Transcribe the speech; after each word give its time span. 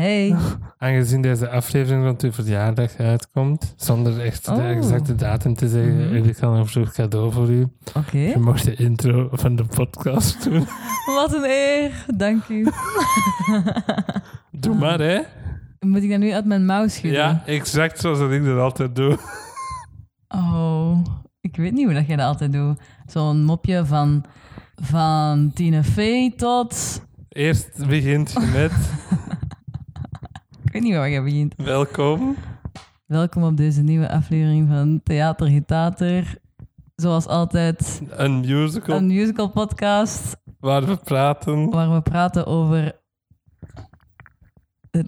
Hey. 0.00 0.36
Aangezien 0.78 1.22
deze 1.22 1.48
aflevering 1.50 2.04
rond 2.04 2.22
uw 2.22 2.32
verjaardag 2.32 2.96
uitkomt, 2.96 3.74
zonder 3.76 4.20
echt 4.20 4.44
de 4.44 4.50
Oh. 4.52 4.68
exacte 4.70 5.14
datum 5.14 5.54
te 5.54 5.68
zeggen, 5.68 5.96
Mhm. 6.06 6.14
heb 6.14 6.24
ik 6.24 6.40
al 6.42 6.54
een 6.56 6.66
vroeg 6.66 6.92
cadeau 6.92 7.32
voor 7.32 7.50
u. 7.50 7.66
Oké. 7.94 8.18
Je 8.18 8.38
mocht 8.38 8.64
de 8.64 8.74
intro 8.74 9.28
van 9.32 9.56
de 9.56 9.64
podcast 9.64 10.44
doen. 10.44 10.66
Wat 11.16 11.34
een 11.34 11.44
eer. 11.44 12.04
Dank 12.16 12.48
u. 12.48 12.66
Doe 14.60 14.74
maar, 14.74 14.98
hè? 14.98 15.20
Moet 15.80 16.02
ik 16.02 16.10
dat 16.10 16.18
nu 16.18 16.32
uit 16.32 16.44
mijn 16.44 16.66
mouw 16.66 16.88
schudden? 16.88 17.20
Ja, 17.20 17.42
exact 17.46 18.00
zoals 18.00 18.18
dat 18.18 18.30
ik 18.30 18.44
dat 18.44 18.58
altijd 18.58 18.96
doe. 18.96 19.18
Oh, 20.28 21.04
ik 21.40 21.56
weet 21.56 21.72
niet 21.72 21.84
hoe 21.84 21.94
dat 21.94 22.06
je 22.06 22.16
dat 22.16 22.26
altijd 22.26 22.52
doet. 22.52 22.80
Zo'n 23.06 23.44
mopje 23.44 23.86
van, 23.86 24.24
van 24.74 25.50
Tina 25.54 25.82
Fey 25.82 26.32
tot... 26.36 27.00
Eerst 27.28 27.86
begint 27.86 28.32
je 28.32 28.50
met 28.54 28.72
Ik 30.70 30.76
weet 30.76 30.82
niet 30.84 30.94
waar 30.94 31.08
je 31.08 31.22
begint. 31.22 31.54
welkom. 31.56 32.36
Welkom 33.06 33.42
op 33.42 33.56
deze 33.56 33.82
nieuwe 33.82 34.10
aflevering 34.10 34.68
van 34.68 35.00
Theater 35.04 35.46
Getater. 35.48 36.38
Zoals 36.96 37.26
altijd 37.26 38.00
Een 38.10 38.40
musical 38.40 38.96
een 38.96 39.06
musical 39.06 39.48
podcast 39.50 40.36
waar 40.60 40.86
we 40.86 40.96
praten. 40.96 41.70
waar 41.70 41.92
we 41.94 42.00
praten 42.00 42.46
over 42.46 43.00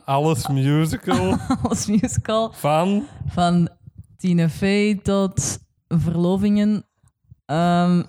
Alles 0.05 0.49
musical 0.49 1.37
alles 1.63 1.87
musical. 1.87 2.53
van... 2.53 3.05
Van 3.27 3.69
Tina 4.17 4.49
Fey 4.49 4.95
tot 5.03 5.59
verlovingen. 5.89 6.85
Ehm, 7.47 8.03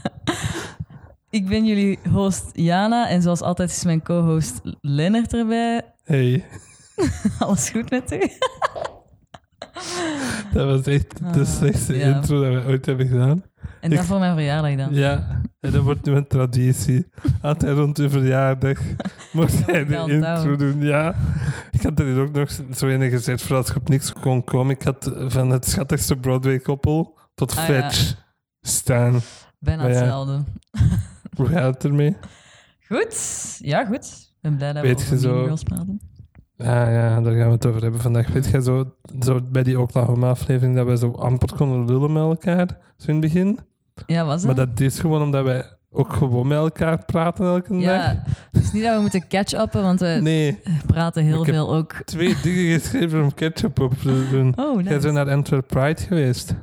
ik 1.30 1.48
ben 1.48 1.66
jullie 1.66 1.98
host 2.12 2.50
Jana 2.52 3.08
en 3.08 3.22
zoals 3.22 3.40
altijd 3.40 3.70
is 3.70 3.84
mijn 3.84 4.02
co-host 4.02 4.60
Lennart 4.80 5.34
erbij. 5.34 5.84
Hey, 6.10 6.44
Alles 7.38 7.70
goed 7.70 7.90
met 7.90 8.12
u? 8.12 8.18
dat 10.52 10.66
was 10.66 10.86
echt 10.86 11.18
de 11.34 11.40
Ah, 11.40 11.46
slechtste 11.46 11.96
ja. 11.96 12.14
intro 12.16 12.40
dat 12.52 12.62
we 12.62 12.68
ooit 12.70 12.86
hebben 12.86 13.06
gedaan. 13.08 13.44
En 13.80 13.90
dat 13.90 13.98
Ik- 13.98 14.04
voor 14.04 14.18
mijn 14.18 14.34
verjaardag 14.34 14.76
dan. 14.76 14.94
Ja, 14.94 15.40
en 15.60 15.70
dat 15.70 15.82
wordt 15.82 16.04
nu 16.04 16.12
een 16.12 16.26
traditie. 16.26 17.06
Altijd 17.42 17.76
rond 17.76 17.98
uw 17.98 18.08
verjaardag 18.08 18.78
mocht 19.32 19.58
jij 19.66 19.84
de 19.84 19.96
intro 20.08 20.56
doen. 20.56 20.80
Ja, 20.82 21.14
ik 21.70 21.82
had 21.82 21.98
er 21.98 22.06
hier 22.06 22.18
ook 22.20 22.32
nog 22.32 22.50
zo 22.74 22.86
een 22.86 23.10
gezet 23.10 23.42
voor 23.42 23.56
als 23.56 23.66
je 23.68 23.76
op 23.76 23.88
niks 23.88 24.12
kon 24.12 24.44
komen. 24.44 24.74
Ik 24.74 24.82
had 24.82 25.12
van 25.16 25.50
het 25.50 25.66
schattigste 25.68 26.16
Broadway-koppel 26.16 27.18
tot 27.34 27.50
Ah, 27.50 27.56
ja. 27.56 27.64
Fetch 27.64 28.14
staan. 28.60 29.20
Bijna 29.58 29.82
ja. 29.82 29.88
hetzelfde. 29.88 30.44
Hoe 31.36 31.46
gaat 31.46 31.74
het 31.74 31.84
ermee? 31.84 32.16
Goed. 32.88 33.16
Ja, 33.58 33.84
goed. 33.84 34.28
Ben 34.40 34.56
blij 34.56 34.72
dat 34.72 34.82
Weet 34.82 35.08
we 35.08 35.14
je 35.14 35.20
zo- 35.20 35.42
Girls 35.42 35.62
praten. 35.62 36.00
Ah 36.58 36.66
ja, 36.66 37.20
daar 37.20 37.32
gaan 37.32 37.46
we 37.46 37.52
het 37.52 37.66
over 37.66 37.82
hebben 37.82 38.00
vandaag. 38.00 38.28
Weet 38.32 38.46
je, 38.50 38.62
zo, 38.62 38.92
zo 39.20 39.40
bij 39.50 39.62
die 39.62 39.80
Oklahoma-aflevering 39.80 40.76
dat 40.76 40.86
we 40.86 40.96
zo 40.96 41.10
amper 41.10 41.56
konden 41.56 41.84
lullen 41.84 42.12
met 42.12 42.22
elkaar, 42.22 42.66
zo 42.96 43.06
in 43.06 43.12
het 43.12 43.20
begin. 43.20 43.58
Ja, 44.06 44.24
was 44.24 44.44
Maar 44.44 44.56
het? 44.56 44.76
dat 44.76 44.80
is 44.86 44.98
gewoon 44.98 45.22
omdat 45.22 45.44
wij 45.44 45.64
ook 45.90 46.12
gewoon 46.12 46.46
met 46.46 46.58
elkaar 46.58 47.04
praten 47.04 47.44
elke 47.46 47.72
dag. 47.72 47.80
Ja, 47.82 48.22
het 48.52 48.62
is 48.62 48.72
niet 48.72 48.82
dat 48.82 48.94
we 48.94 49.00
moeten 49.00 49.28
catch-uppen, 49.28 49.82
want 49.82 50.00
we 50.00 50.06
Nee, 50.22 50.58
praten 50.86 51.24
heel 51.24 51.40
Ik 51.40 51.46
heb- 51.46 51.54
veel 51.54 51.74
ook. 51.74 51.92
twee 52.04 52.36
dingen 52.42 52.80
geschreven 52.80 53.22
om 53.22 53.34
ketchup 53.34 53.80
op 53.80 53.94
te 53.94 54.28
doen. 54.30 54.52
Oh, 54.56 54.74
Jij 54.82 54.92
nice. 54.92 54.98
bent 55.02 55.14
naar 55.14 55.30
Antwerp 55.30 55.66
Pride 55.66 56.00
geweest. 56.00 56.54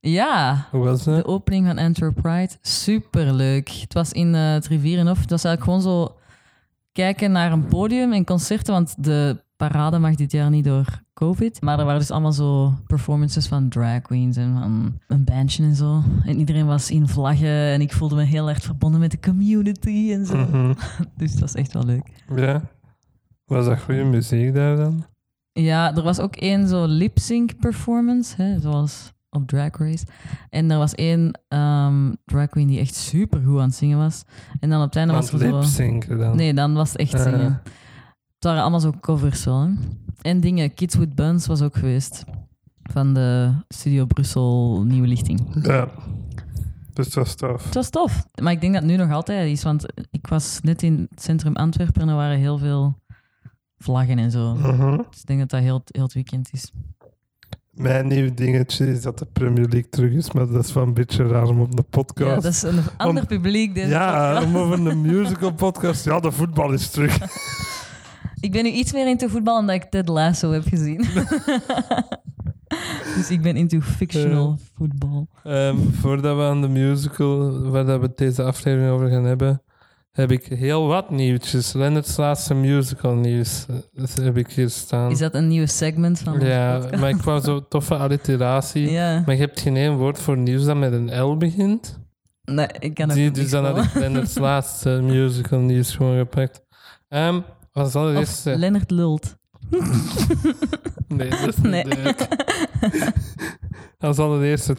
Ja, 0.00 0.66
Hoe 0.70 0.84
was 0.84 1.04
de 1.04 1.10
het? 1.10 1.24
opening 1.26 1.66
van 1.66 1.78
Antwerp 1.78 2.14
Pride. 2.22 2.50
Superleuk. 2.60 3.68
Het 3.68 3.92
was 3.94 4.12
in 4.12 4.34
eh 4.34 4.52
het 4.52 4.66
Rivierenhof. 4.66 5.20
Het 5.20 5.30
was 5.30 5.44
eigenlijk 5.44 5.80
gewoon 5.80 5.96
zo 6.06 6.16
kijken 6.96 7.32
naar 7.32 7.52
een 7.52 7.66
podium 7.66 8.12
en 8.12 8.24
concerten, 8.24 8.72
want 8.72 9.04
de 9.04 9.44
parade 9.56 9.98
mag 9.98 10.14
dit 10.14 10.32
jaar 10.32 10.50
niet 10.50 10.64
door 10.64 11.02
COVID. 11.14 11.62
Maar 11.62 11.78
er 11.78 11.84
waren 11.84 12.00
dus 12.00 12.10
allemaal 12.10 12.32
zo 12.32 12.72
performances 12.86 13.46
van 13.46 13.68
drag 13.68 14.02
queens 14.02 14.36
en 14.36 14.52
van 14.52 14.98
een 15.08 15.24
bandje 15.24 15.62
en 15.62 15.74
zo. 15.74 16.02
En 16.24 16.38
iedereen 16.38 16.66
was 16.66 16.90
in 16.90 17.08
vlaggen 17.08 17.72
en 17.72 17.80
ik 17.80 17.92
voelde 17.92 18.14
me 18.14 18.22
heel 18.22 18.48
erg 18.48 18.62
verbonden 18.62 19.00
met 19.00 19.10
de 19.10 19.20
community 19.20 20.12
en 20.12 20.26
zo. 20.26 20.36
Mhm. 20.36 20.72
Dus 21.18 21.30
het 21.30 21.40
was 21.40 21.54
echt 21.54 21.72
wel 21.72 21.84
leuk. 21.84 22.08
Ja. 22.36 22.62
Was 23.44 23.66
dat 23.66 23.80
goede 23.80 24.04
muziek 24.04 24.54
daar 24.54 24.76
dan? 24.76 25.04
Ja, 25.52 25.96
er 25.96 26.02
was 26.02 26.20
ook 26.20 26.36
één 26.36 26.68
zo 26.68 26.86
lip-sync 26.86 27.58
performance, 27.60 28.42
hè, 28.42 28.60
zoals 28.60 29.12
op 29.30 29.46
Drag 29.46 29.76
Race. 29.76 30.04
En 30.50 30.70
er 30.70 30.78
was 30.78 30.94
één 30.94 31.40
ehm, 31.48 32.12
drag 32.24 32.48
queen 32.48 32.66
die 32.66 32.78
echt 32.78 32.94
super 32.94 33.40
goed 33.40 33.58
aan 33.58 33.66
het 33.66 33.74
zingen 33.74 33.98
was. 33.98 34.24
En 34.60 34.70
dan 34.70 34.80
op 34.80 34.86
het 34.86 34.96
einde 34.96 35.12
was 35.12 35.30
het 35.30 35.40
zo... 35.68 36.16
dan? 36.16 36.36
Nee, 36.36 36.54
dan 36.54 36.74
was 36.74 36.92
het 36.92 36.98
echt 36.98 37.20
zingen. 37.20 37.60
Het 38.34 38.44
waren 38.44 38.60
allemaal 38.60 38.80
zo 38.80 38.92
covers 39.00 39.44
wel. 39.44 39.60
Hè. 39.60 39.70
En 40.22 40.40
dingen, 40.40 40.74
Kids 40.74 40.94
with 40.96 41.14
Buns 41.14 41.46
was 41.46 41.62
ook 41.62 41.76
geweest. 41.76 42.24
Van 42.82 43.14
de 43.14 43.52
Studio 43.68 44.06
Brussel 44.06 44.82
Nieuwe 44.84 45.06
Lichting. 45.06 45.40
Ja. 45.62 45.88
Dus 46.92 47.10
dat 47.10 47.14
was 47.14 47.34
tof. 47.34 47.64
Het 47.64 47.74
was 47.74 47.90
tof. 47.90 48.26
Maar 48.42 48.52
ik 48.52 48.60
denk 48.60 48.72
dat 48.72 48.82
het 48.82 48.90
nu 48.90 48.96
nog 48.96 49.10
altijd 49.10 49.50
is, 49.50 49.62
want 49.62 49.86
ik 50.10 50.26
was 50.26 50.60
net 50.62 50.82
in 50.82 51.06
het 51.10 51.22
centrum 51.22 51.56
Antwerpen 51.56 52.02
en 52.02 52.08
er 52.08 52.14
waren 52.14 52.38
heel 52.38 52.58
veel 52.58 52.96
vlaggen 53.78 54.18
en 54.18 54.30
zo. 54.30 54.54
Mhm. 54.54 54.96
Dus 55.10 55.20
ik 55.20 55.26
denk 55.26 55.38
dat 55.38 55.50
dat 55.50 55.60
heel, 55.60 55.82
heel 55.84 56.02
het 56.02 56.12
weekend 56.12 56.52
is. 56.52 56.72
Mijn 57.76 58.06
nieuw 58.06 58.34
dingetje 58.34 58.86
is 58.86 59.02
dat 59.02 59.18
de 59.18 59.26
Premier 59.32 59.64
League 59.68 59.88
terug 59.88 60.12
is, 60.12 60.32
maar 60.32 60.46
dat 60.46 60.64
is 60.64 60.72
wel 60.72 60.82
een 60.82 60.94
beetje 60.94 61.26
raar 61.26 61.48
om 61.48 61.60
op 61.60 61.76
de 61.76 61.82
podcast. 61.82 62.28
Ja, 62.28 62.40
dat 62.40 62.52
is 62.52 62.62
een 62.62 62.78
ander 62.96 63.26
publiek. 63.26 63.74
Deze 63.74 63.88
Ja, 63.88 64.28
podcast. 64.32 64.46
om 64.46 64.56
over 64.56 64.86
een 64.86 65.00
musical 65.16 65.52
podcast. 65.52 66.04
Ja, 66.04 66.20
de 66.20 66.32
voetbal 66.32 66.72
is 66.72 66.90
terug. 66.90 67.18
Ik 68.40 68.52
ben 68.52 68.62
nu 68.64 68.70
iets 68.70 68.92
meer 68.92 69.08
into 69.08 69.28
voetbal 69.28 69.58
omdat 69.58 69.74
ik 69.74 69.84
Ted 69.84 70.08
Lasso 70.08 70.50
heb 70.52 70.62
gezien. 70.66 71.04
dus 73.16 73.30
ik 73.30 73.42
ben 73.42 73.56
into 73.56 73.80
fictional 73.80 74.58
voetbal. 74.76 75.28
Ehm, 75.44 75.76
voordat 76.00 76.36
we 76.36 76.42
aan 76.42 76.60
de 76.60 76.68
musical, 76.68 77.60
waar 77.70 77.84
dat 77.86 78.00
we 78.00 78.12
deze 78.14 78.42
aflevering 78.42 78.90
over 78.90 79.08
gaan 79.08 79.24
hebben, 79.24 79.62
heb 80.16 80.30
ik 80.30 80.46
heel 80.46 80.86
wat 80.86 81.10
nieuwtjes. 81.10 81.72
Lennart's 81.72 82.16
laatste 82.16 82.54
musical 82.54 83.14
nieuws 83.14 83.66
eh, 83.68 83.76
dat 83.92 84.14
heb 84.14 84.36
ik 84.36 84.50
hier 84.50 84.70
staan. 84.70 85.10
Is 85.10 85.18
dat 85.18 85.34
een 85.34 85.48
nieuwe 85.48 85.66
segment 85.66 86.18
van 86.18 86.40
ja, 86.40 86.76
podcast? 86.78 87.00
maar 87.00 87.10
ik 87.10 87.22
wou 87.22 87.40
zo 87.40 87.64
toffe 87.68 87.94
alliteratie. 87.96 88.90
Ja, 88.90 89.22
Maar 89.26 89.34
je 89.34 89.40
hebt 89.40 89.60
geen 89.60 89.76
één 89.76 89.96
woord 89.96 90.18
voor 90.18 90.36
nieuws 90.38 90.64
dat 90.64 90.76
met 90.76 90.92
een 90.92 91.20
L 91.22 91.36
begint. 91.36 91.98
nee, 92.44 92.66
ik 92.78 92.94
kan 92.94 93.08
het 93.08 93.18
niet 93.18 93.34
dus 93.34 93.50
dan 93.50 93.64
had 93.64 93.78
ik 93.84 93.94
Lennart's 93.94 94.38
laatste 94.38 94.90
musical 95.02 95.58
nieuws 95.58 95.94
gewoon 95.96 96.18
gepakt. 96.18 96.62
Ehm 97.08 97.40
wat 97.72 97.90
zal 97.90 98.06
het 98.06 98.16
eerst 98.18 98.44
Lennart 98.44 98.90
lult. 98.90 99.36
Nee, 101.08 101.28
dat 101.30 101.48
is 101.48 101.56
niet 101.56 101.62
Nee. 101.62 101.84
leuk. 101.84 102.28
Dan 103.98 104.14
zal 104.14 104.32
het 104.32 104.42
eerste 104.42 104.76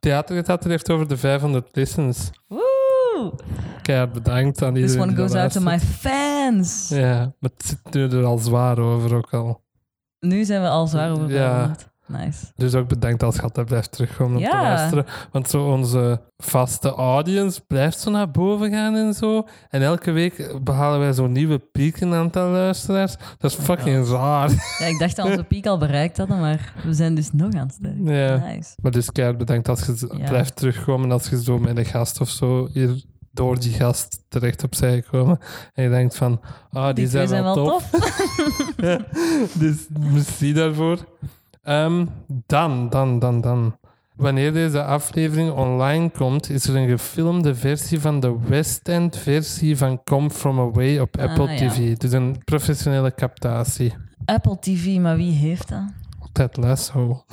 theatergetater 0.00 0.70
heeft 0.70 0.90
over 0.90 1.08
de 1.08 1.16
500 1.16 1.68
listens. 1.72 2.30
Woe! 2.48 2.75
Keihard 3.82 4.12
bedankt 4.12 4.62
aan 4.62 4.76
iedereen 4.76 4.96
This 4.96 5.06
one 5.06 5.14
goes 5.16 5.34
out 5.34 5.52
to 5.52 5.60
my 5.60 5.78
fans. 5.80 6.88
Ja, 6.88 7.18
maar 7.38 7.50
het 7.56 7.66
zit 7.66 7.94
nu 7.94 8.08
er 8.08 8.24
al 8.24 8.38
zwaar 8.38 8.78
over 8.78 9.14
ook 9.14 9.34
al. 9.34 9.64
Nu 10.20 10.44
zijn 10.44 10.62
we 10.62 10.68
al 10.68 10.86
zwaar 10.86 11.10
over 11.10 11.30
Ja. 11.30 11.48
500. 11.56 11.88
Nice. 12.08 12.46
Dus 12.56 12.74
ook 12.74 12.88
bedankt 12.88 13.22
als 13.22 13.34
je 13.36 13.42
altijd 13.42 13.66
blijft 13.66 13.92
terugkomen 13.92 14.36
om 14.36 14.42
te 14.42 14.48
Ja. 14.50 14.62
luisteren. 14.62 15.04
Want 15.32 15.50
zo 15.50 15.64
onze 15.72 16.20
vaste 16.36 16.88
audience 16.88 17.60
blijft 17.66 17.98
zo 17.98 18.10
naar 18.10 18.30
boven 18.30 18.70
gaan 18.70 18.94
en 18.94 19.14
zo. 19.14 19.46
En 19.70 19.82
elke 19.82 20.10
week 20.10 20.58
behalen 20.62 20.98
wij 21.00 21.12
zo'n 21.12 21.32
nieuwe 21.32 21.58
piek 21.58 22.00
in 22.00 22.12
aantal 22.14 22.48
luisteraars. 22.50 23.16
Dat 23.38 23.50
is 23.50 23.56
fucking 23.56 24.08
raar. 24.08 24.50
Ja, 24.78 24.86
ik 24.86 24.98
dacht 24.98 25.16
dat 25.16 25.26
onze 25.26 25.44
piek 25.44 25.66
al 25.66 25.78
bereikt 25.78 26.16
hadden, 26.16 26.40
maar 26.40 26.72
we 26.84 26.94
zijn 26.94 27.14
dus 27.14 27.32
nog 27.32 27.52
aan 27.54 27.66
het 27.66 27.72
stijgen. 27.74 28.04
Ja. 28.04 28.36
Nice. 28.36 28.74
Maar 28.82 28.90
dus 28.92 29.12
keihard 29.12 29.38
bedankt 29.38 29.68
als 29.68 29.86
je 29.86 30.06
Ja. 30.18 30.28
blijft 30.28 30.56
terugkomen. 30.56 31.12
Als 31.12 31.28
je 31.28 31.42
zo 31.42 31.58
met 31.58 31.76
een 31.76 31.84
gast 31.84 32.20
of 32.20 32.28
zo 32.28 32.68
hier 32.72 33.02
door 33.30 33.58
die 33.60 33.72
gast 33.72 34.24
terecht 34.28 34.62
opzij 34.64 35.02
gekomen. 35.02 35.38
En 35.74 35.82
je 35.84 35.90
denkt 35.90 36.16
van, 36.16 36.40
ah, 36.70 36.84
die, 36.86 36.94
Die 36.94 37.08
zijn, 37.08 37.28
wel, 37.28 37.54
zijn 37.54 37.64
wel 37.64 37.64
tof. 37.64 37.90
Ja, 38.76 38.98
dus 39.52 39.76
merci 40.00 40.52
daarvoor. 40.52 40.98
Ehm, 41.66 42.06
dan, 42.46 42.88
dan, 42.90 43.18
dan, 43.18 43.40
dan. 43.40 43.78
Wanneer 44.16 44.52
deze 44.52 44.82
aflevering 44.84 45.50
online 45.50 46.10
komt, 46.10 46.50
is 46.50 46.66
er 46.68 46.76
een 46.76 46.88
gefilmde 46.88 47.54
versie 47.54 48.00
van 48.00 48.20
de 48.20 48.36
West 48.48 48.88
End 48.88 49.16
versie 49.16 49.76
van 49.76 50.02
Come 50.04 50.30
From 50.30 50.60
Away 50.60 50.98
op 50.98 51.16
Apple 51.18 51.48
Ah, 51.48 51.58
ja. 51.58 51.68
TV. 51.70 51.96
Dus 51.96 52.12
een 52.12 52.36
professionele 52.44 53.14
captatie. 53.14 53.94
Apple 54.24 54.58
TV, 54.58 54.96
maar 54.98 55.16
wie 55.16 55.32
heeft 55.32 55.68
dat? 55.68 55.84
Ted 56.32 56.56
Lasso. 56.56 57.24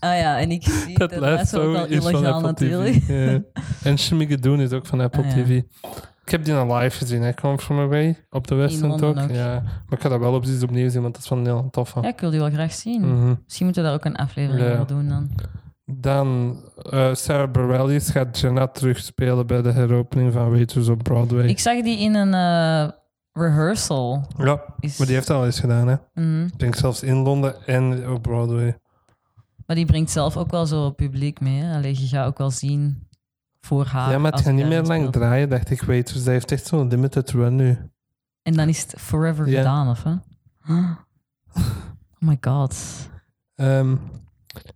Ah 0.00 0.18
ja, 0.18 0.38
en 0.38 0.50
ik 0.50 0.62
zie 0.62 0.94
Ted 0.94 1.10
dat 1.10 1.20
Lasso 1.20 1.60
ook 1.70 1.76
al 1.76 1.86
is 1.86 2.02
van 2.02 2.10
illegaal 2.12 2.32
Apple 2.32 2.46
natuurlijk. 2.48 3.02
Ja. 3.06 3.40
En 3.82 3.98
Shmigadoon 3.98 4.60
is 4.60 4.72
ook 4.72 4.86
van 4.86 5.00
Apple 5.00 5.22
Ah, 5.24 5.36
ja. 5.36 5.42
TV. 5.44 5.62
Ik 6.28 6.34
heb 6.34 6.44
die 6.44 6.54
al 6.54 6.76
live 6.76 6.96
gezien, 6.98 7.22
hè. 7.22 7.34
Come 7.34 7.58
From 7.58 7.78
Away, 7.78 8.24
op 8.30 8.46
de 8.46 8.54
West 8.54 8.76
In 8.82 8.90
End 8.90 9.00
Londen 9.00 9.22
ook. 9.24 9.30
ook. 9.30 9.36
Ja. 9.36 9.52
Maar 9.62 9.98
ik 9.98 10.00
ga 10.00 10.08
dat 10.08 10.20
wel 10.20 10.34
op 10.34 10.44
eens 10.44 10.62
opnieuw 10.62 10.88
zien, 10.88 11.02
want 11.02 11.14
dat 11.14 11.22
is 11.22 11.28
wel 11.30 11.44
heel 11.44 11.68
tof. 11.70 11.94
Ja, 11.94 12.08
ik 12.08 12.20
wil 12.20 12.30
die 12.30 12.40
wel 12.40 12.50
graag 12.50 12.72
zien. 12.72 13.00
Mhm. 13.00 13.34
Misschien 13.44 13.64
moeten 13.64 13.82
we 13.82 13.88
daar 13.88 13.98
ook 13.98 14.04
een 14.04 14.16
aflevering 14.16 14.66
Ja. 14.66 14.72
over 14.72 14.86
doen 14.86 15.08
dan. 15.08 15.30
Dan 15.84 16.56
eh, 16.90 17.14
Sarah 17.14 17.50
Bareilles 17.50 18.10
gaat 18.10 18.38
Jenna 18.38 18.66
terugspelen 18.66 19.46
bij 19.46 19.62
de 19.62 19.72
heropening 19.72 20.32
van 20.32 20.50
Waitress 20.50 20.88
op 20.88 21.02
Broadway. 21.02 21.46
Ik 21.46 21.58
zag 21.58 21.82
die 21.82 21.98
in 21.98 22.14
een 22.14 22.34
eh, 22.34 22.90
Rehearsal 23.32 24.26
Ja, 24.36 24.62
is... 24.80 24.98
maar 24.98 25.06
die 25.06 25.16
heeft 25.16 25.30
al 25.30 25.44
eens 25.44 25.60
gedaan, 25.60 25.88
hè. 25.88 25.96
Mhm. 26.14 26.44
Ik 26.44 26.58
denk 26.58 26.74
zelfs 26.74 27.02
in 27.02 27.16
Londen 27.16 27.66
en 27.66 28.10
op 28.10 28.22
Broadway. 28.22 28.78
Maar 29.66 29.76
die 29.76 29.86
brengt 29.86 30.10
zelf 30.10 30.36
ook 30.36 30.50
wel 30.50 30.66
zo 30.66 30.90
publiek 30.90 31.40
mee. 31.40 31.62
Hè? 31.62 31.76
Allee, 31.76 32.00
je 32.00 32.06
gaat 32.06 32.26
ook 32.26 32.38
wel 32.38 32.50
zien 32.50 33.07
voor 33.68 33.84
haar. 33.86 34.10
ja, 34.10 34.18
maar 34.18 34.32
het 34.32 34.40
gaat 34.40 34.52
niet 34.54 34.66
meer 34.66 34.82
lang 34.82 35.12
draaien, 35.12 35.48
dacht 35.48 35.70
ik. 35.70 35.82
Weet, 35.82 36.12
dus 36.12 36.24
hij 36.24 36.32
heeft 36.32 36.52
echt 36.52 36.66
zo'n 36.66 36.88
limited 36.88 37.30
run 37.30 37.56
nu. 37.56 37.78
En 38.42 38.52
dan 38.54 38.68
is 38.68 38.82
het 38.82 38.94
forever 38.98 39.48
Ja. 39.48 39.56
gedaan, 39.58 39.88
of 39.88 40.02
hè? 40.02 40.12
Oh 40.68 40.96
my 42.18 42.38
god. 42.40 42.76
Ehm, 43.54 43.96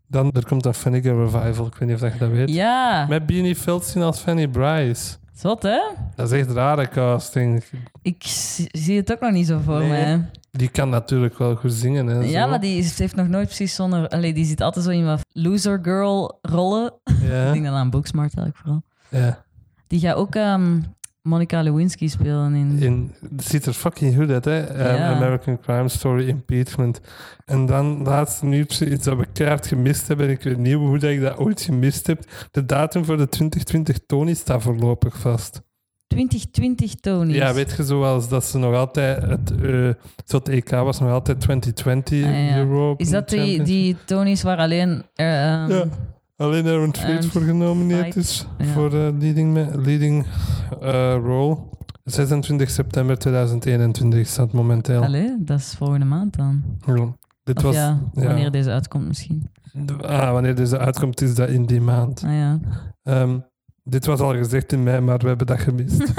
dan 0.06 0.30
er 0.32 0.46
komt 0.46 0.64
een 0.66 0.74
Fanny 0.74 0.98
Revival. 0.98 1.66
Ik 1.66 1.74
weet 1.74 1.80
niet 1.88 1.94
of 1.94 2.00
dat 2.00 2.12
je 2.12 2.18
dat 2.18 2.30
weet. 2.30 2.48
Ja, 2.50 3.06
Met 3.08 3.26
Beanie 3.26 3.56
Feldstein 3.56 4.04
als 4.04 4.18
Fanny 4.20 4.48
Bryce. 4.48 5.16
zot 5.34 5.62
hè? 5.62 5.80
Dat 6.14 6.32
is 6.32 6.38
echt 6.40 6.50
rare 6.50 6.88
casting. 6.88 7.64
Ik 8.02 8.22
zie 8.22 8.68
zie 8.72 8.96
het 8.96 9.12
ook 9.12 9.20
nog 9.20 9.30
niet 9.32 9.46
zo 9.46 9.58
voor 9.64 9.78
Nee. 9.78 9.88
mij. 9.88 10.30
Die 10.58 10.68
kan 10.68 10.88
natuurlijk 10.88 11.38
wel 11.38 11.56
goed 11.56 11.72
zingen. 11.72 12.08
En 12.08 12.28
Ja, 12.28 12.42
zo. 12.44 12.48
maar 12.50 12.60
die 12.60 12.78
is- 12.78 12.98
heeft 12.98 13.14
nog 13.16 13.28
nooit 13.28 13.46
precies 13.46 13.74
zonder... 13.74 14.08
Allee, 14.08 14.32
die 14.34 14.44
zit 14.44 14.60
altijd 14.60 14.84
zo 14.84 14.90
in 14.90 15.04
wat 15.04 15.20
loser 15.32 15.78
girl 15.82 16.38
rollen. 16.42 16.86
Ik 17.04 17.28
Ja, 17.30 17.52
denk 17.52 17.64
dan 17.64 17.74
aan 17.74 17.90
Booksmart 17.90 18.36
eigenlijk 18.36 18.56
vooral. 18.56 18.82
ja. 19.08 19.44
Die 19.86 20.00
gaat 20.00 20.16
ook 20.16 20.34
ehm 20.34 20.80
Monica 21.22 21.62
Lewinsky 21.62 22.08
spelen 22.08 22.54
in... 22.54 22.78
In, 22.78 23.14
het 23.36 23.44
ziet 23.44 23.66
er 23.66 23.72
fucking 23.72 24.16
goed 24.16 24.30
uit, 24.30 24.44
hè? 24.44 24.60
Ehm, 24.60 24.94
Ja. 24.96 25.14
American 25.14 25.60
Crime 25.60 25.88
Story, 25.88 26.28
Impeachment. 26.28 27.00
En 27.44 27.66
dan 27.66 28.02
laatste 28.02 28.44
nieuwtje, 28.46 28.90
iets 28.90 29.04
dat 29.04 29.16
we 29.18 29.26
keihard 29.32 29.66
gemist 29.66 30.08
hebben. 30.08 30.26
En 30.26 30.32
ik 30.32 30.42
weet 30.42 30.58
niet 30.58 30.74
hoe 30.74 30.98
dat 30.98 31.10
ik 31.10 31.20
dat 31.20 31.36
ooit 31.36 31.60
gemist 31.60 32.06
heb. 32.06 32.24
De 32.50 32.64
datum 32.64 33.04
voor 33.04 33.16
de 33.16 33.28
2020 33.28 33.98
Tony 34.06 34.34
staat 34.34 34.62
voorlopig 34.62 35.18
vast. 35.18 35.62
2020 36.12 36.94
Tony's. 36.94 37.36
Ja, 37.36 37.54
weet 37.54 37.74
je, 37.76 37.84
zoals 37.84 38.28
dat 38.28 38.44
ze 38.44 38.58
nog 38.58 38.74
altijd... 38.74 39.22
Het, 39.22 39.50
eh, 39.62 39.88
zo 40.24 40.36
het 40.36 40.48
EK 40.48 40.70
was 40.70 41.00
nog 41.00 41.10
altijd 41.10 41.40
2020 41.40 42.24
Ah, 42.24 42.48
ja. 42.48 42.94
Is 42.96 43.10
dat 43.10 43.28
die, 43.28 43.62
die 43.62 43.96
Tony's 44.04 44.42
waar 44.42 44.58
alleen... 44.58 45.02
ehm, 45.14 45.70
Ja. 45.70 45.84
Alleen 46.36 46.66
Aaron 46.66 46.94
Aaron 46.96 47.22
voor 47.22 47.40
genomineerd 47.42 47.98
Tveit, 48.00 48.16
is 48.16 48.46
ja. 48.58 48.64
voor 48.64 48.90
de 48.90 49.14
leading, 49.18 49.74
leading 49.84 50.26
eh, 50.80 51.14
role. 51.22 51.58
26 52.04 52.70
september 52.70 53.18
2021 53.18 54.26
staat 54.26 54.52
momenteel. 54.52 55.02
Allee, 55.02 55.34
dat 55.38 55.58
is 55.58 55.74
volgende 55.78 56.06
maand 56.06 56.36
dan. 56.36 56.62
Ja. 56.86 57.14
Dit 57.44 57.56
Of 57.56 57.62
was, 57.62 57.74
ja, 57.74 58.00
ja. 58.14 58.22
wanneer 58.26 58.50
deze 58.50 58.70
uitkomt 58.70 59.06
misschien. 59.08 59.50
ah, 60.00 60.32
wanneer 60.32 60.54
deze 60.54 60.78
uitkomt, 60.78 61.20
is 61.20 61.34
dat 61.34 61.48
in 61.48 61.66
die 61.66 61.80
maand. 61.80 62.22
Ah 62.26 62.32
ja. 62.32 62.58
Ehm, 63.02 63.38
dit 63.82 64.06
was 64.06 64.20
al 64.20 64.34
gezegd 64.34 64.72
in 64.72 64.82
mei, 64.82 65.00
maar 65.00 65.18
we 65.18 65.28
hebben 65.28 65.46
dat 65.46 65.60
gemist. 65.60 65.98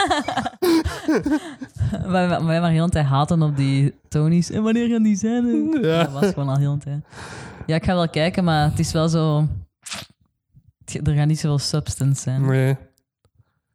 wij, 2.14 2.28
wij 2.28 2.62
maar 2.62 2.72
heel 2.72 2.86
de 2.86 2.92
tijd 2.92 3.06
haten 3.06 3.42
op 3.42 3.58
die 3.58 3.94
Tony's. 4.08 4.52
En 4.52 4.64
wanneer 4.64 4.90
gaan 4.90 5.04
die 5.04 5.16
zijn? 5.16 5.72
Ja. 5.82 6.04
Dat 6.04 6.12
was 6.12 6.34
gewoon 6.34 6.50
al 6.50 6.58
heel 6.58 6.78
tijd. 6.78 7.06
Ja, 7.66 7.76
ik 7.76 7.84
ga 7.84 7.94
wel 7.94 8.10
kijken, 8.10 8.44
maar 8.44 8.70
het 8.70 8.80
is 8.80 8.92
wel 8.92 9.10
zo... 9.10 9.48
Er 11.04 11.14
gaat 11.14 11.28
niet 11.28 11.40
zoveel 11.40 11.60
substance 11.60 12.22
zijn. 12.22 12.46
nee. 12.46 12.76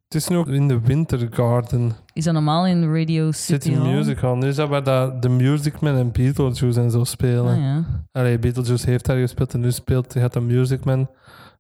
Het 0.09 0.17
is 0.17 0.29
nog 0.29 0.49
in 0.49 0.69
de 0.69 0.81
Winter 0.81 1.29
Garden 1.31 1.93
Is 2.13 2.25
dat 2.25 2.35
normaal 2.35 2.67
in 2.67 2.95
Radio 2.95 3.33
City 3.33 3.69
City 3.69 3.75
Hall? 3.75 3.95
Music 3.95 4.19
Hall. 4.19 4.37
Nu 4.37 4.49
is 4.49 4.57
dat 4.57 4.69
waar 4.69 4.83
dat 4.83 5.23
de 5.23 5.29
Music 5.29 5.81
Man 5.81 5.97
en 5.97 6.13
Beetlejuice 6.13 6.81
en 6.81 6.91
zo 6.91 7.05
spelen. 7.05 7.55
Ah, 7.55 7.61
ja. 7.61 7.85
Allee, 8.13 8.39
Beetlejuice 8.39 8.91
heeft 8.91 9.05
daar 9.07 9.19
gespeeld 9.19 9.55
en 9.55 9.61
nu 9.61 9.73
speelt 9.73 10.13
gaat 10.13 10.33
de 10.33 10.41
Music 10.41 10.85
Man 10.85 11.09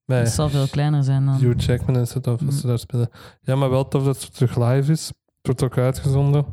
bij 0.08 0.22
Dat 0.22 0.32
zal 0.32 0.48
veel 0.48 0.68
kleiner 0.68 1.02
zijn 1.02 1.24
dan. 1.24 1.34
Hugh 1.36 1.58
Jackman 1.66 1.96
en 1.96 2.06
zo, 2.06 2.18
of 2.22 2.40
Mm. 2.40 2.50
ze 2.50 2.66
daar 2.66 2.78
spelen. 2.78 3.10
Ja, 3.40 3.56
maar 3.56 3.70
wel 3.70 3.88
tof 3.88 4.04
dat 4.04 4.22
het 4.22 4.34
terug 4.34 4.56
live 4.56 4.92
is. 4.92 5.06
Het 5.06 5.16
wordt 5.42 5.62
ook 5.62 5.78
uitgezonden. 5.78 6.44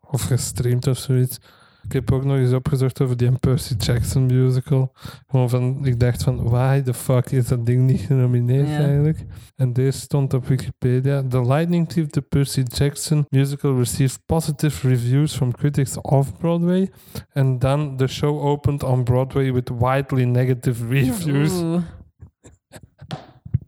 Of 0.00 0.22
gestreamd 0.22 0.86
of 0.86 0.98
zoiets. 0.98 1.38
Ik 1.82 1.92
heb 1.92 2.12
ook 2.12 2.24
nog 2.24 2.36
eens 2.36 2.52
opgezocht 2.52 3.00
over 3.00 3.16
die 3.16 3.30
Percy 3.38 3.74
Jackson 3.78 4.26
musical. 4.26 4.92
Gewoon 5.26 5.48
van, 5.50 5.86
ik 5.86 6.00
dacht 6.00 6.22
van, 6.22 6.42
why 6.42 6.80
the 6.80 6.94
fuck 6.94 7.30
is 7.30 7.46
dat 7.48 7.66
ding 7.66 7.86
niet 7.86 8.00
genomineerd 8.00 8.68
eigenlijk? 8.68 9.24
En 9.56 9.72
deze 9.72 9.98
stond 9.98 10.34
op 10.34 10.46
Wikipedia. 10.46 11.22
The 11.28 11.42
Lightning 11.46 11.88
Thief, 11.88 12.06
the 12.06 12.20
Percy 12.22 12.62
Jackson 12.62 13.26
musical 13.28 13.76
received 13.78 14.20
positive 14.26 14.88
reviews 14.88 15.34
from 15.36 15.52
critics 15.52 16.00
off-Broadway. 16.00 16.90
En 17.32 17.58
dan, 17.58 17.96
the 17.96 18.06
show 18.06 18.40
opened 18.44 18.82
on 18.82 19.04
Broadway 19.04 19.52
with 19.52 19.70
widely 19.78 20.24
negative 20.24 20.86
reviews. 20.88 21.62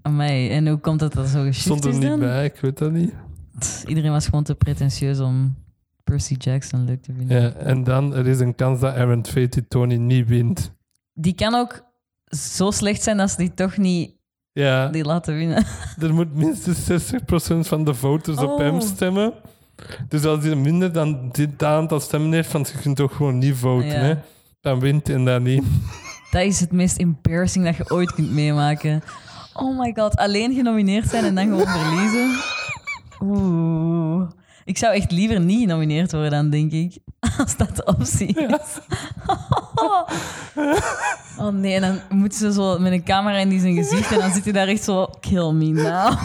Amai, 0.03 0.51
en 0.51 0.69
hoe 0.69 0.79
komt 0.79 1.01
het 1.01 1.13
dat 1.13 1.29
zo 1.29 1.43
geschikt 1.43 1.65
Stond 1.65 1.85
er 1.85 1.91
is 1.91 1.97
niet 1.97 2.09
dan? 2.09 2.19
bij, 2.19 2.45
ik 2.45 2.57
weet 2.61 2.79
dat 2.79 2.93
niet. 2.93 3.13
Iedereen 3.87 4.11
was 4.11 4.25
gewoon 4.25 4.45
te 4.45 4.55
pretentieus 4.55 5.19
om 5.21 5.55
Percy 6.05 6.35
Jackson 6.39 6.85
leuk 6.85 7.03
te 7.03 7.13
vinden. 7.17 7.43
Ja, 7.43 7.51
en 7.53 7.85
dan 7.85 8.15
er 8.15 8.27
is 8.27 8.41
een 8.41 8.55
kans 8.55 8.81
dat 8.81 8.95
Aaron 8.95 9.23
die 9.33 9.69
Tony 9.69 9.95
niet 9.97 10.29
wint. 10.29 10.73
Die 11.15 11.35
kan 11.35 11.55
ook 11.55 11.83
zo 12.37 12.71
slecht 12.71 13.03
zijn 13.03 13.17
dat 13.17 13.31
ze 13.31 13.37
die 13.37 13.55
toch 13.55 13.77
niet 13.77 14.15
Ja, 14.53 14.89
die 14.89 15.05
laten 15.05 15.35
winnen. 15.35 15.65
er 16.01 16.15
moet 16.15 16.35
minstens 16.35 16.91
60% 17.15 17.15
van 17.61 17.85
de 17.85 17.95
voters 17.95 18.39
op 18.39 18.51
Oh. 18.51 18.59
hem 18.59 18.81
stemmen. 18.81 19.33
Dus 20.09 20.25
als 20.25 20.45
hij 20.45 20.55
minder 20.55 20.93
dan 20.93 21.29
dit 21.33 21.63
aantal 21.63 22.01
stemmen 22.01 22.33
heeft, 22.33 22.53
want 22.53 22.69
je 22.69 22.79
kunt 22.79 22.97
toch 22.97 23.17
gewoon 23.17 23.39
niet 23.39 23.55
voten, 23.57 23.89
Ja. 23.89 23.95
hè? 23.95 24.15
Dan 24.61 24.81
wint 24.81 25.07
hij 25.07 25.25
dat 25.25 25.43
niet. 25.43 25.65
Dat 26.31 26.43
is 26.43 26.61
het 26.61 26.73
meest 26.73 26.97
embarrassing 26.99 27.65
dat 27.65 27.77
je 27.77 27.91
ooit 27.91 28.13
kunt 28.13 28.31
meemaken. 28.33 29.03
Oh 29.61 29.79
my 29.79 29.93
god, 29.95 30.17
alleen 30.17 30.55
genomineerd 30.55 31.09
zijn 31.09 31.25
en 31.25 31.35
dan 31.35 31.45
gewoon 31.45 31.67
verliezen. 31.67 32.41
Oeh. 33.21 34.31
Ik 34.65 34.79
zou 34.79 34.95
echt 34.95 35.11
liever 35.11 35.41
niet 35.41 35.61
genomineerd 35.61 36.13
worden 36.13 36.31
dan, 36.31 36.51
denk 36.51 36.73
ik. 36.73 36.99
Als 37.39 37.57
dat 37.57 37.77
de 37.77 37.85
optie 37.85 38.35
is. 38.35 38.79
Oh 41.39 41.53
nee, 41.53 41.75
en 41.75 41.81
dan 41.81 42.01
moeten 42.19 42.39
ze 42.39 42.53
zo 42.53 42.79
met 42.79 42.93
een 42.93 43.05
camera 43.05 43.39
in 43.39 43.61
zijn 43.61 43.75
gezicht 43.75 44.13
en 44.13 44.19
dan 44.19 44.33
zit 44.33 44.45
hij 44.45 44.53
daar 44.53 44.69
echt 44.69 44.83
zo... 44.83 45.07
Kill 45.21 45.53
me 45.53 45.67
now. 45.67 46.13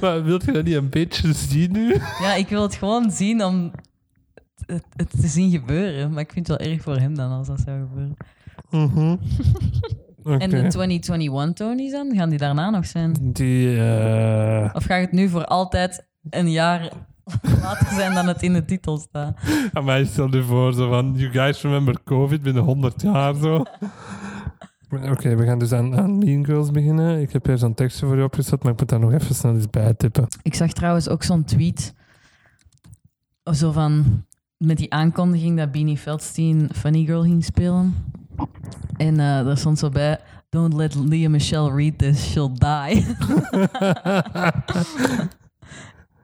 Maar 0.00 0.24
wilt 0.24 0.44
je 0.44 0.52
dat 0.52 0.64
niet 0.64 0.74
een 0.74 0.90
beetje 0.90 1.32
zien 1.32 1.72
nu? 1.72 1.94
Ja, 2.20 2.34
ik 2.34 2.48
wil 2.48 2.62
het 2.62 2.74
gewoon 2.74 3.10
zien 3.10 3.44
om 3.44 3.70
het, 4.66 4.84
het 4.96 5.10
te 5.20 5.26
zien 5.26 5.50
gebeuren. 5.50 6.12
Maar 6.12 6.22
ik 6.22 6.32
vind 6.32 6.48
het 6.48 6.58
wel 6.58 6.72
erg 6.72 6.82
voor 6.82 6.96
hem 6.96 7.14
dan 7.14 7.30
als 7.30 7.46
dat 7.46 7.60
zou 7.64 7.80
gebeuren. 7.80 8.16
Mhm. 8.70 9.16
En 10.28 10.50
de 10.50 10.66
2021 10.66 11.52
Tonys 11.52 11.92
dan? 11.92 12.14
Gaan 12.14 12.28
die 12.28 12.38
daarna 12.38 12.70
nog 12.70 12.86
zijn? 12.86 13.16
Die, 13.20 13.76
eh 13.80 14.70
Of 14.72 14.84
gaat 14.84 15.00
het 15.00 15.12
nu 15.12 15.28
voor 15.28 15.44
altijd 15.44 16.08
een 16.30 16.50
jaar 16.50 16.92
later 17.62 17.86
zijn 17.94 18.14
dan 18.14 18.26
het 18.26 18.42
in 18.42 18.52
de 18.52 18.64
titel 18.64 18.98
staat? 18.98 19.38
aan 19.72 19.84
mij 19.84 20.04
stel 20.04 20.34
je 20.34 20.42
voor, 20.42 20.72
zo 20.72 20.88
van, 20.88 21.14
you 21.16 21.32
guys 21.32 21.62
remember 21.62 22.02
COVID 22.04 22.42
binnen 22.42 22.62
100 22.62 23.02
jaar, 23.02 23.34
zo. 23.34 23.64
Oké, 25.10 25.36
we 25.36 25.44
gaan 25.44 25.58
dus 25.58 25.72
aan, 25.72 25.96
aan 25.96 26.18
Mean 26.18 26.44
Girls 26.44 26.70
beginnen. 26.70 27.20
Ik 27.20 27.32
heb 27.32 27.46
hier 27.46 27.58
zo'n 27.58 27.74
tekstje 27.74 28.06
voor 28.06 28.16
je 28.16 28.24
opgezet, 28.24 28.62
maar 28.62 28.72
ik 28.72 28.78
moet 28.78 28.88
daar 28.88 29.00
nog 29.00 29.12
even 29.12 29.34
snel 29.34 29.54
eens 29.54 29.70
bij 29.70 29.94
tippen. 29.94 30.26
Ik 30.42 30.54
zag 30.54 30.72
trouwens 30.72 31.08
ook 31.08 31.22
zo'n 31.22 31.44
tweet. 31.44 31.94
Zo 33.52 33.72
van... 33.72 34.26
Met 34.58 34.76
die 34.76 34.92
aankondiging 34.92 35.56
dat 35.56 35.72
Beanie 35.72 35.96
Feldstein 35.96 36.68
Funny 36.74 37.04
Girl 37.04 37.22
ging 37.22 37.44
spelen. 37.44 37.94
En 38.96 39.20
eh 39.20 39.44
daar 39.44 39.58
stond 39.58 39.78
zo 39.78 39.88
bij... 39.88 40.18
Don't 40.50 40.74
let 40.74 40.94
Leah 40.94 41.30
Michelle 41.30 41.74
read 41.74 41.98
this, 41.98 42.30
she'll 42.30 42.50
die. 42.52 43.06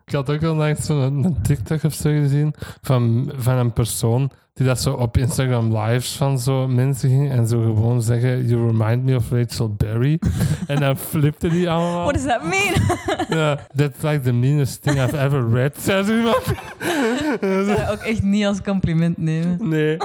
Ik 0.06 0.12
had 0.12 0.30
ook 0.30 0.42
al 0.42 0.54
langs 0.54 0.87
zo'n 0.87 1.25
een 1.25 1.42
TikTok 1.42 1.83
of 1.83 1.94
zo 1.94 2.11
gezien 2.11 2.54
van, 2.80 3.33
van 3.37 3.56
een 3.56 3.73
persoon 3.73 4.30
die 4.54 4.66
dat 4.66 4.80
zo 4.80 4.92
op 4.92 5.16
Instagram 5.16 5.76
lives 5.76 6.16
van 6.16 6.38
zo 6.38 6.68
mensen 6.68 7.09
ging 7.09 7.30
en 7.30 7.47
zo 7.47 7.62
gewoon 7.62 8.02
zeggen, 8.02 8.47
you 8.47 8.66
remind 8.66 9.04
me 9.04 9.16
of 9.16 9.30
Rachel 9.30 9.75
Berry. 9.75 10.18
en 10.66 10.80
dan 10.80 10.97
flipte 10.97 11.49
die 11.49 11.71
allemaal. 11.71 12.02
What 12.02 12.14
does 12.14 12.25
that 12.25 12.42
mean? 12.42 12.75
Ja, 13.38 13.66
that's 13.75 14.02
like 14.02 14.21
the 14.21 14.33
meanest 14.33 14.83
thing 14.83 15.00
I've 15.00 15.18
ever 15.18 15.50
read, 15.50 15.76
zei 15.78 16.04
ze 16.04 16.16
iemand. 16.16 16.47
Ik 16.47 17.38
zou 17.40 17.66
dat 17.66 17.90
ook 17.90 18.02
echt 18.02 18.23
niet 18.23 18.47
als 18.47 18.62
compliment 18.62 19.18
nemen. 19.18 19.68
Nee. 19.68 19.97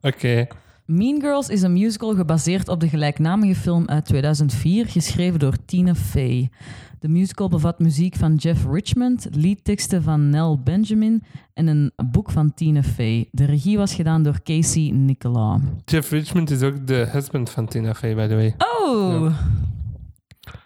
Oké. 0.00 0.46
Mean 0.90 1.20
Girls 1.20 1.48
is 1.48 1.62
een 1.62 1.72
musical 1.72 2.14
gebaseerd 2.14 2.68
op 2.68 2.80
de 2.80 2.88
gelijknamige 2.88 3.54
film 3.54 3.88
uit 3.88 4.04
2004, 4.04 4.86
geschreven 4.86 5.38
door 5.38 5.54
Tina 5.64 5.94
Fey. 5.94 6.50
De 6.98 7.08
musical 7.08 7.48
bevat 7.48 7.78
muziek 7.78 8.16
van 8.16 8.34
Jeff 8.34 8.66
Richmond, 8.70 9.28
liedteksten 9.30 10.02
van 10.02 10.30
Nell 10.30 10.58
Benjamin 10.64 11.22
en 11.54 11.66
een 11.66 11.92
boek 12.10 12.30
van 12.30 12.54
Tina 12.54 12.82
Fey. 12.82 13.28
De 13.30 13.44
regie 13.44 13.76
was 13.76 13.94
gedaan 13.94 14.22
door 14.22 14.42
Casey 14.42 14.90
Nicola. 14.90 15.60
Jeff 15.84 16.10
Richmond 16.10 16.50
is 16.50 16.62
ook 16.62 16.86
de 16.86 17.08
husband 17.12 17.50
van 17.50 17.66
Tina 17.66 17.94
Fey, 17.94 18.14
by 18.14 18.26
the 18.26 18.34
way. 18.34 18.54
Oh! 18.58 19.34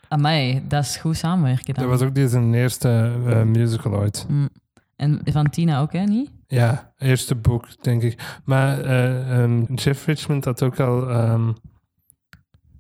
Amai, 0.09 0.62
dat 0.69 0.85
is 0.85 0.97
goed 0.97 1.16
samenwerken 1.16 1.75
dan. 1.75 1.88
Dat 1.88 1.99
was 1.99 2.09
ook 2.09 2.28
zijn 2.28 2.54
eerste 2.54 3.12
eh, 3.26 3.43
musical 3.43 3.95
ooit. 3.95 4.26
Mm. 4.28 4.49
En 4.97 5.21
van 5.25 5.50
Tina 5.50 5.81
ook, 5.81 5.93
hè, 5.93 6.04
niet? 6.04 6.31
Ja, 6.54 6.92
eerste 6.99 7.34
boek, 7.34 7.82
denk 7.82 8.02
ik. 8.02 8.40
Maar 8.44 8.80
eh, 8.80 9.42
ehm, 9.42 9.75
Jeff 9.75 10.06
Richmond 10.06 10.44
had 10.44 10.62
ook 10.62 10.80
al 10.80 11.11
ehm, 11.11 11.52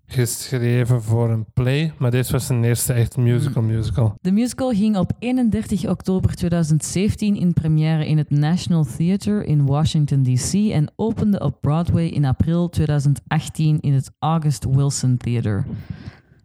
geschreven 0.06 1.02
voor 1.02 1.30
een 1.30 1.46
play, 1.52 1.92
maar 1.98 2.10
deze 2.10 2.32
was 2.32 2.46
zijn 2.46 2.64
eerste 2.64 2.92
echt 2.92 3.16
musical 3.16 3.62
musical. 3.62 4.14
De 4.20 4.32
musical 4.32 4.70
ging 4.70 4.96
op 4.96 5.12
31 5.18 5.88
oktober 5.88 6.34
2017 6.34 7.36
in 7.36 7.52
première 7.52 8.06
in 8.06 8.18
het 8.18 8.30
National 8.30 8.86
Theatre 8.96 9.46
in 9.46 9.66
Washington, 9.66 10.22
D.C. 10.22 10.52
en 10.54 10.92
opende 10.96 11.40
op 11.40 11.60
Broadway 11.60 12.06
in 12.06 12.24
april 12.24 12.68
2018 12.68 13.80
in 13.80 13.92
het 13.92 14.10
August 14.18 14.64
Wilson 14.64 15.16
Theatre. 15.16 15.64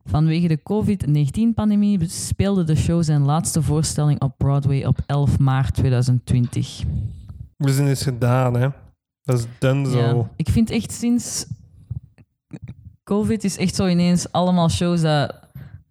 Vanwege 0.05 0.47
de 0.47 0.63
COVID-19-pandemie 0.63 2.09
speelde 2.09 2.63
de 2.63 2.75
show 2.75 3.03
zijn 3.03 3.21
laatste 3.21 3.61
voorstelling 3.61 4.21
op 4.21 4.37
Broadway 4.37 4.85
op 4.85 4.99
11 5.05 5.39
maart 5.39 5.73
2020. 5.73 6.83
We 7.59 7.73
zijn 7.73 7.89
iets 7.89 8.03
gedaan, 8.03 8.53
hè. 8.53 8.67
Dat 9.21 9.47
is 9.59 9.91
zo. 9.91 10.17
Ja. 10.17 10.29
Ik 10.35 10.49
vind 10.49 10.69
echt 10.69 10.91
sinds 10.91 11.45
COVID 13.03 13.43
is 13.43 13.57
echt 13.57 13.75
zo 13.75 13.87
ineens 13.87 14.31
allemaal 14.31 14.69
shows 14.69 15.01
dat 15.01 15.39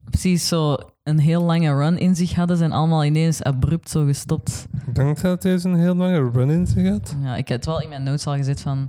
precies 0.05 0.49
zo 0.49 0.77
een 1.03 1.19
heel 1.19 1.43
lange 1.43 1.75
run 1.75 1.99
in 1.99 2.17
zich 2.17 2.35
hadden, 2.35 2.57
zijn 2.57 2.73
allemaal 2.73 3.05
ineens 3.05 3.43
abrupt 3.43 3.91
zo 3.91 4.05
gestopt. 4.05 4.67
Ik 4.87 4.95
denk 4.95 5.21
dat 5.21 5.43
deze 5.43 5.69
een 5.69 5.79
heel 5.79 5.95
lange 5.95 6.31
run 6.31 6.51
in 6.51 6.67
zich 6.67 6.89
had. 6.89 7.17
Ja, 7.23 7.37
ik 7.37 7.49
heb 7.49 7.57
het 7.57 7.67
wel 7.67 7.83
in 7.83 7.89
mijn 7.89 8.03
notes 8.03 8.27
al 8.27 8.37
gezet 8.37 8.61
van 8.61 8.89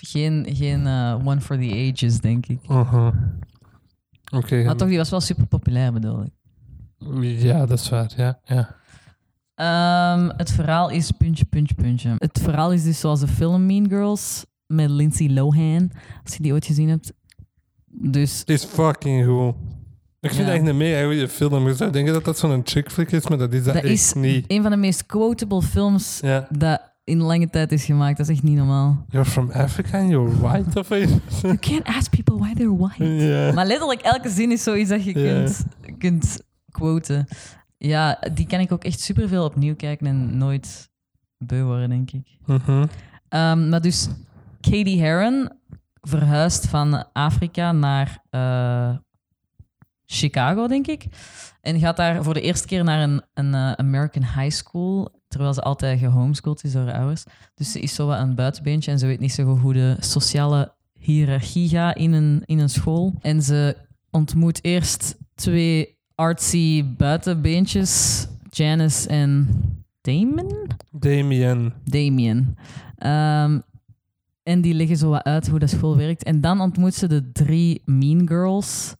geen, 0.00 0.46
geen 0.48 0.86
eh, 0.86 1.26
one 1.26 1.40
for 1.40 1.58
the 1.58 1.92
ages, 1.92 2.20
denk 2.20 2.46
ik. 2.46 2.60
Uh-huh. 2.70 3.14
Oké. 4.30 4.64
Maar 4.64 4.76
toch, 4.76 4.88
die 4.88 4.96
was 4.96 5.10
wel 5.10 5.20
super 5.20 5.46
populair, 5.46 5.92
bedoel 5.92 6.22
ik. 6.22 6.32
Ja, 7.42 7.66
dat 7.66 7.78
is 7.78 7.88
waar. 7.88 8.12
Ja, 8.16 8.38
ja. 8.44 8.76
Ehm, 9.56 10.28
het 10.36 10.50
verhaal 10.50 10.90
is 10.90 11.10
puntje, 11.10 11.44
puntje, 11.44 11.74
puntje. 11.74 12.14
Het 12.18 12.38
verhaal 12.42 12.72
is 12.72 12.82
dus 12.82 13.00
zoals 13.00 13.20
de 13.20 13.28
film 13.28 13.66
Mean 13.66 13.88
Girls 13.88 14.44
met 14.66 14.90
Lindsay 14.90 15.28
Lohan, 15.32 15.90
als 16.24 16.34
je 16.36 16.42
die 16.42 16.52
ooit 16.52 16.66
gezien 16.66 16.88
hebt. 16.88 17.12
Dus 17.86 18.38
Het 18.38 18.50
is 18.50 18.64
fucking 18.64 19.26
goed. 19.26 19.54
Ik 20.20 20.30
vind 20.32 20.46
Ja. 20.46 20.52
het 20.52 20.60
echt 20.60 20.68
een 20.70 20.76
mega 20.76 21.04
goede 21.04 21.28
film. 21.28 21.68
Je 21.68 21.74
zou 21.74 21.90
denken 21.90 22.12
dat 22.12 22.24
dat 22.24 22.38
zo'n 22.38 22.60
chick 22.64 22.90
flick 22.90 23.12
is, 23.12 23.26
maar 23.28 23.38
dat 23.38 23.52
is 23.52 23.64
dat, 23.64 23.74
dat 23.74 23.82
echt 23.82 23.92
is 23.92 24.12
niet. 24.12 24.44
een 24.48 24.62
van 24.62 24.70
de 24.70 24.76
meest 24.76 25.06
quotable 25.06 25.62
films 25.62 26.18
Ja. 26.22 26.46
dat 26.50 26.80
in 27.04 27.18
lange 27.20 27.50
tijd 27.50 27.72
is 27.72 27.84
gemaakt. 27.84 28.16
Dat 28.16 28.28
is 28.28 28.34
echt 28.34 28.42
niet 28.44 28.56
normaal. 28.56 29.04
You're 29.08 29.30
from 29.30 29.50
Africa 29.50 29.98
and 29.98 30.10
you're 30.10 30.38
white 30.40 30.78
of 30.78 30.90
iets? 30.90 31.40
You 31.42 31.56
can't 31.58 31.84
ask 31.84 32.10
people 32.10 32.36
why 32.38 32.54
they're 32.54 32.76
white. 32.76 33.04
Ja. 33.04 33.52
Maar 33.52 33.66
letterlijk 33.66 34.00
elke 34.00 34.28
zin 34.30 34.50
is 34.52 34.62
zoiets 34.62 34.90
dat 34.90 35.04
je 35.04 35.12
kunt, 35.12 35.64
kunt 35.98 36.40
quoten. 36.70 37.26
Ja, 37.78 38.18
die 38.32 38.46
kan 38.46 38.60
ik 38.60 38.72
ook 38.72 38.84
echt 38.84 39.00
superveel 39.00 39.44
opnieuw 39.44 39.76
kijken 39.76 40.06
en 40.06 40.38
nooit 40.38 40.90
beu 41.38 41.62
worden, 41.62 41.88
denk 41.88 42.10
ik. 42.10 42.36
Mhm. 42.46 42.86
Ehm, 43.28 43.68
maar 43.68 43.80
dus 43.80 44.08
Katie 44.60 45.00
Heron 45.00 45.50
verhuist 46.00 46.66
van 46.66 47.12
Afrika 47.12 47.72
naar 47.72 48.24
eh, 48.30 48.96
Chicago, 50.06 50.66
denk 50.66 50.86
ik. 50.86 51.06
En 51.60 51.78
gaat 51.78 51.96
daar 51.96 52.24
voor 52.24 52.34
de 52.34 52.40
eerste 52.40 52.66
keer 52.66 52.84
naar 52.84 53.02
een, 53.02 53.22
een 53.34 53.54
eh, 53.54 53.72
American 53.72 54.22
high 54.22 54.50
school, 54.50 55.20
terwijl 55.28 55.54
ze 55.54 55.62
altijd 55.62 55.98
gehomeschooled 55.98 56.64
is 56.64 56.72
door 56.72 56.86
haar 56.86 56.98
ouders. 56.98 57.24
Dus 57.54 57.72
ze 57.72 57.80
is 57.80 57.94
zo 57.94 58.06
wat 58.06 58.18
een 58.18 58.34
buitenbeentje 58.34 58.90
en 58.90 58.98
ze 58.98 59.06
weet 59.06 59.20
niet 59.20 59.32
zo 59.32 59.44
goed 59.44 59.60
hoe 59.60 59.72
de 59.72 59.96
sociale 59.98 60.74
hiërarchie 60.98 61.68
gaat 61.68 61.96
in 61.96 62.12
een, 62.12 62.42
in 62.44 62.58
een 62.58 62.68
school. 62.68 63.14
En 63.20 63.42
ze 63.42 63.76
ontmoet 64.10 64.64
eerst 64.64 65.16
twee 65.34 65.95
artsy 66.16 66.84
buitenbeentjes, 66.96 68.26
Janice 68.50 69.08
en 69.08 69.48
Damon? 70.00 70.66
Damien. 70.90 71.72
Damien. 71.84 72.56
Ehm, 72.96 73.58
en 74.42 74.60
die 74.60 74.74
leggen 74.74 74.96
zo 74.96 75.10
wat 75.10 75.22
uit 75.22 75.48
hoe 75.48 75.58
dat 75.58 75.70
school 75.70 75.96
werkt. 75.96 76.22
En 76.22 76.40
dan 76.40 76.60
ontmoet 76.60 76.94
ze 76.94 77.06
de 77.06 77.32
drie 77.32 77.82
Mean 77.84 78.28
Girls. 78.28 78.94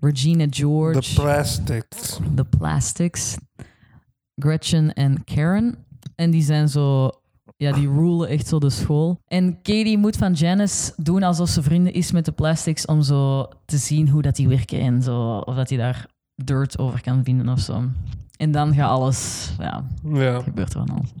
Regina 0.00 0.46
George, 0.50 1.00
The 1.00 1.20
Plastics. 1.20 2.18
The 2.34 2.44
Plastics, 2.44 3.36
Gretchen 4.34 4.94
en 4.94 5.24
Karen. 5.24 5.74
En 6.14 6.30
die 6.30 6.42
zijn 6.42 6.68
zo... 6.68 7.10
Ja, 7.56 7.72
die 7.72 7.88
rulen 7.88 8.28
echt 8.28 8.46
zo 8.46 8.58
de 8.58 8.70
school. 8.70 9.20
En 9.26 9.62
Katie 9.62 9.98
moet 9.98 10.16
van 10.16 10.32
Janice 10.32 10.92
doen 10.96 11.22
alsof 11.22 11.48
ze 11.48 11.62
vrienden 11.62 11.92
is 11.92 12.12
met 12.12 12.24
de 12.24 12.32
Plastics 12.32 12.84
om 12.84 13.02
zo 13.02 13.48
te 13.64 13.76
zien 13.76 14.08
hoe 14.08 14.22
dat 14.22 14.36
die 14.36 14.48
werken 14.48 14.80
en 14.80 15.02
zo. 15.02 15.36
Of 15.36 15.54
dat 15.54 15.68
hij 15.68 15.78
daar 15.78 16.06
dirt 16.36 16.78
over 16.78 17.00
kan 17.00 17.24
vinden 17.24 17.48
of 17.48 17.60
zo. 17.60 17.82
En 18.36 18.50
dan 18.52 18.74
gaat 18.74 18.90
alles... 18.90 19.52
Ja, 19.58 19.84
Ja. 20.12 20.40
gebeurt 20.42 20.74
er 20.74 20.86
van 20.86 20.96
alles. 20.96 21.12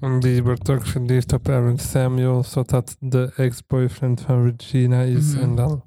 En 0.00 0.20
die 0.20 0.42
wordt 0.42 0.70
ook 0.70 0.86
verliefd 0.86 1.32
op 1.32 1.48
Aaron 1.48 1.78
Samuel, 1.78 2.42
zodat 2.44 2.96
de 3.00 3.32
ex-boyfriend 3.36 4.20
van 4.20 4.42
Regina 4.56 5.00
is. 5.00 5.32
Mhm. 5.34 5.42
En 5.42 5.54
dan 5.54 5.82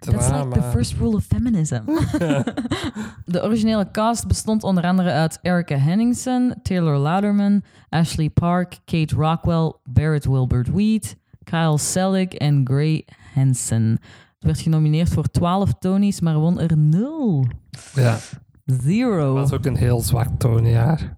That's 0.00 0.26
drama. 0.26 0.44
like 0.44 0.60
the 0.60 0.70
first 0.70 0.92
rule 0.98 1.16
of 1.16 1.24
feminism. 1.24 1.80
de 3.24 3.42
originele 3.42 3.90
cast 3.90 4.26
bestond 4.26 4.62
onder 4.62 4.84
andere 4.84 5.10
uit 5.10 5.38
Erica 5.42 5.76
Henningsen, 5.76 6.60
Taylor 6.62 6.96
Louderman, 6.98 7.62
Ashley 7.88 8.30
Park, 8.30 8.78
Kate 8.84 9.14
Rockwell, 9.14 9.72
Barrett 9.84 10.24
Wilbert 10.24 10.72
Weed, 10.72 11.16
Kyle 11.44 11.78
Selig 11.78 12.28
en 12.32 12.60
Gray 12.66 13.04
Hansen. 13.34 13.98
Werd 14.44 14.60
genomineerd 14.60 15.08
voor 15.08 15.30
12 15.30 15.72
Tonys, 15.78 16.20
maar 16.20 16.38
won 16.38 16.60
er 16.60 16.76
0. 16.78 17.46
Ja, 17.94 18.16
Zero. 18.66 19.34
dat 19.34 19.48
was 19.48 19.58
ook 19.58 19.64
een 19.64 19.76
heel 19.76 20.00
zwak 20.00 20.28
toonjaar. 20.38 21.16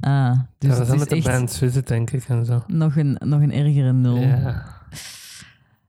Ah, 0.00 0.38
dus 0.58 0.70
ja, 0.70 0.76
dat 0.78 0.92
is 0.92 0.98
met 0.98 1.08
de 1.08 1.22
band 1.22 1.56
Visit, 1.56 1.86
denk 1.88 2.10
ik, 2.10 2.24
en 2.28 2.44
zo. 2.44 2.62
nog 2.66 2.96
een, 2.96 3.16
nog 3.24 3.40
een 3.40 3.52
ergere 3.52 3.92
0. 3.92 4.16
Ja. 4.16 4.64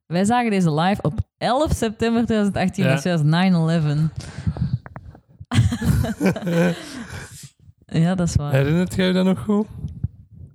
Wij 0.05 0.25
zagen 0.25 0.49
deze 0.51 0.73
live 0.73 1.01
op 1.01 1.19
11 1.37 1.71
september 1.75 2.25
2018, 2.25 2.83
Ja. 2.83 2.93
dus 2.93 3.03
dat 3.03 3.21
was 3.21 3.29
9-11. 3.29 4.11
ja, 8.01 8.15
dat 8.15 8.27
is 8.27 8.35
waar. 8.35 8.51
Herinnert 8.51 8.95
jij 8.95 9.07
je 9.07 9.13
dat 9.13 9.25
nog 9.25 9.39
goed? 9.43 9.67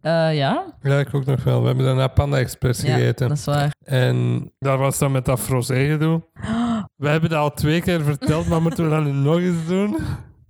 Eh, 0.00 0.36
ja, 0.36 0.74
Ja, 0.82 0.98
ik 0.98 1.14
ook 1.14 1.24
nog 1.24 1.44
wel. 1.44 1.60
We 1.60 1.66
hebben 1.66 1.84
daarna 1.84 2.06
Panda 2.06 2.36
Express 2.38 2.82
ja 2.82 2.94
gegeten. 2.94 3.28
dat 3.28 3.38
is 3.38 3.44
waar. 3.44 3.74
En 3.84 4.50
daar 4.58 4.78
was 4.78 4.98
dan 4.98 5.12
met 5.12 5.24
dat 5.24 5.40
frosé 5.40 5.86
gedoe. 5.86 6.22
We 6.96 7.08
hebben 7.08 7.30
dat 7.30 7.38
al 7.38 7.54
twee 7.54 7.80
keer 7.80 8.02
verteld, 8.02 8.46
maar 8.48 8.62
moeten 8.62 8.84
we 8.84 8.90
dat 8.90 9.04
nu 9.04 9.10
nog 9.12 9.38
eens 9.38 9.66
doen? 9.66 9.96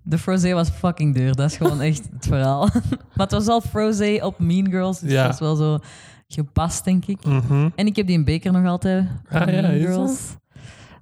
De 0.03 0.19
Frosé 0.19 0.53
was 0.53 0.69
fucking 0.71 1.15
duur. 1.15 1.35
Dat 1.35 1.51
is 1.51 1.57
gewoon 1.57 1.81
echt 1.81 2.09
het 2.15 2.27
verhaal. 2.27 2.69
maar 3.15 3.27
het 3.27 3.31
was 3.33 3.47
wel 3.47 3.61
Frosé 3.61 4.19
op 4.23 4.39
Mean 4.39 4.71
Girls, 4.71 5.01
dus 5.01 5.11
Ja. 5.13 5.23
dat 5.25 5.33
is 5.33 5.41
wel 5.41 5.57
zo 5.57 5.79
gepast, 6.29 6.85
denk 6.85 7.05
ik. 7.07 7.25
Mhm. 7.25 7.69
En 7.75 7.87
ik 7.87 7.97
heb 7.97 8.07
die 8.07 8.17
in 8.17 8.25
beker 8.25 8.53
nog 8.53 8.67
altijd 8.67 9.05
Ah, 9.31 9.47
Mean 9.47 9.81
Girls. 9.81 10.37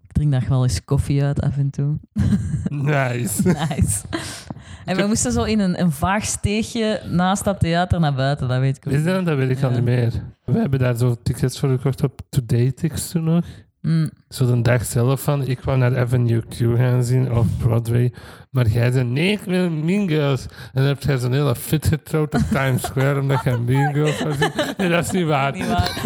Ik 0.02 0.12
drink 0.12 0.32
daar 0.32 0.46
wel 0.48 0.62
eens 0.62 0.84
koffie 0.84 1.22
uit 1.24 1.40
af 1.40 1.56
en 1.56 1.70
toe. 1.70 1.98
Nice. 2.68 3.42
Nice. 3.68 4.00
En 4.86 4.96
we 4.96 5.06
moesten 5.06 5.32
zo 5.32 5.42
in 5.42 5.60
een, 5.60 5.80
een 5.80 5.92
vaag 5.92 6.24
steegje 6.24 7.00
naast 7.10 7.44
dat 7.44 7.60
theater 7.60 8.00
naar 8.00 8.14
buiten, 8.14 8.48
dat 8.48 8.58
weet 8.58 8.76
ik 8.76 8.86
ook. 8.86 8.92
Is 8.92 9.04
dat? 9.04 9.26
Dat 9.26 9.36
weet 9.36 9.50
ik 9.50 9.62
al 9.62 9.70
niet 9.70 9.82
meer. 9.82 10.12
We 10.44 10.58
hebben 10.58 10.78
daar 10.78 10.96
zo 10.96 11.16
tickets 11.22 11.58
voor 11.58 11.68
gekocht 11.68 12.02
op 12.02 12.20
Today 12.28 12.72
Tix 12.72 13.10
toen 13.10 13.24
nog. 13.24 13.44
Mm. 13.86 14.10
Zo 14.28 14.46
de 14.46 14.62
dag 14.62 14.84
zelf 14.84 15.22
van, 15.22 15.42
ik 15.42 15.60
wou 15.60 15.78
naar 15.78 15.98
Avenue 15.98 16.42
Q 16.48 16.54
gaan 16.54 17.04
zien 17.04 17.32
of 17.32 17.46
Broadway. 17.58 18.12
Maar 18.50 18.68
jij 18.68 18.90
zei, 18.90 19.04
nee, 19.04 19.30
ik 19.30 19.40
wil 19.40 19.70
Mean 19.70 20.08
Girls. 20.08 20.42
En 20.42 20.50
dan 20.72 20.84
heb 20.84 21.02
jij 21.02 21.18
zo'n 21.18 21.32
hele 21.32 21.54
fit 21.54 21.86
getrouwd 21.86 22.34
op 22.34 22.40
Times 22.40 22.82
Square, 22.82 23.20
omdat 23.20 23.44
jij 23.44 23.58
Mean 23.58 23.94
Girls 23.94 24.38
zien. 24.38 24.50
Nee, 24.76 24.88
dat 24.88 25.04
is 25.04 25.10
niet 25.10 25.26
waar. 25.26 25.52
Niet 25.52 25.68
waar. 25.68 26.00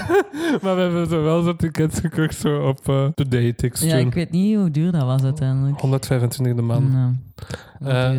maar 0.62 0.74
we 0.74 0.80
hebben 0.80 1.06
zo 1.06 1.22
wel 1.22 1.42
zo 1.42 1.56
tickets 1.56 2.00
gekocht 2.00 2.36
zo 2.36 2.68
op 2.68 3.12
Today 3.14 3.52
Tix 3.52 3.80
Ja, 3.80 3.96
ik 3.96 4.14
weet 4.14 4.30
niet 4.30 4.56
hoe 4.56 4.70
duur 4.70 4.92
dat 4.92 5.02
was 5.02 5.22
uiteindelijk. 5.22 5.80
125 5.80 6.56
de 6.56 6.62
man. 6.62 7.18
Eh, 7.80 8.10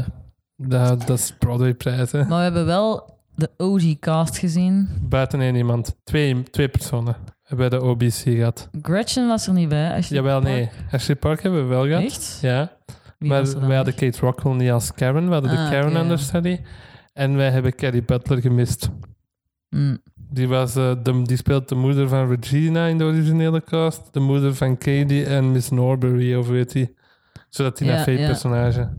dat, 0.55 1.07
dat 1.07 1.17
is 1.19 1.33
Broadway-prijzen. 1.39 2.27
Maar 2.27 2.37
we 2.37 2.43
hebben 2.43 2.65
wel 2.65 3.19
de 3.35 3.49
OG-cast 3.57 4.37
gezien. 4.37 4.89
Buiten 5.01 5.41
één 5.41 5.55
iemand. 5.55 5.95
Twee, 6.03 6.43
twee 6.43 6.69
personen 6.69 7.15
bij 7.55 7.69
de 7.69 7.81
OBC 7.81 8.11
gehad. 8.13 8.69
Gretchen 8.81 9.27
was 9.27 9.47
er 9.47 9.53
niet 9.53 9.69
bij. 9.69 9.91
Ashley 9.93 10.17
Jawel, 10.19 10.41
Park. 10.41 10.53
nee. 10.53 10.69
Ashley 10.91 11.15
Park 11.15 11.41
hebben 11.43 11.61
we 11.61 11.67
wel 11.67 11.85
gehad. 11.85 12.03
Echt? 12.03 12.39
Ja. 12.41 12.71
Wie 13.19 13.29
maar 13.29 13.67
wij 13.67 13.75
hadden? 13.75 13.95
Kate 13.95 14.19
Rockwell 14.19 14.53
niet 14.53 14.71
als 14.71 14.93
Karen. 14.93 15.25
We 15.27 15.33
hadden 15.33 15.51
Ah, 15.51 15.63
de 15.63 15.69
Karen 15.71 15.87
oké, 15.89 15.95
ja. 15.97 16.01
understudy. 16.01 16.59
En 17.13 17.35
wij 17.35 17.49
hebben 17.49 17.75
Carrie 17.75 18.03
Butler 18.03 18.41
gemist. 18.41 18.89
Mm. 19.69 19.97
Die, 20.15 20.47
was, 20.47 20.75
eh, 20.75 20.91
de, 21.03 21.21
die 21.23 21.37
speelt 21.37 21.69
de 21.69 21.75
moeder 21.75 22.07
van 22.07 22.29
Regina 22.29 22.85
in 22.85 22.97
de 22.97 23.03
originele 23.03 23.63
cast. 23.63 24.13
De 24.13 24.19
moeder 24.19 24.55
van 24.55 24.77
Katie 24.77 25.25
en 25.25 25.51
Miss 25.51 25.69
Norbury, 25.69 26.35
of 26.35 26.47
weet 26.47 26.71
die. 26.71 26.95
Zodat 27.49 27.77
die 27.77 27.87
Ja, 27.87 27.93
naar 27.93 28.03
fake 28.03 28.19
ja. 28.19 28.27
personage. 28.27 28.89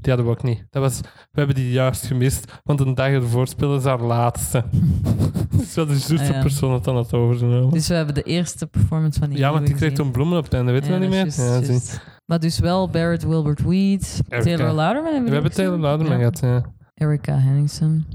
Die 0.00 0.12
hadden 0.12 0.24
we 0.24 0.30
ook 0.38 0.42
niet. 0.42 0.66
Dat 0.70 0.82
was, 0.82 1.00
we 1.00 1.08
hebben 1.38 1.54
die 1.54 1.70
juist 1.72 2.06
gemist, 2.06 2.60
want 2.64 2.80
een 2.80 2.94
dag 2.94 3.08
ervoor 3.08 3.46
speelden 3.46 3.80
ze 3.80 3.88
haar 3.88 4.00
laatste. 4.00 4.64
dus 5.56 5.74
dat 5.84 5.90
is 5.90 6.10
Ah, 6.10 6.26
de 6.26 6.32
ja. 6.32 6.40
persoon 6.40 6.70
dat 6.70 6.84
dan 6.84 6.94
had 6.94 7.12
overgenomen. 7.12 7.72
Dus 7.72 7.88
we 7.88 7.94
hebben 7.94 8.14
de 8.14 8.22
eerste 8.22 8.66
performance 8.66 9.18
van 9.20 9.28
die 9.28 9.38
ja, 9.38 9.52
want 9.52 9.66
die 9.66 9.74
kreeg 9.74 9.92
toen 9.92 10.10
bloemen 10.10 10.38
op 10.38 10.44
het 10.44 10.52
einde, 10.54 10.72
weet 10.72 10.86
je 10.86 10.92
Ja, 10.92 10.98
dat 10.98 11.08
niet 11.08 11.36
meer? 11.36 11.46
ja, 11.46 11.62
zie. 11.62 11.98
Maar 12.26 12.38
dus 12.40 12.58
wel 12.58 12.88
Barrett 12.90 13.24
Wilbert 13.24 13.62
Weed, 13.64 14.20
Erica. 14.28 14.44
Taylor 14.56 14.72
Louderman 14.74 15.12
hebben 15.12 15.28
We 15.28 15.34
hebben 15.34 15.52
Taylor? 15.52 15.78
Louderman 15.78 16.16
gehad, 16.18 16.38
ja. 16.40 16.62
Erica 16.94 17.38
Henningsen. 17.38 18.06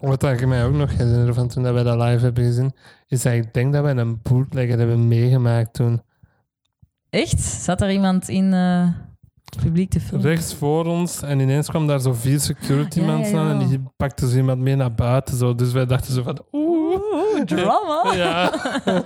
Wat 0.00 0.22
ik 0.22 0.46
mij 0.46 0.64
ook 0.64 0.74
nog 0.74 0.96
herinner 0.96 1.34
van 1.34 1.48
toen 1.48 1.62
dat 1.62 1.74
wij 1.74 1.82
dat 1.82 1.98
live 2.00 2.24
hebben 2.24 2.44
gezien, 2.44 2.72
is 3.06 3.22
dat 3.22 3.32
ik 3.32 3.54
denk 3.54 3.72
dat 3.72 3.82
wij 3.82 3.96
een 3.96 4.20
bootlegger 4.22 4.78
hebben 4.78 5.08
meegemaakt 5.08 5.72
toen. 5.74 6.02
Echt? 7.10 7.40
Zat 7.40 7.80
er 7.80 7.90
iemand 7.90 8.28
in 8.28 8.52
eh, 8.52 8.88
publiek 9.56 9.90
te 9.90 10.00
filmen? 10.00 10.26
Rechts 10.26 10.54
voor 10.54 10.84
ons 10.86 11.22
en 11.22 11.40
ineens 11.40 11.68
kwam 11.68 11.86
daar 11.86 12.00
zo 12.00 12.12
vier 12.12 12.40
security 12.40 13.00
Ah, 13.00 13.06
ja, 13.06 13.12
mensen 13.16 13.38
aan 13.38 13.60
en 13.60 13.68
die 13.68 13.82
pakten 13.96 14.28
zo 14.28 14.36
iemand 14.36 14.60
mee 14.60 14.76
naar 14.76 14.94
buiten. 14.94 15.36
Zo. 15.36 15.54
Dus 15.54 15.72
wij 15.72 15.86
dachten 15.86 16.14
zo 16.14 16.22
van. 16.22 16.38
Oeh, 16.52 17.42
drama. 17.44 18.12
Ja. 18.14 18.52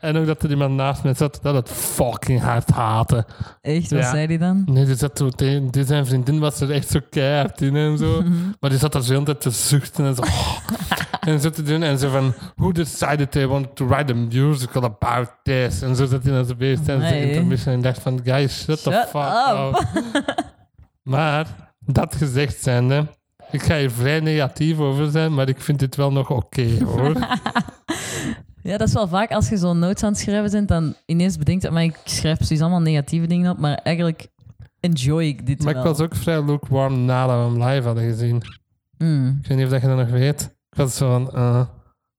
en 0.00 0.16
ook 0.16 0.26
dat 0.26 0.42
er 0.42 0.50
iemand 0.50 0.74
naast 0.74 1.02
mij 1.02 1.14
zat 1.14 1.38
dat 1.42 1.54
het 1.54 1.68
fucking 1.70 2.40
hard 2.40 2.70
haatte. 2.70 3.26
Echt, 3.60 3.90
wat 3.90 4.00
Ja. 4.00 4.10
zei 4.10 4.26
die 4.26 4.38
dan? 4.38 4.62
Nee, 4.66 4.84
die 4.84 4.94
zat 4.96 5.18
zo 5.18 5.28
tegen, 5.28 5.70
die 5.70 5.84
zijn 5.84 6.06
vriendin 6.06 6.38
was 6.38 6.60
er 6.60 6.70
echt 6.70 6.88
zo 6.88 7.00
keihard 7.10 7.60
in 7.60 7.76
en 7.76 7.98
zo. 7.98 8.22
Maar 8.60 8.70
die 8.70 8.78
zat 8.78 8.94
er 8.94 9.02
zo 9.02 9.06
de 9.08 9.12
hele 9.12 9.24
tijd 9.24 9.40
te 9.40 9.50
zuchten 9.50 10.04
en 10.06 10.14
zo. 10.14 10.22
en 11.30 11.40
zo 11.40 11.50
te 11.50 11.62
doen 11.62 11.82
en 11.82 11.98
zo 11.98 12.10
van, 12.10 12.34
who 12.56 12.72
decided 12.72 13.30
they 13.30 13.46
wanted 13.46 13.76
to 13.76 13.86
write 13.86 14.12
a 14.12 14.16
musical 14.16 14.84
about 14.84 15.30
this? 15.42 15.82
En 15.82 15.96
zo 15.96 16.06
zat 16.06 16.22
hij 16.22 16.32
naar 16.32 16.44
zo 16.44 16.54
bezig 16.54 16.84
tijdens 16.84 17.08
de 17.08 17.30
intermission 17.30 17.74
en 17.74 17.80
dacht 17.80 17.98
van, 17.98 18.20
guys, 18.24 18.62
shut, 18.62 18.82
the 18.82 19.06
fuck 19.08 19.22
up. 19.50 19.76
up. 20.14 20.44
maar, 21.12 21.46
dat 21.80 22.14
gezegd 22.14 22.62
zijnde, 22.62 23.06
ik 23.50 23.62
ga 23.62 23.76
hier 23.76 23.90
vrij 23.90 24.20
negatief 24.20 24.78
over 24.78 25.10
zijn, 25.10 25.34
maar 25.34 25.48
ik 25.48 25.60
vind 25.60 25.78
dit 25.78 25.96
wel 25.96 26.12
nog 26.12 26.30
oké 26.30 26.84
hoor. 26.84 27.12
Ja, 28.62 28.76
dat 28.76 28.88
is 28.88 28.94
wel 28.94 29.08
vaak 29.08 29.30
als 29.30 29.48
je 29.48 29.56
zo'n 29.56 29.78
notes 29.78 30.02
aan 30.02 30.10
het 30.12 30.20
schrijven 30.20 30.50
bent, 30.50 30.68
dan 30.68 30.94
ineens 31.06 31.36
bedenkt 31.36 31.62
dat, 31.62 31.72
maar 31.72 31.82
ik 31.82 31.98
schrijf 32.04 32.36
precies 32.36 32.60
allemaal 32.60 32.80
negatieve 32.80 33.26
dingen 33.26 33.50
op, 33.50 33.58
maar 33.58 33.74
eigenlijk 33.74 34.28
enjoy 34.80 35.24
ik 35.24 35.46
dit 35.46 35.62
maar 35.64 35.76
ik 35.76 35.82
was 35.82 36.00
ook 36.00 36.14
vrij 36.14 36.44
lukewarm 36.44 37.04
nadat 37.04 37.36
we 37.36 37.42
hem 37.58 37.68
live 37.70 37.86
hadden 37.86 38.04
gezien. 38.04 38.42
Mm, 38.98 39.38
Ik 39.42 39.46
weet 39.48 39.56
niet 39.56 39.66
of 39.66 39.72
dat 39.72 39.80
je 39.80 39.86
dat 39.86 39.96
nog 39.96 40.08
weet. 40.10 40.42
Ik 40.70 40.76
was 40.76 40.96
zo 40.96 41.08
van, 41.10 41.30
eh, 41.34 41.62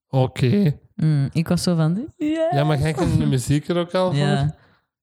oké. 0.09 0.75
mm. 0.95 1.29
Ik 1.33 1.47
was 1.47 1.63
zo 1.63 1.75
van, 1.75 2.07
yeah. 2.17 2.51
Ja, 2.51 2.63
maar 2.63 2.79
jij 2.79 2.93
kent 2.93 3.17
de 3.17 3.25
muziek 3.25 3.67
er 3.67 3.77
ook 3.77 3.93
al 3.93 4.13
voor. 4.13 4.53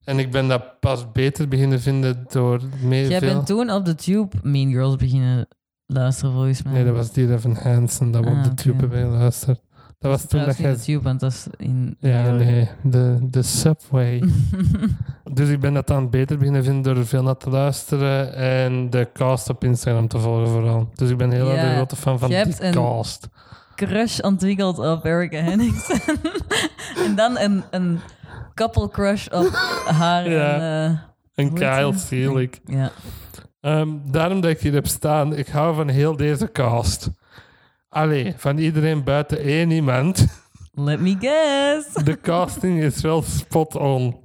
En 0.04 0.18
ik 0.18 0.30
ben 0.30 0.48
dat 0.48 0.80
pas 0.80 1.12
beter 1.12 1.48
beginnen 1.48 1.80
vinden 1.80 2.24
door 2.28 2.60
mee 2.82 3.08
Jij 3.08 3.18
veel... 3.18 3.34
bent 3.34 3.46
toen 3.46 3.70
op 3.70 3.84
de 3.84 3.94
Tube 3.94 4.36
Mean 4.42 4.70
Girls 4.70 4.96
beginnen 4.96 5.48
luisteren, 5.86 6.32
volgens 6.32 6.62
mij. 6.62 6.72
Nee, 6.72 6.84
dat 6.84 6.94
was 6.94 7.12
die 7.12 7.32
Evan 7.32 7.56
Hansen 7.56 8.10
dat 8.10 8.24
we 8.24 8.30
Ah, 8.30 8.36
op 8.36 8.42
de 8.44 8.50
oké. 8.50 8.62
tube 8.62 8.78
hebben 8.80 9.00
geluisterd. 9.00 9.60
Dat 9.98 10.10
was 10.10 10.26
toen 10.26 10.44
dat 10.44 10.56
de 10.56 10.78
Tube, 10.80 11.02
want 11.02 11.20
dat 11.20 11.32
is 11.32 11.46
in... 11.56 11.96
Ja, 12.00 12.30
nee, 12.30 12.68
de, 12.82 13.16
de 13.22 13.42
Subway. 13.42 14.22
dus 15.32 15.48
ik 15.48 15.60
ben 15.60 15.74
dat 15.74 15.86
dan 15.86 16.10
beter 16.10 16.38
beginnen 16.38 16.64
vinden 16.64 16.94
door 16.94 17.06
veel 17.06 17.22
naar 17.22 17.36
te 17.36 17.50
luisteren 17.50 18.34
en 18.34 18.90
de 18.90 19.08
cast 19.12 19.48
op 19.48 19.64
Instagram 19.64 20.08
te 20.08 20.18
volgen 20.18 20.48
vooral. 20.48 20.88
Dus 20.94 21.10
ik 21.10 21.16
ben 21.16 21.30
heel 21.30 21.50
erg 21.50 21.60
Ja, 21.62 21.68
een 21.68 21.74
grote 21.74 21.96
fan 21.96 22.18
van 22.18 22.28
je 22.30 22.34
die 22.34 22.44
hebt 22.44 22.62
een- 22.62 22.72
cast. 22.72 23.28
crush 23.74 24.18
ontwikkeld 24.20 24.78
op 24.78 25.04
Erica 25.04 25.38
Henningsen. 25.40 26.00
en 27.06 27.14
dan 27.14 27.38
een, 27.38 27.62
een 27.70 27.98
couple 28.54 28.88
crush 28.90 29.26
op 29.28 29.50
haar 29.86 30.30
Ja. 30.30 30.54
en... 30.54 30.60
eh, 30.60 30.84
En 31.34 31.48
hoe 31.48 31.64
heet 31.64 31.74
Kyle? 31.76 31.98
Seelig. 31.98 32.50
ja. 32.64 32.90
Ehm, 33.60 33.88
daarom 34.10 34.40
dat 34.40 34.50
ik 34.50 34.60
hier 34.60 34.72
heb 34.72 34.86
staan, 34.86 35.36
ik 35.36 35.48
hou 35.48 35.74
van 35.74 35.88
heel 35.88 36.16
deze 36.16 36.52
cast. 36.52 37.10
Allee, 37.88 38.34
van 38.36 38.58
iedereen 38.58 39.04
buiten 39.04 39.38
één 39.38 39.70
iemand. 39.70 40.26
Let 40.72 41.00
me 41.00 41.16
guess. 41.20 42.04
De 42.04 42.20
casting 42.20 42.82
is 42.82 43.00
wel 43.00 43.22
spot 43.22 43.76
on. 43.76 44.16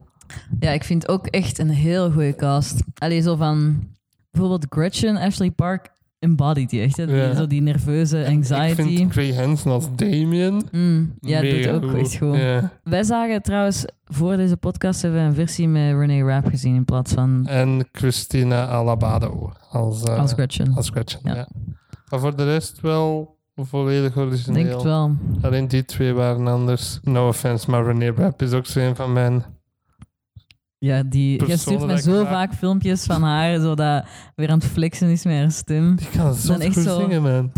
Ja, 0.60 0.72
ik 0.72 0.84
vind 0.84 1.08
ook 1.08 1.27
echt 1.27 1.60
een 1.60 1.70
heel 1.70 2.12
goede 2.12 2.36
cast. 2.36 2.84
Allee, 2.98 3.22
zo 3.22 3.36
van... 3.36 3.88
Bijvoorbeeld 4.32 4.65
Gretchen, 4.70 5.17
Ashley 5.17 5.51
Park 5.51 5.89
embodied 6.20 6.70
die 6.70 6.82
echt. 6.82 6.98
Hè? 6.98 7.05
Die- 7.05 7.15
Ja. 7.15 7.36
Zo 7.36 7.48
die 7.48 7.62
nerveuze 7.62 8.20
Ik 8.20 8.27
anxiety. 8.27 8.74
vind 8.96 9.12
Gray 9.12 9.34
Hansen 9.36 9.71
als 9.71 9.95
Damien 9.95 10.63
Mm, 10.71 11.13
ja, 11.19 11.41
dat 11.41 11.52
doet 11.52 11.67
ook 11.91 11.93
echt 11.97 12.17
goed. 12.17 12.36
Ja. 12.36 12.71
Wij 12.84 13.04
zagen 13.04 13.41
trouwens, 13.41 13.86
voor 14.06 14.38
deze 14.38 14.58
podcast 14.58 15.02
hebben 15.02 15.21
we 15.21 15.28
een 15.28 15.34
versie 15.36 15.67
met 15.67 15.95
Renee 15.97 16.23
Rapp 16.23 16.47
gezien 16.47 16.76
in 16.76 16.86
plaats 16.86 17.13
van 17.13 17.47
En 17.47 17.88
Christina 17.91 18.67
Alabado 18.67 19.52
als, 19.69 20.04
eh, 20.04 20.17
als 20.19 20.34
Gretchen. 20.34 20.73
als 20.76 20.89
Gretchen. 20.89 21.19
Ja. 21.23 21.36
Ja. 21.36 21.47
Maar 22.10 22.19
voor 22.19 22.36
de 22.36 22.43
rest 22.45 22.82
wel 22.82 23.33
volledig 23.56 24.18
origineel. 24.18 24.63
Denk 24.63 24.74
het 24.76 24.84
wel. 24.84 25.16
Alleen 25.42 25.68
die 25.68 25.86
twee 25.86 26.13
waren 26.13 26.48
anders. 26.48 27.00
No 27.04 27.28
offense, 27.28 27.70
maar 27.70 27.86
René 27.86 28.12
Rapp 28.12 28.42
is 28.42 28.52
ook 28.52 28.66
zo 28.66 28.80
een 28.80 28.96
van 28.96 29.13
mijn... 29.13 29.44
Ja, 30.78 31.04
die, 31.04 31.46
jij 31.46 31.58
stuurt 31.58 31.86
me 31.86 32.02
zo 32.02 32.26
vaak 32.26 32.54
filmpjes 32.54 33.04
van 33.04 33.24
haar, 33.24 33.60
zodat 33.60 34.06
weer 34.36 34.50
aan 34.50 34.60
het 34.60 34.68
flexen 34.68 35.08
is 35.10 35.24
met 35.24 35.36
haar 35.36 35.52
stem. 35.52 35.96
Die 35.96 36.10
kan 36.10 36.34
zo 36.34 36.52
Dan 36.52 36.62
echt 36.62 36.74
goed 36.74 36.84
zo- 36.84 37.00
zingen, 37.00 37.22
man. 37.22 37.52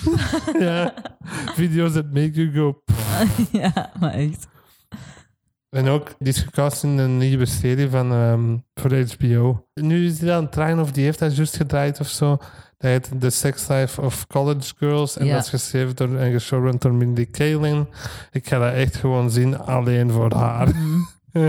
ja. 0.66 0.94
Video's 1.54 1.92
that 1.92 2.12
make 2.12 2.30
you 2.30 2.52
go... 2.52 2.82
ja, 3.60 3.90
maar 4.00 4.12
echt. 4.12 4.46
En 5.72 5.88
ook, 5.88 6.14
die 6.18 6.28
is 6.32 6.38
gecast 6.40 6.82
in 6.82 6.98
een 6.98 7.18
nieuwe 7.18 7.44
serie 7.46 7.88
van, 7.88 8.12
ehm, 8.12 8.56
voor 8.74 8.92
HBO. 8.94 9.64
Nu 9.74 10.06
is 10.06 10.20
hij 10.20 10.34
aan 10.34 10.42
het 10.42 10.52
draaien, 10.52 10.78
of 10.80 10.92
die 10.92 11.04
heeft 11.04 11.20
hij 11.20 11.28
juist 11.28 11.56
gedraaid 11.56 12.00
of 12.00 12.08
zo. 12.08 12.28
Dat 12.78 12.90
heet 12.90 13.10
The 13.20 13.30
Sex 13.30 13.68
Life 13.68 14.00
of 14.00 14.26
College 14.26 14.72
Girls. 14.78 15.16
En 15.16 15.26
Ja. 15.26 15.34
dat 15.34 15.42
is 15.44 15.48
geschreven 15.50 15.96
door 15.96 16.16
en 16.16 16.32
geshowrun 16.32 16.76
door 16.78 16.94
Mindy 16.94 17.26
Kaling. 17.30 17.86
Ik 18.32 18.48
ga 18.48 18.58
dat 18.58 18.72
echt 18.72 18.96
gewoon 18.96 19.30
zien, 19.30 19.58
alleen 19.58 20.10
voor 20.10 20.34
haar. 20.34 20.68
Mhm. 20.68 21.48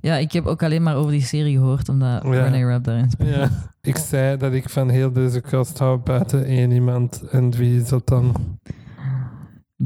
Ja, 0.00 0.16
ik 0.16 0.32
heb 0.32 0.46
ook 0.46 0.62
alleen 0.62 0.82
maar 0.82 0.96
over 0.96 1.10
die 1.12 1.22
serie 1.22 1.56
gehoord, 1.56 1.88
omdat 1.88 2.22
Ja. 2.22 2.30
Renee 2.30 2.64
Rapp 2.64 2.84
daarin 2.84 3.10
speelt. 3.10 3.34
ja. 3.34 3.50
Ik 3.82 3.96
zei 3.96 4.36
dat 4.36 4.52
ik 4.52 4.68
van 4.70 4.88
heel 4.88 5.12
deze 5.12 5.40
cast 5.40 5.78
hou 5.78 5.98
buiten 5.98 6.44
één 6.44 6.70
iemand. 6.70 7.22
En 7.30 7.50
wie 7.50 7.80
is 7.80 7.88
dat 7.88 8.06
dan? 8.06 8.34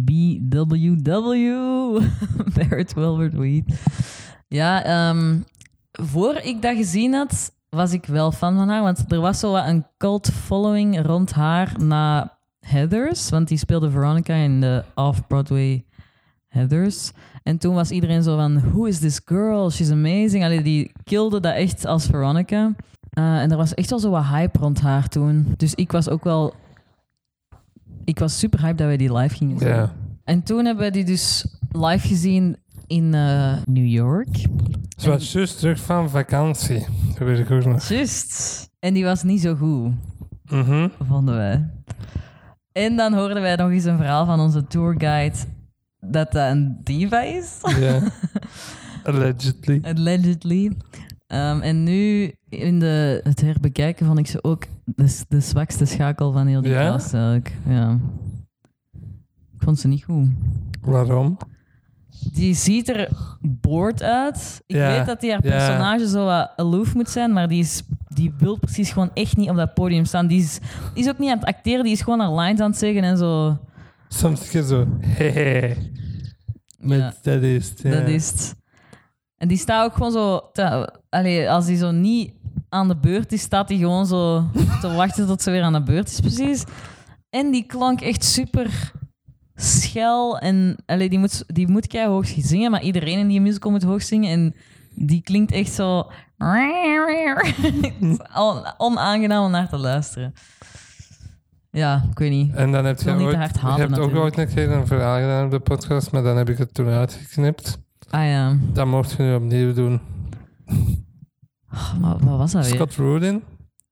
BWW. 0.05 2.01
Barrett 2.55 2.95
Wilbert 2.95 3.35
Weed. 3.35 3.81
Ja, 4.49 4.85
ehm, 4.85 5.41
voor 5.93 6.35
ik 6.35 6.63
dat 6.63 6.77
gezien 6.77 7.13
had, 7.13 7.53
was 7.69 7.93
ik 7.93 8.07
wel 8.07 8.33
fan 8.33 8.57
van 8.57 8.69
haar. 8.69 8.83
Want 8.83 9.13
er 9.13 9.21
was 9.21 9.39
zo 9.39 9.53
wat 9.53 9.67
een 9.67 9.87
cult 9.97 10.31
following 10.31 11.07
rond 11.07 11.33
haar 11.33 11.73
na 11.79 12.39
Heathers. 12.61 13.31
Want 13.31 13.49
die 13.49 13.59
speelde 13.59 13.91
Veronica 13.91 14.35
in 14.35 14.61
de 14.61 14.85
off-Broadway 14.95 15.85
Heathers. 16.49 17.13
En 17.43 17.59
toen 17.59 17.75
was 17.75 17.91
iedereen 17.91 18.23
zo 18.23 18.37
van, 18.37 18.61
who 18.61 18.85
is 18.85 18.99
this 18.99 19.21
girl? 19.25 19.71
She's 19.71 19.91
amazing. 19.91 20.45
Allee, 20.45 20.63
die 20.63 20.93
kilde 21.05 21.41
dat 21.41 21.55
echt 21.55 21.85
als 21.85 22.07
Veronica. 22.07 22.75
Eh, 23.11 23.41
en 23.41 23.51
er 23.51 23.57
was 23.57 23.75
echt 23.75 23.91
wel 23.91 23.99
zo 23.99 24.11
wat 24.11 24.25
hype 24.25 24.59
rond 24.59 24.81
haar 24.81 25.09
toen. 25.09 25.55
Dus 25.57 25.75
ik 25.75 25.93
was 25.93 26.09
ook 26.09 26.25
wel... 26.25 26.55
Ik 28.09 28.19
was 28.19 28.39
super 28.39 28.61
hyped 28.61 28.79
dat 28.79 28.87
wij 28.87 28.97
die 28.97 29.13
live 29.17 29.37
gingen 29.37 29.59
zien. 29.59 29.69
Ja. 29.69 29.93
En 30.25 30.43
toen 30.43 30.65
hebben 30.65 30.85
we 30.85 30.91
die 30.91 31.05
dus 31.05 31.47
live 31.73 32.09
gezien 32.09 32.57
in 32.87 33.15
eh, 33.15 33.57
New 33.65 33.87
York. 33.87 34.37
Ze 34.97 35.09
was 35.11 35.33
juist 35.33 35.59
terug 35.59 35.81
van 35.81 36.11
vakantie. 36.11 36.87
Dat 37.09 37.19
weet 37.29 37.39
ik 37.39 37.51
ook 37.51 37.65
nog. 37.65 37.89
Just. 37.89 38.69
En 38.79 38.95
die 38.95 39.05
was 39.05 39.23
niet 39.23 39.41
zo 39.41 39.55
goed, 39.55 39.93
Mhm. 40.45 40.89
vonden 41.09 41.37
wij. 41.37 41.71
En 42.73 42.97
dan 42.97 43.15
hoorden 43.15 43.43
wij 43.43 43.57
nog 43.57 43.71
eens 43.71 43.85
een 43.85 43.97
verhaal 43.97 44.27
van 44.27 44.41
onze 44.41 44.67
tourguide 44.67 45.37
dat 46.01 46.33
dat 46.33 46.51
een 46.51 46.81
diva 46.83 47.21
is. 47.23 47.59
Ja. 47.79 48.01
Allegedly. 49.05 49.81
Allegedly. 49.83 50.73
Ehm, 51.27 51.61
en 51.61 51.83
nu, 51.85 52.33
in 52.49 52.79
de, 52.79 53.21
het 53.23 53.41
herbekijken, 53.41 54.07
vond 54.07 54.19
ik 54.19 54.27
ze 54.27 54.45
ook 54.45 54.65
de, 54.85 55.23
de 55.29 55.41
zwakste 55.41 55.85
schakel 55.85 56.33
van 56.33 56.47
heel 56.47 56.63
die 56.63 56.73
Ja? 56.73 56.91
cast 56.91 57.15
eigenlijk. 57.15 57.53
Ja. 57.69 57.99
Ik 59.55 59.65
vond 59.65 59.79
ze 59.79 59.89
niet 59.89 60.05
goed. 60.05 60.29
Waarom? 60.81 61.37
Die 62.33 62.55
ziet 62.55 62.89
er 62.89 63.09
bored 63.41 64.03
uit. 64.03 64.63
Ik 64.67 64.77
Ja, 64.77 64.97
weet 64.97 65.07
dat 65.07 65.21
die 65.21 65.31
haar 65.31 65.45
ja. 65.47 65.51
personage 65.51 66.09
zo 66.09 66.25
wat 66.25 66.53
aloof 66.57 66.95
moet 66.95 67.11
zijn, 67.11 67.33
maar 67.33 67.49
die, 67.49 67.61
is, 67.61 67.83
die 68.09 68.33
wil 68.39 68.59
precies 68.59 68.91
gewoon 68.91 69.11
echt 69.15 69.37
niet 69.37 69.51
op 69.51 69.57
dat 69.57 69.75
podium 69.75 70.05
staan. 70.05 70.27
Die 70.27 70.41
is, 70.41 70.59
die 70.95 71.05
is 71.05 71.09
ook 71.11 71.19
niet 71.19 71.31
aan 71.31 71.39
het 71.39 71.47
acteren, 71.47 71.85
die 71.85 71.93
is 71.93 72.01
gewoon 72.01 72.21
haar 72.21 72.35
lines 72.35 72.61
aan 72.61 72.71
het 72.71 72.79
zeggen 72.79 73.03
en 73.03 73.17
zo. 73.17 73.59
Soms 74.09 74.51
zo... 74.51 74.87
Hehe. 75.01 75.77
Met 76.79 77.19
dat 77.23 77.43
is 77.43 77.69
het. 77.69 77.83
Dat 77.83 78.09
is 78.09 78.31
het. 78.31 78.57
En 79.37 79.49
die 79.49 79.59
staat 79.59 79.85
ook 79.85 79.95
gewoon 79.95 80.13
zo... 80.13 80.41
Te, 80.53 80.93
allee, 81.09 81.51
als 81.51 81.67
die 81.67 81.77
zo 81.77 81.91
niet 81.91 82.33
aan 82.69 82.89
de 82.89 82.97
beurt 82.97 83.33
is, 83.33 83.41
staat 83.41 83.69
hij 83.69 83.79
gewoon 83.79 84.07
zo 84.07 84.45
te 84.81 84.93
wachten 84.93 85.27
tot 85.27 85.43
ze 85.43 85.51
weer 85.51 85.63
aan 85.63 85.73
de 85.73 85.83
beurt 85.83 86.09
is, 86.09 86.21
precies. 86.21 86.65
En 87.31 87.51
die 87.51 87.67
klonk 87.67 88.01
echt 88.01 88.25
super 88.25 88.93
schel. 89.55 90.39
En 90.39 90.77
allee, 90.87 91.09
die 91.09 91.19
moet, 91.19 91.45
die 91.47 91.69
moet 91.69 91.93
hoog 91.93 92.27
zingen, 92.27 92.71
maar 92.71 92.83
iedereen 92.83 93.19
in 93.19 93.29
die 93.29 93.41
musical 93.41 93.71
moet 93.71 93.83
hoog 93.83 94.03
zingen. 94.03 94.31
En 94.31 94.55
die 94.95 95.23
klinkt 95.23 95.53
echt 95.53 95.73
zo... 95.73 96.07
On- 98.37 98.65
Onaangenaam 98.77 99.45
om 99.45 99.51
naar 99.51 99.69
te 99.69 99.77
luisteren. 99.77 100.33
Ja, 101.71 102.05
ik 102.11 102.19
weet 102.19 102.31
niet. 102.31 102.55
En 102.55 102.73
dan 102.73 102.85
heb 102.85 103.01
je 103.01 103.11
niet 103.11 103.19
te 103.19 103.25
ooit, 103.25 103.37
hard 103.37 103.55
je 103.55 103.61
haten, 103.61 103.81
hebt 103.81 103.99
ook 103.99 104.15
ooit 104.15 104.39
een 104.39 104.49
keer 104.49 104.71
een 104.71 104.87
verhaal 104.87 105.19
gedaan 105.19 105.45
op 105.45 105.51
de 105.51 105.61
podcast, 105.61 106.11
maar 106.11 106.23
dan 106.23 106.37
heb 106.37 106.49
ik 106.49 106.59
het 106.59 106.75
toen 106.75 106.89
uitgeknipt. 106.89 107.79
Ah 108.11 108.25
ja. 108.25 108.57
Dat 108.73 108.87
mocht 108.87 109.11
je 109.11 109.23
nu 109.23 109.35
opnieuw 109.35 109.73
doen. 109.75 110.01
Oh, 111.73 111.95
maar 112.01 112.19
wat 112.19 112.39
was 112.39 112.53
dat 112.53 112.65
weer? 112.65 112.75
Scott 112.75 112.95
Rudin, 112.97 113.43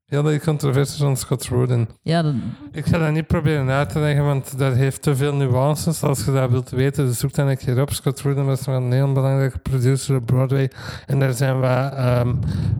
Heel 0.07 0.23
die 0.23 0.39
controversie 0.39 1.03
van 1.03 1.17
Scott 1.17 1.47
Rudin. 1.47 1.87
Ja, 2.01 2.21
dat, 2.21 2.33
Ik 2.71 2.85
ga 2.85 2.97
dat 2.97 3.11
niet 3.11 3.27
proberen 3.27 3.69
uit 3.69 3.89
te 3.89 3.99
leggen, 3.99 4.25
want 4.25 4.57
dat 4.57 4.75
heeft 4.75 5.01
te 5.01 5.15
veel 5.15 5.35
nuances. 5.35 6.03
Als 6.03 6.25
je 6.25 6.31
dat 6.31 6.49
wilt 6.49 6.69
weten, 6.69 7.05
dus 7.05 7.19
zoek 7.19 7.33
dan 7.33 7.47
een 7.47 7.57
keer 7.57 7.81
op. 7.81 7.91
Scott 7.91 8.21
Rudin 8.21 8.45
was 8.45 8.65
een 8.65 8.91
heel 8.91 9.11
belangrijke 9.11 9.57
producer 9.59 10.15
op 10.15 10.25
Broadway. 10.25 10.71
En 11.05 11.19
daar 11.19 11.33
zijn 11.33 11.59
wat 11.59 11.93
ehm, 11.93 12.33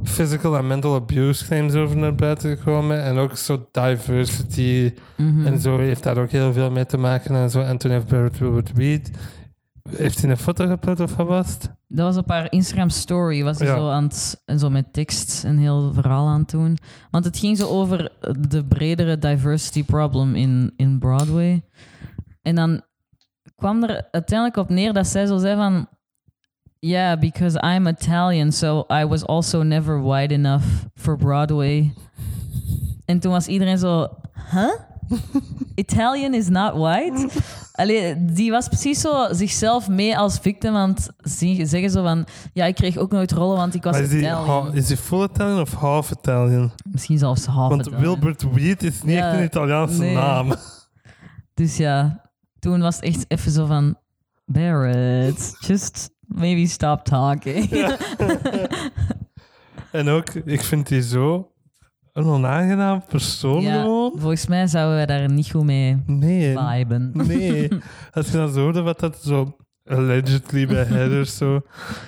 physical 0.03 0.57
en 0.57 0.67
mental 0.67 0.95
abuse 0.95 1.45
claims 1.45 1.73
over 1.73 1.97
naar 1.97 2.15
buiten 2.15 2.57
gekomen. 2.57 3.03
En 3.03 3.17
ook 3.17 3.37
zo 3.37 3.67
diversity 3.71 4.93
mhm. 5.15 5.45
en 5.45 5.59
zo 5.59 5.77
heeft 5.77 6.03
daar 6.03 6.17
ook 6.17 6.31
heel 6.31 6.53
veel 6.53 6.71
mee 6.71 6.85
te 6.85 6.97
maken. 6.97 7.35
En 7.35 7.49
zo. 7.49 7.61
En 7.61 7.77
toen 7.77 7.91
heeft 7.91 8.07
Barrett. 8.07 9.11
Heeft 9.95 10.21
hij 10.21 10.29
een 10.31 10.37
foto 10.37 10.67
geplaatst 10.67 11.03
of 11.03 11.15
wat 11.15 11.27
was 11.27 11.53
het? 11.53 11.71
Dat 11.87 12.05
was 12.05 12.17
op 12.17 12.29
haar 12.29 12.51
Instagram 12.51 12.89
story. 12.89 13.43
Was 13.43 13.57
ze 13.57 13.65
Ja. 13.65 13.75
zo 13.75 13.89
aan 13.89 14.03
het, 14.03 14.41
en 14.45 14.59
zo 14.59 14.69
met 14.69 14.93
tekst 14.93 15.43
een 15.43 15.57
heel 15.57 15.93
verhaal 15.93 16.27
aan 16.27 16.39
het 16.39 16.49
doen. 16.49 16.77
Want 17.11 17.25
het 17.25 17.37
ging 17.37 17.57
zo 17.57 17.67
over 17.67 18.11
de 18.49 18.65
bredere 18.65 19.17
diversity 19.17 19.83
problem 19.83 20.35
in, 20.35 20.73
in 20.75 20.99
Broadway. 20.99 21.63
En 22.41 22.55
dan 22.55 22.81
kwam 23.55 23.83
er 23.83 24.07
uiteindelijk 24.11 24.57
op 24.57 24.69
neer 24.69 24.93
dat 24.93 25.07
zij 25.07 25.25
zo 25.25 25.37
zei 25.37 25.55
van... 25.55 25.87
Yeah, 26.79 27.19
because 27.19 27.59
I'm 27.75 27.87
Italian, 27.87 28.51
so 28.51 28.85
I 29.01 29.05
was 29.05 29.25
also 29.25 29.63
never 29.63 30.03
wide 30.03 30.33
enough 30.33 30.65
for 30.95 31.17
Broadway. 31.17 31.93
En 33.05 33.19
toen 33.19 33.31
was 33.31 33.47
iedereen 33.47 33.77
zo... 33.77 34.07
Huh? 34.51 34.73
Italian 35.75 36.33
is 36.33 36.47
not 36.49 36.73
white? 36.73 37.27
Allee, 37.71 38.25
die 38.25 38.51
was 38.51 38.67
precies 38.67 39.01
zo 39.01 39.27
zichzelf 39.31 39.87
mee 39.87 40.17
als 40.17 40.37
victim 40.39 40.75
aan 40.75 40.89
het 40.89 41.09
zien- 41.17 41.67
zeggen 41.67 41.89
zo 41.89 42.03
van... 42.03 42.25
Ja, 42.53 42.65
ik 42.65 42.75
kreeg 42.75 42.97
ook 42.97 43.11
nooit 43.11 43.31
rollen, 43.31 43.57
want 43.57 43.73
ik 43.75 43.83
was 43.83 43.93
Maar 43.93 44.01
is 44.03 44.11
Italian. 44.13 44.73
is 44.75 44.87
hij 44.87 44.97
full 44.97 45.23
Italian 45.23 45.59
of 45.61 45.73
half 45.73 46.11
Italian? 46.11 46.71
Misschien 46.91 47.17
zelfs 47.17 47.45
half 47.45 47.69
Want 47.69 47.81
Italian. 47.81 48.01
Wilbert 48.01 48.53
Weed 48.53 48.83
is 48.83 49.03
niet 49.03 49.15
Ja, 49.15 49.27
echt 49.29 49.37
een 49.37 49.43
Italiaanse 49.45 49.99
nee. 49.99 50.13
naam. 50.15 50.53
Dus 51.53 51.77
ja, 51.77 52.21
toen 52.59 52.81
was 52.81 52.95
het 52.95 53.03
echt 53.03 53.25
even 53.27 53.51
zo 53.51 53.65
van... 53.65 53.97
Barrett, 54.45 55.55
just 55.59 56.09
maybe 56.21 56.67
stop 56.67 57.03
talking. 57.03 57.69
En 59.91 60.09
ook, 60.09 60.29
ik 60.33 60.61
vind 60.63 60.87
die 60.87 61.01
zo 61.01 61.51
een 62.17 62.25
onaangenaam 62.25 63.03
persoon 63.07 63.61
Ja, 63.61 63.81
gewoon. 63.81 64.11
volgens 64.15 64.47
mij 64.47 64.67
zouden 64.67 64.95
wij 64.95 65.05
daar 65.05 65.31
niet 65.31 65.49
goed 65.51 65.63
mee 65.63 66.03
Nee, 66.05 66.57
viben. 66.57 67.11
nee. 67.13 67.69
Als 68.13 68.25
je 68.25 68.37
dan 68.37 68.53
zo 68.53 68.59
hoorde 68.61 68.81
wat 68.81 68.99
dat 68.99 69.17
zo 69.23 69.57
allegedly 69.89 70.67
bij 70.67 70.83
Heather 70.93 71.25
zo, 71.25 71.61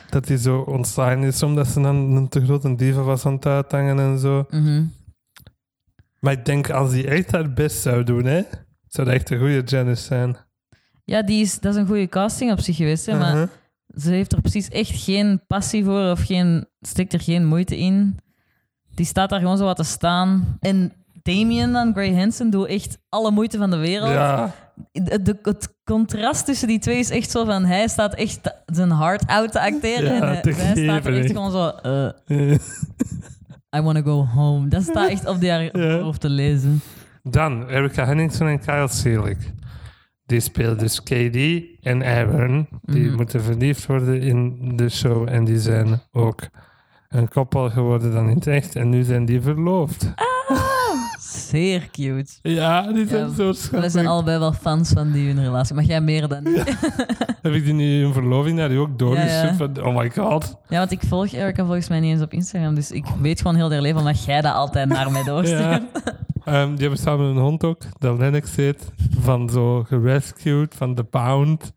dat 0.10 0.28
hij 0.28 0.38
zo 0.38 0.60
ontslaan 0.60 1.24
is 1.24 1.44
omdat 1.44 1.68
ze 1.68 1.82
dan 1.82 1.96
een 1.96 2.30
te 2.30 2.44
grote 2.44 2.76
diva 2.76 3.02
was 3.02 3.26
aan 3.26 3.34
het 3.34 3.46
uithangen 3.46 4.00
en 4.00 4.20
zo. 4.20 4.46
Mhm. 4.50 4.84
Maar 6.20 6.34
ik 6.34 6.46
denk, 6.46 6.70
als 6.70 6.92
hij 6.92 7.06
echt 7.06 7.32
haar 7.32 7.54
best 7.54 7.82
zou 7.82 8.04
doen, 8.04 8.26
hè, 8.26 8.42
zou 8.88 9.08
dat 9.08 9.16
echt 9.16 9.30
een 9.30 9.40
goede 9.40 9.62
Janice 9.66 10.04
zijn. 10.04 10.38
Ja, 11.06 11.22
die 11.24 11.42
is, 11.42 11.60
dat 11.60 11.74
is 11.74 11.80
een 11.82 11.88
goede 11.88 12.08
casting 12.08 12.52
op 12.52 12.60
zich 12.60 12.76
geweest, 12.76 13.06
hè, 13.06 13.18
maar 13.18 13.34
Uh-huh. 13.34 13.50
ze 13.96 14.12
heeft 14.12 14.32
er 14.34 14.42
precies 14.42 14.70
echt 14.70 14.92
geen 15.04 15.42
passie 15.48 15.84
voor 15.84 16.12
of 16.12 16.26
geen, 16.26 16.66
steekt 16.82 17.14
er 17.14 17.20
geen 17.22 17.46
moeite 17.46 17.78
in. 17.78 18.18
Die 19.00 19.08
staat 19.08 19.30
daar 19.30 19.40
gewoon 19.40 19.58
zo 19.58 19.64
wat 19.66 19.76
te 19.76 19.84
staan. 19.84 20.58
En 20.60 20.92
Damien 21.22 21.72
dan, 21.72 21.94
Gray 21.94 22.16
Hansen, 22.16 22.50
doet 22.50 22.68
echt 22.68 22.98
alle 23.10 23.32
moeite 23.32 23.58
van 23.58 23.70
de 23.70 23.78
wereld. 23.78 24.10
Ja, 24.12 24.52
De, 24.92 25.22
de- 25.22 25.40
het 25.42 25.76
contrast 25.84 26.46
tussen 26.46 26.68
die 26.68 26.80
twee 26.80 27.00
is 27.00 27.10
echt 27.10 27.32
zo 27.32 27.46
van... 27.46 27.66
Hij 27.66 27.88
staat 27.88 28.14
echt 28.16 28.40
zijn 28.66 28.90
hart 28.90 29.28
out 29.28 29.52
te 29.52 29.60
acteren. 29.62 30.14
Ja, 30.16 30.42
en 30.42 30.54
hij- 30.56 30.76
staat 30.86 31.06
er 31.06 31.18
echt 31.18 31.32
gewoon 31.32 31.52
zo... 31.52 31.68
eh, 31.68 32.06
Eh, 32.26 32.58
I 33.78 33.82
want 33.82 33.96
to 33.98 34.04
go 34.04 34.26
home. 34.26 34.68
Dat 34.68 34.84
staat 34.84 35.10
echt 35.10 35.26
op 35.28 35.42
Ja. 35.42 36.00
hoofd 36.00 36.22
te 36.22 36.30
lezen. 36.30 36.82
Dan 37.24 37.70
Erica 37.70 38.06
Henningsen 38.06 38.48
en 38.48 38.60
Kyle 38.60 38.88
Seelig. 38.88 39.38
Die 40.26 40.40
spelen 40.40 40.78
dus 40.78 41.04
KD 41.04 41.38
en 41.82 42.04
Aaron. 42.04 42.68
Die 42.82 43.06
Mhm. 43.08 43.16
moeten 43.16 43.42
verliefd 43.44 43.86
worden 43.86 44.22
in 44.22 44.72
de 44.76 44.90
show. 44.90 45.30
En 45.30 45.46
die 45.46 45.60
zijn 45.60 46.02
ook 46.12 46.42
een 47.10 47.28
koppel 47.30 47.70
geworden 47.70 48.12
dan 48.12 48.30
in 48.30 48.36
het 48.36 48.48
echt. 48.48 48.76
En 48.76 48.90
nu 48.90 49.04
zijn 49.04 49.26
die 49.26 49.42
verloofd. 49.42 50.14
Zeer 51.20 51.90
cute. 51.92 52.32
Ja, 52.42 52.92
die 52.92 53.08
zijn 53.08 53.28
Ja, 53.28 53.34
zo 53.34 53.48
We 53.48 53.54
schattig. 53.54 53.92
zijn 53.92 54.08
allebei 54.08 54.40
wel 54.40 54.54
fans 54.54 54.90
van 54.90 55.12
die 55.12 55.28
hun 55.34 55.44
relatie. 55.44 55.76
Maar 55.76 55.84
jij 55.84 56.02
meer 56.02 56.28
dan 56.28 56.48
ik. 56.48 56.76
Heb 57.42 57.54
ik 57.54 57.64
die 57.66 57.74
nu 57.74 58.02
hun 58.04 58.14
verloving 58.14 58.58
naar 58.58 58.70
die 58.70 58.78
ook 58.78 59.00
doorgestuurd? 59.00 59.58
Ja, 59.76 59.82
ja. 59.84 59.90
Oh 59.90 59.98
my 59.98 60.10
god. 60.10 60.56
Ja, 60.68 60.78
want 60.78 60.92
ik 60.92 61.02
volg 61.08 61.32
Erica 61.34 61.64
volgens 61.66 61.90
mij 61.90 62.00
niet 62.00 62.12
eens 62.14 62.22
op 62.22 62.34
Instagram. 62.34 62.76
Dus 62.76 62.92
ik 62.92 63.06
weet 63.22 63.42
gewoon 63.42 63.56
heel 63.56 63.72
haar 63.72 63.82
leven 63.82 64.00
omdat 64.00 64.24
jij 64.24 64.42
dat 64.42 64.54
altijd 64.54 64.90
naar 64.90 65.12
mij 65.12 65.24
doorstuurt. 65.24 65.82
Ehm, 66.50 66.70
die 66.70 66.80
hebben 66.82 67.00
samen 67.00 67.26
een 67.26 67.38
hond 67.38 67.64
ook, 67.64 67.82
dat 68.00 68.18
Lennox 68.18 68.56
heet. 68.56 68.92
Van 69.20 69.50
zo 69.50 69.84
gerescued, 69.84 70.76
van 70.76 70.96
The 70.96 71.04
Pound. 71.04 71.74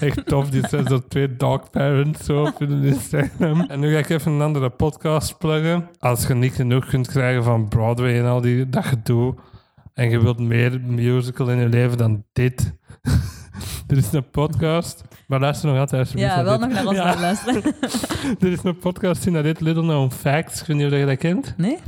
Echt 0.00 0.26
tof, 0.26 0.50
die 0.50 0.68
zijn 0.68 0.86
zo 0.86 1.00
twee 1.08 1.36
dog 1.36 1.70
parents 1.70 2.24
zo 2.24 2.42
op 2.42 2.58
hun 2.58 2.82
Instagram. 2.82 3.60
En 3.60 3.80
nu 3.80 3.92
ga 3.92 3.98
ik 3.98 4.08
even 4.08 4.32
een 4.32 4.40
andere 4.40 4.70
podcast 4.70 5.38
pluggen. 5.38 5.88
Als 5.98 6.26
je 6.26 6.34
niet 6.34 6.54
genoeg 6.54 6.86
kunt 6.86 7.08
krijgen 7.08 7.44
van 7.44 7.68
Broadway 7.68 8.18
en 8.18 8.24
al 8.26 8.40
die, 8.40 8.68
dat 8.68 8.84
gedoe. 8.84 9.34
En 9.94 10.10
je 10.10 10.20
wilt 10.20 10.38
meer 10.38 10.80
musical 10.80 11.50
in 11.50 11.58
je 11.58 11.68
leven 11.68 11.98
dan 11.98 12.24
dit. 12.32 12.72
er 13.88 13.96
is 13.96 14.12
een 14.12 14.30
podcast, 14.30 15.02
maar 15.26 15.40
luister 15.40 15.68
nog 15.68 15.78
altijd 15.78 16.00
alsjeblieft 16.00 16.34
Ja, 16.34 16.44
wel 16.44 16.58
dit. 16.58 16.68
nog 16.68 16.72
naar 16.76 16.86
ons 16.86 16.96
Ja. 16.96 17.20
luisteren. 17.20 17.62
Er 18.40 18.52
is 18.52 18.62
een 18.62 18.78
podcast 18.78 19.22
die 19.22 19.32
naar 19.32 19.42
dit 19.42 19.60
Little 19.60 19.82
Known 19.82 20.10
Facts. 20.10 20.60
Ik 20.60 20.66
weet 20.66 20.76
niet 20.76 20.92
of 20.92 20.98
je 20.98 21.06
dat 21.06 21.16
kent. 21.18 21.54
Nee? 21.56 21.78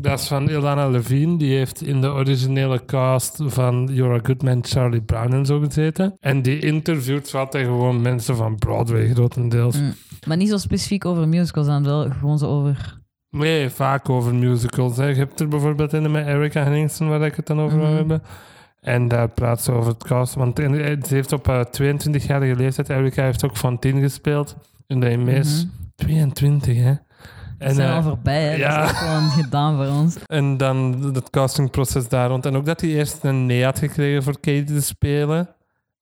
Dat 0.00 0.18
is 0.20 0.26
van 0.26 0.48
Ilana 0.48 0.88
Levine. 0.88 1.36
Die 1.38 1.56
heeft 1.56 1.82
in 1.82 2.00
de 2.00 2.06
originele 2.10 2.84
cast 2.84 3.38
van 3.42 3.88
You're 3.92 4.14
a 4.14 4.20
Good 4.22 4.42
Man, 4.42 4.64
Charlie 4.64 5.00
Brown 5.02 5.32
en 5.32 5.46
zo 5.46 5.58
gezeten. 5.60 6.16
En 6.20 6.42
die 6.42 6.58
interviewt 6.58 7.34
altijd 7.34 7.66
gewoon 7.66 8.02
mensen 8.02 8.36
van 8.36 8.56
Broadway, 8.56 9.08
grotendeels. 9.08 9.80
Mm. 9.80 9.92
Maar 10.26 10.36
niet 10.36 10.48
zo 10.48 10.56
specifiek 10.56 11.04
over 11.04 11.28
musicals 11.28 11.66
dan, 11.66 11.84
wel 11.84 12.10
gewoon 12.10 12.38
zo 12.38 12.46
over... 12.46 12.96
Nee, 13.30 13.68
vaak 13.70 14.08
over 14.08 14.34
musicals. 14.34 14.96
Hè. 14.96 15.06
Je 15.06 15.14
hebt 15.14 15.40
er 15.40 15.48
bijvoorbeeld 15.48 15.92
in 15.92 16.10
met 16.10 16.26
Erica 16.26 16.62
Henningsen, 16.62 17.08
waar 17.08 17.22
ik 17.22 17.34
het 17.34 17.46
dan 17.46 17.60
over 17.60 17.78
wil 17.78 17.86
Mhm. 17.86 17.96
hebben. 17.96 18.22
En 18.80 19.08
daar 19.08 19.28
praat 19.28 19.62
ze 19.62 19.72
over 19.72 19.92
het 19.92 20.04
cast. 20.04 20.34
Want 20.34 20.58
in- 20.58 20.74
eh, 20.80 20.96
ze 21.06 21.14
heeft 21.14 21.32
op 21.32 21.48
eh, 21.48 21.60
22-jarige 21.60 22.56
leeftijd, 22.56 22.88
Erica 22.88 23.22
heeft 23.24 23.44
ook 23.44 23.56
Fantine 23.56 24.00
gespeeld. 24.00 24.56
In 24.86 25.00
de 25.00 25.16
MS. 25.16 25.64
Mhm. 25.64 25.72
22, 25.94 26.76
hè. 26.76 26.92
En, 27.58 27.74
zijn 27.74 27.88
eh, 27.88 27.96
al 27.96 28.02
voorbij, 28.02 28.42
hè. 28.44 28.54
ja. 28.54 28.80
Dat 28.80 28.90
is 28.90 28.98
gewoon 28.98 29.30
gedaan 29.42 29.76
voor 29.76 29.86
ons. 30.00 30.16
En 30.26 30.56
dan 30.56 31.10
het 31.14 31.30
castingproces 31.30 32.08
daar 32.08 32.28
rond. 32.28 32.46
En 32.46 32.56
ook 32.56 32.66
dat 32.66 32.80
hij 32.80 32.90
eerst 32.90 33.24
een 33.24 33.46
nee 33.46 33.64
had 33.64 33.78
gekregen 33.78 34.22
voor 34.22 34.40
Katie 34.40 34.64
te 34.64 34.80
spelen. 34.82 35.48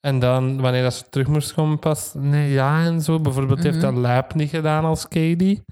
En 0.00 0.18
dan, 0.18 0.60
wanneer 0.60 0.82
dat 0.82 0.94
ze 0.94 1.04
terug 1.10 1.26
moest 1.26 1.54
komen, 1.54 1.78
pas 1.78 2.12
nee, 2.14 2.50
ja 2.52 2.84
en 2.84 3.00
zo. 3.02 3.20
Bijvoorbeeld 3.20 3.62
heeft 3.62 3.76
Mhm. 3.76 3.84
dat 3.84 3.94
lab 3.94 4.34
niet 4.34 4.50
gedaan 4.50 4.84
als 4.84 5.08
Katie. 5.08 5.64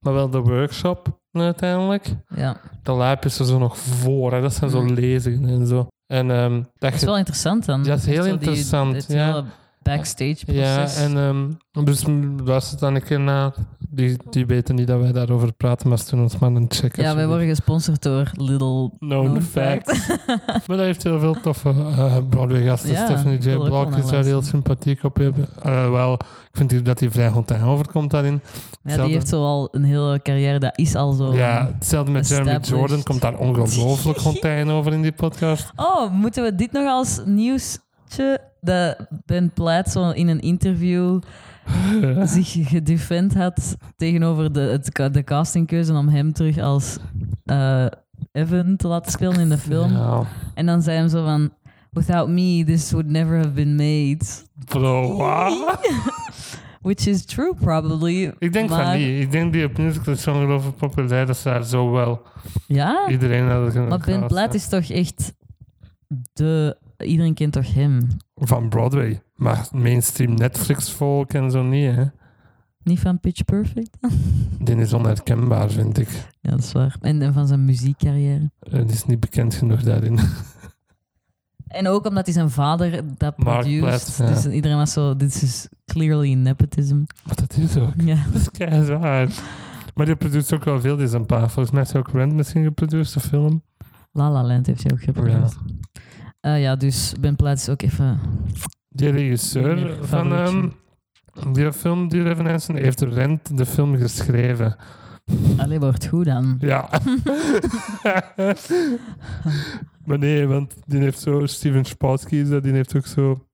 Maar 0.00 0.12
wel 0.12 0.30
de 0.30 0.38
workshop 0.40 1.18
uiteindelijk. 1.32 2.14
Ja. 2.34 2.56
De 2.82 2.92
lab 2.92 3.24
is 3.24 3.38
er 3.38 3.44
zo 3.46 3.58
nog 3.58 3.78
voor. 3.78 4.32
Hè. 4.32 4.40
Dat 4.40 4.54
zijn 4.54 4.70
zo 4.70 4.82
Mhm. 4.82 4.92
lezingen 4.94 5.48
en 5.60 5.66
zo. 5.66 5.88
En 6.06 6.30
ehm, 6.30 6.54
dat 6.54 6.66
Dat 6.78 6.92
is 6.92 7.02
wel 7.04 7.18
interessant 7.18 7.64
dan. 7.64 7.84
Ja, 7.84 7.88
dat 7.88 7.98
is 7.98 8.06
heel 8.06 8.24
interessant, 8.26 9.04
ja. 9.08 9.26
hele 9.26 9.44
backstage 9.82 10.52
ja, 10.52 10.76
proces. 10.76 10.96
en 10.96 11.16
ehm, 11.16 11.84
dus 11.84 12.04
luister 12.44 12.78
dan 12.78 12.94
een 12.94 13.02
keer 13.02 13.20
naar. 13.20 13.52
Die, 13.92 14.16
die 14.30 14.46
weten 14.46 14.74
niet 14.74 14.86
dat 14.86 15.00
wij 15.00 15.12
daarover 15.12 15.52
praten, 15.52 15.88
maar 15.88 15.98
stuur 15.98 16.20
ons 16.20 16.38
maar 16.38 16.50
een 16.50 16.66
check. 16.68 16.96
ja, 16.96 17.14
wij 17.14 17.26
worden 17.26 17.48
gesponsord 17.48 18.02
door 18.02 18.30
Little 18.34 18.90
Known 18.98 19.40
fact. 19.40 20.08
maar 20.66 20.76
dat 20.76 20.78
heeft 20.78 21.02
heel 21.02 21.20
veel 21.20 21.40
toffe 21.40 21.68
uh, 21.68 22.16
Broadway-gasten. 22.28 22.90
Ja, 22.90 23.04
Stephanie 23.04 23.38
J. 23.38 23.56
Block 23.56 23.96
is 23.96 24.06
daar 24.06 24.24
heel 24.24 24.42
sympathiek 24.42 25.04
op. 25.04 25.16
hebben. 25.16 25.48
Eh, 25.62 25.90
wel, 25.90 26.12
ik 26.12 26.50
vind 26.52 26.84
dat 26.84 27.00
hij 27.00 27.10
vrij 27.10 27.30
goed 27.30 27.62
overkomt 27.62 28.10
daarin. 28.10 28.40
Ja, 28.82 29.04
die 29.04 29.12
heeft 29.12 29.28
zo 29.28 29.44
al 29.44 29.68
een 29.70 29.84
hele 29.84 30.22
carrière, 30.22 30.58
dat 30.58 30.78
is 30.78 30.94
al 30.94 31.12
zo. 31.12 31.34
Ja, 31.34 31.70
hetzelfde 31.74 32.12
met 32.12 32.28
Jeremy. 32.28 32.58
Jordan. 32.62 33.02
Komt 33.02 33.20
daar 33.20 33.38
ongelooflijk 33.38 34.18
goed 34.18 34.44
over 34.76 34.92
in 34.92 35.02
die 35.02 35.12
podcast. 35.12 35.72
Oh, 35.76 36.12
moeten 36.12 36.42
we 36.42 36.54
dit 36.54 36.72
nog 36.72 36.86
als 36.86 37.20
nieuwsje? 37.24 38.49
Dat 38.60 38.96
Ben 39.26 39.50
Platt 39.50 39.90
zo 39.90 40.10
in 40.10 40.28
een 40.28 40.40
interview 40.40 41.20
zich 42.24 42.68
gedefend 42.68 43.34
had 43.34 43.76
tegenover 43.96 44.52
de, 44.52 44.60
het, 44.60 45.14
de 45.14 45.22
castingkeuze 45.24 45.92
om 45.92 46.08
hem 46.08 46.32
terug 46.32 46.58
als 46.58 46.98
eh, 47.44 47.86
Evan 48.32 48.76
te 48.76 48.88
laten 48.88 49.12
spelen 49.12 49.40
in 49.40 49.48
de 49.48 49.58
film. 49.58 49.92
Ja, 49.92 50.22
En 50.54 50.66
dan 50.66 50.82
zei 50.82 50.98
hij 50.98 51.08
zo 51.08 51.24
van... 51.24 51.50
Without 51.90 52.28
me, 52.28 52.64
this 52.64 52.90
would 52.92 53.08
never 53.08 53.36
have 53.36 53.50
been 53.50 53.74
made. 53.74 54.24
bro? 54.64 55.16
Which 56.80 57.06
is 57.06 57.24
true, 57.24 57.54
probably. 57.54 58.34
Ik 58.38 58.52
denk 58.52 58.68
maar, 58.68 58.84
van 58.84 58.98
niet. 58.98 59.20
Ik 59.20 59.30
denk 59.30 59.52
die 59.52 59.68
musical 59.76 60.12
is 60.12 60.22
zo 60.22 60.32
ongelooflijk 60.32 60.76
populair 60.76 61.26
dat 61.26 61.36
ze 61.36 61.48
daar 61.48 61.64
zo 61.64 61.90
wel 61.90 62.22
Ja, 62.66 63.08
iedereen 63.08 63.48
had 63.48 63.70
kunnen 63.70 63.88
maar 63.88 63.98
Ben. 63.98 64.26
Platt 64.26 64.54
is 64.54 64.68
toch 64.68 64.84
echt 64.84 65.34
de... 66.32 66.76
Iedereen 67.02 67.34
kent 67.34 67.52
toch 67.52 67.74
hem? 67.74 68.06
Van 68.34 68.68
Broadway. 68.68 69.22
Maar 69.34 69.68
mainstream 69.72 70.34
Netflix-volk 70.34 71.32
en 71.32 71.50
zo 71.50 71.62
niet, 71.62 71.94
hè. 71.94 72.04
Niet 72.82 73.00
van 73.00 73.20
Pitch 73.20 73.44
Perfect? 73.44 73.96
Die 74.64 74.76
is 74.76 74.92
onherkenbaar, 74.92 75.70
vind 75.70 75.98
ik. 75.98 76.08
Ja, 76.40 76.50
dat 76.50 76.58
is 76.58 76.72
waar. 76.72 76.96
En, 77.00 77.22
en 77.22 77.32
van 77.32 77.46
zijn 77.46 77.64
muziekcarrière. 77.64 78.50
Eh, 78.58 78.72
Die 78.72 78.84
is 78.92 79.04
niet 79.04 79.20
bekend 79.20 79.54
genoeg 79.54 79.82
daarin. 79.82 80.18
En 81.66 81.88
ook 81.88 82.06
omdat 82.06 82.24
hij 82.24 82.34
zijn 82.34 82.50
vader 82.50 83.02
dat. 83.16 83.36
Platt, 83.36 83.66
ja. 83.66 83.98
Dus 84.16 84.46
iedereen 84.46 84.76
was 84.76 84.92
zo, 84.92 85.16
dit 85.16 85.42
is 85.42 85.68
clearly 85.84 86.32
nepotism. 86.34 87.02
Wat 87.24 87.38
dat 87.38 87.56
is 87.56 87.76
ook. 87.76 87.92
Ja. 87.96 88.16
Dat 88.32 88.40
is 88.40 88.50
kei 88.50 88.84
zwaar. 88.84 89.28
Maar 89.94 90.06
die 90.06 90.16
produceert 90.16 90.52
ook 90.52 90.64
wel 90.64 90.80
veel, 90.80 90.96
die 90.96 91.06
zijn 91.08 91.26
pa. 91.26 91.38
Volgens 91.48 91.70
mij 91.70 91.80
heeft 91.80 91.92
hij 91.92 92.00
ook 92.00 92.10
Rent 92.10 92.32
misschien 92.32 92.64
geproduceerd, 92.64 93.22
de 93.22 93.28
film. 93.28 93.62
La 94.12 94.30
La 94.30 94.44
Land 94.44 94.66
heeft 94.66 94.82
hij 94.82 94.92
ook 94.92 95.02
geproduceerd. 95.02 95.56
Ja. 95.66 95.99
Ja, 96.40 96.76
dus 96.76 97.12
Ben 97.20 97.36
Platt 97.36 97.58
is 97.58 97.68
ook 97.68 97.82
even... 97.82 98.20
Die 98.88 99.10
regisseur 99.10 100.04
van 100.04 100.32
ehm, 100.32 100.68
die 101.52 101.72
film, 101.72 102.08
die 102.08 102.22
Revenansen, 102.22 102.76
heeft 102.76 103.00
Rent 103.00 103.56
de 103.56 103.66
film 103.66 103.96
geschreven. 103.96 104.76
Allee, 105.56 105.80
wordt 105.80 106.06
goed 106.06 106.24
dan. 106.24 106.56
Ja. 106.60 106.88
maar 110.06 110.18
nee, 110.18 110.46
want 110.46 110.74
die 110.86 111.00
heeft 111.00 111.20
zo, 111.20 111.46
Steven 111.46 111.84
Spatsky 111.84 112.34
is 112.34 112.48
dat, 112.48 112.62
die 112.62 112.72
heeft 112.72 112.96
ook 112.96 113.06
zo 113.06 113.49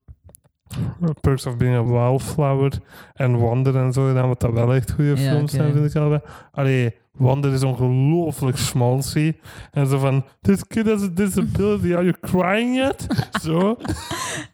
Perks 1.20 1.46
of 1.46 1.56
Being 1.56 1.76
a 1.76 1.84
Wildflower 1.84 2.72
en 3.14 3.34
Wonder 3.36 3.76
en 3.76 3.92
zo 3.92 4.06
gedaan, 4.06 4.28
wat 4.28 4.40
dat 4.40 4.52
wel 4.52 4.74
echt 4.74 4.92
goede 4.92 5.10
Ja, 5.10 5.16
films 5.16 5.54
oké. 5.54 5.62
zijn, 5.62 5.72
vind 5.72 5.84
ik 5.90 5.96
allebei. 5.96 6.20
Allee, 6.52 6.94
Wonder 7.12 7.52
is 7.52 7.62
ongelooflijk 7.62 8.56
schmaltzy. 8.56 9.32
En 9.70 9.86
zo 9.86 9.98
van, 9.98 10.24
this 10.40 10.66
kid 10.66 10.86
has 10.86 11.02
a 11.02 11.08
disability, 11.14 11.94
are 11.94 12.04
you 12.04 12.14
crying 12.20 12.76
yet? 12.76 13.06
zo. 13.44 13.76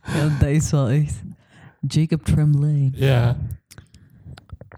Ja, 0.03 0.29
dat 0.41 0.49
is 0.49 0.71
wel 0.71 0.89
echt... 0.89 1.23
Jacob 1.87 2.25
Tremblay. 2.25 2.91
Ja. 2.95 3.37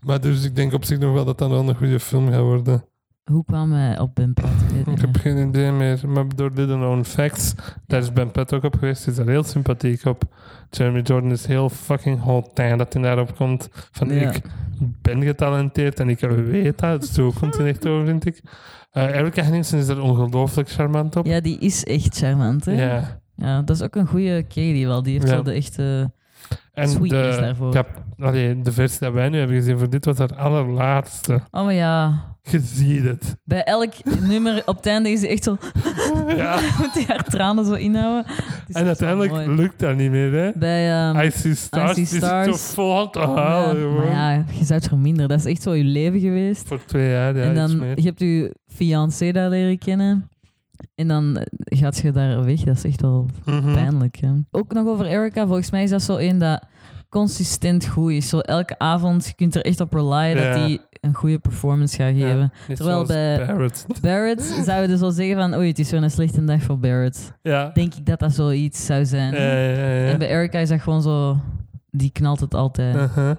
Maar 0.00 0.20
dus 0.20 0.44
ik 0.44 0.56
denk 0.56 0.72
op 0.72 0.84
zich 0.84 0.98
nog 0.98 1.12
wel 1.12 1.24
dat 1.24 1.38
dat 1.38 1.50
wel 1.50 1.68
een 1.68 1.74
goede 1.76 2.00
film 2.00 2.30
gaat 2.30 2.40
worden. 2.40 2.84
Hoe 3.24 3.44
kwam 3.44 3.72
hij 3.72 3.98
op 3.98 4.14
Ben 4.14 4.34
Platt? 4.34 4.52
Ik 4.86 5.00
heb 5.00 5.16
geen 5.16 5.48
idee 5.48 5.70
meer. 5.72 6.00
Maar 6.08 6.24
door 6.36 6.50
Little 6.54 6.76
Known 6.76 7.02
Facts, 7.04 7.54
daar 7.86 8.00
is 8.00 8.12
Ben 8.12 8.30
Platt 8.30 8.52
ook 8.52 8.62
op 8.62 8.74
geweest. 8.74 9.06
Is 9.06 9.18
er 9.18 9.28
heel 9.28 9.42
sympathiek 9.42 10.04
op. 10.04 10.22
Jeremy 10.70 11.00
Jordan 11.00 11.30
is 11.30 11.46
heel 11.46 11.68
fucking 11.68 12.20
hot 12.20 12.54
time 12.54 12.76
dat 12.76 12.92
hij 12.92 13.02
daarop 13.02 13.36
komt. 13.36 13.68
Van 13.72 14.08
Ja. 14.14 14.30
ik 14.32 14.42
ben 15.02 15.22
getalenteerd 15.22 16.00
en 16.00 16.08
ik 16.08 16.18
weet 16.20 16.78
dat. 16.78 17.06
Zo 17.06 17.32
komt 17.40 17.56
hij 17.56 17.66
echt 17.68 17.86
over, 17.86 18.06
vind 18.06 18.26
ik. 18.26 18.42
Eh 18.92 19.16
Erica 19.16 19.42
Henningsen 19.42 19.78
is 19.78 19.88
er 19.88 20.00
ongelooflijk 20.02 20.68
charmant 20.70 21.16
op. 21.16 21.26
Ja, 21.26 21.40
die 21.40 21.58
is 21.58 21.84
echt 21.84 22.16
charmant, 22.18 22.64
hè? 22.64 22.72
Ja. 22.72 23.20
Ja, 23.36 23.62
dat 23.62 23.76
is 23.76 23.82
ook 23.82 23.94
een 23.94 24.06
goede 24.06 24.42
Katie 24.42 24.86
wel. 24.86 25.02
Die 25.02 25.12
heeft 25.12 25.26
Ja. 25.26 25.32
wel 25.34 25.42
de 25.42 25.52
echte 25.52 26.12
En 26.72 26.88
de, 27.02 27.08
daarvoor. 27.40 27.84
allee, 28.18 28.60
de 28.62 28.72
versie 28.72 28.98
die 29.00 29.10
wij 29.10 29.28
nu 29.28 29.38
hebben 29.38 29.56
gezien 29.56 29.78
voor 29.78 29.90
dit 29.90 30.04
was 30.04 30.18
haar 30.18 30.34
allerlaatste. 30.34 31.40
Oh, 31.50 31.64
maar 31.64 31.74
ja. 31.74 32.22
Je 32.50 32.60
ziet 32.60 33.04
het. 33.04 33.36
Bij 33.44 33.64
elk 33.64 33.92
nummer 34.20 34.62
op 34.66 34.76
het 34.76 34.86
einde 34.86 35.10
is 35.10 35.20
ze 35.20 35.28
echt 35.28 35.44
zo... 35.44 35.56
Ja. 36.36 36.60
moet 36.78 36.92
hij 36.94 37.04
haar 37.06 37.24
tranen 37.24 37.64
zo 37.64 37.72
inhouden. 37.72 38.32
Is 38.66 38.74
En 38.74 38.86
uiteindelijk 38.86 39.32
mooi. 39.32 39.48
lukt 39.48 39.78
dat 39.78 39.96
niet 39.96 40.10
meer, 40.10 40.32
hè? 40.32 40.50
Bij... 40.54 40.90
ehm, 41.10 41.20
I 41.26 41.30
See 41.30 41.54
Stars, 41.54 41.84
See 41.86 41.94
die 41.94 42.06
zit 42.06 42.20
zo 42.20 42.26
Stars. 42.26 42.62
vol 42.62 42.98
aan 43.00 43.10
te 43.10 43.18
huilen, 43.18 43.76
ja, 43.76 43.80
gewoon. 43.82 43.94
maar 43.96 44.10
ja, 44.34 44.44
je 44.58 44.64
zou 44.64 44.78
het 44.78 44.88
verminderen. 44.88 45.28
Dat 45.28 45.38
is 45.38 45.44
echt 45.44 45.62
zo 45.62 45.72
je 45.72 45.84
leven 45.84 46.20
geweest. 46.20 46.66
Voor 46.68 46.84
twee 46.84 47.10
jaar, 47.10 47.36
ja, 47.36 47.42
en 47.42 47.54
dan, 47.54 47.70
je 47.94 48.02
hebt 48.02 48.20
je 48.20 48.54
fiancé 48.66 49.32
daar 49.32 49.48
leren 49.48 49.78
kennen. 49.78 50.28
En 50.94 51.08
dan 51.08 51.38
gaat 51.64 51.98
je 51.98 52.12
daar 52.12 52.44
weg. 52.44 52.60
Dat 52.60 52.76
is 52.76 52.84
echt 52.84 53.00
wel 53.00 53.26
Mhm. 53.44 53.72
pijnlijk. 53.74 54.16
Hè. 54.20 54.30
Ook 54.50 54.72
nog 54.72 54.86
over 54.86 55.06
Erica. 55.06 55.46
Volgens 55.46 55.70
mij 55.70 55.82
is 55.82 55.90
dat 55.90 56.02
zo 56.02 56.16
een 56.16 56.38
dat 56.38 56.64
consistent 57.08 57.86
goed 57.86 58.10
is. 58.12 58.28
Zo 58.28 58.38
elke 58.38 58.78
avond, 58.78 59.26
je 59.26 59.34
kunt 59.34 59.54
er 59.54 59.64
echt 59.64 59.80
op 59.80 59.92
relyen 59.92 60.36
dat 60.36 60.68
Ja. 60.70 60.78
Een 61.04 61.14
goede 61.14 61.38
performance 61.38 61.96
gaat 61.96 62.16
Ja, 62.16 62.26
geven. 62.28 62.52
Terwijl 62.74 63.06
bij- 63.06 63.46
Barrett. 63.46 63.86
Barrett 64.02 64.42
zouden 64.64 64.88
dus 64.88 65.00
wel 65.00 65.10
zeggen 65.10 65.36
van 65.36 65.54
oei, 65.54 65.68
het 65.68 65.78
is 65.78 65.90
een 65.90 66.10
slechte 66.10 66.44
dag 66.44 66.62
voor 66.62 66.78
Barrett. 66.78 67.32
Ja. 67.42 67.70
Denk 67.74 67.94
ik 67.94 68.06
dat 68.06 68.18
dat 68.18 68.32
zoiets 68.32 68.86
zou 68.86 69.04
zijn. 69.04 69.32
Ja. 69.32 69.40
En 70.10 70.18
bij 70.18 70.28
Erica 70.28 70.58
is 70.58 70.68
dat 70.68 70.80
gewoon 70.80 71.02
zo... 71.02 71.36
Die 71.90 72.10
knalt 72.10 72.40
het 72.40 72.54
altijd. 72.54 72.94
Uh-huh. 72.94 73.30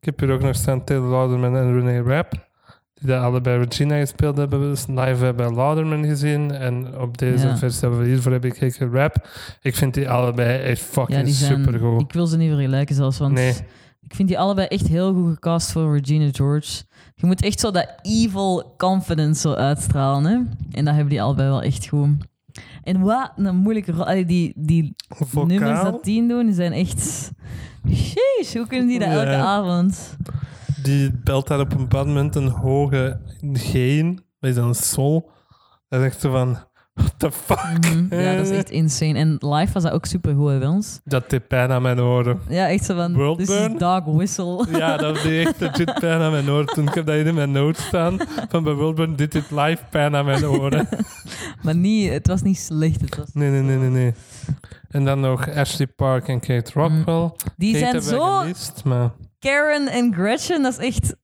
Ik 0.00 0.04
heb 0.04 0.20
hier 0.20 0.30
ook 0.32 0.42
nog 0.42 0.54
staan 0.54 0.84
Taylor 0.84 1.10
Lauderman 1.10 1.56
en 1.56 1.72
Renee 1.74 2.02
Rapp. 2.02 2.48
Die 2.94 3.08
daar 3.08 3.22
allebei 3.22 3.64
Regina 3.64 3.98
gespeeld 3.98 4.36
hebben. 4.36 4.60
Dus 4.60 4.86
live 4.86 5.24
hebben 5.24 5.54
Lauderman 5.54 6.04
gezien. 6.04 6.52
En 6.52 6.98
op 7.00 7.18
deze 7.18 7.46
Ja. 7.46 7.56
versie 7.56 7.80
hebben 7.80 7.98
we 7.98 8.06
hiervoor 8.06 8.32
heb 8.32 8.44
ik 8.44 8.56
gekeken 8.56 8.90
Rap. 8.92 9.28
Ik 9.62 9.76
vind 9.76 9.94
die 9.94 10.10
allebei 10.10 10.58
echt 10.62 10.80
fucking 10.80 11.18
Ja, 11.18 11.24
die 11.24 11.32
zijn, 11.34 11.64
supergoed. 11.64 12.00
ik 12.00 12.12
wil 12.12 12.26
ze 12.26 12.36
niet 12.36 12.50
vergelijken 12.52 12.94
zelfs, 12.94 13.18
want 13.18 13.32
Nee. 13.32 13.54
ik 14.00 14.14
vind 14.14 14.28
die 14.28 14.38
allebei 14.38 14.66
echt 14.66 14.86
heel 14.86 15.12
goed 15.14 15.32
gecast 15.34 15.72
voor 15.72 15.94
Regina 15.96 16.28
George. 16.32 16.82
Je 17.20 17.26
moet 17.26 17.42
echt 17.42 17.60
zo 17.60 17.70
dat 17.70 17.94
evil 18.02 18.74
confidence 18.78 19.40
zo 19.40 19.52
uitstralen, 19.54 20.24
hè? 20.24 20.36
En 20.78 20.84
dat 20.84 20.94
hebben 20.94 21.08
die 21.12 21.22
allebei 21.22 21.48
wel 21.48 21.62
echt 21.62 21.88
goed. 21.88 22.08
En 22.82 23.00
wat 23.00 23.32
een 23.36 23.56
moeilijke 23.56 23.92
rol. 23.92 24.06
Allee, 24.06 24.24
die, 24.24 24.52
die 24.56 24.94
nummers 25.46 25.82
dat 25.82 26.04
die 26.04 26.28
doen, 26.28 26.44
die 26.46 26.54
zijn 26.54 26.72
echt... 26.72 27.30
Sheesh, 27.88 28.54
hoe 28.54 28.66
kunnen 28.66 28.86
die 28.88 28.98
dat 28.98 29.08
elke 29.08 29.30
Ja. 29.30 29.44
avond? 29.44 30.16
die 30.82 31.12
belt 31.24 31.46
daar 31.46 31.60
op 31.60 31.72
een 31.72 31.78
bepaald 31.78 32.06
moment 32.06 32.34
een 32.34 32.48
hoge 32.48 33.20
G 33.52 33.74
in. 33.74 34.20
Is 34.40 34.56
een 34.56 34.74
sol. 34.74 35.30
Dat 35.88 36.00
is 36.00 36.06
echt 36.06 36.20
zo 36.20 36.30
van... 36.30 36.58
What 36.92 37.14
the 37.16 37.32
fuck? 37.32 37.78
Mhm. 37.80 38.20
Ja, 38.20 38.36
dat 38.36 38.46
is 38.46 38.56
echt 38.58 38.70
insane. 38.70 39.14
En 39.18 39.36
live 39.40 39.72
was 39.72 39.82
dat 39.82 39.92
ook 39.92 40.06
super 40.06 40.34
goed, 40.34 40.58
bij 40.58 40.68
ons. 40.68 41.00
Dat 41.04 41.30
deed 41.30 41.48
pijn 41.48 41.70
aan 41.70 41.82
mijn 41.82 42.00
oren. 42.00 42.40
Ja, 42.48 42.68
echt 42.68 42.84
zo 42.84 42.94
van... 42.94 43.14
World 43.14 43.38
This 43.38 43.48
is 43.48 43.54
burn? 43.54 43.78
dog 43.78 44.04
whistle. 44.04 44.66
Ja, 44.78 44.96
dat 44.96 45.22
deed 45.22 45.46
echt 45.46 45.60
legit 45.60 45.94
pijn 46.00 46.20
aan 46.20 46.30
mijn 46.30 46.50
oren. 46.50 46.66
Toen 46.66 46.88
ik 46.88 46.94
heb 46.94 47.06
dat 47.06 47.14
in 47.16 47.34
mijn 47.34 47.50
notes 47.50 47.84
staan. 47.86 48.18
Van 48.48 48.64
bij 48.64 48.74
Wilburn, 48.74 49.16
dit 49.16 49.32
doet 49.32 49.50
live 49.50 49.82
pijn 49.90 50.16
aan 50.16 50.24
mijn 50.24 50.44
oren. 50.46 50.88
maar 51.62 51.76
niet, 51.76 52.10
het 52.10 52.26
was 52.26 52.42
niet 52.42 52.58
slecht. 52.58 53.00
Het 53.00 53.16
was 53.16 53.28
Nee, 53.32 53.50
nee, 53.50 53.62
nee, 53.62 53.76
nee, 53.76 53.90
nee. 53.90 54.14
En 54.90 55.04
dan 55.04 55.20
nog 55.20 55.50
Ashley 55.54 55.86
Park 55.86 56.28
en 56.28 56.40
Kate 56.40 56.70
Rockwell. 56.74 57.30
die 57.56 57.72
Kate 57.80 58.00
zijn 58.00 58.02
zo... 58.02 58.38
gemist, 58.38 58.84
maar 58.84 59.10
Karen 59.38 59.88
en 59.88 60.14
Gretchen, 60.14 60.62
dat 60.62 60.78
is 60.78 60.86
echt 60.86 61.14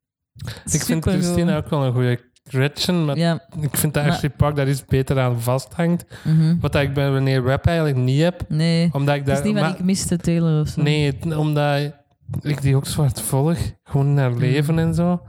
ik 0.73 0.83
vind. 0.83 1.05
Christina 1.05 1.57
ook 1.57 1.69
wel 1.69 1.85
een 1.85 1.93
goede 1.93 2.21
Gretchen, 2.49 3.05
maar 3.05 3.17
Ja. 3.17 3.41
ik 3.61 3.77
vind 3.77 3.95
dat 3.95 4.05
Maar- 4.05 4.13
Ashley 4.13 4.31
Park 4.31 4.57
daar 4.57 4.69
iets 4.69 4.85
beter 4.85 5.19
aan 5.21 5.41
vasthangt. 5.41 6.05
mhm. 6.25 6.57
Wat 6.61 6.75
ik 6.75 6.95
bij 6.95 7.11
Wanneer 7.11 7.43
Rap 7.43 7.67
eigenlijk 7.67 7.97
niet 7.99 8.23
heb. 8.23 8.43
Nee, 8.49 8.89
Omdat 8.93 9.15
ik 9.15 9.21
het 9.21 9.29
is 9.31 9.35
daar... 9.37 9.45
niet 9.47 9.55
maar- 9.55 9.71
ik 9.71 9.85
miste 9.85 10.17
Taylor 10.17 10.61
of 10.61 10.69
zo. 10.69 10.83
Nee, 10.83 11.15
omdat 11.37 11.93
ik 12.41 12.63
die 12.63 12.77
ook 12.77 12.87
zwart 12.87 13.21
volg. 13.21 13.59
Gewoon 13.85 14.15
naar 14.15 14.31
Mhm. 14.31 14.39
leven 14.41 14.79
en 14.79 14.95
zo. 14.95 15.23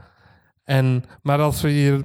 En, 0.64 1.04
maar 1.22 1.40
als 1.40 1.62
we 1.62 1.70
hier... 1.70 2.04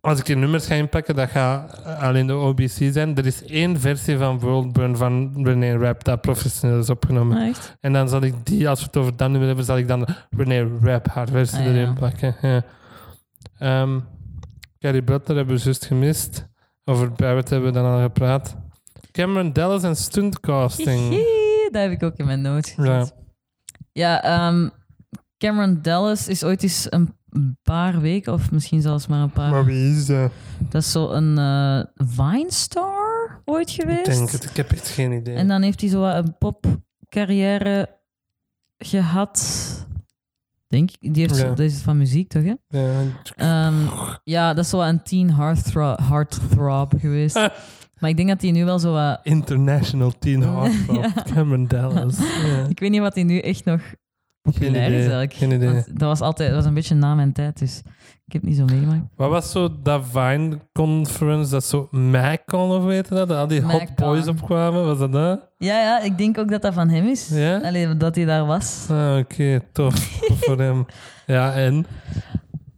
Als 0.00 0.18
ik 0.18 0.26
hier 0.26 0.36
nummers 0.36 0.66
ga 0.66 0.74
inpakken, 0.74 1.14
dat 1.14 1.28
gaat 1.30 1.84
alleen 1.84 2.26
de 2.26 2.34
OBC 2.34 2.70
zijn. 2.92 3.16
Er 3.16 3.26
is 3.26 3.44
één 3.44 3.80
versie 3.80 4.16
van 4.18 4.38
Worldburn 4.38 4.96
van 4.96 5.32
René 5.44 5.76
Rap 5.78 6.04
dat 6.04 6.20
professioneel 6.20 6.78
is 6.78 6.90
opgenomen. 6.90 7.36
Ah, 7.38 7.46
echt? 7.48 7.76
En 7.80 7.92
dan 7.92 8.08
zal 8.08 8.22
ik 8.22 8.34
die, 8.46 8.68
als 8.68 8.80
we 8.80 8.86
het 8.86 8.96
over 8.96 9.16
dat 9.16 9.28
nummer 9.28 9.46
hebben, 9.46 9.64
zal 9.64 9.76
ik 9.78 9.88
dan 9.88 10.06
René 10.36 10.68
Rap 10.82 11.06
haar 11.08 11.28
versie 11.28 11.58
Ah, 11.58 11.64
ja. 11.64 11.70
erin 11.70 11.94
plakken. 11.94 12.34
Ja. 12.42 12.62
Ehm, 13.58 13.98
Carrie 14.86 15.02
Butler 15.02 15.36
hebben 15.36 15.56
we 15.56 15.62
juist 15.62 15.84
gemist. 15.86 16.46
Over 16.84 17.12
Barrett 17.12 17.50
hebben 17.50 17.72
we 17.72 17.78
dan 17.78 17.92
al 17.92 18.00
gepraat. 18.02 18.56
Cameron 19.10 19.52
Dallas 19.52 19.82
en 19.82 19.96
stuntcasting. 19.96 21.10
Dat 21.70 21.82
heb 21.82 21.90
ik 21.90 22.02
ook 22.02 22.16
in 22.16 22.26
mijn 22.26 22.40
notes 22.40 22.70
gezet. 22.70 23.14
Ja. 23.16 23.24
Ja, 23.92 24.22
ehm, 24.22 24.68
Cameron 25.38 25.78
Dallas 25.82 26.28
is 26.28 26.44
ooit 26.44 26.62
eens 26.62 26.86
een 26.90 27.14
paar 27.62 28.00
weken, 28.00 28.32
of 28.32 28.50
misschien 28.50 28.80
zelfs 28.80 29.06
maar 29.06 29.20
een 29.20 29.30
paar... 29.30 29.50
Maar 29.50 29.64
wie 29.64 29.96
is 29.96 30.06
dat? 30.06 30.30
Dat 30.58 30.82
is 30.82 30.90
zo 30.92 31.10
een 31.10 31.38
eh 31.38 31.80
Vine-star 31.94 33.42
ooit 33.44 33.68
Ik 33.68 33.80
geweest. 33.80 34.04
denk 34.04 34.30
het, 34.30 34.44
ik 34.44 34.56
heb 34.56 34.72
echt 34.72 34.88
geen 34.88 35.12
idee. 35.12 35.34
En 35.34 35.48
dan 35.48 35.62
heeft 35.62 35.80
hij 35.80 35.90
zo 35.90 36.04
een 36.04 36.36
popcarrière 36.38 37.98
gehad. 38.78 39.75
Denk 40.76 40.90
ik. 40.90 41.14
Die 41.14 41.22
heeft 41.22 41.36
zo, 41.36 41.42
Ja. 41.44 41.48
dat 41.48 41.58
is 41.58 41.78
van 41.80 41.96
muziek, 41.96 42.28
toch? 42.28 42.42
Hè? 42.42 42.54
Ja, 42.68 43.00
Ehm, 43.36 43.74
ja, 44.24 44.54
dat 44.54 44.64
is 44.64 44.70
zo 44.70 44.80
een 44.80 45.02
teen 45.02 45.34
heartthrob, 45.34 45.98
heartthrob 45.98 46.92
geweest. 46.98 47.34
maar 48.00 48.10
ik 48.10 48.16
denk 48.16 48.28
dat 48.28 48.42
hij 48.42 48.50
nu 48.50 48.64
wel 48.64 48.78
zo 48.78 48.92
wat... 48.92 49.20
International 49.22 50.12
Teen 50.18 50.42
Heartthrob, 50.52 50.96
Ja. 50.96 51.12
Cameron 51.34 51.66
Dallas. 51.66 52.18
Ik 52.68 52.78
weet 52.80 52.90
niet 52.90 53.00
wat 53.00 53.14
hij 53.14 53.24
nu 53.24 53.38
echt 53.38 53.64
nog 53.64 53.80
populair 54.40 54.90
is 54.92 55.00
eigenlijk. 55.00 55.34
geen 55.34 55.50
idee. 55.52 55.68
Want 55.72 55.86
dat 55.86 56.08
was 56.08 56.20
altijd 56.20 56.48
dat 56.48 56.58
was 56.58 56.66
een 56.66 56.74
beetje 56.74 56.94
na 56.94 57.14
mijn 57.14 57.32
tijd, 57.32 57.58
dus 57.58 57.82
ik 58.26 58.32
heb 58.32 58.42
het 58.42 58.50
niet 58.50 58.58
zo 58.58 58.64
meegemaakt. 58.64 59.02
Wat 59.16 59.30
was 59.30 59.50
zo 59.50 59.68
dat 59.82 60.02
Vine 60.12 60.58
Conference, 60.72 61.50
dat 61.50 61.64
zo 61.64 61.88
MacCon 61.90 62.70
of 62.70 62.84
weet 62.84 63.08
je 63.08 63.14
dat? 63.14 63.28
Dat 63.28 63.38
al 63.38 63.46
die 63.46 63.62
hot 63.62 63.94
boys 63.94 64.26
opkwamen, 64.26 64.84
was 64.84 64.98
dat 64.98 65.12
dat? 65.12 65.40
Ja, 65.58 65.80
ja, 65.80 66.00
ik 66.00 66.18
denk 66.18 66.38
ook 66.38 66.50
dat 66.50 66.62
dat 66.62 66.74
van 66.74 66.88
hem 66.88 67.06
is. 67.06 67.28
Ja? 67.32 67.58
Allee, 67.58 67.96
dat 67.96 68.14
hij 68.16 68.24
daar 68.24 68.46
was. 68.46 68.86
Ah, 68.90 69.16
oké, 69.18 69.60
tof. 69.72 69.94
Tof 70.28 70.38
voor 70.40 70.58
hem. 70.58 70.84
Ja, 71.26 71.52
en? 71.54 71.86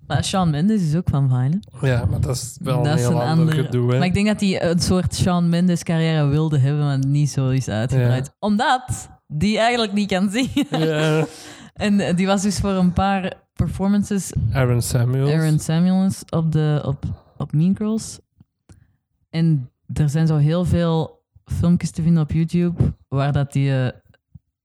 Maar 0.06 0.24
Shawn 0.24 0.50
Mendes 0.50 0.82
is 0.82 0.96
ook 0.96 1.08
van 1.10 1.28
Vine. 1.28 1.60
hè? 1.80 1.88
Ja, 1.88 2.04
maar 2.04 2.20
dat 2.20 2.36
is 2.36 2.58
wel 2.62 2.76
Dat 2.82 2.86
een 2.86 2.92
is 2.98 3.00
heel 3.00 3.10
een 3.10 3.16
ander 3.16 3.30
andere- 3.46 3.62
gedoe, 3.64 3.90
hè? 3.92 3.98
Maar 3.98 4.06
ik 4.06 4.14
denk 4.14 4.26
dat 4.26 4.40
hij 4.40 4.62
een 4.70 4.80
soort 4.80 5.14
Shawn 5.16 5.48
Mendes 5.48 5.82
carrière 5.82 6.26
wilde 6.26 6.58
hebben, 6.58 6.84
maar 6.84 6.98
niet 7.06 7.30
zo 7.30 7.48
is 7.48 7.68
uitgebreid. 7.68 8.34
Omdat 8.38 9.08
die 9.26 9.58
eigenlijk 9.58 9.92
niet 9.92 10.08
kan 10.08 10.30
zingen. 10.30 10.86
Ja, 10.86 11.24
En 11.74 12.00
eh, 12.00 12.16
die 12.16 12.26
was 12.26 12.42
dus 12.42 12.58
voor 12.58 12.70
een 12.70 12.92
paar 12.92 13.32
performances 13.66 14.32
Aaron 14.52 14.82
Samuels. 14.82 15.30
Aaron 15.32 15.58
Samuels 15.58 16.22
op, 16.30 16.52
de, 16.52 16.82
op, 16.84 17.04
op 17.36 17.52
Mean 17.52 17.76
Girls. 17.76 18.18
En 19.30 19.70
er 19.92 20.08
zijn 20.08 20.26
zo 20.26 20.36
heel 20.36 20.64
veel 20.64 21.22
filmpjes 21.44 21.90
te 21.90 22.02
vinden 22.02 22.22
op 22.22 22.32
YouTube 22.32 22.94
waar 23.08 23.32
dat 23.32 23.52
die, 23.52 23.70
eh, 23.84 23.90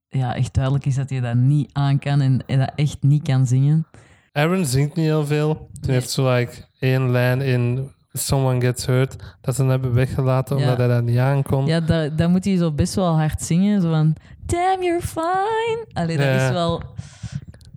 ja, 0.09 0.35
echt 0.35 0.53
duidelijk 0.53 0.85
is 0.85 0.95
dat 0.95 1.09
hij 1.09 1.19
dat 1.19 1.35
niet 1.35 1.69
aan 1.73 1.99
kan 1.99 2.21
en, 2.21 2.41
en 2.45 2.59
dat 2.59 2.71
echt 2.75 2.97
niet 3.01 3.23
kan 3.23 3.47
zingen. 3.47 3.85
Aaron 4.31 4.65
zingt 4.65 4.95
niet 4.95 5.05
heel 5.05 5.25
veel. 5.25 5.69
Nee. 5.81 5.91
heeft 5.91 6.09
zo 6.09 6.33
like 6.33 6.53
één 6.79 7.11
lijn 7.11 7.41
in 7.41 7.91
Someone 8.11 8.61
Gets 8.61 8.85
Hurt 8.85 9.15
dat 9.41 9.55
ze 9.55 9.61
hem 9.61 9.69
hebben 9.69 9.93
weggelaten 9.93 10.57
omdat 10.57 10.77
hij 10.77 10.87
dat 10.87 11.03
niet 11.03 11.17
aankon. 11.17 11.65
Ja, 11.65 11.79
daar, 11.79 12.15
daar 12.15 12.29
moet 12.29 12.45
hij 12.45 12.57
zo 12.57 12.71
best 12.71 12.93
wel 12.95 13.15
hard 13.17 13.41
zingen. 13.41 13.81
Zo 13.81 13.89
van, 13.89 14.15
damn, 14.45 14.83
you're 14.83 15.01
fine. 15.01 15.85
Allee, 15.93 16.17
dat 16.17 16.25
Ja. 16.25 16.45
is 16.45 16.51
wel... 16.51 16.81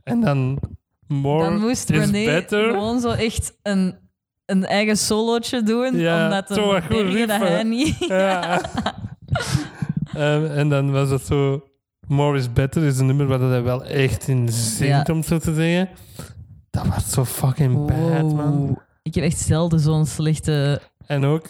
En 0.02 0.20
dan 0.20 0.58
More 1.08 1.44
Dan 1.44 1.60
moest 1.60 1.88
Renee 1.90 2.26
better. 2.26 2.70
gewoon 2.70 3.00
zo 3.00 3.10
echt 3.10 3.56
een, 3.62 3.94
een 4.46 4.64
eigen 4.66 4.96
solootje 4.96 5.62
doen, 5.62 5.96
Ja, 5.98 6.24
omdat 6.24 6.48
de 6.48 6.60
een 6.60 6.82
goed 6.82 7.28
dat 7.28 7.40
hij 7.40 7.62
niet... 7.62 7.96
Ja. 7.98 8.60
Ehm, 10.14 10.44
en 10.44 10.68
dan 10.68 10.92
was 10.92 11.10
het 11.10 11.22
zo... 11.26 11.64
More 12.08 12.38
is 12.38 12.52
Better 12.52 12.82
is 12.82 12.98
een 12.98 13.06
nummer 13.06 13.26
waar 13.26 13.40
hij 13.40 13.62
wel 13.62 13.84
echt 13.84 14.28
in 14.28 14.48
zingt, 14.52 15.06
Ja. 15.06 15.14
om 15.14 15.22
zo 15.22 15.38
te 15.38 15.54
zeggen. 15.54 15.88
Dat 16.70 16.86
was 16.86 17.10
zo 17.10 17.24
fucking 17.24 17.86
bad, 17.86 18.34
man. 18.34 18.78
Ik 19.02 19.14
heb 19.14 19.24
echt 19.24 19.38
zelden 19.38 19.80
zo'n 19.80 20.06
slechte... 20.06 20.80
En 21.06 21.24
ook, 21.24 21.48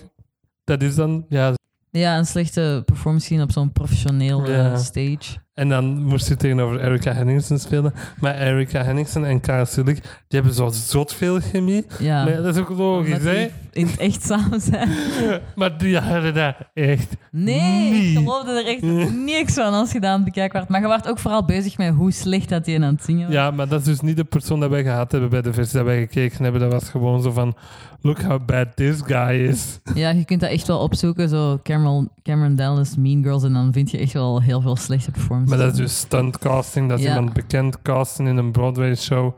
dat 0.65 0.83
is 0.83 0.95
dan... 0.95 1.27
Ja, 1.29 1.55
Ja, 1.91 2.19
een 2.19 2.27
slechte 2.27 2.83
performance 2.87 3.43
op 3.43 3.53
zo'n 3.53 3.73
professioneel 3.73 4.47
Ja. 4.51 4.71
eh, 4.73 4.79
stage. 4.79 5.39
En 5.57 5.69
dan 5.69 6.03
moest 6.05 6.27
hij 6.27 6.37
tegenover 6.37 6.81
Erica 6.81 7.13
Henningsen 7.13 7.59
spelen. 7.61 7.95
Maar 8.21 8.35
Erica 8.35 8.83
Henningsen 8.83 9.25
en 9.25 9.41
Karel 9.41 9.67
Silik, 9.67 9.95
die 10.03 10.41
hebben 10.41 10.55
zo 10.55 10.69
zot 10.73 11.15
veel 11.15 11.41
chemie. 11.41 11.87
Ja, 11.99 12.25
Maar 12.25 12.37
dat 12.43 12.55
is 12.55 12.61
ook 12.61 12.69
logisch, 12.69 13.23
hè? 13.23 13.35
die 13.35 13.51
in 13.73 13.87
het 13.87 13.97
echt 13.99 14.23
samen 14.23 14.61
zijn. 14.61 14.89
Maar 15.55 15.79
die 15.79 15.99
hadden 15.99 16.35
dat 16.35 16.55
echt 16.75 17.17
Nee, 17.31 17.91
niet. 17.93 18.11
ik 18.17 18.19
geloofde 18.19 18.51
er 18.51 18.67
echt 18.67 18.83
niks 19.15 19.55
van 19.55 19.73
als 19.73 19.93
je 19.93 20.01
dat 20.01 20.21
werd. 20.35 20.69
Maar 20.69 20.81
je 20.81 20.89
werd 20.89 21.09
ook 21.09 21.19
vooral 21.19 21.45
bezig 21.45 21.79
met 21.79 21.95
hoe 21.95 22.13
slecht 22.13 22.49
dat 22.49 22.67
hij 22.67 22.75
aan 22.75 22.83
het 22.83 23.05
zingen 23.05 23.27
was. 23.27 23.35
Ja, 23.35 23.51
maar 23.51 23.69
dat 23.69 23.81
is 23.81 23.87
dus 23.87 24.01
niet 24.01 24.17
de 24.17 24.25
persoon 24.25 24.61
dat 24.61 24.71
wij 24.71 24.83
gehad 24.83 25.11
hebben 25.13 25.31
bij 25.31 25.43
de 25.43 25.53
versie 25.53 25.77
dat 25.77 25.87
wij 25.87 25.99
gekeken 25.99 26.43
hebben. 26.43 26.61
Dat 26.61 26.73
was 26.73 26.89
gewoon 26.89 27.23
zo 27.23 27.31
van, 27.31 27.55
look 28.01 28.21
how 28.23 28.45
bad 28.47 28.77
this 28.77 29.01
guy 29.05 29.31
is. 29.49 29.79
Ja, 29.95 30.11
je 30.11 30.25
kunt 30.25 30.41
dat 30.41 30.51
echt 30.51 30.67
wel 30.67 30.79
opzoeken. 30.79 31.29
Zo 31.29 31.61
Cameron, 31.63 32.09
Cameron 32.23 32.57
Dallas, 32.57 32.97
Mean 32.97 33.23
Girls. 33.23 33.43
En 33.45 33.53
dan 33.53 33.73
vind 33.73 33.91
je 33.91 33.99
echt 33.99 34.13
wel 34.13 34.43
heel 34.43 34.61
veel 34.61 34.77
slechte 34.77 35.11
performances. 35.11 35.46
Maar 35.47 35.59
dat 35.59 35.73
is 35.73 35.77
dus 35.79 35.99
stunt 35.99 36.39
casting. 36.39 36.89
Dat 36.89 36.99
is 36.99 37.07
iemand 37.07 37.33
bekend 37.33 37.83
casten 37.83 38.27
in 38.27 38.37
een 38.37 38.53
Broadway 38.53 38.95
show 38.95 39.37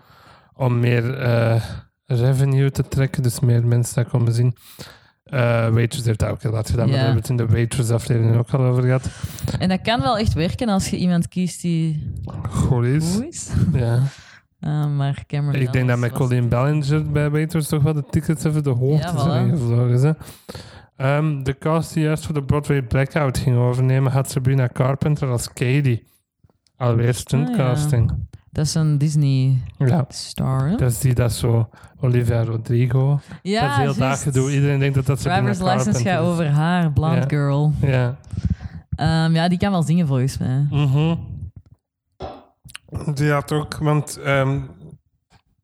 om 0.54 0.80
meer 0.80 1.18
eh, 1.18 1.62
revenue 2.06 2.70
te 2.70 2.88
trekken. 2.88 3.22
Dus 3.22 3.40
meer 3.40 3.66
mensen 3.66 3.94
dat 3.94 4.08
komen 4.12 4.32
zien. 4.32 4.56
Eh 5.24 5.68
Waitress 5.68 6.06
heeft 6.06 6.18
dat 6.18 6.28
ook 6.30 6.42
heel 6.42 6.54
hard 6.54 6.70
gedaan. 6.70 6.88
Maar 6.88 6.96
daar 6.96 7.04
hebben 7.04 7.22
we 7.22 7.32
het 7.32 7.40
in 7.40 7.46
de 7.46 7.52
Waitress 7.54 7.90
aflevering 7.90 8.36
ook 8.36 8.50
al 8.50 8.60
over 8.60 8.82
gehad. 8.82 9.08
En 9.58 9.68
dat 9.68 9.80
kan 9.80 10.00
wel 10.00 10.18
echt 10.18 10.32
werken 10.32 10.68
als 10.68 10.88
je 10.88 10.96
iemand 10.96 11.28
kiest 11.28 11.60
die 11.62 12.12
Goed 12.50 12.84
is. 12.84 13.14
goed 13.14 13.24
is. 13.24 13.48
Ja. 13.80 14.02
Uh, 14.60 14.96
maar 14.96 15.24
Cameron 15.26 15.60
Ik 15.60 15.72
denk 15.72 15.88
dat 15.88 15.98
met 15.98 16.12
Colleen 16.12 16.48
Ballinger 16.48 17.10
bij 17.10 17.30
Waitress 17.30 17.68
toch 17.68 17.82
wel 17.82 17.92
de 17.92 18.04
tickets 18.10 18.44
even 18.44 18.62
de 18.62 18.70
hoogte 18.70 19.06
Ja, 19.06 19.18
zijn 19.18 19.46
ingevlogen. 19.48 20.16
Ehm, 20.98 21.42
de 21.42 21.58
cast 21.58 21.94
die 21.94 22.02
juist 22.02 22.24
voor 22.24 22.34
de 22.34 22.42
Broadway 22.42 22.82
Blackout 22.82 23.38
ging 23.38 23.56
overnemen 23.56 24.12
had 24.12 24.30
Sabrina 24.30 24.68
Carpenter 24.72 25.28
als 25.28 25.48
Katie. 25.52 26.06
Alweer 26.76 27.14
stuntcasting. 27.14 28.12
Dat 28.50 28.66
is 28.66 28.74
een 28.74 28.98
Disney 28.98 29.58
ja. 29.78 30.04
star. 30.08 30.68
hè? 30.68 30.76
Dat 30.76 30.90
is 30.90 30.98
die 30.98 31.14
dat 31.14 31.32
zo 31.32 31.68
Olivia 32.00 32.44
Rodrigo. 32.44 33.20
Ja, 33.42 33.60
dat 33.60 33.70
is 33.70 33.76
heel 33.76 33.84
juist. 33.84 33.98
dagen 33.98 34.32
doen. 34.32 34.50
Iedereen 34.50 34.78
denkt 34.78 34.94
dat 34.94 35.06
dat 35.06 35.20
Sabrina 35.20 35.52
Driver's 35.52 35.72
license 35.72 36.02
Carpenter 36.04 36.12
gaat 36.12 36.22
is. 36.22 36.28
over 36.28 36.46
haar, 36.60 36.92
blonde 36.92 37.16
Ja. 37.16 37.24
girl. 37.28 37.72
Ja. 37.80 38.16
Ehm, 38.96 39.34
ja, 39.34 39.48
die 39.48 39.58
kan 39.58 39.70
wel 39.70 39.82
zingen 39.82 40.06
volgens 40.06 40.38
mij. 40.38 40.66
Mhm. 40.70 41.14
Die 43.14 43.30
had 43.30 43.52
ook, 43.52 43.76
want 43.76 44.16
ehm, 44.24 44.60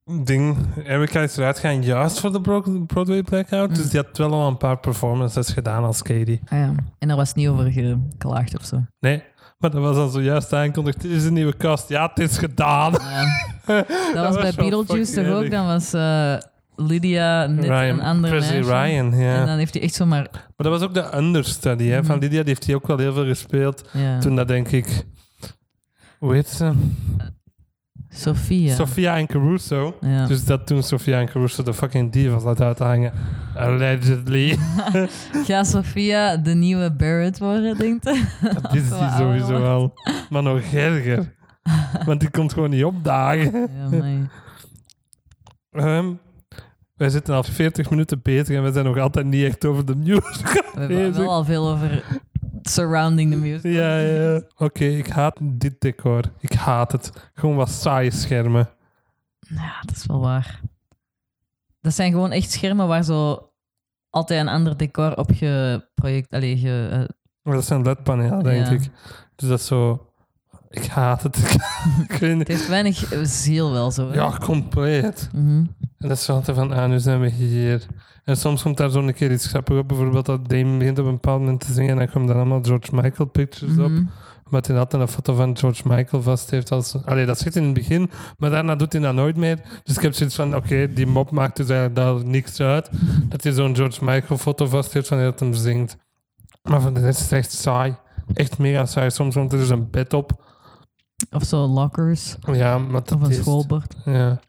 ding, 0.04 0.56
Erica 0.84 1.20
is 1.20 1.36
eruit 1.36 1.58
gaan 1.58 1.82
juist 1.82 2.20
voor 2.20 2.32
de 2.32 2.40
Bro- 2.40 2.84
Broadway 2.86 3.22
Blackout. 3.22 3.68
Mm. 3.68 3.74
Dus 3.74 3.88
die 3.90 4.00
had 4.00 4.18
wel 4.18 4.32
al 4.32 4.48
een 4.48 4.56
paar 4.56 4.78
performances 4.78 5.50
gedaan 5.50 5.84
als 5.84 6.02
Katie. 6.02 6.40
Ah, 6.44 6.58
ja. 6.58 6.72
En 6.98 7.08
daar 7.08 7.16
was 7.16 7.34
niet 7.34 7.48
over 7.48 7.72
geklaagd 7.72 8.58
of 8.58 8.64
zo. 8.64 8.82
Nee, 9.00 9.22
maar 9.58 9.70
dat 9.70 9.80
was 9.82 9.96
dan 9.96 10.10
zojuist 10.10 10.52
aangekondigd. 10.52 11.00
Dit 11.00 11.10
is 11.10 11.24
een 11.24 11.32
nieuwe 11.32 11.56
cast. 11.56 11.88
Ja, 11.88 12.10
het 12.14 12.30
is 12.30 12.38
gedaan. 12.38 12.92
Ja. 12.92 13.24
Dat, 14.14 14.34
was 14.34 14.34
bij 14.34 14.52
Beetlejuice 14.56 15.22
toch 15.24 15.34
ook? 15.34 15.50
Dan 15.50 15.66
was 15.66 15.92
eh, 15.92 16.36
Lydia 16.76 17.46
net 17.46 17.64
een 17.64 18.00
andere. 18.00 18.38
Ryan, 18.60 19.16
ja. 19.18 19.34
En 19.40 19.46
dan 19.46 19.56
heeft 19.58 19.74
hij 19.74 19.82
echt 19.82 19.94
zomaar... 19.94 20.28
Maar 20.32 20.42
dat 20.56 20.66
was 20.68 20.82
ook 20.82 20.94
de 20.94 21.16
understudy 21.16 21.84
hè, 21.84 22.04
van 22.04 22.14
Mhm. 22.14 22.24
Lydia. 22.24 22.38
Die 22.38 22.48
heeft 22.48 22.66
hij 22.66 22.74
ook 22.74 22.86
wel 22.86 22.98
heel 22.98 23.12
veel 23.12 23.24
gespeeld. 23.26 23.88
Ja. 23.92 24.18
Toen 24.18 24.36
dat 24.36 24.48
denk 24.48 24.68
ik... 24.68 25.06
Hoe 26.18 26.34
heet 26.34 26.48
ze? 26.48 26.72
Sophia. 28.16 28.74
Sophia 28.74 29.16
en 29.16 29.26
Caruso. 29.26 29.96
ja. 30.00 30.26
Dus 30.26 30.44
dat 30.44 30.66
toen 30.66 30.82
Sophia 30.82 31.20
en 31.20 31.26
Caruso 31.28 31.62
de 31.62 31.74
fucking 31.74 32.12
divas 32.12 32.42
laat 32.42 32.60
uithangen. 32.60 33.12
Allegedly. 33.56 34.58
Gaat 35.46 35.66
Sophia 35.66 36.36
de 36.36 36.54
nieuwe 36.54 36.92
Barrett 36.92 37.38
worden, 37.38 37.78
denkt 37.78 38.04
je? 38.04 38.24
Dat 38.62 38.74
is 38.74 38.88
die 38.88 39.10
sowieso 39.16 39.60
wel. 39.60 39.94
Maar 40.30 40.42
nog 40.42 40.60
erger. 40.60 41.34
Want 42.04 42.20
die 42.20 42.30
komt 42.30 42.52
gewoon 42.52 42.70
niet 42.70 42.84
opdagen. 42.84 43.68
Ja, 43.78 43.88
nee. 43.88 44.26
Ehm, 45.70 46.12
wij 46.94 47.08
zitten 47.08 47.34
al 47.34 47.42
40 47.42 47.90
minuten 47.90 48.20
bezig 48.22 48.56
en 48.56 48.62
we 48.62 48.72
zijn 48.72 48.84
nog 48.84 48.98
altijd 48.98 49.26
niet 49.26 49.44
echt 49.44 49.64
over 49.64 49.86
de 49.86 49.96
news. 49.96 50.40
We 50.42 50.80
hebben 50.80 51.12
wel 51.12 51.30
al 51.30 51.44
veel 51.44 51.68
over 51.68 52.04
surrounding 52.68 53.30
the 53.32 53.36
music. 53.38 53.72
ja, 53.72 53.98
ja. 53.98 54.40
Oké, 54.56 54.84
ik 54.84 55.06
haat 55.08 55.36
dit 55.42 55.74
decor. 55.80 56.22
Ik 56.40 56.52
haat 56.52 56.92
het. 56.92 57.30
Gewoon 57.34 57.56
wat 57.56 57.70
saaie 57.70 58.10
schermen. 58.10 58.68
Ja, 59.38 59.80
dat 59.86 59.96
is 59.96 60.06
wel 60.06 60.20
waar. 60.20 60.60
Dat 61.80 61.94
zijn 61.94 62.12
gewoon 62.12 62.30
echt 62.32 62.50
schermen 62.50 62.86
waar 62.86 63.04
zo 63.04 63.50
altijd 64.10 64.40
een 64.40 64.48
ander 64.48 64.76
decor 64.76 65.16
op 65.16 65.30
geproject... 65.34 66.32
Allee, 66.32 66.56
ge, 66.58 66.88
eh, 66.92 66.98
Maar 67.42 67.54
dat 67.54 67.64
zijn 67.64 67.82
LED-panelen, 67.82 68.42
denk 68.42 68.66
Ja. 68.66 68.72
ik. 68.72 68.90
Dus 69.36 69.48
dat 69.48 69.58
is 69.58 69.66
zo... 69.66 70.08
Ik 70.70 70.86
haat 70.86 71.22
het. 71.22 71.36
ik 72.08 72.12
het 72.20 72.48
heeft 72.48 72.68
weinig 72.68 73.12
eh, 73.12 73.18
ziel 73.22 73.72
wel 73.72 73.90
zo. 73.90 74.08
hè? 74.08 74.14
Ja, 74.14 74.36
compleet. 74.38 75.28
Mhm. 75.32 75.64
En 75.98 76.08
dat 76.08 76.18
is 76.18 76.30
altijd 76.30 76.56
van, 76.56 76.72
ah, 76.72 76.88
nu 76.88 76.98
zijn 76.98 77.20
we 77.20 77.28
hier. 77.28 77.86
En 78.24 78.36
soms 78.36 78.62
komt 78.62 78.76
daar 78.76 78.90
zo'n 78.90 79.12
keer 79.12 79.32
iets 79.32 79.46
grappigs 79.46 79.78
op. 79.80 79.88
Bijvoorbeeld 79.88 80.26
dat 80.26 80.48
Dame 80.48 80.78
begint 80.78 80.98
op 80.98 81.06
een 81.06 81.12
bepaald 81.12 81.40
moment 81.40 81.60
te 81.60 81.72
zingen 81.72 81.90
en 81.90 81.96
dan 81.96 82.08
komen 82.10 82.28
er 82.28 82.34
allemaal 82.34 82.62
George 82.62 82.94
Michael 82.94 83.28
pictures 83.28 83.78
op. 83.78 83.90
Mhm. 83.90 84.04
Omdat 84.44 84.66
hij 84.66 84.78
altijd 84.78 85.02
een 85.02 85.08
foto 85.08 85.34
van 85.34 85.56
George 85.56 85.88
Michael 85.88 86.22
vast 86.22 86.50
heeft. 86.50 86.70
Als, 86.72 86.96
allee, 87.04 87.26
dat 87.26 87.38
zit 87.38 87.56
in 87.56 87.64
het 87.64 87.74
begin, 87.74 88.10
maar 88.38 88.50
daarna 88.50 88.76
doet 88.76 88.92
hij 88.92 89.02
dat 89.02 89.14
nooit 89.14 89.36
meer. 89.36 89.60
Dus 89.82 89.96
ik 89.96 90.02
heb 90.02 90.12
zoiets 90.14 90.34
van, 90.34 90.56
oké, 90.56 90.92
die 90.92 91.06
mop 91.06 91.30
maakt 91.30 91.56
dus 91.56 91.68
eigenlijk 91.68 91.98
daar 91.98 92.26
niks 92.26 92.60
uit. 92.60 92.90
Dat 93.28 93.42
hij 93.42 93.52
zo'n 93.52 93.76
George 93.76 94.04
Michael 94.04 94.38
foto 94.38 94.66
vast 94.66 94.92
heeft 94.92 95.08
van 95.08 95.18
dat 95.18 95.40
hem 95.40 95.54
zingt. 95.54 95.96
Maar 96.62 96.80
voor 96.80 96.92
de 96.92 97.00
rest 97.00 97.18
is 97.18 97.24
het 97.24 97.32
echt 97.32 97.52
saai. 97.52 97.96
Echt 98.34 98.58
mega 98.58 98.86
saai. 98.86 99.10
Soms 99.10 99.34
komt 99.34 99.52
er 99.52 99.58
dus 99.58 99.68
een 99.68 99.90
bed 99.90 100.12
op. 100.12 100.44
Of 101.30 101.44
zo 101.44 101.66
lockers. 101.66 102.36
Ja, 102.52 102.78
maar 102.78 103.02
Of 103.02 103.20
een 103.22 103.34
schoolbord. 103.34 103.94
Ja. 104.04 104.40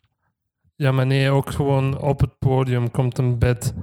Ja, 0.75 0.91
maar 0.91 1.05
nee, 1.05 1.29
ook 1.29 1.51
gewoon 1.51 2.01
op 2.01 2.19
het 2.19 2.39
podium 2.39 2.91
komt 2.91 3.17
een 3.17 3.38
bed. 3.39 3.73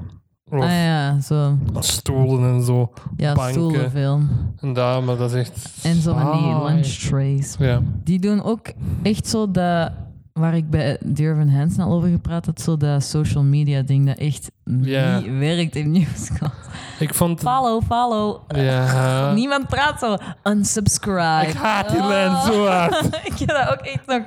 Of 0.50 0.62
Ah 0.62 0.70
ja, 0.70 1.20
zo. 1.20 1.56
stoelen 1.78 2.54
en 2.54 2.62
zo. 2.62 2.92
Ja, 3.16 3.34
Banken. 3.34 3.52
stoelen 3.52 3.90
veel. 3.90 4.20
En 4.60 4.72
daar, 4.72 5.02
maar 5.02 5.16
dat 5.16 5.32
is 5.32 5.38
echt 5.38 5.78
En 5.82 5.94
zo 5.94 6.14
van 6.14 6.32
die 6.32 6.64
lunch 6.64 6.86
trays. 6.86 7.56
Ja. 7.58 7.80
Die 8.04 8.20
doen 8.20 8.42
ook 8.42 8.72
echt 9.02 9.26
zo 9.26 9.50
dat... 9.50 9.92
Waar 10.32 10.56
ik 10.56 10.70
bij 10.70 10.98
Dear 11.04 11.36
Van 11.36 11.48
Hansen 11.48 11.84
al 11.84 11.92
over 11.92 12.08
gepraat 12.08 12.46
had, 12.46 12.60
zo 12.60 12.76
dat 12.76 13.04
social 13.04 13.42
media 13.42 13.82
ding 13.82 14.06
dat 14.06 14.18
echt 14.18 14.50
niet 14.64 15.38
werkt 15.38 15.76
in 15.76 15.90
nieuwscast. 15.90 16.54
Ik 16.98 17.14
vond... 17.14 17.40
Follow, 17.40 17.82
follow. 17.82 18.40
Niemand 19.34 19.66
praat 19.66 19.98
zo. 19.98 20.16
Unsubscribe. 20.44 21.46
Ik 21.46 21.54
haat 21.54 21.88
die 21.90 22.00
Oh. 22.00 22.44
zo 22.46 22.66
hard. 22.66 23.04
ik 23.32 23.38
heb 23.38 23.48
dat 23.48 23.68
ook 23.68 23.80
echt 23.86 24.06
nog 24.06 24.22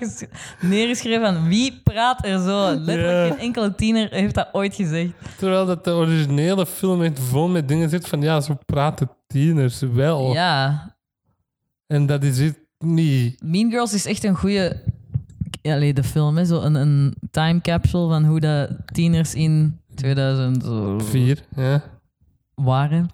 neergeschreven 0.61 1.34
van 1.34 1.47
wie 1.47 1.82
praat 1.84 2.25
er 2.25 2.39
zo. 2.39 2.75
Letterlijk 2.75 3.32
geen 3.32 3.39
enkele 3.39 3.75
tiener 3.75 4.09
heeft 4.11 4.36
dat 4.36 4.49
ooit 4.51 4.75
gezegd. 4.75 5.11
Terwijl 5.38 5.65
dat 5.65 5.84
de 5.84 5.91
originele 5.91 6.65
film 6.65 7.01
echt 7.03 7.19
vol 7.19 7.47
met 7.47 7.67
dingen 7.67 7.89
zit 7.89 8.07
van 8.07 8.21
ja, 8.21 8.41
zo 8.41 8.57
praten 8.65 9.09
tieners 9.27 9.79
wel. 9.79 10.34
Ja, 10.34 10.95
En 11.88 12.05
dat 12.05 12.23
is 12.23 12.39
het 12.39 12.59
niet. 12.79 13.41
Mean 13.43 13.71
Girls 13.71 13.93
is 13.93 14.05
echt 14.05 14.23
een 14.23 14.36
goede... 14.36 14.84
Allee, 15.74 15.93
de 15.93 16.03
film, 16.03 16.38
hè. 16.38 16.45
Zo 16.45 16.61
een, 16.61 16.76
een 16.76 17.13
time 17.32 17.61
capsule 17.61 18.07
van 18.07 18.26
hoe 18.26 18.39
dat 18.39 18.70
tieners 18.86 19.34
in 19.36 19.80
2000 19.95 20.66
Vier, 21.03 21.43
ja. 21.55 21.84
waren. 22.55 23.09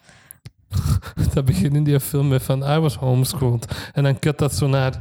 Dat 1.34 1.46
begint 1.46 1.76
in 1.76 1.84
die 1.84 2.00
film 2.00 2.28
met 2.28 2.44
van 2.44 2.64
I 2.64 2.80
was 2.80 2.96
homeschooled. 2.96 3.92
En 3.94 4.04
dan 4.04 4.20
cut 4.20 4.38
dat 4.38 4.54
zo 4.56 4.68
naar 4.68 4.94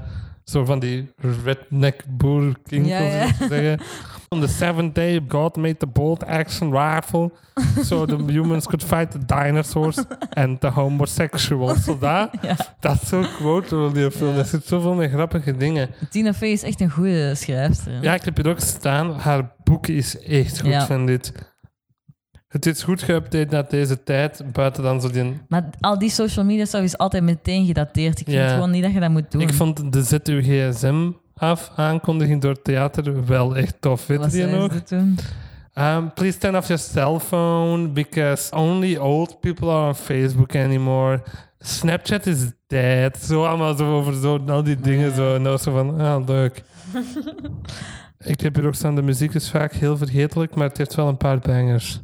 Zo 0.44 0.64
van 0.64 0.78
die 0.78 1.12
redneck 1.44 2.04
boer 2.08 2.56
Ja, 2.62 2.98
ja. 3.00 3.32
zeggen. 3.48 3.80
On 4.34 4.40
the 4.40 4.48
seventh 4.48 4.94
day, 4.94 5.20
God 5.28 5.56
made 5.56 5.78
the 5.80 5.86
bolt 5.86 6.22
action 6.24 6.70
rifle 6.70 7.32
so 7.82 8.06
the 8.06 8.16
humans 8.32 8.66
could 8.66 8.82
fight 8.84 9.10
the 9.10 9.18
dinosaurs 9.26 9.98
and 10.34 10.60
the 10.60 10.68
homosexuals. 10.70 11.84
Zo 11.84 11.98
dat, 11.98 12.30
Ja. 12.42 12.56
dat 12.80 13.02
is 13.02 13.08
zo'n 13.08 13.26
quote 13.36 13.68
van 13.68 13.92
die 13.92 14.10
film. 14.10 14.36
Er 14.36 14.44
zit 14.44 14.64
zoveel 14.66 14.94
met 14.94 15.10
grappige 15.10 15.56
dingen. 15.56 15.88
Tina 16.10 16.32
Fey 16.34 16.50
is 16.50 16.62
echt 16.62 16.80
een 16.80 16.90
goede 16.90 17.34
schrijfster. 17.34 17.92
hè. 17.92 17.98
Ja, 18.00 18.14
ik 18.14 18.24
heb 18.24 18.36
hier 18.36 18.48
ook 18.48 18.60
staan. 18.60 19.12
Haar 19.18 19.52
boek 19.64 19.86
is 19.86 20.18
echt 20.22 20.60
goed 20.60 20.70
Ja. 20.70 20.86
van 20.86 21.06
dit. 21.06 21.32
Het 22.48 22.66
is 22.66 22.82
goed 22.82 23.02
geüpdate 23.04 23.48
naar 23.50 23.68
deze 23.68 24.02
tijd, 24.02 24.42
buiten 24.52 24.82
dan 24.82 25.00
zo 25.00 25.10
die... 25.10 25.40
Maar 25.48 25.70
al 25.80 25.98
die 25.98 26.10
social 26.10 26.44
media 26.44 26.64
stuff 26.64 26.84
is 26.84 26.98
altijd 26.98 27.22
meteen 27.22 27.66
gedateerd. 27.66 28.20
Ik 28.20 28.26
vind 28.26 28.38
Ja. 28.38 28.48
gewoon 28.54 28.70
niet 28.70 28.82
dat 28.82 28.92
je 28.92 29.00
dat 29.00 29.10
moet 29.10 29.30
doen. 29.30 29.40
Ik 29.40 29.52
vond 29.54 29.92
de 29.92 30.02
Zet 30.02 30.28
uw 30.28 30.40
gsm 30.42 31.10
af 31.40 31.70
aankondiging 31.76 32.40
door 32.40 32.50
het 32.50 32.64
theater 32.64 33.26
wel 33.26 33.56
echt 33.56 33.80
tof. 33.80 34.06
Weet 34.06 34.32
je 34.32 34.46
nog? 34.46 34.72
Um, 35.74 36.12
please 36.12 36.38
turn 36.38 36.56
off 36.56 36.66
your 36.66 36.82
cell 36.82 37.18
phone 37.18 37.88
because 37.88 38.56
only 38.56 38.96
old 38.96 39.40
people 39.40 39.70
are 39.70 39.86
on 39.86 39.94
Facebook 39.94 40.54
anymore. 40.54 41.22
Snapchat 41.58 42.26
is 42.26 42.52
dead. 42.66 43.18
Zo 43.18 43.44
allemaal 43.44 43.76
zo 43.76 43.96
over 43.96 44.14
zo, 44.14 44.38
al 44.46 44.62
die 44.62 44.80
dingen 44.80 45.14
zo. 45.14 45.34
En 45.34 45.58
zo 45.58 45.72
van, 45.72 46.00
ah, 46.00 46.26
leuk. 46.26 46.62
Ik 48.18 48.40
heb 48.40 48.54
hier 48.54 48.66
ook 48.66 48.74
staan, 48.74 48.94
de 48.94 49.02
muziek 49.02 49.34
is 49.34 49.50
vaak 49.50 49.72
heel 49.72 49.96
vergetelijk, 49.96 50.54
maar 50.54 50.68
het 50.68 50.76
heeft 50.76 50.94
wel 50.94 51.08
een 51.08 51.16
paar 51.16 51.38
bangers. 51.38 52.00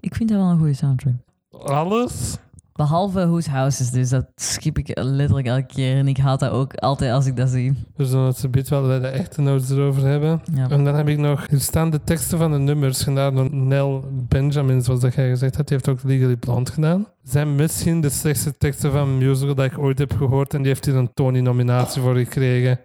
Ik 0.00 0.14
vind 0.14 0.28
dat 0.28 0.38
wel 0.38 0.48
een 0.48 0.58
goede 0.58 0.74
soundtrack. 0.74 1.14
Alles? 1.50 2.36
Behalve 2.72 3.26
Whose 3.26 3.50
House 3.50 3.82
is 3.82 3.90
dus, 3.90 4.08
dat 4.08 4.26
skip 4.34 4.78
ik 4.78 4.90
letterlijk 4.94 5.46
elke 5.46 5.66
keer. 5.66 5.96
En 5.96 6.08
ik 6.08 6.16
haat 6.16 6.40
dat 6.40 6.50
ook 6.50 6.74
altijd 6.74 7.12
als 7.12 7.26
ik 7.26 7.36
dat 7.36 7.48
zie. 7.48 7.74
We 7.96 8.04
zullen 8.06 8.26
het 8.26 8.50
bit 8.50 8.68
wel 8.68 8.86
bij 8.86 9.00
de 9.00 9.06
echte 9.06 9.40
notes 9.40 9.70
erover 9.70 10.02
hebben. 10.02 10.42
Ja. 10.54 10.68
En 10.68 10.84
dan 10.84 10.94
heb 10.94 11.08
ik 11.08 11.18
nog... 11.18 11.46
Hier 11.50 11.60
staan 11.60 11.90
de 11.90 12.00
teksten 12.04 12.38
van 12.38 12.52
de 12.52 12.58
nummers 12.58 13.02
gedaan 13.02 13.34
door 13.34 13.54
Nell 13.54 14.00
Benjamin, 14.10 14.82
zoals 14.82 15.00
dat 15.00 15.14
jij 15.14 15.28
gezegd 15.28 15.56
had. 15.56 15.68
Die 15.68 15.76
heeft 15.76 15.88
ook 15.88 16.08
Legally 16.08 16.36
Blonde 16.36 16.72
gedaan. 16.72 17.06
Zijn 17.22 17.54
misschien 17.54 18.00
de 18.00 18.10
slechtste 18.10 18.56
teksten 18.58 18.92
van 18.92 19.18
musical 19.18 19.54
dat 19.54 19.64
ik 19.64 19.78
ooit 19.78 19.98
heb 19.98 20.12
gehoord. 20.16 20.54
En 20.54 20.58
die 20.58 20.68
heeft 20.68 20.84
hier 20.84 20.96
een 20.96 21.14
Tony-nominatie 21.14 22.02
voor 22.02 22.16
gekregen. 22.16 22.80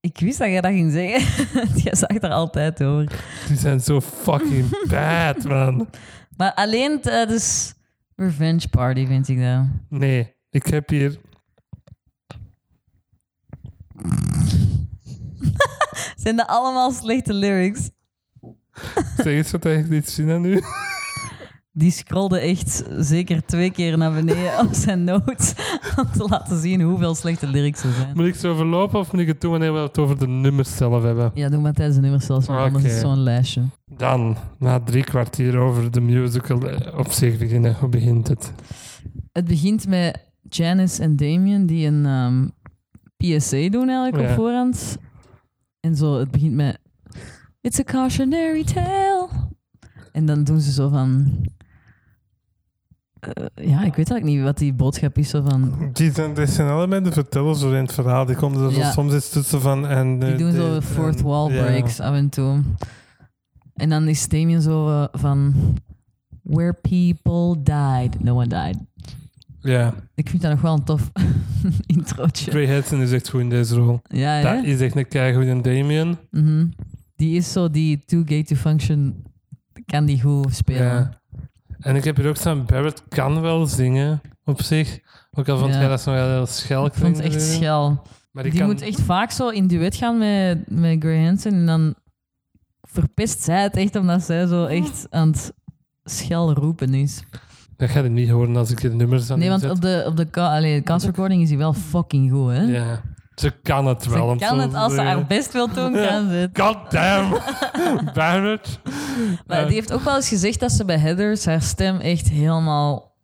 Ik 0.00 0.20
wist 0.20 0.38
dat 0.38 0.48
jij 0.48 0.60
dat 0.60 0.72
ging 0.72 0.92
zeggen. 0.92 1.48
jij 1.84 1.94
zag 1.94 2.22
er 2.22 2.30
altijd 2.30 2.82
over. 2.82 3.24
Die 3.48 3.56
zijn 3.56 3.80
zo 3.80 4.00
fucking 4.00 4.88
bad, 4.88 5.44
man. 5.44 5.88
Maar 6.36 6.54
alleen 6.54 7.00
tijdens 7.00 7.74
Revenge 8.20 8.68
Party 8.68 9.06
vind 9.06 9.28
ik 9.28 9.40
dat. 9.40 9.64
Nee, 9.88 10.34
ik 10.50 10.66
heb 10.66 10.88
hier... 10.88 11.20
Zijn 16.22 16.36
dat 16.36 16.46
allemaal 16.46 16.90
slechte 16.90 17.32
lyrics? 17.32 17.90
Zeg 19.16 19.26
eens 19.26 19.50
wat 19.50 19.64
ik 19.64 19.88
niet 19.88 20.08
zien 20.08 20.30
aan 20.30 20.40
nu. 20.40 20.60
Die 21.72 21.90
scrolde 21.90 22.38
echt 22.38 22.84
zeker 22.98 23.44
twee 23.44 23.70
keer 23.70 23.98
naar 23.98 24.12
beneden 24.12 24.58
op 24.66 24.72
zijn 24.74 25.04
notes 25.04 25.54
om 25.96 26.10
te 26.12 26.24
laten 26.28 26.60
zien 26.60 26.80
hoeveel 26.80 27.14
slechte 27.14 27.46
lyrics 27.46 27.82
er 27.84 27.92
zijn. 27.92 28.16
Moet 28.16 28.26
ik 28.26 28.34
zo 28.34 28.54
verlopen 28.54 28.98
of 28.98 29.12
moet 29.12 29.20
ik 29.20 29.26
het 29.26 29.40
doen 29.40 29.50
wanneer 29.50 29.72
we 29.72 29.78
het 29.78 29.98
over 29.98 30.18
de 30.18 30.26
nummers 30.26 30.76
zelf 30.76 31.02
hebben? 31.02 31.30
Ja, 31.34 31.48
doe 31.48 31.60
maar 31.60 31.72
tijdens 31.72 31.96
de 31.96 32.02
nummers 32.02 32.26
zelfs, 32.26 32.46
want 32.46 32.58
anders 32.60 32.84
is 32.84 33.00
zo'n 33.00 33.18
lijstje. 33.22 33.62
Dan, 33.96 34.36
na 34.58 34.80
drie 34.80 35.04
kwartier 35.04 35.56
over 35.58 35.90
de 35.90 36.00
musical 36.00 36.68
eh, 36.68 36.98
op 36.98 37.10
zich 37.12 37.38
beginnen. 37.38 37.74
Hoe 37.80 37.88
begint 37.88 38.28
het? 38.28 38.52
Het 39.32 39.44
begint 39.44 39.86
met 39.86 40.18
Janice 40.48 41.02
en 41.02 41.16
Damien 41.16 41.66
die 41.66 41.86
een 41.86 42.06
ehm, 42.06 42.46
PSA 43.16 43.68
doen 43.68 43.88
eigenlijk 43.88 44.16
Ja. 44.22 44.28
op 44.30 44.34
voorhand. 44.34 44.96
En 45.80 45.96
zo, 45.96 46.18
het 46.18 46.30
begint 46.30 46.54
met 46.54 46.78
It's 47.60 47.78
a 47.78 47.82
cautionary 47.82 48.64
tale. 48.64 49.28
En 50.12 50.26
dan 50.26 50.44
doen 50.44 50.60
ze 50.60 50.72
zo 50.72 50.88
van... 50.88 51.30
eh, 53.26 53.44
ja, 53.68 53.76
ik 53.84 53.94
weet 53.94 54.10
eigenlijk 54.10 54.24
niet 54.24 54.42
wat 54.42 54.58
die 54.58 54.72
boodschap 54.72 55.18
is. 55.18 55.28
Zo 55.28 55.42
van, 55.48 55.90
Die 55.92 56.12
zijn, 56.12 56.34
die 56.34 56.46
zijn 56.46 56.68
allebei 56.68 57.02
de 57.02 57.12
vertellers 57.12 57.60
door 57.60 57.74
in 57.74 57.82
het 57.82 57.92
verhaal. 57.92 58.24
Die 58.24 58.36
komen 58.36 58.64
er 58.64 58.72
zo 58.72 58.78
Ja. 58.78 58.90
soms 58.90 59.14
iets 59.14 59.28
tussen 59.28 59.60
van. 59.60 59.86
En, 59.86 60.18
die 60.18 60.28
eh, 60.32 60.38
doen 60.38 60.52
zo 60.52 60.72
dit 60.74 60.84
fourth 60.84 61.20
wall 61.20 61.48
breaks 61.48 62.00
af 62.00 62.14
en 62.14 62.28
toe. 62.28 62.62
En 63.74 63.88
dan 63.88 64.08
is 64.08 64.28
Damien 64.28 64.62
zo 64.62 64.88
eh, 64.88 65.08
van... 65.12 65.54
Where 66.42 66.72
people 66.72 67.62
died, 67.62 68.22
no 68.24 68.34
one 68.34 68.46
died. 68.46 68.78
Ja, 69.60 69.94
Ik 70.14 70.28
vind 70.28 70.42
dat 70.42 70.50
nog 70.50 70.60
wel 70.60 70.72
een 70.74 70.84
tof 70.84 71.10
introotje. 71.96 72.50
Trey 72.50 72.66
Hudson 72.66 73.00
is 73.00 73.12
echt 73.12 73.28
goed 73.28 73.40
in 73.40 73.48
deze 73.48 73.74
rol. 73.74 74.00
Ja, 74.08 74.38
ja. 74.38 74.54
Dat 74.54 74.64
is 74.64 74.80
echt 74.80 74.96
een 74.96 75.08
keigoed 75.08 75.44
in 75.44 75.62
Damien. 75.62 76.18
Mhm. 76.30 76.66
Die 77.16 77.36
is 77.36 77.52
zo, 77.52 77.70
die 77.70 78.02
too 78.06 78.22
gay 78.24 78.42
to 78.42 78.54
function, 78.56 79.22
kan 79.86 80.04
die 80.04 80.20
goed 80.20 80.54
spelen. 80.54 80.82
Ja. 80.82 81.19
En 81.80 81.96
ik 81.96 82.04
heb 82.04 82.16
hier 82.16 82.28
ook 82.28 82.36
staan, 82.36 82.64
Barrett 82.64 83.02
kan 83.08 83.40
wel 83.40 83.66
zingen 83.66 84.20
op 84.44 84.62
zich. 84.62 84.98
Ook 85.32 85.48
al 85.48 85.58
vond 85.58 85.74
jij 85.74 85.88
dat 85.88 86.00
zo 86.00 86.12
wel 86.12 86.28
heel 86.28 86.46
schel 86.46 86.86
Ik 86.86 86.94
vond 86.94 87.16
het 87.16 87.26
echt 87.26 87.42
schel. 87.42 88.02
Maar 88.30 88.42
Die, 88.42 88.52
die, 88.52 88.60
kan, 88.60 88.70
moet 88.70 88.80
echt 88.82 89.00
vaak 89.00 89.30
zo 89.30 89.48
in 89.48 89.66
duet 89.66 89.96
gaan 89.96 90.18
met, 90.18 90.70
met 90.70 90.96
Gray 91.00 91.24
Hansen 91.24 91.52
en 91.52 91.66
dan 91.66 91.94
verpest 92.80 93.42
zij 93.42 93.62
het 93.62 93.76
echt 93.76 93.96
omdat 93.96 94.22
zij 94.22 94.46
zo 94.46 94.64
echt 94.64 95.06
aan 95.10 95.28
het 95.28 95.52
schel 96.04 96.52
roepen 96.52 96.94
is. 96.94 97.22
Dat 97.76 97.90
ga 97.90 98.00
je 98.00 98.08
niet 98.08 98.30
horen 98.30 98.56
als 98.56 98.70
ik 98.70 98.80
de 98.80 98.94
nummers 98.94 99.30
aan 99.30 99.38
Nee, 99.38 99.48
want 99.48 99.70
op 99.70 99.80
de, 99.80 100.04
op 100.06 100.16
de 100.16 100.40
allee, 100.40 100.76
de 100.76 100.82
cast 100.82 101.06
recording 101.06 101.42
is 101.42 101.48
hij 101.48 101.58
wel 101.58 101.72
fucking 101.72 102.30
goed, 102.30 102.50
hè? 102.50 102.62
Ja, 102.62 103.02
ze 103.40 103.50
kan 103.62 103.86
het 103.86 104.06
wel. 104.06 104.30
Ze 104.38 104.44
kan 104.46 104.58
het, 104.58 104.74
als 104.74 104.94
ze 104.94 105.00
haar 105.00 105.26
best 105.26 105.52
wil 105.52 105.66
doen, 105.72 105.92
kan 105.92 106.28
ze 106.28 106.34
het. 106.34 106.58
God 106.60 106.90
damn, 106.90 107.38
Barrett. 108.14 108.80
Maar 109.46 109.64
die 109.66 109.74
heeft 109.74 109.92
ook 109.92 110.02
wel 110.04 110.16
eens 110.16 110.28
gezegd 110.28 110.60
dat 110.60 110.72
ze 110.72 110.84
bij 110.84 110.98
Heathers 110.98 111.44
haar 111.44 111.62
stem 111.62 111.96
echt 112.00 112.28
helemaal 112.28 113.14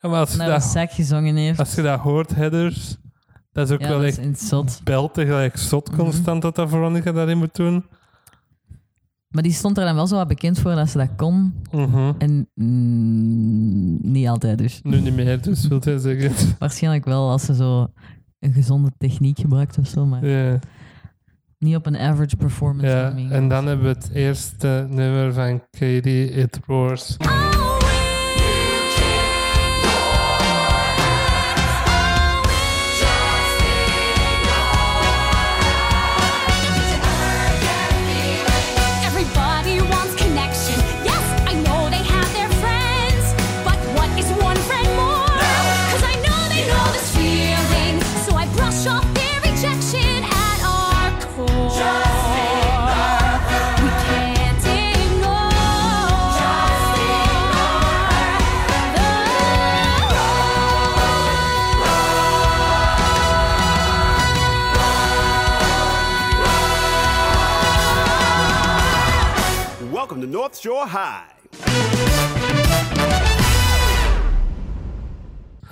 ja, 0.00 0.08
maar 0.08 0.20
als, 0.20 0.36
naar 0.36 0.46
de 0.46 0.52
dat, 0.52 0.62
zak 0.62 0.90
gezongen 0.92 1.36
heeft. 1.36 1.58
als 1.58 1.74
je 1.74 1.82
dat 1.82 2.00
hoort, 2.00 2.34
headers, 2.34 2.96
dat 3.52 3.68
is 3.68 3.74
ook 3.74 3.80
ja, 3.80 3.88
wel 3.88 4.00
dat 4.00 4.16
echt 4.18 4.40
zot. 4.40 4.80
belten, 4.84 5.26
gelijk 5.26 5.56
zot 5.56 5.90
Mhm. 5.90 5.98
constant 6.00 6.42
dat 6.42 6.54
dat 6.54 6.68
Veronica 6.68 7.12
daarin 7.12 7.38
moet 7.38 7.54
doen. 7.54 7.84
Maar 9.28 9.42
die 9.42 9.52
stond 9.52 9.78
er 9.78 9.84
dan 9.84 9.94
wel 9.94 10.06
zo 10.06 10.16
wat 10.16 10.28
bekend 10.28 10.58
voor 10.58 10.74
dat 10.74 10.88
ze 10.88 10.98
dat 10.98 11.08
kon. 11.16 11.54
Mhm. 11.72 12.12
En 12.18 12.48
mm, 12.54 13.98
niet 14.12 14.28
altijd 14.28 14.58
dus. 14.58 14.80
Nu 14.82 15.00
niet 15.00 15.14
meer, 15.14 15.42
dus 15.42 15.66
wil 15.66 15.80
hij 15.84 15.98
zeggen. 15.98 16.56
Waarschijnlijk 16.58 17.04
wel 17.04 17.30
als 17.30 17.44
ze 17.44 17.54
zo 17.54 17.90
een 18.40 18.52
gezonde 18.52 18.90
techniek 18.98 19.38
gebruikt 19.38 19.78
of 19.78 19.86
zo, 19.86 20.06
maar 20.06 20.22
niet 21.58 21.76
op 21.76 21.86
een 21.86 21.98
average 21.98 22.36
performance. 22.36 22.88
ja. 22.88 23.30
en 23.30 23.48
dan 23.48 23.66
hebben 23.66 23.86
we 23.86 23.92
het 23.92 24.10
eerste 24.12 24.86
nummer 24.90 25.32
van 25.32 25.62
Katie, 25.70 26.30
It 26.30 26.60
Roars. 26.66 27.16
North 70.48 70.60
Shore 70.60 70.86
High. 70.88 71.26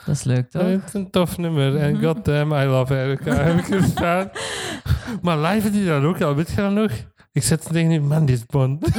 Dat 0.06 0.14
is 0.14 0.22
leuk, 0.24 0.50
toch? 0.50 0.62
Het 0.62 0.82
is 0.86 0.92
een 0.94 1.10
tof 1.10 1.38
nummer. 1.38 1.76
En 1.76 2.02
goddamn, 2.02 2.52
I 2.52 2.64
love 2.64 2.94
Erica. 3.02 3.34
heb 3.34 3.58
ik 3.58 3.64
gestaan. 3.82 4.30
Maar 5.22 5.38
live 5.38 5.70
die 5.70 5.86
dat 5.86 6.02
ook 6.02 6.20
al. 6.20 6.34
Weet 6.34 6.50
je 6.50 6.56
dat 6.56 6.70
nog? 6.72 6.90
Ik 7.32 7.42
zet 7.42 7.64
het 7.64 7.72
tegen 7.72 7.88
die 7.88 8.00
man, 8.00 8.24
die 8.26 8.34
is 8.36 8.46
bond. 8.46 8.86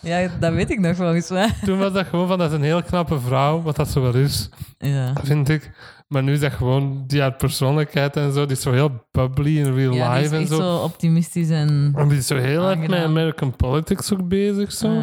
Ja, 0.00 0.28
dat 0.40 0.52
weet 0.52 0.70
ik 0.70 0.78
nog 0.80 0.96
volgens 0.96 1.28
mij. 1.30 1.50
Toen 1.64 1.78
was 1.78 1.92
dat 1.92 2.06
gewoon 2.06 2.28
van, 2.28 2.38
dat 2.38 2.50
is 2.50 2.56
een 2.56 2.62
heel 2.62 2.82
knappe 2.82 3.20
vrouw. 3.20 3.62
Wat 3.62 3.76
dat 3.76 3.88
zo 3.88 4.00
wel 4.02 4.14
is, 4.14 4.48
Ja. 4.78 5.12
vind 5.22 5.48
ik. 5.48 5.70
Maar 6.06 6.22
nu 6.22 6.32
is 6.32 6.40
dat 6.40 6.52
gewoon, 6.52 7.04
die 7.06 7.20
haar 7.20 7.34
persoonlijkheid 7.34 8.16
en 8.16 8.32
zo. 8.32 8.46
Die 8.46 8.56
is 8.56 8.62
zo 8.62 8.72
heel 8.72 9.06
bubbly 9.10 9.58
in 9.58 9.74
real 9.74 9.92
Ja, 9.92 10.14
die 10.14 10.24
is 10.24 10.30
life 10.30 10.42
en 10.42 10.46
zo. 10.46 10.56
zo 10.56 10.76
optimistisch 10.76 11.50
en... 11.50 11.92
En 11.96 12.08
die 12.08 12.18
is 12.18 12.26
zo 12.26 12.36
heel 12.36 12.70
erg 12.70 12.78
met. 12.88 13.02
American 13.02 13.56
politics 13.56 14.12
ook 14.12 14.28
bezig. 14.28 14.72
Zo. 14.72 15.00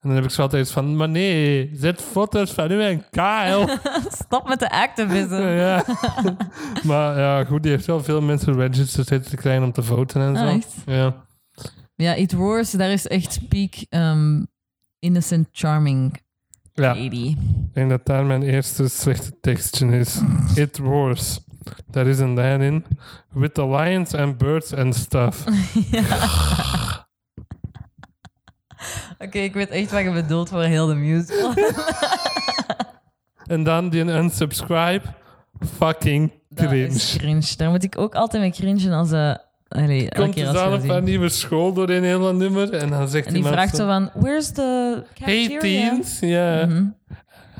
En 0.00 0.08
dan 0.08 0.12
heb 0.12 0.24
ik 0.24 0.30
zo 0.30 0.42
altijd 0.42 0.70
van, 0.70 0.96
maar 0.96 1.08
nee, 1.08 1.70
zet 1.72 2.02
foto's 2.02 2.52
van 2.52 2.70
u 2.70 2.82
en 2.82 3.04
Kyle. 3.10 3.78
Stop 4.24 4.48
met 4.48 4.58
de 4.58 4.70
activism. 4.70 5.34
ja. 5.64 5.84
maar 6.82 7.18
ja, 7.18 7.44
goed, 7.44 7.62
die 7.62 7.70
heeft 7.70 7.86
wel 7.86 8.02
veel 8.02 8.20
mensen 8.20 8.54
registered 8.54 9.06
zitten 9.06 9.30
te 9.30 9.36
krijgen 9.36 9.64
om 9.64 9.72
te 9.72 9.82
voten 9.82 10.20
en 10.20 10.36
zo. 10.36 10.44
Ah, 10.44 10.54
echt? 10.54 10.74
Ja. 10.86 11.26
Ja, 11.94 12.14
It 12.14 12.32
Roars, 12.32 12.70
daar 12.70 12.90
is 12.90 13.06
echt 13.06 13.48
peak 13.48 13.74
ehm, 13.88 14.44
innocent 14.98 15.48
charming 15.52 16.20
ja, 16.78 16.94
lady. 16.94 17.36
ik 17.66 17.74
denk 17.74 17.90
dat 17.90 18.06
daar 18.06 18.24
mijn 18.24 18.42
eerste 18.42 18.88
slechte 18.88 19.40
tekstje 19.40 19.98
is. 19.98 20.20
It 20.54 20.76
roars. 20.78 21.40
Daar 21.90 22.06
is 22.06 22.18
een 22.18 22.34
lijn 22.34 22.60
in. 22.60 22.84
With 23.32 23.54
the 23.54 23.68
lions 23.68 24.14
and 24.14 24.38
birds 24.38 24.74
and 24.74 24.94
stuff. 24.94 25.44
Oké, 29.18 29.38
ik 29.38 29.54
weet 29.54 29.68
echt 29.70 29.90
wat 29.90 30.02
je 30.02 30.10
bedoelt 30.12 30.48
voor 30.48 30.62
heel 30.62 30.86
de 30.86 30.94
musical. 30.94 31.52
En 33.46 33.64
dan 33.64 33.88
die 33.88 34.04
unsubscribe. 34.04 35.02
Fucking 35.76 36.32
Dat 36.48 36.66
cringe. 36.66 36.86
is 36.86 37.16
cringe. 37.18 37.56
Daar 37.56 37.70
moet 37.70 37.84
ik 37.84 37.98
ook 37.98 38.14
altijd 38.14 38.42
mee 38.42 38.52
cringen 38.52 38.92
als... 38.92 39.12
eh 39.12 39.34
allee, 39.68 40.08
Komt 40.08 40.38
aan 40.40 40.52
je 40.54 40.72
op 40.72 40.88
een 40.88 41.04
nieuwe 41.04 41.28
school 41.28 41.72
door 41.72 41.88
een 41.90 42.04
hele 42.04 42.32
nummer. 42.32 42.72
En 42.72 42.90
dan 42.90 43.08
zegt 43.08 43.26
En 43.26 43.32
die 43.32 43.42
iemand 43.42 43.54
vraagt 43.54 43.76
zo 43.76 43.86
van, 43.86 44.10
where's 44.14 44.50
the 44.52 45.02
Hey 45.14 45.46
cafeteria? 45.46 45.90
teens. 45.90 46.18
Ja. 46.20 46.66
Mhm. 46.66 46.84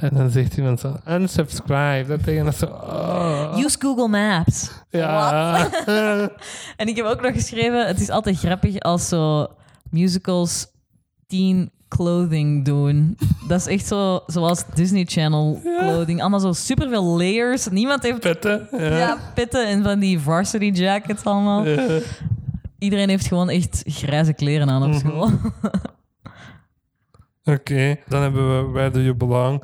En 0.01 0.11
dan 0.15 0.31
zegt 0.31 0.57
iemand 0.57 0.81
zo, 0.81 0.97
unsubscribe. 1.09 2.05
Dat 2.09 2.25
tegen 2.25 2.45
dat 2.45 2.57
zo, 2.57 2.67
oh. 2.67 3.59
Use 3.59 3.77
Google 3.81 4.09
Maps. 4.09 4.71
Ja. 4.91 5.69
En 6.77 6.89
ik 6.89 6.97
heb 6.97 7.05
ook 7.05 7.23
nog 7.23 7.33
geschreven, 7.33 7.87
het 7.87 8.01
is 8.01 8.11
altijd 8.11 8.39
grappig 8.39 8.79
als 8.81 9.09
zo 9.09 9.47
musicals 9.91 10.67
teen 11.27 11.71
clothing 11.89 12.65
doen. 12.65 13.19
Dat 13.49 13.61
is 13.61 13.67
echt 13.67 13.87
zo, 13.87 14.21
zoals 14.27 14.65
Disney 14.75 15.05
Channel 15.05 15.61
clothing. 15.79 16.21
Allemaal 16.21 16.41
zo 16.41 16.53
superveel 16.53 17.17
layers. 17.17 17.69
Niemand 17.69 18.03
heeft 18.03 18.21
Petten. 18.21 18.69
Ja. 18.71 18.97
ja, 18.99 19.19
pitten 19.35 19.67
en 19.69 19.83
van 19.83 19.99
die 19.99 20.21
varsity 20.21 20.65
jackets 20.65 21.25
allemaal. 21.25 21.67
Ja. 21.67 21.99
Iedereen 22.79 23.09
heeft 23.09 23.27
gewoon 23.27 23.49
echt 23.49 23.83
grijze 23.87 24.33
kleren 24.33 24.71
aan 24.71 24.83
op 24.83 24.89
Mhm. 24.89 24.99
school. 24.99 25.31
Oké, 27.55 27.97
dan 28.09 28.23
hebben 28.23 28.57
we 28.67 28.71
Where 28.73 28.91
Do 28.91 29.01
You 29.01 29.15
Belong. 29.15 29.63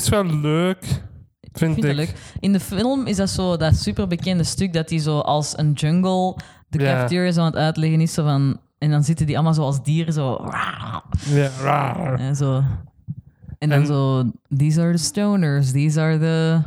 Is 0.00 0.08
wel 0.08 0.24
leuk, 0.24 0.84
vind 1.52 1.76
Ik 1.76 1.84
vind. 1.84 2.12
In 2.40 2.52
de 2.52 2.60
film 2.60 3.06
is 3.06 3.16
dat 3.16 3.30
zo 3.30 3.56
dat 3.56 3.76
superbekende 3.76 4.44
stuk 4.44 4.72
dat 4.72 4.90
hij 4.90 4.98
zo 4.98 5.18
als 5.18 5.58
een 5.58 5.72
jungle 5.72 6.36
de 6.68 6.78
Ja. 6.78 6.92
cafeteria 6.94 7.30
zo 7.32 7.40
aan 7.40 7.46
het 7.46 7.56
uitleggen 7.56 8.00
is. 8.00 8.14
Zo 8.14 8.22
van, 8.24 8.60
en 8.78 8.90
dan 8.90 9.04
zitten 9.04 9.26
die 9.26 9.34
allemaal 9.34 9.54
zo 9.54 9.62
als 9.62 9.82
dieren 9.82 10.12
zo... 10.12 10.38
Ja, 11.28 11.48
raar. 11.62 12.18
En, 12.18 12.36
zo. 12.36 12.62
en 13.58 13.68
dan 13.68 13.80
En- 13.80 13.86
zo... 13.86 14.24
These 14.56 14.80
are 14.80 14.92
the 14.92 15.02
stoners. 15.02 15.72
These 15.72 16.00
are 16.00 16.18
the... 16.18 16.60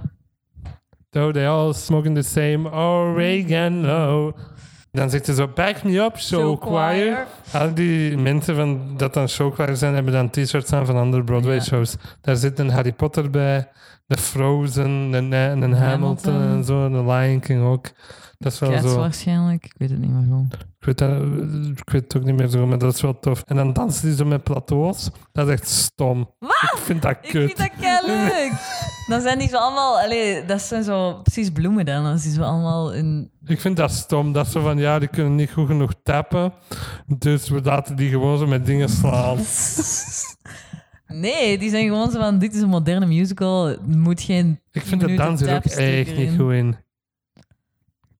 Though 1.09 1.33
they 1.33 1.47
all 1.47 1.73
smoking 1.73 2.15
the 2.15 2.21
same 2.21 2.69
oregano. 2.71 4.33
Dan 4.93 5.09
zegt 5.09 5.25
hij 5.25 5.35
zo, 5.35 5.47
back 5.55 5.83
me 5.83 5.99
up, 5.99 6.19
show, 6.19 6.61
choir. 6.63 7.27
Al 7.53 7.73
die 7.73 8.17
mensen 8.17 8.55
van, 8.55 8.97
dat 8.97 9.13
dan 9.13 9.29
show 9.29 9.53
choir 9.53 9.75
zijn, 9.75 9.93
hebben 9.93 10.13
dan 10.13 10.29
t-shirts 10.29 10.73
aan 10.73 10.85
van 10.85 10.95
andere 10.95 11.23
Broadway 11.23 11.55
Ja. 11.55 11.61
shows. 11.61 11.95
Daar 12.21 12.35
zit 12.35 12.59
een 12.59 12.69
Harry 12.69 12.91
Potter 12.91 13.29
bij, 13.29 13.69
de 14.07 14.17
Frozen, 14.17 14.89
een, 15.13 15.31
Hamilton. 15.33 15.73
Hamilton. 15.73 16.41
en 16.41 16.63
zo, 16.63 16.89
de 16.89 17.11
Lion 17.11 17.39
King 17.39 17.63
ook. 17.63 17.85
Dat 18.37 18.51
is 18.53 18.59
wel 18.59 18.79
zo. 18.81 18.97
waarschijnlijk. 18.99 19.65
Ik 19.65 19.73
weet 19.77 19.89
het 19.89 19.99
niet 19.99 20.09
meer 20.09 20.27
goed. 20.31 20.53
Ik 20.53 20.85
weet, 20.85 20.97
dat, 20.97 21.21
ik 21.77 21.89
weet 21.89 22.03
het 22.03 22.17
ook 22.17 22.23
niet 22.23 22.35
meer 22.35 22.47
zo, 22.47 22.67
maar 22.67 22.77
dat 22.77 22.93
is 22.93 23.01
wel 23.01 23.19
tof. 23.19 23.43
En 23.45 23.55
dan 23.55 23.73
dansen 23.73 24.07
die 24.07 24.15
zo 24.15 24.25
met 24.25 24.43
plateaus. 24.43 25.09
Dat 25.31 25.47
is 25.47 25.53
echt 25.53 25.67
stom. 25.69 26.19
Ik 26.39 26.79
vind 26.83 27.01
dat 27.01 27.11
Ik 27.11 27.29
kut. 27.29 27.53
vind 27.55 27.81
dat 27.81 28.05
leuk. 28.05 28.51
Dan 29.07 29.21
zijn 29.21 29.39
die 29.39 29.47
zo 29.47 29.57
allemaal... 29.57 29.99
Allee, 29.99 30.45
dat 30.45 30.61
zijn 30.61 30.83
zo 30.83 31.13
precies 31.13 31.49
bloemen 31.49 31.85
dan. 31.85 32.05
Als 32.05 32.23
die 32.23 32.31
zo 32.31 32.41
allemaal 32.41 32.93
in... 32.93 33.31
Ik 33.45 33.61
vind 33.61 33.77
dat 33.77 33.91
stom. 33.91 34.31
Dat 34.33 34.47
ze 34.47 34.59
van, 34.59 34.77
ja, 34.77 34.99
die 34.99 35.07
kunnen 35.07 35.35
niet 35.35 35.51
goed 35.51 35.67
genoeg 35.67 35.93
tappen. 36.03 36.53
Dus 37.17 37.49
we 37.49 37.61
laten 37.63 37.95
die 37.95 38.09
gewoon 38.09 38.37
zo 38.37 38.47
met 38.47 38.65
dingen 38.65 38.89
slaan. 38.89 39.37
Nee, 41.07 41.57
die 41.57 41.69
zijn 41.69 41.87
gewoon 41.87 42.11
zo 42.11 42.19
van... 42.19 42.39
Dit 42.39 42.55
is 42.55 42.61
een 42.61 42.69
moderne 42.69 43.05
musical. 43.05 43.75
Moet 43.85 44.21
geen... 44.21 44.59
Ik 44.71 44.81
10 44.81 44.89
vind 44.89 45.01
de 45.01 45.15
dans 45.15 45.41
er 45.41 45.55
ook 45.55 45.63
echt 45.63 46.17
niet 46.17 46.31
goed 46.39 46.51
in. 46.51 46.75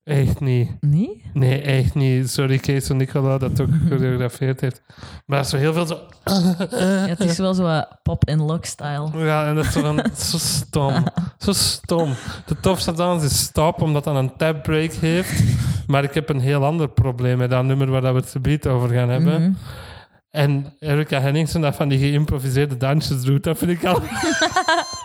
Echt 0.04 0.40
niet. 0.40 0.72
Nee? 0.80 1.22
Nee, 1.34 1.62
echt 1.62 1.96
niet. 1.96 2.30
Sorry, 2.30 2.58
Kees 2.58 2.90
en 2.90 2.98
Nicola 2.98 3.38
dat 3.38 3.62
ook 3.62 3.70
gechoreografeerd 3.82 4.62
heeft. 4.62 4.82
Maar 5.26 5.46
zo 5.46 5.58
heel 5.58 5.74
veel 5.74 5.86
zo... 5.86 6.00
Ja, 6.24 7.08
het 7.08 7.20
is 7.20 7.38
wel 7.38 7.54
zo 7.54 7.64
wat 7.64 7.88
pop 8.04 8.26
en 8.26 8.42
lock 8.42 8.66
style. 8.66 9.10
Ja, 9.14 9.48
en 9.48 9.56
dat 9.56 9.66
is 9.66 10.30
zo 10.30 10.38
stom. 10.38 11.04
Zo 11.38 11.54
stom. 11.54 12.14
De 12.46 12.60
tofste 12.60 12.94
dans 12.94 13.24
is 13.24 13.40
Stop, 13.40 13.82
omdat 13.82 14.04
dat 14.04 14.16
een 14.16 14.36
tap 14.38 14.64
break 14.64 14.92
heeft. 14.92 15.44
Maar 15.88 16.04
ik 16.04 16.14
heb 16.14 16.30
een 16.30 16.40
heel 16.40 16.66
ander 16.66 16.90
probleem 16.90 17.38
met 17.38 17.50
dat 17.50 17.64
nummer 17.64 17.90
waar 17.90 18.02
dat 18.02 18.14
we 18.14 18.20
het 18.20 18.30
gebied 18.30 18.68
over 18.68 18.90
gaan 18.90 19.10
hebben. 19.10 19.42
Mhm. 19.42 19.52
En 20.30 20.74
Erika 20.80 21.20
Henningsen 21.20 21.62
dat 21.62 21.76
van 21.76 21.90
die 21.90 22.00
geïmproviseerde 22.00 22.78
dansjes 22.78 23.22
doet, 23.22 23.44
dat 23.44 23.58
vind 23.58 23.72
ik 23.72 23.86
al... 23.86 24.02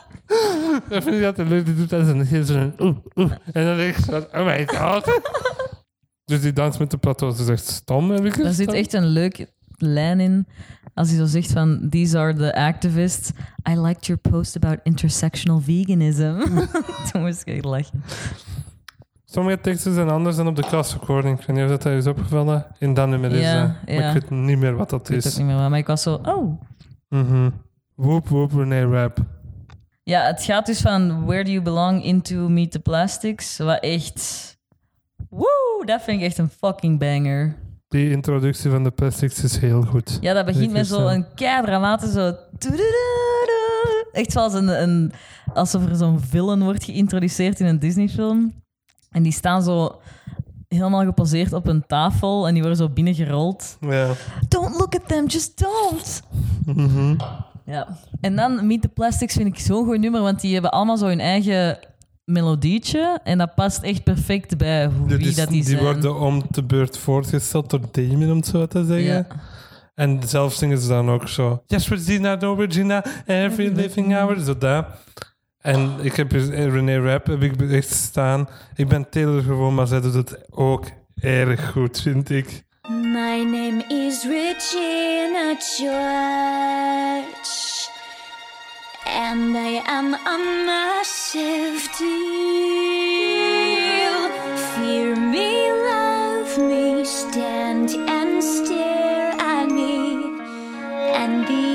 dat 0.89 1.03
vind 1.03 1.17
ik 1.17 1.25
altijd 1.25 1.49
leuk. 1.49 1.65
Die 1.65 1.75
doet 1.75 1.91
dat 1.91 2.01
en 2.01 2.17
dan 2.17 2.27
geeft 2.27 2.47
ze 2.47 2.55
een 2.55 2.75
oeh, 2.79 2.97
oeh. 3.17 3.33
En 3.53 3.65
dan 3.67 3.77
denk 3.77 3.97
ik 3.97 4.05
zo, 4.05 4.17
oh 4.33 4.45
my 4.47 4.67
god. 4.69 5.21
dus 6.25 6.41
die 6.41 6.53
dans 6.53 6.79
met 6.79 6.91
de 6.91 6.97
plateaus 6.97 7.41
is 7.41 7.49
echt 7.49 7.67
stom, 7.67 8.11
heb 8.11 8.25
ik 8.25 8.43
Daar 8.43 8.53
zit 8.53 8.73
echt 8.73 8.93
een 8.93 9.07
leuke 9.07 9.49
lijn 9.77 10.21
in. 10.21 10.47
Als 10.95 11.09
hij 11.09 11.19
zo 11.19 11.25
zegt 11.27 11.53
van... 11.53 11.87
These 11.91 12.19
are 12.19 12.35
the 12.35 12.55
activists. 12.55 13.31
I 13.71 13.81
liked 13.81 14.07
your 14.07 14.21
post 14.21 14.57
about 14.57 14.79
intersectional 14.83 15.61
veganism. 15.61 16.39
Toen 17.13 17.23
moest 17.23 17.41
ik 17.41 17.55
echt 17.55 17.65
lachen. 17.65 18.03
Sommige 19.25 19.61
teksten 19.61 19.95
zijn 19.95 20.09
anders 20.09 20.37
dan 20.37 20.47
op 20.47 20.57
de 20.57 20.63
class 20.63 20.93
recording. 20.93 21.41
Ik 21.41 21.47
weet 21.47 21.57
niet 21.57 21.65
of 21.71 21.71
dat 21.79 21.93
is 21.93 22.07
opgevallen. 22.07 22.67
In 22.79 22.95
dat 22.95 23.09
nummer 23.09 23.33
is 23.33 23.41
Ja, 23.41 23.63
dat. 23.87 23.97
Maar 23.97 24.07
ik 24.07 24.13
weet 24.23 24.31
niet 24.31 24.59
meer 24.59 24.77
wat 24.77 24.91
dat 24.91 25.01
Ik 25.01 25.07
weet 25.09 25.25
het 25.25 25.33
is. 25.33 25.39
niet 25.39 25.47
meer, 25.47 25.57
maar 25.71 25.79
ik 25.79 25.87
was 25.87 26.03
zo... 26.03 26.21
Oh, 26.23 26.61
Mhm. 27.09 27.51
Woep 27.95 28.29
woep 28.29 28.53
Renee 28.53 28.87
Rap. 28.87 29.19
Ja, 30.09 30.23
het 30.23 30.43
gaat 30.43 30.67
dus 30.67 30.81
van 30.81 31.25
Where 31.27 31.45
Do 31.45 31.51
You 31.51 31.63
Belong 31.63 32.05
into 32.05 32.49
Meet 32.49 32.71
the 32.71 32.79
Plastics. 32.79 33.59
Wat 33.59 33.81
echt... 33.81 34.57
Woe, 35.31 35.83
dat 35.85 36.03
vind 36.03 36.21
ik 36.21 36.27
echt 36.27 36.39
een 36.39 36.49
fucking 36.49 36.99
banger. 36.99 37.57
Die 37.89 38.11
introductie 38.11 38.71
van 38.71 38.85
de 38.85 38.91
plastics 38.91 39.43
is 39.43 39.59
heel 39.59 39.83
goed. 39.83 40.19
Ja, 40.21 40.33
dat 40.33 40.47
begint 40.47 40.73
met 40.73 40.73
wist 40.73 40.91
zo 40.91 40.99
dat. 40.99 41.11
een 41.11 41.27
kei 41.35 41.65
dramatisch 41.65 42.13
zo... 42.13 42.35
Echt 44.13 44.33
zoals 44.33 44.55
een, 44.55 44.83
een... 44.83 45.13
Alsof 45.55 45.87
er 45.87 45.97
zo'n 45.97 46.21
villain 46.21 46.63
wordt 46.63 46.85
geïntroduceerd 46.85 47.61
in 47.61 47.67
een 47.67 47.79
Disney-film. 47.79 48.63
En 49.11 49.23
die 49.23 49.33
staan 49.33 49.63
zo 49.63 50.01
helemaal 50.69 51.05
geposeerd 51.05 51.53
op 51.53 51.67
een 51.67 51.87
tafel 51.87 52.47
en 52.47 52.53
die 52.53 52.63
worden 52.63 52.79
zo 52.79 52.89
binnengerold. 52.89 53.77
Ja. 53.81 54.11
Don't 54.49 54.79
look 54.79 54.95
at 54.95 55.09
them, 55.09 55.27
just 55.27 55.59
don't! 55.59 56.23
Mhm. 56.65 57.17
Ja. 57.71 57.89
En 58.21 58.37
dan 58.37 58.67
Meet 58.67 58.83
the 58.83 58.89
Plastics 58.89 59.35
vind 59.35 59.47
ik 59.49 59.59
zo'n 59.59 59.85
goed 59.85 59.99
nummer, 60.01 60.21
want 60.21 60.41
die 60.41 60.53
hebben 60.53 60.71
allemaal 60.71 60.97
zo 60.97 61.07
hun 61.07 61.21
eigen 61.21 61.79
melodietje. 62.25 63.21
En 63.25 63.39
dat 63.39 63.55
past 63.55 63.83
echt 63.83 64.03
perfect 64.05 64.57
bij 64.59 64.87
hoe, 64.87 65.07
wie 65.17 65.29
is- 65.29 65.35
dat 65.37 65.49
die, 65.49 65.63
die 65.65 65.71
zijn. 65.71 65.83
worden 65.85 66.21
om 66.21 66.43
de 66.51 66.63
beurt 66.65 66.99
voortgesteld 66.99 67.71
door 67.71 67.81
Damien, 67.93 68.31
om 68.31 68.37
het 68.37 68.47
zo 68.47 68.67
te 68.67 68.85
zeggen. 68.85 69.05
Ja. 69.05 69.27
En 69.95 70.21
zelf 70.27 70.53
zingen 70.55 70.79
ze 70.79 70.89
dan 70.89 71.11
ook 71.11 71.29
zo. 71.29 71.63
Yes, 71.67 71.89
Regina, 71.89 72.35
no 72.35 72.55
Regina, 72.55 73.05
every 73.27 73.73
living 73.75 74.13
hour. 74.15 74.41
Zo 74.41 74.59
dat. 74.59 74.87
En 75.59 75.93
ik 76.03 76.17
heb 76.17 76.31
hier 76.31 76.53
eh, 76.53 76.73
René 76.73 76.99
Rap 77.01 77.27
heb 77.27 77.43
ik 77.43 77.71
echt 77.71 77.91
staan. 77.91 78.49
Ik 78.75 78.89
ben 78.89 79.09
Taylor 79.11 79.43
gewoon, 79.43 79.75
maar 79.75 79.87
zij 79.87 80.01
doet 80.01 80.15
het 80.15 80.47
ook 80.51 80.87
erg 81.21 81.71
goed, 81.71 82.01
vind 82.01 82.31
ik. 82.31 82.67
My 82.89 83.43
name 83.43 83.85
is 83.89 84.23
Regina 84.25 85.55
George, 85.59 87.08
and 89.09 89.57
I 89.57 89.83
am 89.87 90.15
a 90.15 90.39
massive 90.67 91.89
deal. 91.99 92.09
Fear 94.75 95.17
me, 95.17 95.73
love 95.73 96.59
me, 96.59 97.05
stand 97.05 97.91
and 97.91 98.45
stare 98.45 99.33
at 99.39 99.71
me, 99.71 100.25
and 101.15 101.47
be 101.47 101.69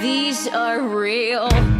these 0.00 0.46
are 0.48 0.82
real. 0.82 1.75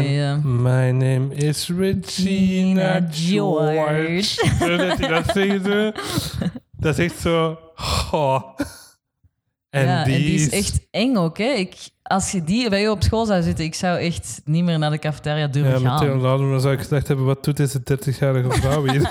Nee, 0.00 0.14
ja. 0.14 0.36
My 0.36 0.90
name 0.90 1.34
is 1.34 1.68
Regina 1.68 3.06
George. 3.10 4.48
Dat 4.76 4.98
hij 4.98 5.08
dat 5.08 5.24
zegt. 5.34 5.64
Dat 6.72 6.98
is 6.98 7.04
echt 7.04 7.20
zo... 7.20 7.58
Oh. 8.10 8.42
En, 9.70 9.86
ja, 9.86 10.04
die, 10.04 10.14
en 10.14 10.20
die 10.20 10.34
is 10.34 10.50
echt 10.50 10.86
eng 10.90 11.16
ook. 11.16 11.38
Hè. 11.38 11.44
Ik, 11.44 11.74
als 12.02 12.30
je 12.30 12.44
die 12.44 12.68
bij 12.70 12.80
je 12.80 12.90
op 12.90 13.02
school 13.02 13.26
zou 13.26 13.42
zitten, 13.42 13.64
ik 13.64 13.74
zou 13.74 13.98
echt 13.98 14.40
niet 14.44 14.64
meer 14.64 14.78
naar 14.78 14.90
de 14.90 14.98
cafetaria 14.98 15.46
durven 15.46 15.80
Ja, 15.80 15.90
met 15.90 15.98
Theo 15.98 16.10
gaan. 16.10 16.20
Lauder, 16.20 16.50
dan 16.50 16.60
zou 16.60 16.74
ik 16.74 16.80
gedacht 16.80 17.08
hebben, 17.08 17.26
wat 17.26 17.44
doet 17.44 17.56
deze 17.56 17.80
30-jarige 17.80 18.50
vrouw 18.50 18.88
hier? 18.88 19.10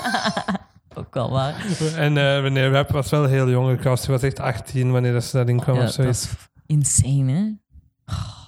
Ook 0.94 1.14
wel 1.14 1.30
waar. 1.30 1.54
en 1.96 2.16
eh 2.16 2.42
wanneer 2.42 2.70
Rap 2.70 2.90
was 2.90 3.10
wel 3.10 3.24
heel 3.24 3.50
jong. 3.50 3.78
Ik 3.78 3.82
was, 3.82 4.00
die 4.00 4.10
was 4.10 4.22
echt 4.22 4.40
18 4.40 4.92
wanneer 4.92 5.12
dat 5.12 5.24
ze 5.24 5.36
daarin 5.36 5.60
kwam 5.60 5.76
Ja, 5.76 5.84
of 5.84 5.94
dat 5.94 6.06
is 6.06 6.28
insane, 6.66 7.32
hè? 7.32 7.42
Oh. 8.14 8.41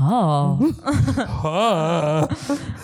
Ah. 0.00 0.60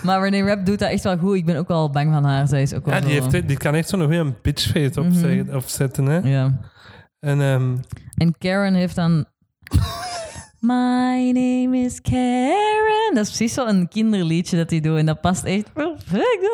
Maar 0.03 0.21
Renee 0.21 0.43
Rap 0.43 0.65
doet 0.65 0.79
dat 0.79 0.89
echt 0.89 1.03
wel 1.03 1.17
goed. 1.17 1.35
Ik 1.35 1.45
ben 1.45 1.55
ook 1.57 1.67
wel 1.67 1.89
bang 1.89 2.13
van 2.13 2.23
haar. 2.23 2.47
Zij 2.47 2.61
is 2.61 2.73
ook 2.73 2.85
wel 2.85 2.93
Ja, 2.95 3.01
die, 3.01 3.21
heeft, 3.21 3.47
die 3.47 3.57
kan 3.57 3.73
echt 3.75 3.89
zo'n 3.89 4.01
goede 4.01 4.33
bitchface 4.41 5.01
opzeggen- 5.01 5.55
opzetten. 5.55 6.05
Hè? 6.05 6.17
Ja. 6.17 6.59
En 7.19 7.41
ehm, 7.41 7.75
En 8.17 8.35
Karen 8.37 8.73
heeft 8.73 8.95
dan... 8.95 9.25
My 10.59 11.31
name 11.31 11.77
is 11.77 12.01
Karen. 12.01 13.13
Dat 13.13 13.23
is 13.23 13.29
precies 13.37 13.53
zo'n 13.53 13.87
kinderliedje 13.87 14.57
dat 14.57 14.69
hij 14.69 14.79
doet. 14.79 14.97
En 14.97 15.05
dat 15.05 15.21
past 15.21 15.43
echt 15.43 15.73
perfect. 15.73 16.49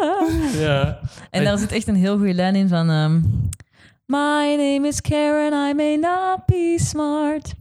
ja, 0.60 1.00
En 1.30 1.44
daar 1.44 1.58
zit 1.58 1.72
echt 1.72 1.88
een 1.88 1.96
heel 1.96 2.18
goede 2.18 2.34
lijn 2.34 2.56
in 2.56 2.68
van... 2.68 2.90
ehm, 2.90 3.16
My 4.06 4.56
name 4.58 4.88
is 4.88 5.02
Karen, 5.02 5.70
I 5.70 5.74
may 5.74 5.96
not 5.96 6.46
be 6.46 6.76
smart. 6.80 7.54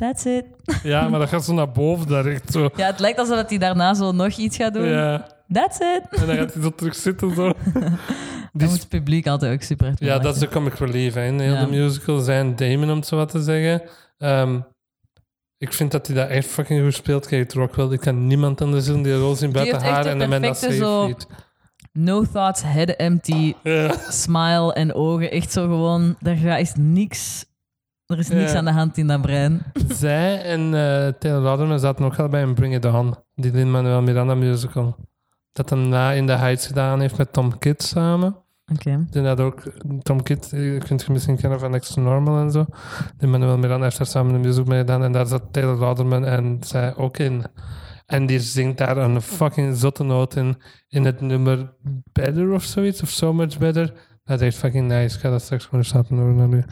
That's 0.00 0.24
it. 0.24 0.44
ja, 0.82 1.08
maar 1.08 1.20
dat 1.20 1.28
gaat 1.28 1.44
zo 1.44 1.54
naar 1.54 1.70
boven. 1.72 2.06
Daar 2.08 2.26
echt 2.26 2.52
zo. 2.52 2.70
Ja, 2.76 2.86
het 2.86 2.98
lijkt 3.00 3.18
alsof 3.18 3.48
hij 3.48 3.58
daarna 3.58 3.94
zo 3.94 4.12
nog 4.12 4.36
iets 4.36 4.56
gaat 4.56 4.74
doen. 4.74 4.88
Ja, 4.88 5.26
That's 5.52 5.78
it. 5.78 6.02
en 6.20 6.26
dan 6.26 6.36
gaat 6.36 6.52
hij 6.54 6.62
zo 6.62 6.70
terug 6.74 6.94
zitten. 6.94 7.34
Zo. 7.34 7.52
Dan 8.52 8.68
moet 8.68 8.78
het 8.78 8.88
publiek 8.88 9.26
altijd 9.26 9.52
ook 9.52 9.62
super 9.62 9.92
Ja, 9.94 10.18
dat 10.18 10.34
is 10.34 10.40
de 10.40 10.48
comic 10.48 10.74
relief 10.74 11.14
hè, 11.14 11.24
in 11.26 11.40
heel 11.40 11.52
Ja. 11.52 11.64
de 11.64 11.70
musical. 11.70 12.18
Zijn 12.20 12.56
Damon, 12.56 12.90
om 12.90 12.96
het 12.96 13.06
zo 13.06 13.16
wat 13.16 13.28
te 13.30 13.42
zeggen. 13.42 13.82
Ehm, 14.18 14.60
ik 15.58 15.72
vind 15.72 15.90
dat 15.92 16.06
hij 16.06 16.16
dat 16.16 16.28
echt 16.28 16.46
fucking 16.46 16.82
goed 16.82 16.94
speelt. 16.94 17.26
Kijk, 17.26 17.52
Rockwell, 17.52 17.90
ik 17.90 18.00
kan 18.00 18.26
niemand 18.26 18.60
anders 18.60 18.86
in 18.88 19.02
die 19.02 19.14
rol 19.14 19.34
zien 19.34 19.52
buiten 19.52 19.80
haar 19.82 20.06
en 20.06 20.18
de 20.18 20.26
man 20.26 20.42
dat 20.42 20.58
safe 20.58 20.74
feet. 20.74 21.26
No 21.92 22.24
thoughts, 22.32 22.62
head 22.62 22.88
empty, 22.88 23.54
smile 24.08 24.72
en 24.72 24.94
ogen. 24.94 25.30
Echt 25.30 25.52
zo 25.52 25.62
gewoon... 25.62 26.16
Gaat- 26.22 26.60
is 26.60 26.72
niks... 26.76 27.44
Er 28.10 28.18
is 28.18 28.28
niks 28.28 28.52
Ja. 28.52 28.58
aan 28.58 28.64
de 28.64 28.70
hand 28.72 28.96
in 28.98 29.06
dat 29.06 29.20
brein. 29.22 29.62
Zij 29.88 30.42
en 30.42 30.60
uh, 30.60 31.06
Taylor 31.18 31.40
Lautner 31.42 31.78
zaten 31.78 32.04
ook 32.04 32.16
al 32.16 32.28
bij 32.28 32.42
een 32.42 32.54
Bring 32.54 32.74
It 32.74 32.84
On. 32.84 33.14
Die 33.34 33.52
Lin-Manuel 33.52 34.02
Miranda 34.02 34.34
musical. 34.34 34.96
Dat 35.52 35.70
hem 35.70 35.88
na 35.88 36.12
in 36.12 36.26
de 36.26 36.32
Heights 36.32 36.66
gedaan 36.66 37.00
heeft 37.00 37.16
met 37.18 37.32
Tom 37.32 37.58
Kidd 37.58 37.82
samen. 37.82 38.36
Oké. 38.72 39.06
Die 39.10 39.22
had 39.22 39.40
ook 39.40 39.62
Tom 40.02 40.22
Kidd, 40.22 40.52
eh, 40.52 40.80
kunt 40.80 41.02
je 41.02 41.12
misschien 41.12 41.36
kennen 41.36 41.60
van 41.60 41.70
Next 41.70 41.94
to 41.94 42.00
Normal 42.02 42.40
en 42.40 42.50
zo. 42.50 42.66
Lin-Manuel 43.18 43.58
Miranda 43.58 43.84
heeft 43.84 43.98
daar 43.98 44.06
samen 44.06 44.34
een 44.34 44.40
musical 44.40 44.64
mee 44.64 44.78
gedaan. 44.78 45.02
En 45.02 45.12
daar 45.12 45.26
zat 45.26 45.42
Taylor 45.50 45.78
Lautner 45.78 46.22
en 46.22 46.58
zij 46.60 46.96
ook 46.96 47.18
in. 47.18 47.44
En 48.06 48.26
die 48.26 48.40
zingt 48.40 48.78
daar 48.78 48.96
een 48.96 49.20
fucking 49.22 49.76
zotte 49.76 50.02
noot 50.04 50.36
in. 50.36 50.56
In 50.88 51.04
het 51.04 51.20
nummer 51.20 51.72
Better 52.12 52.52
of 52.52 52.62
zoiets. 52.62 53.02
Of 53.02 53.08
So 53.08 53.32
Much 53.32 53.58
Better. 53.58 53.92
Dat 54.24 54.40
is 54.40 54.46
echt 54.46 54.56
fucking 54.56 54.88
nice. 54.88 55.14
Ik 55.16 55.20
ga 55.20 55.30
dat 55.30 55.42
straks 55.42 55.64
gewoon 55.64 55.80
eens 55.80 55.92
laten 55.92 56.16
horen 56.16 56.36
naar 56.36 56.48
nu. 56.48 56.64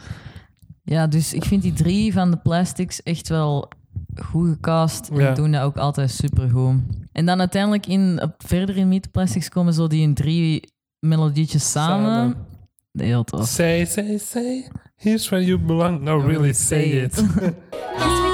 Ja, 0.89 1.07
dus 1.07 1.33
ik 1.33 1.45
vind 1.45 1.61
die 1.61 1.73
drie 1.73 2.13
van 2.13 2.31
de 2.31 2.37
plastics 2.37 3.03
echt 3.03 3.29
wel 3.29 3.67
goed 4.15 4.49
gecast. 4.49 5.09
En 5.09 5.19
Ja. 5.19 5.33
doen 5.33 5.51
dat 5.51 5.61
ook 5.61 5.77
altijd 5.77 6.11
supergoed. 6.11 6.79
En 7.11 7.25
dan 7.25 7.39
uiteindelijk 7.39 7.87
in, 7.87 8.21
op, 8.21 8.33
verder 8.37 8.77
in 8.77 8.87
Meet 8.87 9.11
Plastics 9.11 9.49
komen 9.49 9.73
zo 9.73 9.87
die 9.87 10.01
in 10.01 10.13
drie 10.13 10.73
melodietjes 10.99 11.71
samen. 11.71 12.05
Samen. 12.09 12.35
Heel 12.91 13.23
tof. 13.23 13.47
Say, 13.47 13.85
say, 13.85 14.17
say. 14.17 14.67
Here's 14.95 15.29
where 15.29 15.45
you 15.45 15.59
belong. 15.59 16.01
No, 16.01 16.17
really 16.17 16.53
say 16.53 16.83
it. 16.83 17.23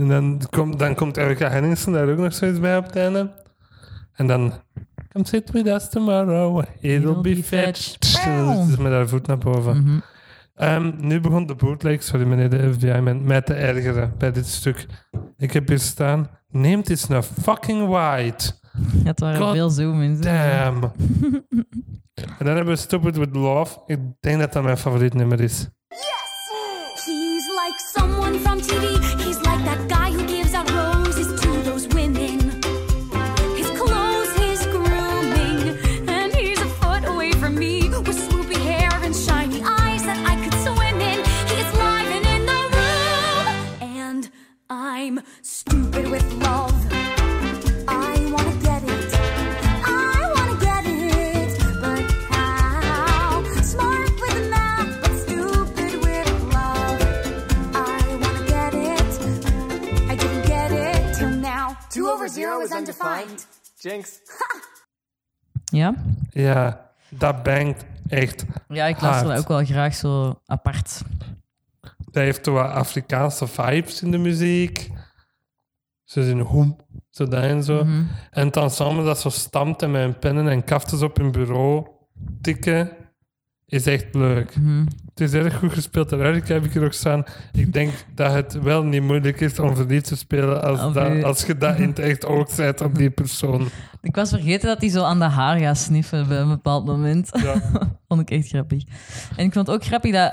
En 0.00 0.08
dan, 0.08 0.40
komt 0.50 0.78
dan 0.78 0.94
komt 0.94 1.16
Erica 1.16 1.48
Henningsen 1.48 1.92
daar 1.92 2.08
ook 2.08 2.18
nog 2.18 2.34
zoiets 2.34 2.60
bij 2.60 2.76
op 2.76 2.84
het 2.84 2.96
einde. 2.96 3.30
En 4.12 4.26
dan... 4.26 4.52
Come 5.12 5.26
sit 5.26 5.50
with 5.50 5.66
us 5.66 5.88
tomorrow. 5.88 6.62
It'll, 6.80 7.20
be, 7.20 7.42
fetched. 7.42 8.20
En 8.24 8.44
dan 8.44 8.66
zit 8.66 8.74
ze 8.74 8.82
met 8.82 8.92
haar 8.92 9.08
voet 9.08 9.26
naar 9.26 9.38
boven. 9.38 10.02
Ehm, 10.54 10.92
nu 10.96 11.20
begon 11.20 11.46
de 11.46 11.54
bootleg, 11.54 12.02
sorry 12.02 12.26
meneer 12.26 12.50
de 12.50 12.72
FBI, 12.72 13.00
met 13.00 13.22
mij 13.22 13.40
te 13.40 13.54
ergeren 13.54 14.12
bij 14.18 14.32
dit 14.32 14.46
stuk. 14.46 14.86
Ik 15.36 15.52
heb 15.52 15.68
hier 15.68 15.78
staan... 15.78 16.28
Neemt 16.48 16.90
eens 16.90 17.08
een 17.08 17.22
fucking 17.22 17.88
white. 17.88 18.52
Het 19.04 19.20
waren 19.20 19.40
God 19.40 19.52
veel 19.52 19.70
zoom-ins. 19.70 20.20
Damn. 20.20 20.82
en 22.38 22.44
dan 22.44 22.56
hebben 22.56 22.66
we 22.66 22.76
Stupid 22.76 23.16
with 23.16 23.36
Love. 23.36 23.78
Ik 23.86 23.98
denk 24.20 24.40
dat 24.40 24.52
dat 24.52 24.62
mijn 24.62 24.78
favoriet 24.78 25.14
nummer 25.14 25.40
is. 25.40 25.68
Zero 62.32 62.60
is 62.60 62.70
undefined. 62.70 63.46
Jinx. 63.78 64.18
Ja? 65.64 65.94
Ja, 66.30 66.90
dat 67.08 67.42
bangt 67.42 67.84
echt. 68.08 68.44
Ja, 68.68 68.86
ik 68.86 69.00
luister 69.00 69.08
Hard. 69.08 69.26
dat 69.26 69.38
ook 69.38 69.48
wel 69.48 69.64
graag 69.64 69.94
zo 69.94 70.40
apart. 70.46 71.02
Dat 71.98 72.22
heeft 72.22 72.42
toch 72.42 72.54
wat 72.54 72.70
Afrikaanse 72.70 73.46
vibes 73.46 74.02
in 74.02 74.10
de 74.10 74.18
muziek. 74.18 74.90
Ze 76.04 76.24
zijn 76.24 76.40
hoem, 76.40 76.76
zo 77.10 77.28
dat 77.28 77.42
en 77.42 77.62
zo. 77.62 77.84
Mhm. 77.84 78.02
En 78.30 78.46
het 78.46 78.56
ensemble 78.56 79.04
dat 79.04 79.20
zo 79.20 79.28
stamt 79.28 79.82
en 79.82 79.90
met 79.90 80.02
hun 80.02 80.18
pennen 80.18 80.48
en 80.48 80.64
kafters 80.64 81.02
op 81.02 81.16
hun 81.16 81.32
bureau 81.32 81.86
tikken, 82.40 82.96
is 83.66 83.86
echt 83.86 84.14
leuk. 84.14 84.56
Mhm. 84.56 84.86
Het 85.10 85.20
is 85.20 85.32
erg 85.32 85.58
goed 85.58 85.72
gespeeld. 85.72 86.12
Eruit 86.12 86.48
heb 86.48 86.64
ik 86.64 86.74
er 86.74 86.84
ook 86.84 86.92
staan. 86.92 87.24
Ik 87.52 87.72
denk 87.72 87.92
dat 88.14 88.32
het 88.32 88.62
wel 88.62 88.82
niet 88.82 89.02
moeilijk 89.02 89.40
is 89.40 89.58
om 89.58 89.76
verliefd 89.76 90.04
te 90.06 90.16
spelen 90.16 90.62
als, 90.62 90.92
dat, 90.94 91.22
als 91.24 91.44
je 91.46 91.58
dat 91.58 91.78
in 91.78 91.88
het 91.88 91.98
echt 91.98 92.26
ook 92.26 92.50
zet 92.50 92.80
op 92.80 92.94
die 92.94 93.10
persoon. 93.10 93.68
Ik 94.02 94.14
was 94.14 94.28
vergeten 94.28 94.68
dat 94.68 94.80
hij 94.80 94.90
zo 94.90 95.02
aan 95.02 95.18
de 95.18 95.24
haar 95.24 95.58
gaat 95.58 95.78
sniffen 95.78 96.28
bij 96.28 96.38
een 96.38 96.48
bepaald 96.48 96.84
moment. 96.86 97.28
Ja. 97.42 97.62
vond 98.08 98.20
ik 98.20 98.30
echt 98.30 98.48
grappig. 98.48 98.82
En 99.36 99.44
ik 99.44 99.52
vond 99.52 99.66
het 99.66 99.76
ook 99.76 99.84
grappig 99.84 100.12
dat 100.12 100.32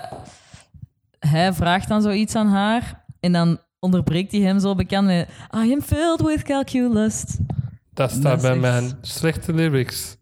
hij 1.20 1.54
vraagt 1.54 1.88
dan 1.88 2.02
zoiets 2.02 2.36
aan 2.36 2.48
haar. 2.48 3.04
En 3.20 3.32
dan 3.32 3.60
onderbreekt 3.80 4.32
hij 4.32 4.42
hem 4.42 4.60
zo 4.60 4.76
bekend 4.76 5.06
met... 5.06 5.30
I 5.56 5.74
am 5.74 5.82
filled 5.82 6.22
with 6.22 6.44
calculus. 6.44 7.26
Dat 7.94 8.12
staat 8.12 8.24
Dat 8.24 8.42
bij 8.42 8.52
echt- 8.52 8.60
mijn 8.62 8.92
slechte 9.02 9.54
lyrics. 9.54 10.18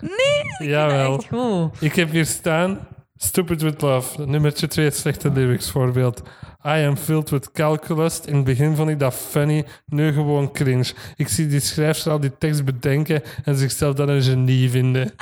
Nee, 0.00 0.68
Jawel. 0.68 1.14
echt 1.18 1.28
goed. 1.28 1.82
Ik 1.82 1.94
heb 1.94 2.10
hier 2.10 2.26
staan... 2.26 2.78
Stupid 3.20 3.62
with 3.62 3.82
Love. 3.82 4.26
Nummertje 4.26 4.66
2 4.66 4.90
slechte 4.90 5.30
lyrics 5.30 5.70
voorbeeld. 5.70 6.22
I 6.64 6.84
am 6.86 6.96
filled 6.96 7.30
with 7.30 7.52
calculus. 7.52 8.20
In 8.20 8.36
het 8.36 8.44
begin 8.44 8.76
vond 8.76 8.90
ik 8.90 8.98
dat 8.98 9.14
funny. 9.14 9.64
Nu 9.86 10.12
gewoon 10.12 10.52
cringe. 10.52 10.92
Ik 11.16 11.28
zie 11.28 11.46
die 11.46 11.60
schrijfster 11.60 12.12
al 12.12 12.20
die 12.20 12.38
tekst 12.38 12.64
bedenken 12.64 13.22
en 13.44 13.56
zichzelf 13.56 13.94
dan 13.94 14.08
een 14.08 14.22
genie 14.22 14.70
vinden. 14.70 15.12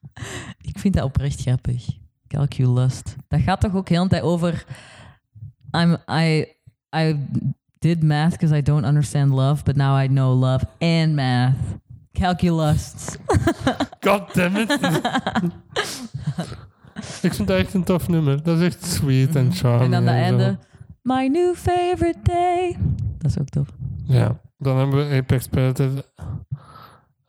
Ik 0.72 0.78
vind 0.78 0.94
dat 0.94 1.04
oprecht 1.04 1.40
grappig. 1.40 1.86
Calculus. 2.28 3.02
Dat 3.28 3.40
gaat 3.40 3.60
toch 3.60 3.74
ook 3.74 3.88
heel 3.88 4.02
de 4.02 4.08
tijd 4.08 4.22
over... 4.22 4.64
I'm, 5.76 5.96
I, 6.10 6.46
I 6.96 7.26
did 7.78 8.02
math 8.02 8.30
because 8.30 8.56
I 8.56 8.62
don't 8.62 8.84
understand 8.84 9.30
love, 9.30 9.64
but 9.64 9.76
now 9.76 10.02
I 10.02 10.06
know 10.06 10.40
love 10.40 10.66
and 10.78 11.14
math. 11.14 11.54
Calculus. 12.12 12.94
God 14.00 14.34
damn 14.34 14.56
it. 14.56 14.78
ik 17.22 17.34
vind 17.34 17.48
dat 17.48 17.58
echt 17.58 17.74
een 17.74 17.84
tof 17.84 18.08
nummer. 18.08 18.42
Dat 18.42 18.58
is 18.58 18.66
echt 18.66 18.86
sweet 18.86 19.36
en 19.36 19.52
charming. 19.52 19.84
En 19.84 19.90
dan 19.90 20.04
de 20.04 20.20
einde... 20.20 20.58
My 21.02 21.26
new 21.26 21.54
favorite 21.54 22.18
day. 22.22 22.76
Dat 23.18 23.30
is 23.30 23.38
ook 23.38 23.48
tof. 23.48 23.68
Ja, 24.04 24.40
dan 24.58 24.78
hebben 24.78 25.08
we 25.08 25.16
Apex 25.16 25.46
Predator. 25.46 25.88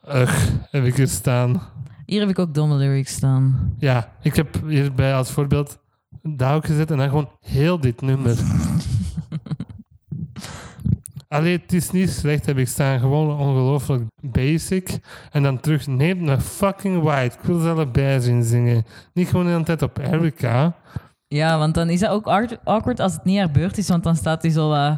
Ugh, 0.08 0.48
heb 0.72 0.84
ik 0.84 0.96
hier 0.96 1.08
staan. 1.08 1.62
Hier 2.06 2.20
heb 2.20 2.30
ik 2.30 2.40
ook 2.40 2.54
domme 2.54 2.76
lyrics 2.76 3.14
staan. 3.14 3.74
Ja, 3.78 4.14
ik 4.22 4.36
heb 4.36 4.62
hierbij 4.68 5.16
als 5.16 5.32
voorbeeld 5.32 5.80
Douw 6.22 6.62
gezet 6.62 6.92
en 6.92 6.98
dan 6.98 7.10
gewoon 7.10 7.30
heel 7.40 7.80
dit 7.80 8.02
nummer. 8.02 8.38
Allee, 11.34 11.58
het 11.62 11.74
is 11.74 11.92
niet 11.92 12.10
slecht, 12.10 12.46
heb 12.46 12.58
ik 12.58 12.68
staan. 12.68 13.00
Gewoon 13.00 13.40
ongelooflijk 13.40 14.04
basic. 14.22 14.90
En 15.32 15.44
dan 15.44 15.60
terug, 15.60 15.88
neem 15.88 16.28
een 16.28 16.42
fucking 16.42 17.02
white. 17.04 17.38
Ik 17.40 17.46
wil 17.46 17.60
ze 17.60 17.70
allebei 17.70 18.22
zien 18.22 18.44
zingen. 18.44 18.86
Niet 19.14 19.28
gewoon 19.30 19.46
de 19.46 19.52
hele 19.52 19.64
tijd 19.64 19.82
op 19.82 19.98
Erica. 19.98 20.76
Ja, 21.28 21.58
want 21.58 21.74
dan 21.74 21.90
is 21.90 22.00
dat 22.00 22.10
ook 22.10 22.28
awkward- 22.64 23.00
als 23.00 23.14
het 23.14 23.24
niet 23.24 23.38
haar 23.38 23.52
beurt 23.52 23.78
is, 23.78 23.88
want 23.88 24.04
dan 24.04 24.16
staat 24.16 24.42
hij 24.42 24.52
zo... 24.52 24.74
eh, 24.74 24.92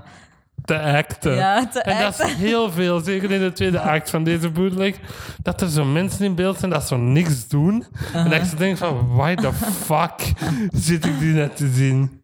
Te 0.65 0.79
acten. 0.81 1.35
ja, 1.35 1.67
te 1.67 1.81
En 1.81 2.01
dat 2.03 2.19
is 2.19 2.33
heel 2.33 2.71
veel, 2.71 2.99
zeker 2.99 3.31
in 3.31 3.39
de 3.41 3.51
tweede 3.51 3.79
act 3.79 4.09
van 4.09 4.23
deze 4.23 4.49
bootleg, 4.49 4.95
dat 5.41 5.61
er 5.61 5.69
zo 5.69 5.85
mensen 5.85 6.25
in 6.25 6.35
beeld 6.35 6.59
zijn 6.59 6.71
dat 6.71 6.87
zo 6.87 6.97
niks 6.97 7.47
doen. 7.47 7.85
En 8.13 8.29
dat 8.29 8.49
je 8.49 8.55
denkt 8.55 8.79
van, 8.79 9.07
why 9.15 9.35
the 9.35 9.53
fuck 9.53 10.33
zit 10.73 11.05
ik 11.05 11.19
die 11.19 11.33
net 11.33 11.57
te 11.57 11.67
zien? 11.73 12.21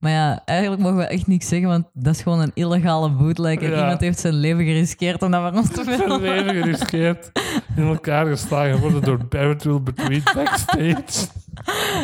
Maar 0.00 0.10
ja, 0.12 0.42
eigenlijk 0.44 0.82
mogen 0.82 0.96
we 0.98 1.04
echt 1.04 1.26
niks 1.26 1.48
zeggen, 1.48 1.68
want 1.68 1.86
dat 1.92 2.14
is 2.14 2.22
gewoon 2.22 2.40
een 2.40 2.50
illegale 2.54 3.10
bootleg. 3.10 3.58
En 3.58 3.70
Ja. 3.70 3.78
iemand 3.78 4.00
heeft 4.00 4.18
zijn 4.20 4.34
leven 4.34 4.64
geriskeerd 4.64 5.22
om 5.22 5.30
dat 5.30 5.40
voor 5.50 5.60
ons 5.60 5.68
te 5.70 5.84
Zijn 5.84 5.98
filmen. 5.98 6.20
leven 6.20 6.54
geriskeerd, 6.62 7.30
in 7.76 7.82
elkaar 7.86 8.26
geslagen 8.26 8.78
worden 8.80 9.02
door 9.02 9.26
Barrett 9.28 9.84
Between 9.84 10.22
backstage. 10.34 11.04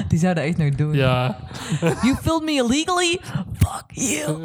Die 0.09 0.19
zou 0.19 0.35
dat 0.35 0.45
echt 0.45 0.57
nog 0.57 0.75
doen. 0.75 0.93
Ja. 0.95 1.37
You 1.81 2.15
filmed 2.23 2.45
me 2.45 2.53
illegally? 2.53 3.21
Fuck 3.53 3.85
you. 3.89 4.41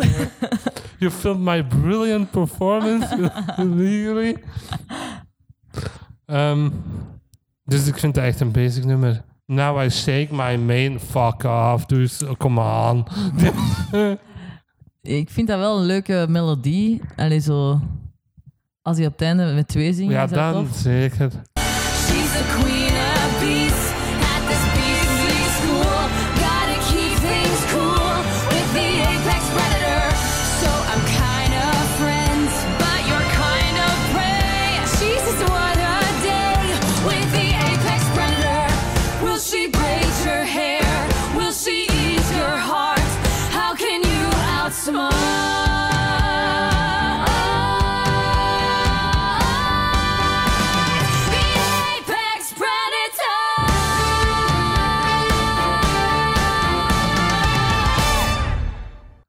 You 0.97 1.11
filmed 1.11 1.43
my 1.43 1.63
brilliant 1.81 2.31
performance 2.31 3.31
illegally. 3.57 4.37
Ehm, 6.25 6.69
dus 7.65 7.87
ik 7.87 7.97
vind 7.97 8.15
het 8.15 8.25
echt 8.25 8.39
een 8.39 8.51
basic 8.51 8.83
nummer. 8.83 9.21
Now 9.51 9.77
I 9.85 9.89
shake 9.89 10.31
my 10.31 10.57
main 10.57 10.99
fuck 10.99 11.43
off. 11.43 11.85
Dus 11.85 12.21
come 12.37 12.59
on. 12.61 13.05
Ik 15.01 15.29
vind 15.29 15.47
dat 15.47 15.59
wel 15.59 15.79
een 15.79 15.85
leuke 15.85 16.25
melodie. 16.29 17.01
Allee, 17.15 17.39
zo... 17.39 17.79
Als 18.81 18.97
hij 18.97 19.05
op 19.05 19.11
het 19.11 19.21
einde 19.21 19.53
met 19.53 19.67
twee 19.67 19.93
zingt, 19.93 20.11
Ja, 20.11 20.23
is 20.23 20.29
dat 20.29 20.53
dan 20.53 20.65
tof. 20.67 20.75
zeker. 20.77 21.31
She's 21.31 22.31
the 22.31 22.57
queen 22.59 22.80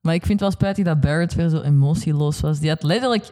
Maar 0.02 0.14
ik 0.14 0.26
vind 0.26 0.40
wel 0.40 0.50
spijtig 0.50 0.84
dat 0.84 1.00
Barrett 1.00 1.34
weer 1.34 1.48
zo 1.48 1.60
emotieloos 1.60 2.40
was. 2.40 2.58
Die 2.58 2.68
had 2.68 2.82
letterlijk... 2.82 3.22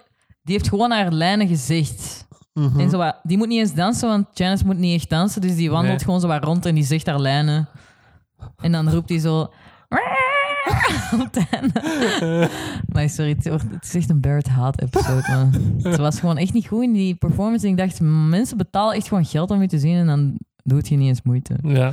Die 0.43 0.55
heeft 0.55 0.69
gewoon 0.69 0.91
haar 0.91 1.13
lijnen 1.13 1.49
gezegd. 1.49 2.27
Mhm. 2.53 2.81
En 2.81 2.91
zo 2.91 2.99
wat, 2.99 3.21
die 3.23 3.37
moet 3.37 3.49
niet 3.49 3.59
eens 3.59 3.75
dansen, 3.75 4.09
want 4.09 4.27
Janice 4.35 4.65
moet 4.67 4.79
niet 4.79 4.95
echt 5.01 5.11
dansen. 5.11 5.41
Dus 5.41 5.57
die 5.57 5.71
wandelt 5.71 5.97
Nee. 5.97 6.05
gewoon 6.05 6.21
zo 6.21 6.27
wat 6.27 6.45
rond 6.45 6.67
en 6.67 6.75
die 6.75 6.85
zegt 6.85 7.07
haar 7.07 7.21
lijnen. 7.21 7.69
En 8.57 8.73
dan 8.73 8.91
roept 8.91 9.09
hij 9.09 9.19
zo... 9.19 9.53
het. 11.11 11.47
Maar 12.93 13.09
sorry, 13.09 13.31
het, 13.39 13.45
het 13.45 13.85
is 13.85 13.95
echt 13.95 14.11
een 14.11 14.21
Barrett 14.21 14.49
haat 14.49 14.81
episode. 14.81 15.23
Man. 15.29 15.81
Ze 15.95 15.97
was 16.03 16.21
gewoon 16.21 16.37
echt 16.37 16.53
niet 16.53 16.67
goed 16.67 16.83
in 16.83 16.93
die 16.93 17.15
performance. 17.15 17.67
En 17.67 17.73
ik 17.73 17.79
dacht, 17.79 18.01
mensen 18.01 18.57
betalen 18.57 18.95
echt 18.95 19.09
gewoon 19.09 19.25
geld 19.25 19.51
om 19.51 19.61
je 19.61 19.69
te 19.69 19.79
zien 19.79 19.97
en 19.97 20.07
dan 20.07 20.39
doet 20.63 20.89
je 20.89 20.97
niet 20.97 21.09
eens 21.09 21.23
moeite. 21.23 21.57
Ja. 21.63 21.89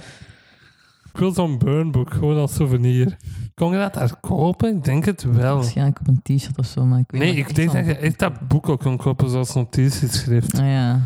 Ik 1.13 1.17
wil 1.23 1.31
zo'n 1.31 1.57
burnbook, 1.57 2.13
gewoon 2.13 2.37
als 2.37 2.53
souvenir. 2.55 3.17
Kon 3.57 3.71
je 3.71 3.77
dat 3.77 3.93
daar 3.93 4.15
kopen? 4.19 4.75
Ik 4.75 4.83
denk 4.83 5.05
het 5.05 5.23
wel. 5.23 5.55
Waarschijnlijk 5.55 5.99
op 5.99 6.07
een 6.07 6.21
t-shirt 6.21 6.57
of 6.57 6.65
zo, 6.65 6.85
maar 6.85 6.99
ik 6.99 7.11
weet 7.11 7.21
Nee, 7.21 7.35
niet. 7.35 7.49
ik 7.49 7.55
denk 7.55 7.71
dat 7.73 7.85
je 7.85 7.95
echt 7.97 8.19
dat 8.19 8.47
boek 8.47 8.69
ook 8.69 8.79
kon 8.79 8.97
kopen 8.97 9.29
zoals 9.29 9.53
notitieschrift. 9.53 10.53
Nou 10.53 10.65
ja, 10.67 10.99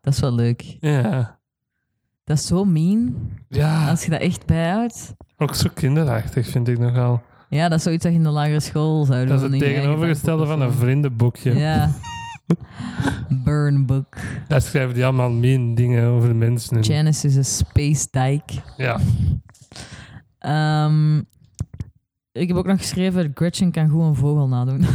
dat 0.00 0.12
is 0.14 0.20
wel 0.20 0.32
leuk. 0.34 0.76
Ja. 0.80 1.38
Dat 2.24 2.38
is 2.38 2.46
zo 2.46 2.64
mean, 2.64 3.14
Ja, 3.48 3.88
als 3.90 4.04
je 4.04 4.10
dat 4.10 4.20
echt 4.20 4.46
bijhoudt. 4.46 5.14
ook 5.36 5.54
zo 5.54 5.68
kinderachtig 5.74 6.46
vind 6.48 6.68
ik 6.68 6.78
nogal. 6.78 7.22
Ja, 7.48 7.68
dat 7.68 7.78
is 7.78 7.84
zoiets 7.84 8.02
dat 8.02 8.12
je 8.12 8.18
in 8.18 8.24
de 8.24 8.30
lagere 8.30 8.60
school 8.60 9.04
zou 9.04 9.18
doen. 9.18 9.28
Dat 9.28 9.42
is 9.44 9.50
het 9.50 9.58
tegenovergestelde 9.58 10.46
van 10.46 10.60
een 10.60 10.72
vriendenboekje. 10.72 11.54
Ja. 11.58 11.90
Burn 13.44 13.86
book. 13.86 14.16
Daar 14.48 14.62
schrijven 14.62 14.94
die 14.94 15.04
allemaal 15.04 15.30
mean 15.30 15.74
dingen 15.74 16.08
over 16.08 16.28
de 16.28 16.34
mensen 16.34 16.76
in. 16.76 16.82
Janice 16.82 17.26
is 17.26 17.36
een 17.36 17.44
space 17.44 18.06
dyke. 18.10 18.54
Ja. 18.76 19.00
Ehm, 20.38 21.22
ik 22.42 22.48
heb 22.48 22.56
ook 22.56 22.66
nog 22.66 22.78
geschreven, 22.78 23.30
Gretchen 23.34 23.70
kan 23.70 23.88
goed 23.88 24.02
een 24.02 24.14
vogel 24.14 24.48
nadoen. 24.48 24.84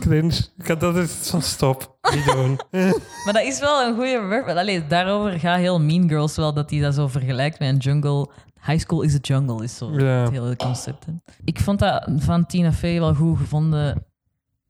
Cringe. 0.00 0.44
Ik 0.58 0.66
had 0.66 0.80
dat 0.80 0.96
eens 0.96 1.30
van 1.30 1.42
stop. 1.42 1.96
Niet 2.14 2.24
doen. 2.24 2.58
maar 3.24 3.32
dat 3.32 3.42
is 3.42 3.60
wel 3.60 3.86
een 3.88 3.94
goede 3.94 4.20
werk. 4.20 4.48
Allee, 4.48 4.86
daarover 4.86 5.40
gaat 5.40 5.58
heel 5.58 5.80
Mean 5.80 6.08
Girls 6.08 6.36
wel, 6.36 6.52
dat 6.54 6.70
hij 6.70 6.80
dat 6.80 6.94
zo 6.94 7.08
vergelijkt 7.08 7.58
met 7.58 7.68
een 7.68 7.76
jungle. 7.76 8.28
High 8.66 8.78
school 8.80 9.02
is 9.02 9.14
a 9.14 9.18
jungle, 9.22 9.64
is 9.64 9.76
zo 9.76 9.92
Ja. 9.92 10.04
het 10.22 10.30
hele 10.30 10.56
concept. 10.56 11.06
hè. 11.06 11.12
Ik 11.44 11.60
vond 11.60 11.78
dat 11.78 12.08
van 12.16 12.46
Tina 12.46 12.72
Fey 12.72 13.00
wel 13.00 13.14
goed 13.14 13.38
gevonden 13.38 14.04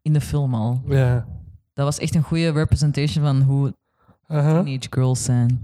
in 0.02 0.12
de 0.12 0.20
film 0.20 0.54
al. 0.54 0.82
ja. 0.86 1.26
Dat 1.74 1.84
was 1.84 1.98
echt 1.98 2.14
een 2.14 2.22
goede 2.22 2.50
representation 2.50 3.24
van 3.24 3.42
hoe 3.42 3.74
Aha. 4.26 4.62
teenage 4.62 4.86
girls 4.90 5.24
zijn. 5.24 5.62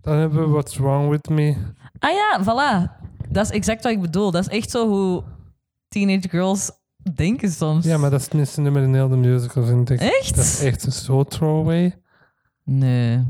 Dan 0.00 0.16
hebben 0.16 0.40
we 0.42 0.48
What's 0.48 0.76
Wrong 0.76 1.08
With 1.10 1.28
Me. 1.28 1.56
Ah 1.98 2.10
ja, 2.10 2.40
voilà. 2.42 2.97
Dat 3.30 3.44
is 3.44 3.50
exact 3.50 3.82
wat 3.82 3.92
ik 3.92 4.00
bedoel. 4.00 4.30
Dat 4.30 4.42
is 4.48 4.56
echt 4.58 4.70
zo 4.70 4.88
hoe 4.88 5.22
teenage 5.88 6.28
girls 6.28 6.70
denken 7.14 7.50
soms. 7.50 7.84
Ja, 7.84 7.98
maar 7.98 8.10
dat 8.10 8.20
is 8.20 8.28
minste 8.28 8.60
nummer 8.60 8.82
in 8.82 8.94
heel 8.94 9.08
de 9.08 9.16
musical, 9.16 9.64
vind 9.64 9.90
ik. 9.90 10.00
Echt? 10.00 10.34
Dat 10.36 10.44
is 10.44 10.62
echt 10.62 10.86
een 10.86 10.92
zo 10.92 11.24
throwaway. 11.24 11.98
Nee. 12.64 13.24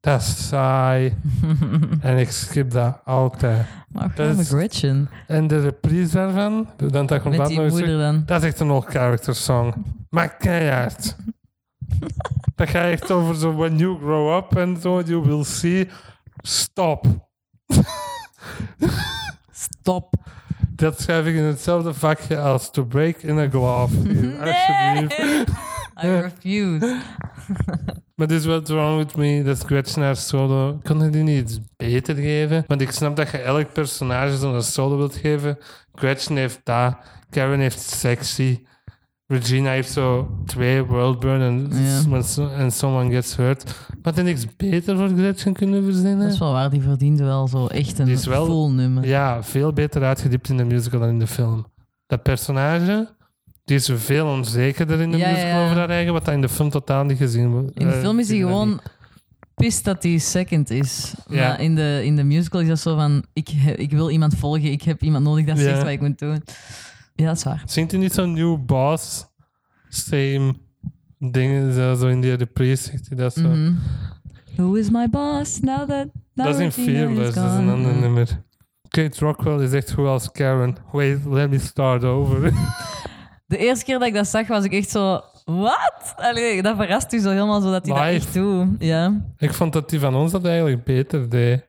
Dat 0.00 0.20
is 0.20 0.48
saai. 0.48 1.14
en 2.00 2.18
ik 2.18 2.30
skip 2.30 2.70
dat 2.70 3.00
altijd. 3.04 3.66
Maar 3.88 4.12
Dat 4.14 4.38
is- 4.38 4.48
Gretchen. 4.48 5.08
En 5.26 5.46
de 5.46 5.60
reprise 5.60 6.12
daarvan, 6.12 6.68
dan 6.76 7.06
dat 7.06 7.22
komt 7.22 7.36
dat 7.36 7.50
nog 7.50 7.64
eens 7.64 7.80
dan. 7.80 8.22
Dat 8.26 8.42
is 8.42 8.48
echt 8.48 8.60
een 8.60 8.70
old 8.70 8.84
character 8.84 9.34
song. 9.34 9.74
Maar 10.10 10.36
keihard. 10.36 11.16
dat 12.56 12.68
gaat 12.68 12.90
echt 12.90 13.10
over 13.10 13.34
zo 13.36 13.54
when 13.54 13.78
you 13.78 13.98
grow 13.98 14.36
up 14.36 14.56
en 14.56 14.76
zo, 14.80 15.00
you 15.00 15.22
will 15.22 15.44
see. 15.44 15.88
Stop. 16.36 17.06
Stop. 19.86 20.14
Dat 20.70 21.00
schrijf 21.00 21.26
ik 21.26 21.34
in 21.34 21.42
hetzelfde 21.42 21.94
vakje 21.94 22.38
als 22.38 22.70
to 22.70 22.84
break 22.84 23.16
in 23.16 23.38
a 23.38 23.48
glove. 23.48 23.96
Alsjeblieft. 24.44 25.18
I 26.04 26.08
refuse. 26.08 26.96
Maar 28.16 28.26
dit 28.26 28.40
is 28.40 28.46
What's 28.46 28.70
Wrong 28.70 28.96
With 28.96 29.16
Me, 29.16 29.42
dat 29.42 29.56
is 29.56 29.62
Gretchen 29.62 30.02
haar 30.02 30.16
solo. 30.16 30.80
Kon 30.82 31.04
je 31.04 31.10
die 31.10 31.22
niet 31.22 31.42
iets 31.42 31.60
beter 31.76 32.14
geven? 32.14 32.64
Want 32.66 32.80
ik 32.80 32.90
snap 32.90 33.16
dat 33.16 33.30
je 33.30 33.38
elk 33.38 33.72
personage 33.72 34.36
zo'n 34.36 34.62
solo 34.62 34.96
wilt 34.96 35.16
geven. 35.16 35.58
Gretchen 35.94 36.36
heeft 36.36 36.60
dat. 36.64 36.96
Karen 37.30 37.60
heeft 37.60 37.80
Sexy. 37.80 38.64
Regina 39.26 39.70
heeft 39.70 39.92
zo 39.92 40.28
twee 40.46 40.82
Worldburn 40.82 41.40
en, 41.40 41.70
and 42.58 42.72
Someone 42.74 43.10
Gets 43.10 43.36
Hurt. 43.36 43.64
Maar 43.64 43.96
had 44.02 44.16
je 44.16 44.22
niks 44.22 44.46
beter 44.56 44.96
voor 44.96 45.08
Gretchen 45.08 45.52
kunnen 45.52 45.84
verzinnen? 45.84 46.18
Dat 46.18 46.32
is 46.32 46.38
wel 46.38 46.52
waar, 46.52 46.70
die 46.70 46.80
verdiende 46.82 47.24
wel 47.24 47.48
zo 47.48 47.66
echt 47.66 47.98
een 47.98 48.18
wel- 48.24 48.46
full 48.46 48.70
nummer. 48.70 49.06
Ja, 49.06 49.42
veel 49.42 49.72
beter 49.72 50.02
uitgediept 50.02 50.48
in 50.48 50.56
de 50.56 50.64
musical 50.64 51.00
dan 51.00 51.08
in 51.08 51.18
de 51.18 51.26
film. 51.26 51.66
Dat 52.06 52.22
personage, 52.22 53.08
die 53.64 53.76
is 53.76 53.90
veel 53.94 54.26
onzekerder 54.26 55.00
in 55.00 55.10
de 55.10 55.16
Ja, 55.16 55.28
musical 55.30 55.50
ja. 55.58 55.64
over 55.64 55.76
haar 55.76 55.90
eigen, 55.90 56.12
wat 56.12 56.24
dat 56.24 56.34
in 56.34 56.40
de 56.40 56.48
film 56.48 56.70
totaal 56.70 57.04
niet 57.04 57.18
gezien 57.18 57.50
wordt. 57.50 57.78
In 57.78 57.86
de 57.86 57.92
Eh, 57.94 58.00
film 58.00 58.18
is 58.18 58.28
hij 58.28 58.38
gewoon 58.38 58.68
niet. 58.68 58.80
pist 59.54 59.84
dat 59.84 60.02
hij 60.02 60.18
second 60.18 60.70
is. 60.70 61.14
Ja. 61.28 61.48
Maar 61.48 61.60
in 61.60 61.74
de, 61.74 62.00
in 62.04 62.16
de 62.16 62.24
musical 62.24 62.60
is 62.60 62.68
dat 62.68 62.78
zo 62.80 62.96
van, 62.96 63.24
ik, 63.32 63.48
ik 63.76 63.90
wil 63.90 64.10
iemand 64.10 64.34
volgen, 64.34 64.70
ik 64.72 64.82
heb 64.82 65.02
iemand 65.02 65.24
nodig 65.24 65.44
dat 65.44 65.58
zegt 65.58 65.82
wat 65.82 65.90
ik 65.90 66.00
moet 66.00 66.18
doen. 66.18 66.42
Ja, 67.16 67.26
dat 67.26 67.36
is 67.36 67.42
waar. 67.44 67.62
Zingt 67.66 67.90
hij 67.90 68.00
niet 68.00 68.12
zo'n 68.12 68.32
new 68.32 68.64
boss? 68.66 69.26
Same 69.88 70.54
dingen, 71.18 71.72
zo, 71.96 72.06
in 72.06 72.20
die 72.20 72.34
reprise 72.34 72.82
zegt 72.82 73.08
hij 73.08 73.16
dat 73.16 73.32
zo. 73.32 73.48
Mhm. 73.48 73.72
Who 74.56 74.74
is 74.74 74.90
my 74.90 75.08
boss 75.10 75.60
now 75.60 75.88
that... 75.88 76.08
now 76.34 76.46
Dat 76.46 76.54
is 76.54 76.60
in 76.60 76.68
Regina 76.84 76.98
Fearless, 77.06 77.34
dat 77.34 77.44
is 77.44 77.50
een 77.50 77.56
gone? 77.58 77.72
ander 77.72 77.94
nummer. 77.94 78.44
Kate 78.88 79.18
Rockwell 79.24 79.62
is 79.64 79.72
echt 79.72 79.92
goed 79.92 80.06
als 80.06 80.30
Karen. 80.32 80.76
Wait, 80.92 81.24
let 81.24 81.50
me 81.50 81.58
start 81.58 82.04
over. 82.04 82.52
De 83.46 83.56
eerste 83.56 83.84
keer 83.84 83.98
dat 83.98 84.08
ik 84.08 84.14
dat 84.14 84.26
zag, 84.28 84.46
was 84.46 84.64
ik 84.64 84.72
echt 84.72 84.90
zo... 84.90 85.20
Wat? 85.44 86.14
Allee, 86.16 86.62
dat 86.62 86.76
verrast 86.76 87.12
u 87.12 87.18
zo 87.18 87.30
helemaal, 87.30 87.60
zo 87.60 87.70
dat 87.70 87.86
hij 87.86 87.94
dat 87.94 88.04
Live. 88.04 88.16
echt 88.16 88.34
doet. 88.34 88.66
Ja, 88.78 89.24
ik 89.38 89.52
vond 89.54 89.72
dat 89.72 89.90
die 89.90 90.00
van 90.00 90.14
ons 90.14 90.32
dat 90.32 90.44
eigenlijk 90.44 90.84
beter 90.84 91.28
deed. 91.28 91.68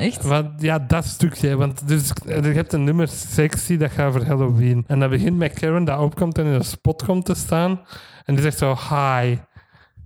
Echt? 0.00 0.24
Want, 0.24 0.62
ja, 0.62 0.78
dat 0.78 1.04
stukje. 1.04 1.56
Want 1.56 1.88
dus, 1.88 2.12
je 2.26 2.32
hebt 2.32 2.72
een 2.72 2.84
nummer 2.84 3.08
sexy 3.08 3.76
dat 3.76 3.90
gaat 3.90 4.08
over 4.08 4.26
Halloween. 4.26 4.84
En 4.86 4.98
dat 5.00 5.10
begint 5.10 5.36
met 5.36 5.52
Karen 5.52 5.84
dat 5.84 5.98
opkomt 5.98 6.38
en 6.38 6.46
in 6.46 6.52
een 6.52 6.64
spot 6.64 7.04
komt 7.04 7.24
te 7.24 7.34
staan. 7.34 7.80
En 8.24 8.34
die 8.34 8.42
zegt 8.42 8.58
zo 8.58 8.68
hi. 8.74 9.36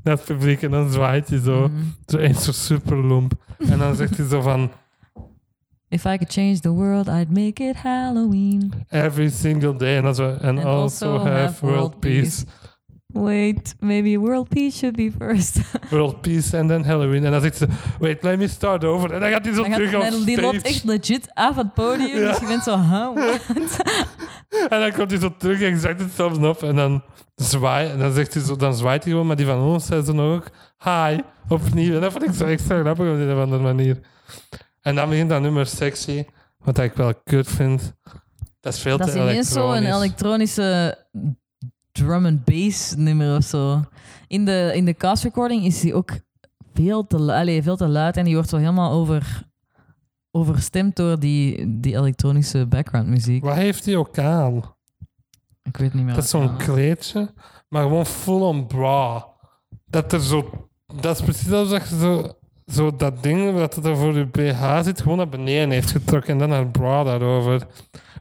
Naar 0.02 0.14
het 0.16 0.24
publiek. 0.24 0.62
En 0.62 0.70
dan 0.70 0.90
zwaait 0.92 1.28
hij 1.28 1.38
zo. 1.38 1.68
Mhm. 1.68 1.82
Zo 2.06 2.16
eens 2.16 2.44
zo 2.44 2.52
super 2.52 2.96
lomp. 2.96 3.32
En 3.68 3.78
dan 3.78 3.94
zegt 3.96 4.16
hij 4.16 4.26
zo 4.26 4.40
van 4.40 4.70
If 5.88 6.04
I 6.04 6.16
could 6.16 6.32
change 6.32 6.58
the 6.60 6.70
world, 6.70 7.08
I'd 7.08 7.30
make 7.30 7.62
it 7.62 7.76
Halloween. 7.76 8.72
every 8.88 9.28
single 9.30 9.76
day. 9.76 9.96
En 9.96 10.02
dan 10.02 10.14
zo, 10.14 10.28
and, 10.28 10.42
And 10.42 10.64
also, 10.64 11.12
also 11.12 11.30
have, 11.30 11.66
world 11.66 12.00
peace. 12.00 12.44
Wait, 13.14 13.74
maybe 13.80 14.18
world 14.18 14.48
peace 14.48 14.76
should 14.76 14.96
be 14.96 15.10
first. 15.18 15.58
World 15.90 16.20
peace 16.20 16.58
and 16.58 16.68
then 16.68 16.84
Halloween. 16.84 17.24
En 17.24 17.30
dan 17.30 17.40
zegt 17.40 17.56
ze, 17.56 17.66
wait, 17.98 18.22
let 18.22 18.38
me 18.38 18.48
start 18.48 18.84
over. 18.84 19.12
En 19.12 19.20
dan 19.20 19.30
gaat 19.30 19.44
hij 19.44 19.54
zo 19.54 19.62
Dan 19.62 19.72
terug 19.72 19.94
op 19.94 20.00
dan- 20.10 20.24
die 20.24 20.40
loopt 20.40 20.58
stage. 20.60 20.74
echt 20.74 20.84
legit 20.84 21.30
af 21.34 21.56
het 21.56 21.74
podium. 21.74 22.18
Ja. 22.20 22.28
Dus 22.30 22.38
je 22.38 22.46
bent 22.46 22.62
zo, 22.62 22.78
huh? 22.78 23.14
what? 23.14 23.40
En 24.68 24.80
dan 24.80 24.92
komt 24.92 25.10
hij 25.10 25.20
zo 25.20 25.34
terug 25.38 25.60
exact 25.60 26.00
hetzelfde 26.00 26.48
op. 26.48 26.62
En 26.62 26.76
dan 26.76 27.02
zwaait, 27.34 27.90
en 27.90 27.98
dan 27.98 28.12
zegt 28.12 28.34
hij 28.34 28.42
zo, 28.42 28.56
dan 28.56 28.74
zwaait 28.74 29.02
hij 29.02 29.12
gewoon. 29.12 29.26
Maar 29.26 29.36
die 29.36 29.46
van 29.46 29.58
ons 29.62 29.86
zei 29.86 30.04
ze 30.04 30.12
nog 30.14 30.34
ook, 30.34 30.50
hi, 30.84 31.18
opnieuw. 31.48 31.94
En 31.94 32.00
dat 32.00 32.12
vond 32.12 32.24
ik 32.24 32.34
zo 32.34 32.44
extra 32.44 32.80
grappig 32.80 33.06
op 33.06 33.14
een 33.14 33.32
of 33.32 33.38
andere 33.42 33.62
manier. 33.62 33.98
En 34.80 34.94
dan 34.94 35.08
begint 35.08 35.28
dat 35.30 35.40
nummer 35.42 35.66
sexy. 35.66 36.24
Wat 36.58 36.78
ik 36.78 36.92
wel 36.92 37.12
kut 37.24 37.48
vind. 37.48 37.94
Dat 38.60 38.74
is 38.74 38.80
veel 38.80 38.96
Dat 38.98 39.06
is 39.06 39.12
te 39.12 39.18
ineens 39.20 39.48
zo 39.52 39.70
een 39.72 39.84
elektronisch. 39.84 40.56
elektronische 40.56 40.98
drum 41.94 42.26
and 42.26 42.44
bass 42.44 42.94
nummer 42.96 43.36
of 43.36 43.44
zo. 43.44 43.82
In 44.26 44.44
de, 44.44 44.72
in 44.74 44.84
de 44.84 44.94
cast 44.94 45.22
recording 45.22 45.64
is 45.64 45.80
die 45.80 45.94
ook 45.94 46.10
veel 46.74 47.06
te, 47.06 47.16
allee, 47.16 47.62
veel 47.62 47.76
te 47.76 47.88
luid 47.88 48.16
en 48.16 48.24
die 48.24 48.34
wordt 48.34 48.48
zo 48.48 48.56
helemaal 48.56 48.92
over, 48.92 49.42
overstemd 50.30 50.96
door 50.96 51.18
die, 51.18 51.78
die 51.80 51.96
elektronische 51.96 52.66
background 52.66 53.08
muziek. 53.08 53.44
Wat 53.44 53.54
heeft 53.54 53.84
hij 53.84 53.96
ook 53.96 54.18
aan? 54.18 54.74
Ik 55.62 55.76
weet 55.76 55.94
niet 55.94 56.04
meer. 56.04 56.14
Dat 56.14 56.24
is 56.24 56.30
zo'n 56.30 56.56
kleedje, 56.56 57.32
maar 57.68 57.82
gewoon 57.82 58.06
full 58.06 58.40
on 58.40 58.66
bra. 58.66 59.26
Dat 59.86 60.12
er 60.12 60.20
zo... 60.20 60.68
Dat 61.00 61.18
is 61.18 61.24
precies 61.24 61.52
alsof 61.52 61.88
je 61.88 61.98
zo, 61.98 62.32
zo 62.66 62.96
dat 62.96 63.22
ding 63.22 63.56
dat 63.56 63.84
er 63.84 63.96
voor 63.96 64.14
je 64.14 64.26
BH 64.26 64.82
zit, 64.82 65.00
gewoon 65.00 65.16
naar 65.16 65.28
beneden 65.28 65.70
heeft 65.70 65.90
getrokken 65.90 66.32
en 66.32 66.38
dan 66.38 66.50
haar 66.50 66.68
bra 66.68 67.02
daarover. 67.02 67.66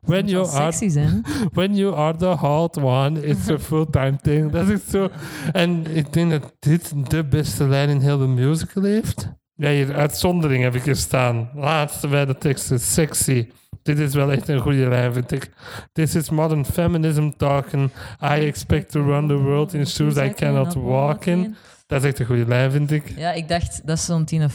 When 0.06 0.26
is. 0.26 0.32
you, 0.32 0.48
are, 0.48 0.72
sexy 0.72 0.90
zijn. 0.90 1.26
when 1.54 1.76
you 1.76 1.96
are 1.96 2.18
the 2.18 2.26
hot 2.26 2.78
one, 2.78 3.28
it's 3.28 3.50
a 3.50 3.60
fulltime 3.70 4.18
thing. 4.22 4.52
Dat 4.52 4.70
is 4.70 4.80
zo. 4.90 5.10
En 5.52 5.96
ik 5.96 6.14
denk 6.14 6.32
dat 6.32 6.54
dit 6.60 6.94
de 7.10 7.24
beste 7.24 7.68
lijn 7.68 7.90
in 7.90 8.00
heel 8.00 8.18
de 8.18 8.28
musical 8.28 8.84
heeft. 8.84 9.30
Ja, 9.56 9.70
hier, 9.70 9.96
uitzondering 9.96 10.64
heb 10.64 10.76
ik 10.76 10.84
hier 10.84 10.96
staan. 10.96 11.50
Laatste 11.56 12.08
bij 12.08 12.26
de 12.26 12.38
teksten, 12.38 12.80
sexy. 12.80 13.48
Dit 13.84 14.00
is 14.00 14.14
wel 14.14 14.32
echt 14.32 14.48
een 14.48 14.60
goede 14.60 14.88
lijn, 14.88 15.14
vind 15.14 15.32
ik. 15.32 15.50
This 15.92 16.16
is 16.16 16.30
modern 16.30 16.66
feminism 16.66 17.30
talking. 17.38 17.92
I 18.22 18.46
expect 18.46 18.92
to 18.92 19.04
run 19.04 19.28
the 19.28 19.38
world 19.38 19.74
in 19.74 19.88
shoes 19.88 20.18
I 20.18 20.34
cannot 20.34 20.74
walk 20.74 21.26
in. 21.26 21.56
Dat 21.88 22.04
is 22.04 22.10
echt 22.10 22.20
een 22.20 22.26
goede 22.26 22.48
lijn, 22.48 22.72
vind 22.72 22.92
ik. 22.92 23.14
Ja, 23.18 23.32
ik 23.32 23.48
dacht, 23.48 23.82
dat 23.86 23.98
is 23.98 24.06
zo'n 24.06 24.26
Tina. 24.26 24.50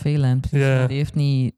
Ja. 0.51 0.87
Die 0.87 0.97
heeft 0.97 1.15
niet... 1.15 1.55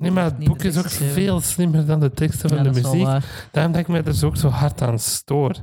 Nee, 0.00 0.10
maar 0.10 0.24
het 0.24 0.38
boek 0.38 0.62
is 0.62 0.78
ook 0.78 0.90
veel 0.90 1.40
slimmer 1.40 1.86
dan 1.86 2.00
de 2.00 2.10
teksten 2.10 2.48
van 2.48 2.58
Ja, 2.58 2.64
de 2.70 2.80
wel 2.80 2.92
muziek. 2.94 3.22
Daarom 3.50 3.72
dat 3.72 3.80
ik 3.80 3.88
me 3.88 4.02
er 4.02 4.14
zo 4.14 4.26
ook 4.26 4.36
zo 4.36 4.48
hard 4.48 4.82
aan 4.82 4.98
stoor. 4.98 5.54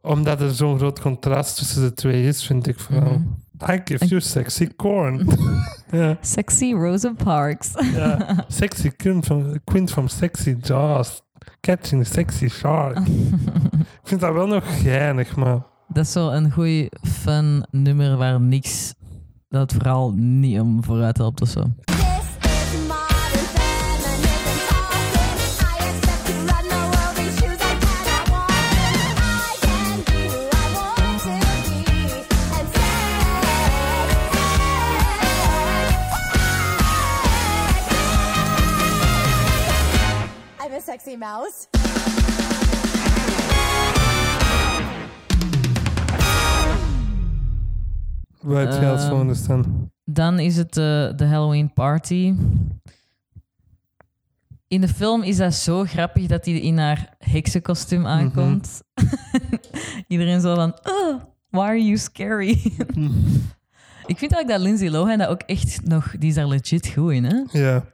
Omdat 0.00 0.40
er 0.40 0.54
zo'n 0.54 0.78
groot 0.78 1.00
contrast 1.00 1.56
tussen 1.56 1.82
de 1.82 1.92
twee 1.92 2.26
is, 2.26 2.46
vind 2.46 2.66
ik 2.66 2.78
vooral. 2.78 3.18
Mhm. 3.18 3.70
I 3.72 3.80
give 3.84 4.06
you 4.06 4.20
sexy 4.20 4.68
corn. 4.76 5.28
ja, 5.90 6.16
Sexy 6.20 6.72
Rosa 6.72 7.12
Parks. 7.24 7.70
ja. 7.94 8.36
Sexy 8.48 8.90
queen 9.64 9.88
from, 9.88 10.08
sexy 10.08 10.56
jaws. 10.60 11.22
Catching 11.60 12.06
sexy 12.06 12.48
shark. 12.48 12.98
ik 13.78 14.02
vind 14.02 14.20
dat 14.20 14.32
wel 14.32 14.46
nog 14.46 14.82
geinig, 14.82 15.36
maar... 15.36 15.62
Dat 15.88 16.04
is 16.04 16.12
zo 16.12 16.30
een 16.30 16.52
goeie, 16.52 16.88
fun 17.02 17.66
nummer 17.70 18.16
waar 18.16 18.40
niks... 18.40 18.94
Dat 19.48 19.60
het 19.60 19.72
verhaal 19.72 20.12
niet 20.16 20.60
om 20.60 20.84
vooruit 20.84 21.16
helpt 21.16 21.40
of 21.40 21.48
zo. 21.48 21.64
Mouse. 41.18 41.66
Wat 48.40 48.66
als 48.66 49.00
Ehm, 49.00 49.08
volgende 49.08 49.34
staan? 49.34 49.90
Dan 50.04 50.38
is 50.38 50.56
het 50.56 50.76
eh, 50.76 50.84
de 51.16 51.24
Halloween 51.24 51.72
party. 51.72 52.34
In 54.68 54.80
de 54.80 54.88
film 54.88 55.22
is 55.22 55.36
dat 55.36 55.54
zo 55.54 55.84
grappig 55.84 56.26
dat 56.26 56.44
hij 56.44 56.54
in 56.54 56.78
haar 56.78 57.14
heksenkostuum 57.18 58.06
aankomt. 58.06 58.82
Iedereen 60.08 60.40
zo 60.40 60.54
van, 60.54 60.78
oh, 60.82 61.20
why 61.50 61.60
are 61.60 61.84
you 61.84 61.96
scary? 61.96 62.50
Ik 64.06 64.18
vind 64.18 64.32
eigenlijk 64.32 64.48
dat 64.48 64.60
Lindsay 64.60 64.88
Lohan 64.88 65.18
dat 65.18 65.28
ook 65.28 65.42
echt 65.42 65.84
nog... 65.84 66.14
Die 66.18 66.28
is 66.28 66.34
daar 66.34 66.46
legit 66.48 66.88
goed 66.88 67.12
in, 67.12 67.24
hè? 67.24 67.42
Ja, 67.58 67.84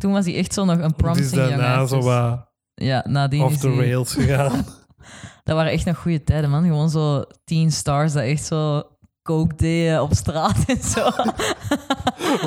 Toen 0.00 0.12
was 0.12 0.24
hij 0.24 0.36
echt 0.36 0.54
zo 0.54 0.64
nog 0.64 0.78
een 0.78 0.94
promising 0.94 1.34
young 1.34 1.48
daarna 1.48 1.86
zo 1.86 1.96
actress. 1.96 2.04
wat 2.04 2.48
Ja, 2.74 3.04
nadien 3.08 3.42
off 3.42 3.56
the 3.56 3.74
rails 3.74 4.14
gegaan. 4.14 4.64
Dat 5.44 5.56
waren 5.56 5.72
echt 5.72 5.84
nog 5.84 5.96
goede 5.98 6.24
tijden, 6.24 6.50
man. 6.50 6.64
Gewoon 6.64 6.90
zo 6.90 7.24
teen 7.44 7.72
stars 7.72 8.12
dat 8.12 8.22
echt 8.22 8.44
zo 8.44 8.82
coke 9.22 9.54
deden 9.56 10.02
op 10.02 10.14
straat 10.14 10.64
en 10.66 10.82
zo. 10.82 11.10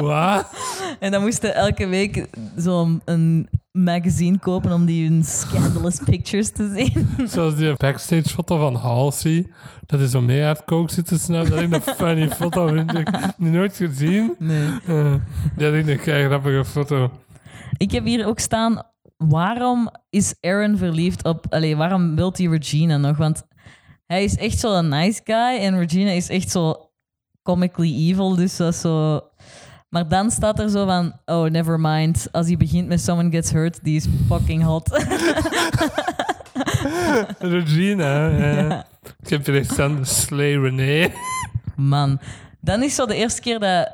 Wat? 0.02 0.46
En 1.00 1.12
dan 1.12 1.22
moesten 1.22 1.56
elke 1.56 1.88
week 1.88 2.28
zo'n 2.56 3.02
een 3.06 3.50
magazine 3.72 4.40
kopen 4.40 4.72
om 4.72 4.86
die 4.86 5.10
hun 5.10 5.24
scandalous 5.24 6.00
pictures 6.06 6.52
te 6.52 6.74
zien. 6.76 7.08
Zoals 7.32 7.56
die 7.56 7.74
backstage 7.78 8.30
foto 8.30 8.58
van 8.58 8.76
Halsey. 8.76 9.48
Dat 9.86 10.00
is 10.00 10.12
zo 10.12 10.22
mee 10.22 10.44
uit 10.44 10.64
coke 10.66 10.94
zitten 10.94 11.20
snappen. 11.20 11.70
Dat 11.70 11.82
is 11.82 11.88
een 11.88 11.96
funny 11.96 12.30
foto, 12.30 12.68
vind 12.68 12.94
ik. 12.94 13.10
Nooit 13.38 13.76
gezien. 13.76 14.36
Nee. 14.40 14.68
Eh, 14.88 15.14
dat 15.58 15.74
is 15.74 15.88
een 15.88 16.00
grappige 16.00 16.66
foto. 16.66 17.12
Ik 17.78 17.92
heb 17.92 18.06
hier 18.06 18.26
ook 18.26 18.40
staan, 18.40 18.82
waarom 19.18 19.90
is 20.10 20.36
Aaron 20.42 20.78
verliefd 20.78 21.26
op... 21.26 21.46
Allee, 21.50 21.76
waarom 21.76 22.16
wilt 22.16 22.38
hij 22.38 22.48
Regina 22.48 22.98
nog? 22.98 23.18
Want 23.18 23.44
hij 24.06 24.24
is 24.24 24.36
echt 24.38 24.60
zo 24.60 24.74
een 24.78 24.90
nice 24.90 25.22
guy 25.24 25.58
en 25.60 25.78
Regina 25.80 26.12
is 26.12 26.30
echt 26.30 26.50
zo 26.50 26.90
comically 27.44 28.10
evil, 28.10 28.36
dus 28.36 28.58
dat 28.58 28.74
is 28.74 28.82
zo... 28.82 29.22
Maar 29.90 30.08
dan 30.08 30.32
staat 30.32 30.60
er 30.60 30.70
zo 30.70 30.86
van, 30.86 31.14
oh, 31.26 31.50
never 31.50 31.80
mind. 31.80 32.28
Als 32.32 32.48
hij 32.48 32.58
begint 32.58 32.88
met 32.88 33.02
Someone 33.02 33.30
Gets 33.30 33.52
Hurt, 33.52 33.84
die 33.84 33.96
is 33.96 34.06
fucking 34.28 34.64
hot. 34.64 34.90
Regina. 37.40 38.30
eh. 38.30 38.80
Ik 39.24 39.30
heb 39.30 39.46
hier 39.46 39.56
echt 39.56 39.72
staan 39.72 40.06
Slay 40.06 40.58
Renee. 40.58 41.14
Man, 41.76 42.20
Dan 42.62 42.84
is 42.84 42.96
zo 42.96 43.06
de 43.06 43.16
eerste 43.16 43.42
keer 43.42 43.60
dat 43.60 43.92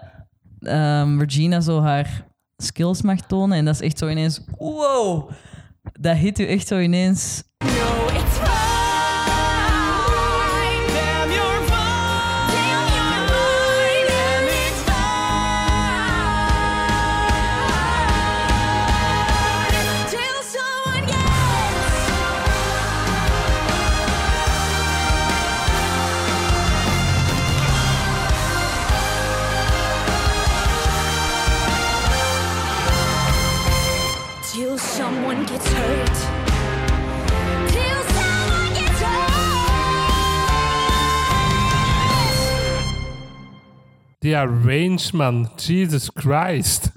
ehm, 0.61 1.19
Regina 1.19 1.59
zo 1.61 1.81
haar 1.81 2.27
skills 2.63 3.01
mag 3.01 3.21
tonen. 3.21 3.57
En 3.57 3.65
dat 3.65 3.73
is 3.73 3.81
echt 3.81 3.97
zo 3.97 4.07
ineens... 4.07 4.41
Wow! 4.57 5.29
Dat 5.99 6.17
hit 6.17 6.39
u 6.39 6.45
echt 6.47 6.67
zo 6.67 6.79
ineens... 6.79 7.43
Die 44.19 44.35
range, 44.35 45.09
man. 45.13 45.49
Jesus 45.55 46.09
Christ. 46.13 46.91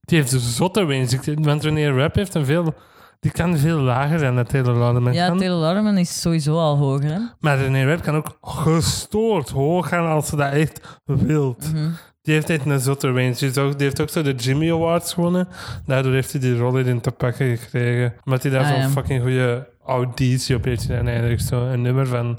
Die 0.00 0.18
heeft 0.18 0.32
een 0.32 0.38
zotte 0.40 0.80
range. 0.80 1.34
Want 1.40 1.62
wanneer 1.62 1.96
rap 1.96 2.14
heeft 2.14 2.34
een 2.34 2.44
veel... 2.44 2.74
Die 3.20 3.30
kan 3.30 3.58
veel 3.58 3.78
lager 3.78 4.18
zijn 4.18 4.34
dan 4.34 4.44
Taylor 4.44 4.76
Lautner 4.76 5.12
Ja, 5.12 5.28
kan. 5.28 5.38
Taylor 5.38 5.98
is 5.98 6.20
sowieso 6.20 6.58
al 6.58 6.76
hoger, 6.76 7.10
hè? 7.12 7.18
Maar 7.40 7.58
René 7.58 7.84
Rap 7.84 8.02
kan 8.02 8.14
ook 8.16 8.38
gestoord 8.42 9.48
hoog 9.48 9.88
gaan 9.88 10.06
als 10.06 10.28
ze 10.28 10.36
dat 10.36 10.52
echt 10.52 11.00
wilt. 11.04 11.72
Mhm. 11.72 11.88
Die 12.22 12.34
heeft 12.34 12.50
echt 12.50 12.66
een 12.66 12.80
zotte 12.80 13.06
range. 13.06 13.34
Die, 13.34 13.48
is 13.48 13.58
ook, 13.58 13.72
die 13.72 13.82
heeft 13.86 14.00
ook 14.00 14.08
zo 14.08 14.22
de 14.22 14.34
Jimmy 14.34 14.72
Awards 14.72 15.12
gewonnen. 15.12 15.48
Daardoor 15.86 16.12
heeft 16.12 16.32
hij 16.32 16.40
die 16.40 16.56
rol 16.58 16.76
in 16.78 17.00
te 17.00 17.10
pakken 17.10 17.56
gekregen. 17.56 18.14
Omdat 18.24 18.42
hij 18.42 18.52
daar 18.52 18.62
Ah, 18.64 18.68
zo'n 18.68 18.78
ja. 18.80 18.88
fucking 18.88 19.22
goede 19.22 19.68
auditie 19.86 20.56
op 20.56 20.64
heeft. 20.64 20.90
En 20.90 21.08
eigenlijk 21.08 21.40
zo 21.40 21.66
een 21.66 21.82
nummer 21.82 22.06
van 22.06 22.38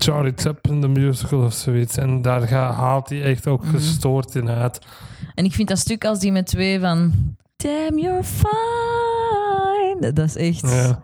Charlie 0.00 0.32
Chaplin, 0.36 0.80
the 0.80 0.88
musical 0.88 1.44
of 1.44 1.52
zoiets. 1.52 1.96
En 1.96 2.22
daar 2.22 2.52
haalt 2.52 3.08
hij 3.08 3.22
echt 3.22 3.46
ook 3.46 3.64
Mhm. 3.64 3.74
gestoord 3.74 4.34
in 4.34 4.48
uit. 4.48 4.86
En 5.34 5.44
ik 5.44 5.52
vind 5.54 5.68
dat 5.68 5.78
stuk 5.78 6.04
als 6.04 6.18
die 6.18 6.32
met 6.32 6.46
twee 6.46 6.80
van... 6.80 7.12
Damn, 7.56 7.98
you're 7.98 8.24
fine. 8.24 10.12
Dat 10.12 10.18
is 10.26 10.36
echt... 10.36 10.60
Ja. 10.60 11.02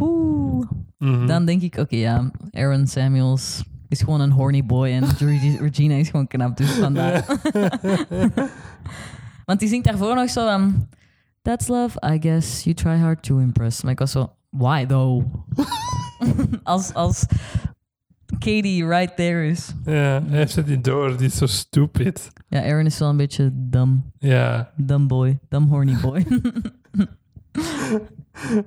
Oeh. 0.00 0.66
Mhm. 0.98 1.26
Dan 1.26 1.44
denk 1.44 1.62
ik, 1.62 1.76
oké, 1.76 1.96
ja, 1.96 2.30
Aaron 2.50 2.86
Samuels 2.86 3.62
is 3.88 4.00
gewoon 4.00 4.20
een 4.20 4.30
horny 4.30 4.64
boy 4.66 4.88
en 4.88 5.04
Reg- 5.18 5.60
Regina 5.60 5.94
is 5.94 6.08
gewoon 6.08 6.26
knap, 6.26 6.56
dus 6.56 6.70
vandaar. 6.70 7.24
Want 9.44 9.60
die 9.60 9.68
zingt 9.68 9.84
daarvoor 9.86 10.14
nog 10.14 10.30
zo 10.30 10.46
van... 10.46 10.88
That's 11.42 11.68
love, 11.68 12.02
I 12.14 12.18
guess 12.20 12.64
you 12.64 12.74
try 12.74 12.96
hard 12.96 13.22
to 13.22 13.38
impress. 13.38 13.82
Maar 13.82 13.92
ik 13.92 13.98
was 13.98 14.10
zo, 14.10 14.32
why 14.50 14.86
though? 14.86 15.24
als, 16.62 16.94
als 16.94 17.26
Katie 18.38 18.86
right 18.86 19.16
there 19.16 19.46
is. 19.46 19.74
Ja, 19.84 19.92
hij 19.92 20.38
heeft 20.38 20.54
het 20.56 20.66
niet 20.66 20.84
door. 20.84 21.16
Die 21.16 21.26
is 21.26 21.36
zo 21.36 21.46
stupid. 21.46 22.30
Ja, 22.48 22.62
Aaron 22.64 22.86
is 22.86 22.98
wel 22.98 23.08
een 23.08 23.16
beetje 23.16 23.50
dum. 23.54 24.12
Ja. 24.18 24.70
Dumb 24.76 25.08
boy. 25.08 25.38
Dumb 25.48 25.68
horny 25.70 25.96
boy. 26.02 26.26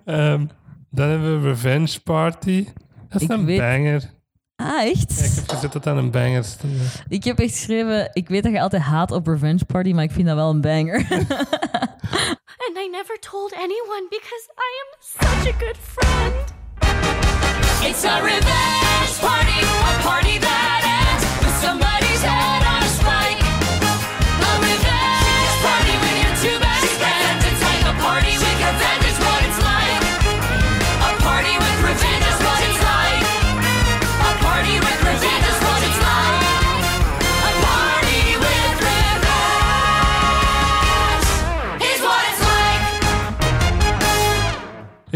Ehm, 0.06 0.46
dan 0.90 1.10
hebben 1.10 1.42
we 1.42 1.48
Revenge 1.48 2.02
Party. 2.04 2.66
Dat 3.10 3.22
is 3.22 3.28
Ik 3.28 3.34
een 3.34 3.46
weet- 3.46 3.60
banger. 3.60 4.10
ah, 4.56 4.82
echt? 4.84 5.20
Ja, 5.20 5.26
ik 5.26 5.32
heb 5.36 5.50
gezet 5.50 5.72
dat 5.74 5.88
aan 5.88 5.98
een 5.98 6.12
banger 6.12 6.44
stond. 6.44 6.74
Ik 7.08 7.24
heb 7.24 7.40
echt 7.40 7.52
geschreven, 7.52 8.10
ik 8.14 8.28
weet 8.30 8.44
dat 8.44 8.52
je 8.52 8.62
altijd 8.62 8.82
haat 8.82 9.12
op 9.12 9.28
Revenge 9.28 9.66
Party, 9.66 9.92
maar 9.94 10.04
ik 10.04 10.12
vind 10.12 10.28
dat 10.28 10.36
wel 10.36 10.50
een 10.50 10.62
banger. 10.62 10.96
And 12.68 12.78
I 12.78 12.90
never 12.92 13.18
told 13.20 13.54
anyone 13.54 14.06
because 14.10 14.50
I 14.58 14.70
am 14.84 14.90
such 15.00 15.54
a 15.54 15.58
good 15.58 15.78
friend. 15.82 16.54
It's 17.90 18.04
a 18.06 18.20
revenge 18.20 19.20
party 19.20 19.51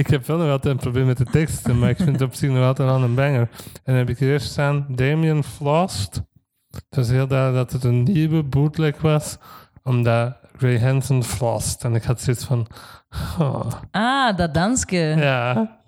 Ik 0.05 0.11
heb 0.11 0.25
wel 0.25 0.37
nog 0.37 0.49
altijd 0.49 0.73
een 0.73 0.79
probleem 0.79 1.05
met 1.05 1.17
de 1.17 1.25
teksten, 1.25 1.79
maar 1.79 1.89
ik 1.89 1.97
vind 1.97 2.11
het 2.11 2.21
op 2.21 2.33
zich 2.33 2.49
nog 2.49 2.63
altijd 2.63 2.89
wel 2.89 3.03
een 3.03 3.15
banger. 3.15 3.39
En 3.39 3.81
dan 3.83 3.95
heb 3.95 4.09
ik 4.09 4.19
eerst 4.19 4.51
staan 4.51 4.85
Damien 4.89 5.43
Flost. 5.43 6.21
Het 6.69 6.95
was 6.95 7.09
heel 7.09 7.27
duidelijk 7.27 7.57
dat 7.57 7.81
het 7.81 7.91
een 7.91 8.03
nieuwe 8.03 8.43
bootleg 8.43 9.01
was, 9.01 9.37
omdat 9.83 10.35
Ray 10.57 10.79
Hansen 10.79 11.23
flost. 11.23 11.83
En 11.83 11.95
ik 11.95 12.03
had 12.03 12.21
zoiets 12.21 12.43
van... 12.45 12.67
oh, 13.39 13.71
ah, 13.91 14.37
dat 14.37 14.53
dansje. 14.53 14.97
ja, 15.17 15.79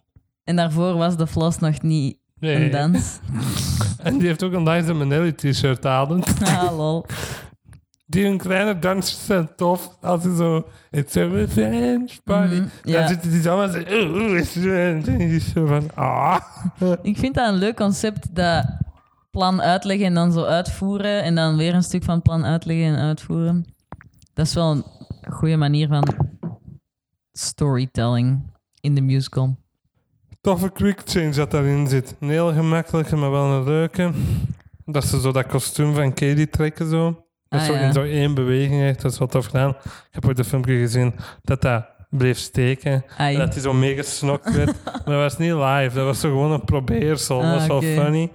En 0.43 0.55
daarvoor 0.55 0.93
was 0.97 1.17
de 1.17 1.27
floss 1.27 1.59
nog 1.59 1.81
niet 1.81 2.17
nee. 2.39 2.65
een 2.65 2.71
dans. 2.71 3.19
En 4.03 4.17
die 4.17 4.27
heeft 4.27 4.43
ook 4.43 4.53
een 4.53 4.69
Liza 4.69 4.93
Minnelli 4.93 5.35
t-shirt 5.35 5.85
aan. 5.85 6.23
Ah, 6.43 6.77
lol. 6.77 7.05
Die 8.09 8.25
een 8.25 8.37
kleine 8.37 8.79
dansjes 8.79 9.25
zijn 9.25 9.49
tof. 9.55 9.97
Als 10.01 10.21
ze 10.23 10.35
zo... 10.35 10.67
It's 10.91 11.17
a 11.17 11.27
revenge 11.27 12.09
party. 12.23 12.55
Mhm, 12.55 12.67
ja. 12.83 12.99
Dan 12.99 13.07
zitten 13.07 13.31
die 13.31 13.41
zo. 13.41 13.61
En 13.61 15.05
is 15.19 15.51
zo 15.51 15.65
van... 15.65 15.95
Ah. 15.95 16.39
Ik 17.01 17.17
vind 17.17 17.35
dat 17.35 17.47
een 17.47 17.57
leuk 17.57 17.75
concept, 17.75 18.35
dat 18.35 18.65
plan 19.31 19.61
uitleggen 19.61 20.05
en 20.05 20.13
dan 20.13 20.31
zo 20.31 20.43
uitvoeren. 20.43 21.23
En 21.23 21.35
dan 21.35 21.57
weer 21.57 21.73
een 21.73 21.83
stuk 21.83 22.03
van 22.03 22.21
plan 22.21 22.45
uitleggen 22.45 22.85
en 22.85 23.01
uitvoeren. 23.01 23.65
Dat 24.33 24.45
is 24.45 24.53
wel 24.53 24.71
een 24.71 24.83
goede 25.33 25.57
manier 25.57 25.87
van 25.87 26.07
storytelling 27.31 28.51
in 28.81 28.95
de 28.95 29.01
musical. 29.01 29.57
toffe 30.41 30.71
quick 30.71 31.01
change 31.05 31.31
dat 31.31 31.51
daarin 31.51 31.87
zit. 31.87 32.15
Een 32.19 32.29
heel 32.29 32.53
gemakkelijke, 32.53 33.15
maar 33.15 33.31
wel 33.31 33.51
een 33.51 33.63
leuke. 33.63 34.11
Dat 34.85 35.05
ze 35.05 35.19
zo 35.19 35.31
dat 35.31 35.47
kostuum 35.47 35.93
van 35.93 36.13
Katie 36.13 36.49
trekken 36.49 36.89
zo. 36.89 37.26
Dat 37.49 37.59
Ah, 37.59 37.65
zo 37.65 37.73
in 37.73 37.93
zo 37.93 38.01
één 38.03 38.33
beweging 38.33 38.81
echt. 38.83 39.01
Dat 39.01 39.11
is 39.11 39.17
wat 39.17 39.31
tof 39.31 39.45
gedaan. 39.45 39.69
Ik 39.69 39.75
heb 40.11 40.25
ook 40.25 40.35
de 40.35 40.43
filmpje 40.43 40.77
gezien 40.77 41.13
dat 41.43 41.61
dat 41.61 41.85
bleef 42.09 42.37
steken. 42.37 43.03
En 43.17 43.37
dat 43.37 43.53
hij 43.53 43.61
zo 43.61 43.73
meegesnokt 43.73 44.53
werd. 44.55 44.73
maar 44.83 45.03
dat 45.03 45.15
was 45.15 45.37
niet 45.37 45.51
live. 45.53 45.91
Dat 45.93 46.05
was 46.05 46.19
zo 46.19 46.29
gewoon 46.29 46.51
een 46.51 46.65
probeersel. 46.65 47.41
dat 47.41 47.45
Ah, 47.51 47.53
was 47.57 47.67
wel 47.67 47.77
oké. 47.77 47.85
funny. 48.01 48.31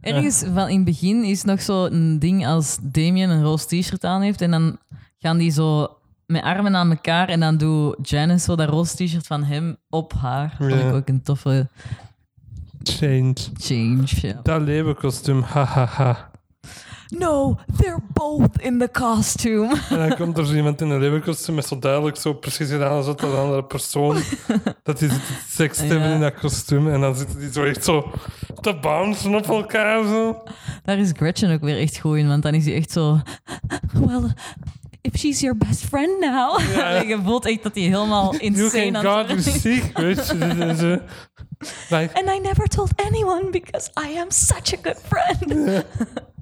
Ergens 0.00 0.44
van 0.54 0.68
in 0.68 0.76
het 0.76 0.84
begin 0.84 1.24
is 1.24 1.42
nog 1.44 1.62
zo 1.62 1.84
een 1.84 2.18
ding 2.18 2.46
als 2.46 2.78
Damien 2.82 3.30
een 3.30 3.42
roze 3.42 3.66
t-shirt 3.66 4.04
aan 4.04 4.20
heeft 4.22 4.40
en 4.40 4.50
dan 4.50 4.78
gaan 5.18 5.38
die 5.38 5.50
zo 5.50 5.96
met 6.26 6.42
armen 6.42 6.76
aan 6.76 6.90
elkaar 6.90 7.28
en 7.28 7.40
dan 7.40 7.56
doet 7.56 8.08
Janice 8.08 8.44
zo 8.44 8.56
dat 8.56 8.68
roze 8.68 8.94
t-shirt 9.04 9.26
van 9.26 9.44
hem 9.44 9.76
op 9.90 10.12
haar. 10.12 10.54
Vond 10.58 10.72
ik 10.72 10.92
ook 10.92 11.08
een 11.08 11.22
toffe 11.22 11.68
Change. 12.82 13.34
change. 13.58 14.02
Ja. 14.20 14.40
Dat 14.42 14.60
leeuwenkostuum, 14.60 15.42
hahaha. 15.42 16.30
No, 17.08 17.56
they're 17.76 18.02
both 18.12 18.60
in 18.60 18.78
the 18.78 18.88
costume. 18.92 19.76
En 19.90 20.08
dan 20.08 20.16
komt 20.16 20.38
er 20.38 20.46
zo 20.46 20.54
iemand 20.54 20.80
in 20.80 20.90
een 20.90 21.00
leeuwenkostuum 21.00 21.54
met 21.54 21.66
zo 21.66 21.78
duidelijk 21.78 22.16
zo 22.16 22.32
precies 22.32 22.68
gedaan 22.70 22.90
als 22.90 23.06
dat 23.06 23.22
een 23.22 23.34
andere 23.34 23.64
persoon. 23.64 24.16
dat 24.82 24.98
die 24.98 25.08
te 25.08 25.20
seks 25.48 25.78
hebben 25.78 25.98
Ja. 26.08 26.14
in 26.14 26.20
dat 26.20 26.34
kostuum. 26.34 26.92
En 26.92 27.00
dan 27.00 27.16
zitten 27.16 27.38
die 27.38 27.52
zo 27.52 27.64
echt 27.64 27.84
zo 27.84 28.10
te 28.60 28.74
bouncen 28.80 29.34
op 29.34 29.46
elkaar 29.48 30.04
zo. 30.04 30.42
Daar 30.84 30.98
is 30.98 31.10
Gretchen 31.16 31.52
ook 31.52 31.60
weer 31.60 31.78
echt 31.78 31.98
goed 31.98 32.16
in, 32.16 32.28
want 32.28 32.42
dan 32.42 32.54
is 32.54 32.64
hij 32.64 32.74
echt 32.74 32.90
zo... 32.90 33.20
Well, 33.92 34.34
if 35.00 35.16
she's 35.16 35.40
your 35.40 35.56
best 35.56 35.80
friend 35.84 36.20
now. 36.20 36.60
Ja. 36.74 37.00
je 37.12 37.18
voelt 37.24 37.46
echt 37.46 37.62
dat 37.62 37.74
hij 37.74 37.84
helemaal 37.84 38.32
You 38.32 38.42
insane 38.44 38.90
can 38.90 39.06
aan 39.06 39.26
het. 39.26 39.46
En 40.58 40.76
zo. 40.76 40.98
Like, 41.88 42.14
And 42.14 42.28
I 42.36 42.38
never 42.42 42.66
told 42.68 42.90
anyone 42.96 43.50
because 43.50 43.90
I 44.08 44.18
am 44.18 44.30
such 44.30 44.74
a 44.74 44.78
good 44.82 45.00
friend. 45.08 45.84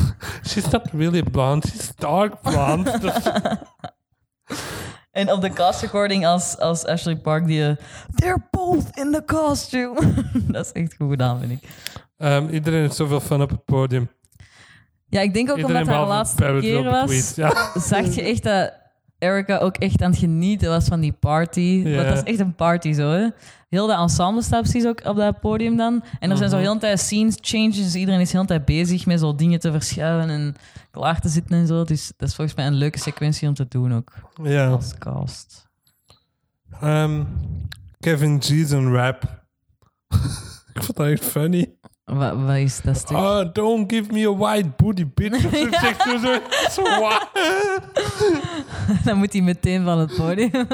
she's 0.48 0.70
not 0.70 0.88
really 0.92 1.22
blonde, 1.22 1.68
she's 1.68 1.92
dark 1.96 2.40
blonde. 2.42 2.90
En 5.10 5.32
op 5.32 5.40
de 5.40 5.50
cast 5.50 5.80
recording 5.80 6.26
als, 6.26 6.58
als 6.58 6.84
Ashley 6.86 7.16
Park 7.16 7.46
die... 7.46 7.66
eh, 7.68 7.76
They're 8.14 8.46
both 8.50 8.96
in 8.96 9.12
the 9.12 9.22
costume. 9.26 9.94
dat 10.52 10.64
is 10.66 10.72
echt 10.72 10.94
goed 10.94 11.10
gedaan, 11.10 11.38
vind 11.40 11.52
ik. 11.52 11.68
Ehm, 12.16 12.48
iedereen 12.48 12.80
heeft 12.80 12.94
zoveel 12.96 13.20
fun 13.20 13.42
op 13.42 13.50
het 13.50 13.64
podium. 13.64 14.10
Ja, 15.08 15.20
ik 15.20 15.34
denk 15.34 15.50
ook 15.50 15.56
Iedereen 15.56 15.76
omdat 15.80 15.94
het 15.94 15.96
haar 16.02 16.16
laatste 16.16 16.58
keer 16.60 16.82
was, 16.84 17.06
tweet, 17.10 17.32
Ja. 17.36 17.70
zag 17.80 18.14
je 18.14 18.22
echt 18.22 18.42
dat 18.42 18.72
Erica 19.22 19.58
ook 19.58 19.76
echt 19.76 20.02
aan 20.02 20.10
het 20.10 20.18
genieten 20.20 20.68
was 20.68 20.84
van 20.84 21.00
die 21.00 21.12
party. 21.12 21.82
Want 21.84 22.08
dat 22.08 22.16
is 22.16 22.22
echt 22.22 22.38
een 22.38 22.54
party 22.54 22.92
zo, 22.92 23.10
hè. 23.10 23.28
Heel 23.68 23.86
de 23.86 23.92
ensemble 23.94 24.42
staat 24.42 24.62
precies 24.62 24.86
ook 24.86 25.04
op 25.06 25.16
dat 25.16 25.40
podium 25.40 25.76
dan. 25.76 26.04
En 26.20 26.30
er 26.30 26.36
zijn 26.36 26.50
zo 26.50 26.56
Mhm. 26.56 26.64
heel 26.64 26.74
de 26.74 26.80
tijd 26.80 27.00
scenes 27.00 27.36
changes. 27.40 27.76
Dus 27.76 27.94
iedereen 27.94 28.20
is 28.20 28.32
heel 28.32 28.40
de 28.40 28.46
tijd 28.46 28.64
bezig 28.64 29.06
met 29.06 29.20
zo 29.20 29.34
dingen 29.34 29.60
te 29.60 29.70
verschuiven 29.72 30.30
en 30.30 30.54
klaar 30.90 31.20
te 31.20 31.28
zitten 31.28 31.56
en 31.56 31.66
zo. 31.66 31.84
Dus 31.84 32.12
dat 32.16 32.28
is 32.28 32.34
volgens 32.34 32.56
mij 32.56 32.66
een 32.66 32.74
leuke 32.74 32.98
sequentie 32.98 33.48
om 33.48 33.54
te 33.54 33.66
doen 33.68 33.94
ook 33.94 34.12
Ja. 34.42 34.68
als 34.68 34.98
cast. 34.98 35.66
Ehm, 36.80 37.24
Kevin 38.00 38.42
G's 38.42 38.70
een 38.70 38.92
rap. 38.92 39.22
ik 40.74 40.82
vond 40.82 40.96
dat 40.96 41.06
echt 41.06 41.24
funny. 41.24 41.71
Wat, 42.12 42.36
wat 42.36 42.56
is 42.56 42.80
dat 42.80 42.96
stuk? 42.96 43.16
Oh, 43.16 43.52
don't 43.52 43.92
give 43.92 44.12
me 44.12 44.26
a 44.26 44.36
white 44.36 44.68
booty 44.76 45.06
bitch. 45.14 45.44
Of 45.46 45.52
zo 45.56 45.68
zegt 45.70 46.04
hij 46.04 46.18
zo. 46.18 46.38
Zo 46.70 47.00
wat? 47.00 47.28
Dan 49.04 49.18
moet 49.18 49.32
hij 49.32 49.42
meteen 49.42 49.84
van 49.84 49.98
het 49.98 50.16
podium. 50.16 50.66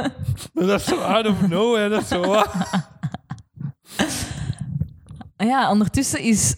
Dat 0.52 0.80
is 0.80 0.84
zo 0.84 0.96
out 0.96 1.26
of 1.26 1.48
nowhere. 1.48 1.88
Dat 1.88 2.02
is 2.02 2.08
zo 2.08 2.20
wat? 2.20 2.48
Ah 5.36 5.46
ja, 5.52 5.70
ondertussen 5.70 6.20
is... 6.20 6.56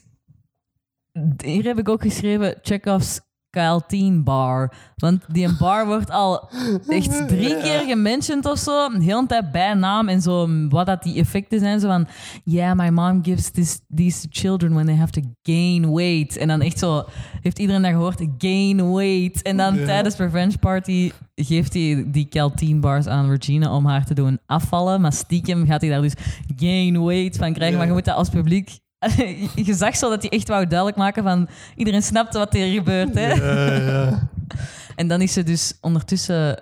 Hier 1.37 1.65
heb 1.65 1.79
ik 1.79 1.89
ook 1.89 2.03
geschreven 2.03 2.59
Chekhov's 2.63 3.21
Kyle 3.51 4.13
bar. 4.23 4.73
Want 4.97 5.25
die 5.29 5.57
bar 5.59 5.87
wordt 5.87 6.11
al 6.11 6.51
echt 6.89 7.29
drie 7.29 7.57
keer 7.57 7.81
gementiond 7.81 8.47
of 8.47 8.59
zo. 8.59 8.87
Een 8.87 9.01
hele 9.01 9.27
tijd 9.27 9.53
bij 9.53 9.75
naam 9.75 10.09
en 10.09 10.23
zo. 10.23 10.49
Wat 10.69 10.87
dat 10.87 11.03
die 11.03 11.21
effecten 11.21 11.59
zijn. 11.59 11.81
Zo 11.81 11.89
van, 11.89 12.07
yeah, 12.45 12.77
my 12.77 12.89
mom 12.89 13.25
gives 13.25 13.51
this, 13.51 13.81
these 13.95 14.27
children 14.31 14.73
when 14.73 14.87
they 14.87 14.95
have 14.97 15.13
to 15.13 15.21
gain 15.43 15.93
weight. 15.95 16.37
En 16.37 16.49
dan 16.49 16.61
echt 16.61 16.79
zo, 16.79 17.05
heeft 17.41 17.59
iedereen 17.59 17.83
dat 17.83 17.91
gehoord? 17.91 18.27
Gain 18.39 18.93
weight. 18.93 19.43
En 19.43 19.57
dan 19.57 19.75
Ja. 19.75 19.85
tijdens 19.85 20.17
Revenge 20.17 20.59
Party 20.59 21.13
geeft 21.35 21.73
hij 21.75 22.05
die 22.07 22.29
Cal 22.29 22.53
bars 22.75 23.07
aan 23.07 23.31
Regina 23.31 23.75
om 23.75 23.87
haar 23.87 24.05
te 24.05 24.15
doen 24.15 24.39
afvallen. 24.47 25.01
Maar 25.01 25.13
stiekem 25.13 25.67
gaat 25.67 25.81
hij 25.81 25.91
daar 25.91 26.03
dus 26.03 26.15
gain 26.57 27.05
weight 27.05 27.37
van 27.37 27.53
krijgen. 27.53 27.79
Maar 27.79 27.87
je 27.87 27.93
moet 27.93 28.05
dat 28.05 28.17
als 28.17 28.29
publiek... 28.29 28.79
Je 29.67 29.75
zag 29.75 29.97
zo 29.97 30.09
dat 30.09 30.23
hij 30.23 30.31
echt 30.31 30.49
wou 30.49 30.67
duidelijk 30.67 30.99
maken 30.99 31.23
van... 31.23 31.49
Iedereen 31.77 32.03
snapte 32.03 32.39
wat 32.39 32.55
er 32.55 32.71
gebeurt, 32.73 33.15
hè? 33.15 33.33
Ja, 33.33 33.75
ja. 33.75 34.29
En 34.97 35.09
dan 35.09 35.21
is 35.21 35.33
ze 35.33 35.43
dus 35.43 35.79
ondertussen 35.81 36.59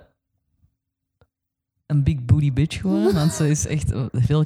een 1.87 2.03
big 2.03 2.25
booty 2.25 2.53
bitch 2.53 2.81
geworden. 2.81 3.15
Want 3.15 3.33
ze 3.33 3.51
is 3.51 3.67
echt 3.67 3.93
veel 4.13 4.45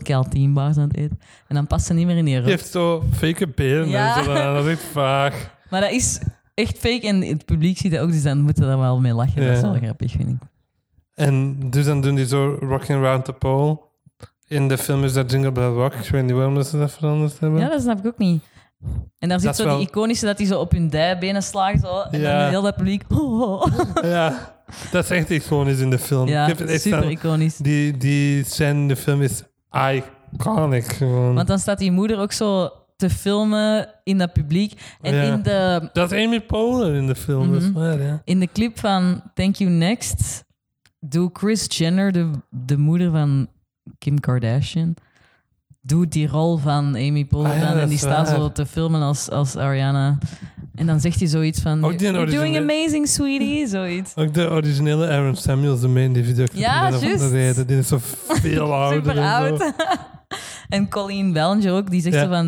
bars 0.52 0.76
aan 0.76 0.88
het 0.88 0.96
eten. 0.96 1.18
En 1.48 1.54
dan 1.54 1.66
past 1.66 1.86
ze 1.86 1.94
niet 1.94 2.06
meer 2.06 2.16
in 2.16 2.24
die 2.24 2.34
Die 2.34 2.42
rok. 2.42 2.50
heeft 2.50 2.70
zo 2.70 3.04
fake 3.14 3.46
benen 3.48 3.88
Ja. 3.88 4.18
en 4.18 4.24
zo. 4.24 4.34
Dat 4.34 4.64
is 4.66 4.70
echt 4.72 4.82
vaag. 4.92 5.50
Maar 5.70 5.80
dat 5.80 5.90
is 5.90 6.20
echt 6.54 6.78
fake 6.78 7.06
en 7.06 7.20
het 7.22 7.44
publiek 7.44 7.78
ziet 7.78 7.92
dat 7.92 8.00
ook. 8.00 8.10
Dus 8.12 8.22
dan 8.22 8.40
moeten 8.40 8.62
we 8.62 8.68
daar 8.68 8.78
wel 8.78 9.00
mee 9.00 9.12
lachen. 9.14 9.46
Dat 9.46 9.56
is 9.56 9.62
wel 9.62 9.74
grappig, 9.74 10.10
vind 10.12 10.28
ik. 10.28 10.36
En 11.14 11.56
dus 11.70 11.84
dan 11.84 12.00
doen 12.00 12.14
die 12.14 12.26
zo 12.26 12.56
Rocking 12.60 12.98
Around 12.98 13.24
the 13.24 13.32
Pole. 13.32 13.78
In 14.52 14.68
de 14.68 14.78
film 14.78 15.04
is 15.04 15.12
dat 15.12 15.30
Jingle 15.30 15.52
Bell 15.52 15.68
Rock. 15.68 15.94
Ik 15.94 16.08
weet 16.08 16.22
niet 16.24 16.32
waarom 16.32 16.62
ze 16.62 16.78
dat 16.78 16.92
veranderd 16.92 17.38
hebben. 17.40 17.60
Ja, 17.60 17.68
dat 17.68 17.80
snap 17.82 17.98
ik 17.98 18.06
ook 18.06 18.18
niet. 18.18 18.42
En 19.18 19.28
daar 19.28 19.40
zit 19.40 19.56
zo 19.56 19.64
wel- 19.64 19.78
die 19.78 19.86
iconische 19.88 20.26
dat 20.26 20.36
die 20.36 20.46
zo 20.46 20.60
op 20.60 20.70
hun 20.72 20.88
dijbenen 20.88 21.42
slagen. 21.42 21.78
Zo, 21.80 22.00
en 22.10 22.20
Ja. 22.20 22.40
dan 22.40 22.48
heel 22.48 22.62
dat 22.62 22.76
publiek... 22.76 23.02
Oh, 23.08 23.64
Ja, 24.02 24.54
dat 24.90 25.04
is 25.04 25.10
echt 25.10 25.30
iconisch 25.30 25.78
in 25.78 25.90
de 25.90 25.98
film. 25.98 26.28
Ja, 26.28 26.46
Ik 26.46 26.60
echt 26.60 26.80
super 26.82 27.10
iconisch. 27.10 27.56
Die, 27.56 27.96
die 27.96 28.44
scène 28.44 28.80
in 28.80 28.88
de 28.88 28.96
film 28.96 29.22
is 29.22 29.42
iconic 29.70 30.84
gewoon. 30.84 31.34
Want 31.34 31.48
dan 31.48 31.58
staat 31.58 31.78
die 31.78 31.92
moeder 31.92 32.18
ook 32.18 32.32
zo 32.32 32.70
te 32.96 33.10
filmen 33.10 33.88
in 34.04 34.18
dat 34.18 34.32
publiek. 34.32 34.80
En 35.00 35.14
Ja. 35.14 35.22
in, 35.22 35.42
de, 35.42 35.88
Dat 35.92 36.12
is 36.12 36.24
Amy 36.26 36.40
Poehler 36.40 36.94
in 36.94 37.06
de 37.06 37.14
film, 37.14 37.72
waar, 37.72 38.00
ja. 38.02 38.20
in 38.24 38.40
de 38.40 38.48
clip 38.52 38.78
van 38.78 39.22
Thank 39.34 39.54
You 39.56 39.70
Next 39.70 40.44
doet 41.00 41.38
Chris 41.38 41.66
Jenner, 41.68 42.12
de, 42.12 42.30
de 42.50 42.76
moeder 42.78 43.10
van 43.10 43.48
Kim 43.98 44.20
Kardashian, 44.20 44.94
doet 45.80 46.12
die 46.12 46.28
rol 46.28 46.56
van 46.58 46.84
Amy 46.94 47.24
Poehler 47.24 47.52
Ah 47.52 47.58
ja, 47.58 47.74
En 47.80 47.88
die 47.88 47.98
staat 47.98 48.28
waar. 48.28 48.36
zo 48.38 48.52
te 48.52 48.66
filmen 48.66 49.02
als, 49.02 49.30
als 49.30 49.56
Ariana. 49.56 50.18
En 50.74 50.86
dan 50.86 51.00
zegt 51.00 51.18
hij 51.18 51.28
zoiets 51.28 51.60
van... 51.60 51.84
Ook 51.84 52.00
You're 52.00 52.30
doing 52.30 52.56
amazing, 52.56 53.08
sweetie. 53.08 53.66
Zoiets. 53.76 54.16
Ook 54.16 54.34
de 54.34 54.50
originele 54.50 55.08
Aaron 55.08 55.36
Samuels, 55.36 55.80
de 55.80 55.88
main 55.88 56.12
die 56.12 56.24
video 56.24 56.46
Ja, 56.52 56.90
juist. 56.90 57.68
Die 57.68 57.78
is 57.78 57.88
zo 57.88 57.98
veel 58.28 58.74
ouder. 58.82 59.04
Super 59.04 59.22
oud. 59.22 59.72
en 60.68 60.88
Colleen 60.88 61.32
Ballinger 61.32 61.72
ook, 61.72 61.90
die 61.90 62.00
zegt 62.00 62.14
Ja. 62.14 62.22
zo 62.22 62.28
van... 62.28 62.46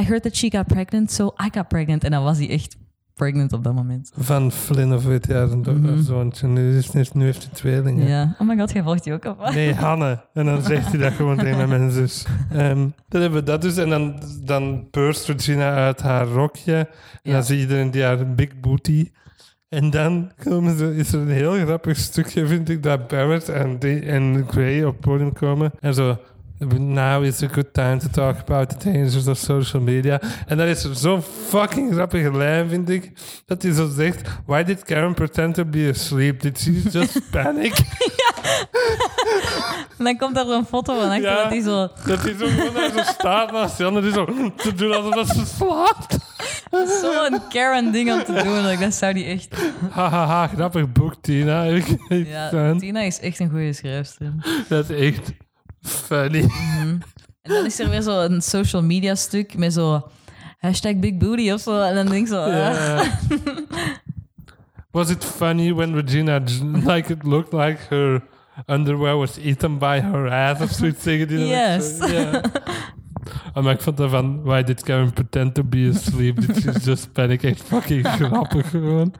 I 0.00 0.04
heard 0.04 0.22
that 0.22 0.36
she 0.36 0.50
got 0.50 0.66
pregnant, 0.66 1.12
so 1.12 1.34
I 1.44 1.48
got 1.52 1.68
pregnant. 1.68 2.04
En 2.04 2.10
dan 2.10 2.22
was 2.22 2.38
hij 2.38 2.48
echt 2.50 2.76
pregnant 3.16 3.52
op 3.52 3.64
dat 3.64 3.74
moment. 3.74 4.12
Van 4.16 4.52
Flynn 4.52 4.94
of 4.94 5.04
weet 5.04 5.26
je, 5.26 5.58
do- 5.62 5.72
Mhm. 5.72 6.02
zoontje. 6.02 6.46
Nu, 6.46 6.76
is, 6.76 7.12
nu 7.12 7.24
heeft 7.24 7.42
hij 7.44 7.52
tweelingen. 7.54 8.06
Ja. 8.08 8.36
Oh 8.38 8.48
my 8.48 8.56
god, 8.58 8.72
jij 8.72 8.82
volgt 8.82 9.04
die 9.04 9.12
ook 9.12 9.24
op. 9.24 9.50
Nee, 9.54 9.74
Hanne. 9.74 10.24
En 10.32 10.44
dan 10.44 10.62
zegt 10.62 10.88
hij 10.90 10.98
dat 11.00 11.12
gewoon 11.12 11.36
tegen 11.36 11.68
mijn 11.68 11.90
zus. 12.00 12.26
Ehm, 12.50 12.88
dan 13.08 13.20
hebben 13.20 13.38
we 13.38 13.42
dat 13.46 13.62
dus. 13.62 13.76
En 13.76 13.88
dan, 13.88 14.14
dan 14.44 14.88
burst 14.90 15.26
Regina 15.28 15.74
uit 15.74 16.02
haar 16.02 16.26
rokje. 16.26 16.74
En 16.76 16.86
Ja. 17.22 17.32
dan 17.32 17.44
zie 17.44 17.56
je 17.56 17.62
iedereen 17.62 17.90
die 17.90 18.02
haar 18.02 18.34
big 18.34 18.60
booty. 18.60 19.10
En 19.68 19.90
dan 19.90 20.30
komen 20.44 20.76
ze, 20.78 20.96
is 20.96 21.12
er 21.12 21.20
een 21.20 21.28
heel 21.28 21.52
grappig 21.54 21.96
stukje, 21.96 22.46
vind 22.46 22.68
ik, 22.68 22.82
dat 22.82 23.08
Barrett 23.08 23.48
en, 23.48 23.78
en 24.02 24.44
Gray 24.48 24.82
op 24.84 24.92
het 24.92 25.00
podium 25.00 25.32
komen. 25.32 25.70
En 25.80 25.94
zo, 25.94 26.16
now 26.78 27.24
is 27.24 27.42
a 27.42 27.46
good 27.48 27.72
time 27.74 27.98
to 27.98 28.08
talk 28.08 28.38
about 28.38 28.68
the 28.70 28.76
dangers 28.90 29.26
of 29.26 29.38
social 29.38 29.82
media. 29.82 30.20
En 30.46 30.56
dan 30.56 30.66
is 30.66 30.84
er 30.84 30.94
zo'n 30.94 31.22
fucking 31.48 31.92
grappige 31.92 32.36
lijn, 32.36 32.68
vind 32.68 32.88
ik, 32.90 33.12
dat 33.46 33.62
hij 33.62 33.72
zo 33.72 33.88
zegt, 33.88 34.28
why 34.46 34.62
did 34.62 34.82
Karen 34.84 35.14
pretend 35.14 35.54
to 35.54 35.64
be 35.64 35.88
asleep? 35.94 36.40
Did 36.40 36.58
she 36.60 36.82
just 36.90 37.20
panic? 37.30 37.74
En 39.98 40.04
dan 40.04 40.16
komt 40.16 40.34
daar 40.34 40.46
zo'n 40.46 40.66
foto 40.66 41.00
van 41.00 41.08
achter 41.10 41.22
Ja. 41.22 41.42
dat 41.42 41.50
hij 41.50 41.60
zo... 41.60 41.88
Dat 42.06 42.22
hij 42.22 42.34
zo 42.38 42.46
gewoon 42.46 42.74
daar 42.74 42.90
zo 42.90 43.02
staat 43.12 43.52
naast 43.52 43.76
die 43.76 43.86
ander, 43.86 44.02
die 44.02 44.12
zo 44.12 44.24
te 44.56 44.74
doen 44.74 44.92
alsof 44.94 45.14
dat 45.14 45.28
ze 45.28 45.46
slaapt. 45.46 46.16
Zo'n 47.00 47.40
Karen-ding 47.48 48.12
om 48.12 48.24
te 48.24 48.32
doen. 48.32 48.66
like, 48.66 48.82
dat 48.84 48.94
zou 48.94 49.12
die 49.12 49.24
echt... 49.24 49.48
Hahaha, 49.90 50.46
grappig 50.46 50.92
boek, 50.92 51.14
Tina. 51.20 51.62
Ja. 52.08 52.74
Tina 52.78 53.00
is 53.00 53.20
echt 53.20 53.38
een 53.40 53.50
goede 53.50 53.72
schrijfster. 53.72 54.32
Dat 54.68 54.90
is 54.90 55.00
echt 55.12 55.32
funny. 55.86 56.40
En 57.42 57.52
dan 57.54 57.64
is 57.64 57.78
er 57.80 57.88
weer 57.88 58.02
zo 58.02 58.20
een 58.20 58.42
social 58.42 58.82
media 58.82 59.14
stuk 59.14 59.56
met 59.56 59.72
zo... 59.72 60.08
Hashtag 60.58 60.96
big 60.98 61.16
booty 61.16 61.50
of 61.50 61.60
zo. 61.60 61.82
En 61.82 61.94
dan 61.94 62.06
denk 62.06 62.20
ik 62.26 62.32
zo... 62.32 62.40
ah. 62.42 62.48
Yeah. 62.50 63.06
was 64.90 65.10
it 65.10 65.24
funny 65.24 65.72
when 65.74 65.94
Regina, 65.94 66.40
like 66.84 67.12
it 67.12 67.22
looked 67.24 67.52
like 67.52 67.78
her 67.88 68.22
underwear 68.66 69.16
was 69.16 69.38
eaten 69.38 69.78
by 69.78 70.00
her 70.00 70.28
ass 70.30 70.60
of 70.60 70.70
zoiets 70.70 71.02
zeggen 71.02 71.28
die 71.28 71.46
Yes. 71.46 71.96
zo- 71.98 72.06
Ja. 72.06 72.40
Ah, 73.52 73.64
maar 73.64 73.72
ik 73.72 73.80
vond 73.80 73.96
dat 73.96 74.10
van, 74.10 74.42
why 74.42 74.62
did 74.62 74.82
Karen 74.82 75.12
pretend 75.12 75.54
to 75.54 75.64
be 75.64 75.90
asleep? 75.94 76.40
Did 76.40 76.56
she 76.62 76.80
just 76.84 77.12
panic? 77.12 77.42
Echt 77.42 77.62
fucking 77.62 78.06
grappig 78.18 78.70
gewoon. 78.70 79.14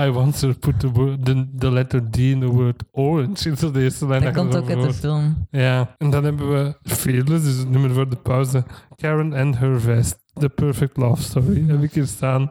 I 0.00 0.08
once 0.08 0.54
put 0.54 0.80
the, 0.80 0.90
word, 0.90 1.24
the, 1.24 1.46
the 1.58 1.70
letter 1.70 2.10
D 2.10 2.16
in 2.16 2.40
the 2.40 2.46
word 2.46 2.82
orange. 2.92 3.48
In 3.64 3.72
de 3.72 3.82
eerste 3.82 4.06
lijn 4.06 4.22
Dat 4.22 4.34
komt 4.34 4.56
ook 4.56 4.70
uit 4.70 4.82
de 4.82 4.92
film. 4.92 5.46
Ja, 5.50 5.94
en 5.98 6.10
dan 6.10 6.24
hebben 6.24 6.50
we 6.50 6.76
Fearless, 6.82 7.44
dus 7.44 7.56
het 7.56 7.70
nummer 7.70 7.90
voor 7.92 8.08
de 8.08 8.16
pauze. 8.16 8.64
Karen 8.96 9.32
and 9.32 9.58
her 9.58 9.80
vest. 9.80 10.16
The 10.34 10.48
perfect 10.48 10.96
love 10.96 11.22
story. 11.22 11.64
Heb 11.66 11.82
ik 11.82 11.92
hier 11.92 12.06
staan. 12.06 12.50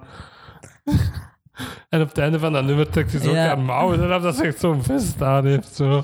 en 1.90 2.02
op 2.02 2.08
het 2.08 2.18
einde 2.18 2.40
van 2.40 2.54
dat 2.54 2.66
nummer 2.66 2.90
trekt 2.90 3.12
hij 3.12 3.22
zo 3.22 3.30
ook 3.30 3.36
Ja. 3.36 3.46
haar 3.46 3.60
mouwen 3.60 4.04
eraf 4.04 4.22
dat 4.22 4.36
ze 4.36 4.44
echt 4.44 4.60
zo'n 4.60 4.84
vest 4.84 5.22
aan 5.22 5.46
heeft. 5.46 5.76
Zo. 5.76 6.04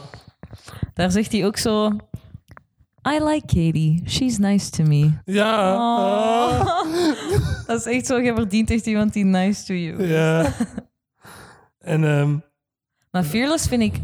Daar 0.94 1.12
zegt 1.12 1.32
hij 1.32 1.46
ook 1.46 1.58
zo... 1.58 1.92
I 3.08 3.20
like 3.24 3.46
Katie. 3.48 4.02
She's 4.08 4.38
nice 4.38 4.70
to 4.72 4.84
me. 4.84 5.12
Ja. 5.26 5.74
Oh. 5.76 6.66
Dat 7.68 7.80
is 7.80 7.86
echt 7.86 8.06
zo, 8.06 8.18
je 8.20 8.34
verdient 8.34 8.72
echt 8.72 8.86
iemand 8.86 9.14
die 9.14 9.26
nice 9.26 9.66
to 9.66 9.74
you. 9.74 10.08
Ja. 10.08 10.46
En 11.80 12.04
ehm, 12.04 12.38
Maar 13.12 13.24
Fearless 13.24 13.68
vind 13.68 13.82
ik... 13.82 13.96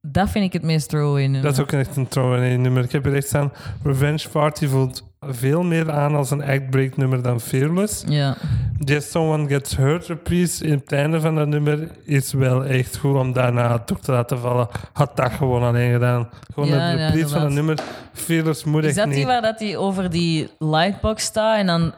Dat 0.00 0.30
vind 0.30 0.44
ik 0.44 0.52
het 0.52 0.62
meest 0.62 0.88
throwaway 0.88 1.22
nummer. 1.22 1.42
dat 1.42 1.52
is 1.52 1.60
ook 1.60 1.72
echt 1.72 1.96
een 1.96 2.08
throwaway 2.08 2.56
nummer. 2.56 2.84
Ik 2.84 2.92
heb 2.92 3.06
er 3.06 3.14
echt 3.14 3.26
staan. 3.26 3.52
Revenge 3.82 4.28
Party 4.28 4.66
voelt 4.66 5.11
veel 5.28 5.62
meer 5.62 5.90
aan 5.92 6.14
als 6.14 6.30
een 6.30 6.44
act-break 6.44 6.96
nummer 6.96 7.22
dan 7.22 7.40
Fearless. 7.40 8.04
Ja. 8.08 8.36
Just 8.78 9.10
Someone 9.10 9.48
Gets 9.48 9.76
Hurt 9.76 10.06
reprise 10.06 10.64
in 10.66 10.72
het 10.72 10.92
einde 10.92 11.20
van 11.20 11.34
dat 11.34 11.48
nummer 11.48 11.88
is 12.04 12.32
wel 12.32 12.64
echt 12.64 12.96
goed 12.96 13.16
om 13.16 13.32
daarna 13.32 13.78
toch 13.78 14.00
te 14.00 14.12
laten 14.12 14.38
vallen. 14.38 14.68
Had 14.92 15.16
dat 15.16 15.32
gewoon 15.32 15.62
alleen 15.62 15.92
gedaan. 15.92 16.28
Gewoon 16.54 16.68
Ja, 16.68 16.92
de 16.92 16.98
ja, 16.98 17.04
reprise 17.06 17.28
van 17.28 17.42
een 17.42 17.48
inderdaad. 17.48 17.76
nummer. 17.76 17.94
Fearless 18.12 18.64
moet 18.64 18.82
Is 18.82 18.88
echt 18.88 18.96
dat 18.96 19.06
die 19.06 19.16
niet. 19.16 19.26
waar 19.26 19.42
dat 19.42 19.58
hij 19.60 19.76
over 19.76 20.10
die 20.10 20.48
lightbox 20.58 21.24
staat 21.24 21.58
en 21.58 21.66
dan 21.66 21.94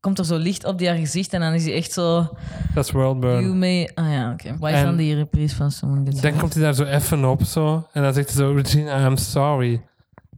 komt 0.00 0.18
er 0.18 0.24
zo 0.24 0.36
licht 0.36 0.64
op 0.64 0.78
die 0.78 0.88
haar 0.88 0.96
gezicht 0.96 1.32
en 1.32 1.40
dan 1.40 1.52
is 1.52 1.64
hij 1.64 1.74
echt 1.74 1.92
zo... 1.92 2.28
Dat 2.74 2.84
is 2.84 2.90
Worldburn. 2.90 3.42
You 3.42 3.54
may... 3.54 3.90
Ah 3.94 4.10
ja, 4.12 4.32
oké. 4.32 4.56
Waar 4.58 4.72
is 4.72 4.82
dan 4.82 4.96
die 4.96 5.14
reprise 5.14 5.56
van 5.56 5.70
Someone 5.70 6.04
Gets 6.04 6.20
Dan 6.20 6.30
Hurt? 6.30 6.40
komt 6.40 6.54
hij 6.54 6.62
daar 6.62 6.74
zo 6.74 6.84
even 6.84 7.24
op 7.24 7.42
zo. 7.42 7.86
En 7.92 8.02
dan 8.02 8.14
zegt 8.14 8.26
hij 8.28 8.36
zo, 8.36 8.52
Regina, 8.52 9.06
I'm 9.06 9.16
sorry. 9.16 9.82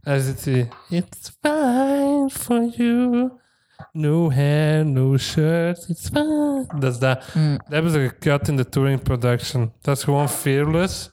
Dan 0.05 0.19
zit 0.19 0.45
hij, 0.45 0.69
It's 0.89 1.37
fine 1.41 2.29
for 2.31 2.69
you. 2.77 3.31
No 3.91 4.31
hair, 4.31 4.85
no 4.85 5.17
shirt, 5.17 5.89
it's 5.89 6.07
fine. 6.07 6.65
Dat 6.79 6.93
is 6.93 6.99
dat. 6.99 7.33
Mm. 7.33 7.57
Dat 7.57 7.67
hebben 7.67 7.91
ze 7.91 7.99
gekut 7.99 8.47
in 8.47 8.55
de 8.55 8.69
touring 8.69 9.01
production. 9.01 9.73
Dat 9.81 9.97
is 9.97 10.03
gewoon 10.03 10.29
Fearless. 10.29 11.11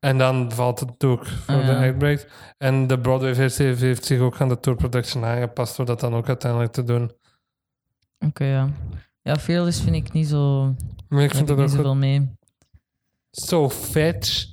En 0.00 0.18
dan 0.18 0.52
valt 0.52 0.80
het 0.80 1.04
ook 1.04 1.26
voor 1.26 1.54
de 1.54 1.72
ja. 1.72 1.86
act 1.86 1.98
breaks. 1.98 2.26
En 2.58 2.86
de 2.86 2.98
Broadway-versie 2.98 3.66
heeft, 3.66 3.80
heeft 3.80 4.04
zich 4.04 4.20
ook 4.20 4.40
aan 4.40 4.48
de 4.48 4.60
tour 4.60 4.78
production 4.78 5.24
aangepast 5.24 5.76
door 5.76 5.86
dat 5.86 6.00
dan 6.00 6.14
ook 6.14 6.28
uiteindelijk 6.28 6.72
te 6.72 6.84
doen. 6.84 7.12
Oké, 8.18 8.44
ja. 8.44 8.68
Ja, 9.22 9.36
Fearless 9.36 9.80
vind 9.80 9.96
ik 9.96 10.12
niet 10.12 10.28
zo... 10.28 10.74
Maar 11.08 11.22
ik 11.22 11.28
Daar 11.28 11.36
vind 11.36 11.48
dat 11.48 11.56
ik 11.56 11.62
ook 11.62 11.68
niet 11.68 11.76
zoveel 11.76 11.96
mee. 11.96 12.30
So 13.30 13.70
fetch. 13.70 14.46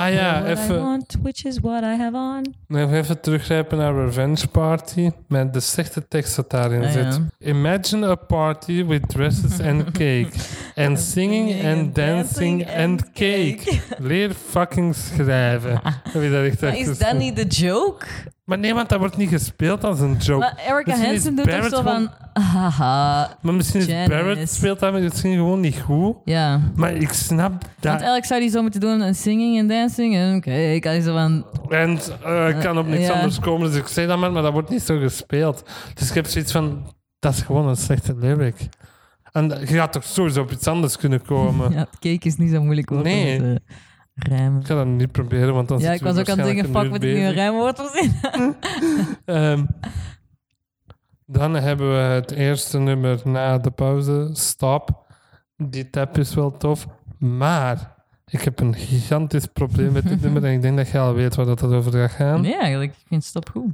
Ah 0.00 0.12
ja, 0.12 0.42
What 0.42 0.58
I 0.58 0.60
even, 0.62 0.78
want, 0.82 1.16
which 1.22 1.44
is 1.44 1.58
what 1.60 1.82
I 1.82 1.96
have 1.96 2.16
on. 2.16 2.54
even 2.92 3.20
teruggrijpen 3.20 3.78
naar 3.78 3.94
Revenge 3.94 4.48
Party. 4.48 5.10
Met 5.28 5.52
de 5.52 5.60
slechte 5.60 6.08
tekst 6.08 6.36
dat 6.36 6.50
daarin 6.50 6.84
Ah, 6.84 6.94
ja. 6.94 7.10
zit. 7.12 7.20
Imagine 7.38 8.06
a 8.08 8.14
party 8.14 8.84
with 8.86 9.08
dresses 9.08 9.60
and 9.70 9.84
cake. 9.84 10.28
And 10.76 10.98
singing 11.00 11.64
and 11.64 11.94
dancing 11.94 12.68
and 12.76 13.12
cake. 13.12 13.80
Leer 13.98 14.30
fucking 14.48 14.94
schrijven. 14.94 15.80
Heb 16.12 16.22
je 16.22 16.30
dat 16.30 16.44
echt 16.44 16.60
Maar 16.60 16.70
echt 16.70 16.88
is 16.88 16.98
dat 16.98 17.18
niet 17.18 17.36
de 17.36 17.46
joke? 17.46 18.06
Maar 18.48 18.58
nee, 18.58 18.74
want 18.74 18.88
dat 18.88 18.98
wordt 18.98 19.16
niet 19.16 19.28
gespeeld 19.28 19.84
als 19.84 20.00
een 20.00 20.16
joke. 20.16 20.38
Maar 20.40 20.62
Erica 20.68 20.96
Hansen 21.04 21.34
doet 21.36 21.50
toch 21.50 21.68
zo 21.68 21.82
van... 21.82 22.10
Haha. 22.32 23.36
Maar 23.40 23.54
misschien 23.54 23.80
is 23.80 23.86
Janice. 23.86 24.08
Barrett 24.10 24.50
speelt 24.50 24.78
dat 24.80 24.92
misschien 24.92 25.34
gewoon 25.34 25.60
niet 25.60 25.78
goed. 25.80 26.16
Ja. 26.24 26.60
Maar 26.76 26.92
ik 26.92 27.12
snap 27.12 27.50
Want 27.50 27.62
dat. 27.80 27.92
eigenlijk 27.92 28.24
zou 28.24 28.40
die 28.40 28.50
zo 28.50 28.62
moeten 28.62 28.80
doen 28.80 29.00
een 29.00 29.14
singing 29.14 29.58
en 29.58 29.68
dancing. 29.68 30.14
En 30.16 30.36
oké, 30.36 30.50
ik 30.52 30.80
kan 30.82 31.02
zo 31.02 31.12
van... 31.12 31.44
En 31.68 31.98
eh, 32.24 32.48
ik 32.48 32.58
kan 32.60 32.78
op 32.78 32.86
niks 32.86 33.06
Ja. 33.06 33.12
anders 33.12 33.38
komen, 33.40 33.70
dus 33.70 33.78
ik 33.80 33.86
zeg 33.86 34.06
dat 34.06 34.18
maar, 34.18 34.32
maar 34.32 34.42
dat 34.42 34.52
wordt 34.52 34.70
niet 34.70 34.82
zo 34.82 34.98
gespeeld. 34.98 35.62
Dus 35.94 36.08
ik 36.08 36.14
heb 36.14 36.26
zoiets 36.26 36.52
van, 36.52 36.92
dat 37.18 37.32
is 37.34 37.40
gewoon 37.42 37.68
een 37.68 37.76
slechte 37.76 38.14
lyric. 38.18 38.68
En 39.32 39.48
je 39.60 39.66
gaat 39.66 39.92
toch 39.92 40.04
sowieso 40.04 40.40
op 40.40 40.50
iets 40.52 40.66
anders 40.66 40.96
kunnen 40.96 41.22
komen. 41.22 41.72
Ja, 41.78 41.86
cake 42.00 42.26
is 42.28 42.36
niet 42.36 42.50
zo 42.50 42.62
moeilijk 42.62 42.90
woord 42.90 43.02
Nee. 43.04 43.38
te 43.38 43.60
rijmen. 44.18 44.60
Ik 44.60 44.66
ga 44.66 44.74
dat 44.74 44.86
niet 44.86 45.12
proberen, 45.12 45.54
want 45.54 45.68
dan 45.68 45.78
Ja, 45.78 45.92
ik 45.92 46.00
was 46.00 46.18
ook 46.18 46.28
aan 46.28 46.38
het 46.38 46.46
denken, 46.46 46.64
fuck, 46.64 46.88
moet 46.88 47.02
ik 47.02 47.14
nu 47.14 47.24
een 47.24 47.32
rijmwoord 47.32 47.80
verzinnen? 47.80 48.56
Ehm, 49.24 49.64
dan 51.26 51.54
hebben 51.54 51.90
we 51.90 51.96
het 51.96 52.30
eerste 52.30 52.78
nummer 52.78 53.20
na 53.24 53.58
de 53.58 53.70
pauze, 53.70 54.30
Stop. 54.32 55.06
Die 55.56 55.90
tap 55.90 56.18
is 56.18 56.34
wel 56.34 56.56
tof, 56.56 56.86
maar 57.18 57.94
ik 58.26 58.40
heb 58.40 58.60
een 58.60 58.74
gigantisch 58.74 59.46
probleem 59.46 59.92
met 59.92 60.08
dit 60.08 60.20
nummer 60.22 60.44
en 60.44 60.52
ik 60.52 60.62
denk 60.62 60.76
dat 60.76 60.88
je 60.88 60.98
al 60.98 61.14
weet 61.14 61.34
waar 61.34 61.46
dat 61.46 61.62
over 61.62 61.92
gaat 61.92 62.10
gaan. 62.10 62.40
Nee, 62.40 62.58
eigenlijk. 62.58 62.90
Ik 62.90 63.06
vind 63.08 63.24
stop 63.24 63.50
goed. 63.50 63.70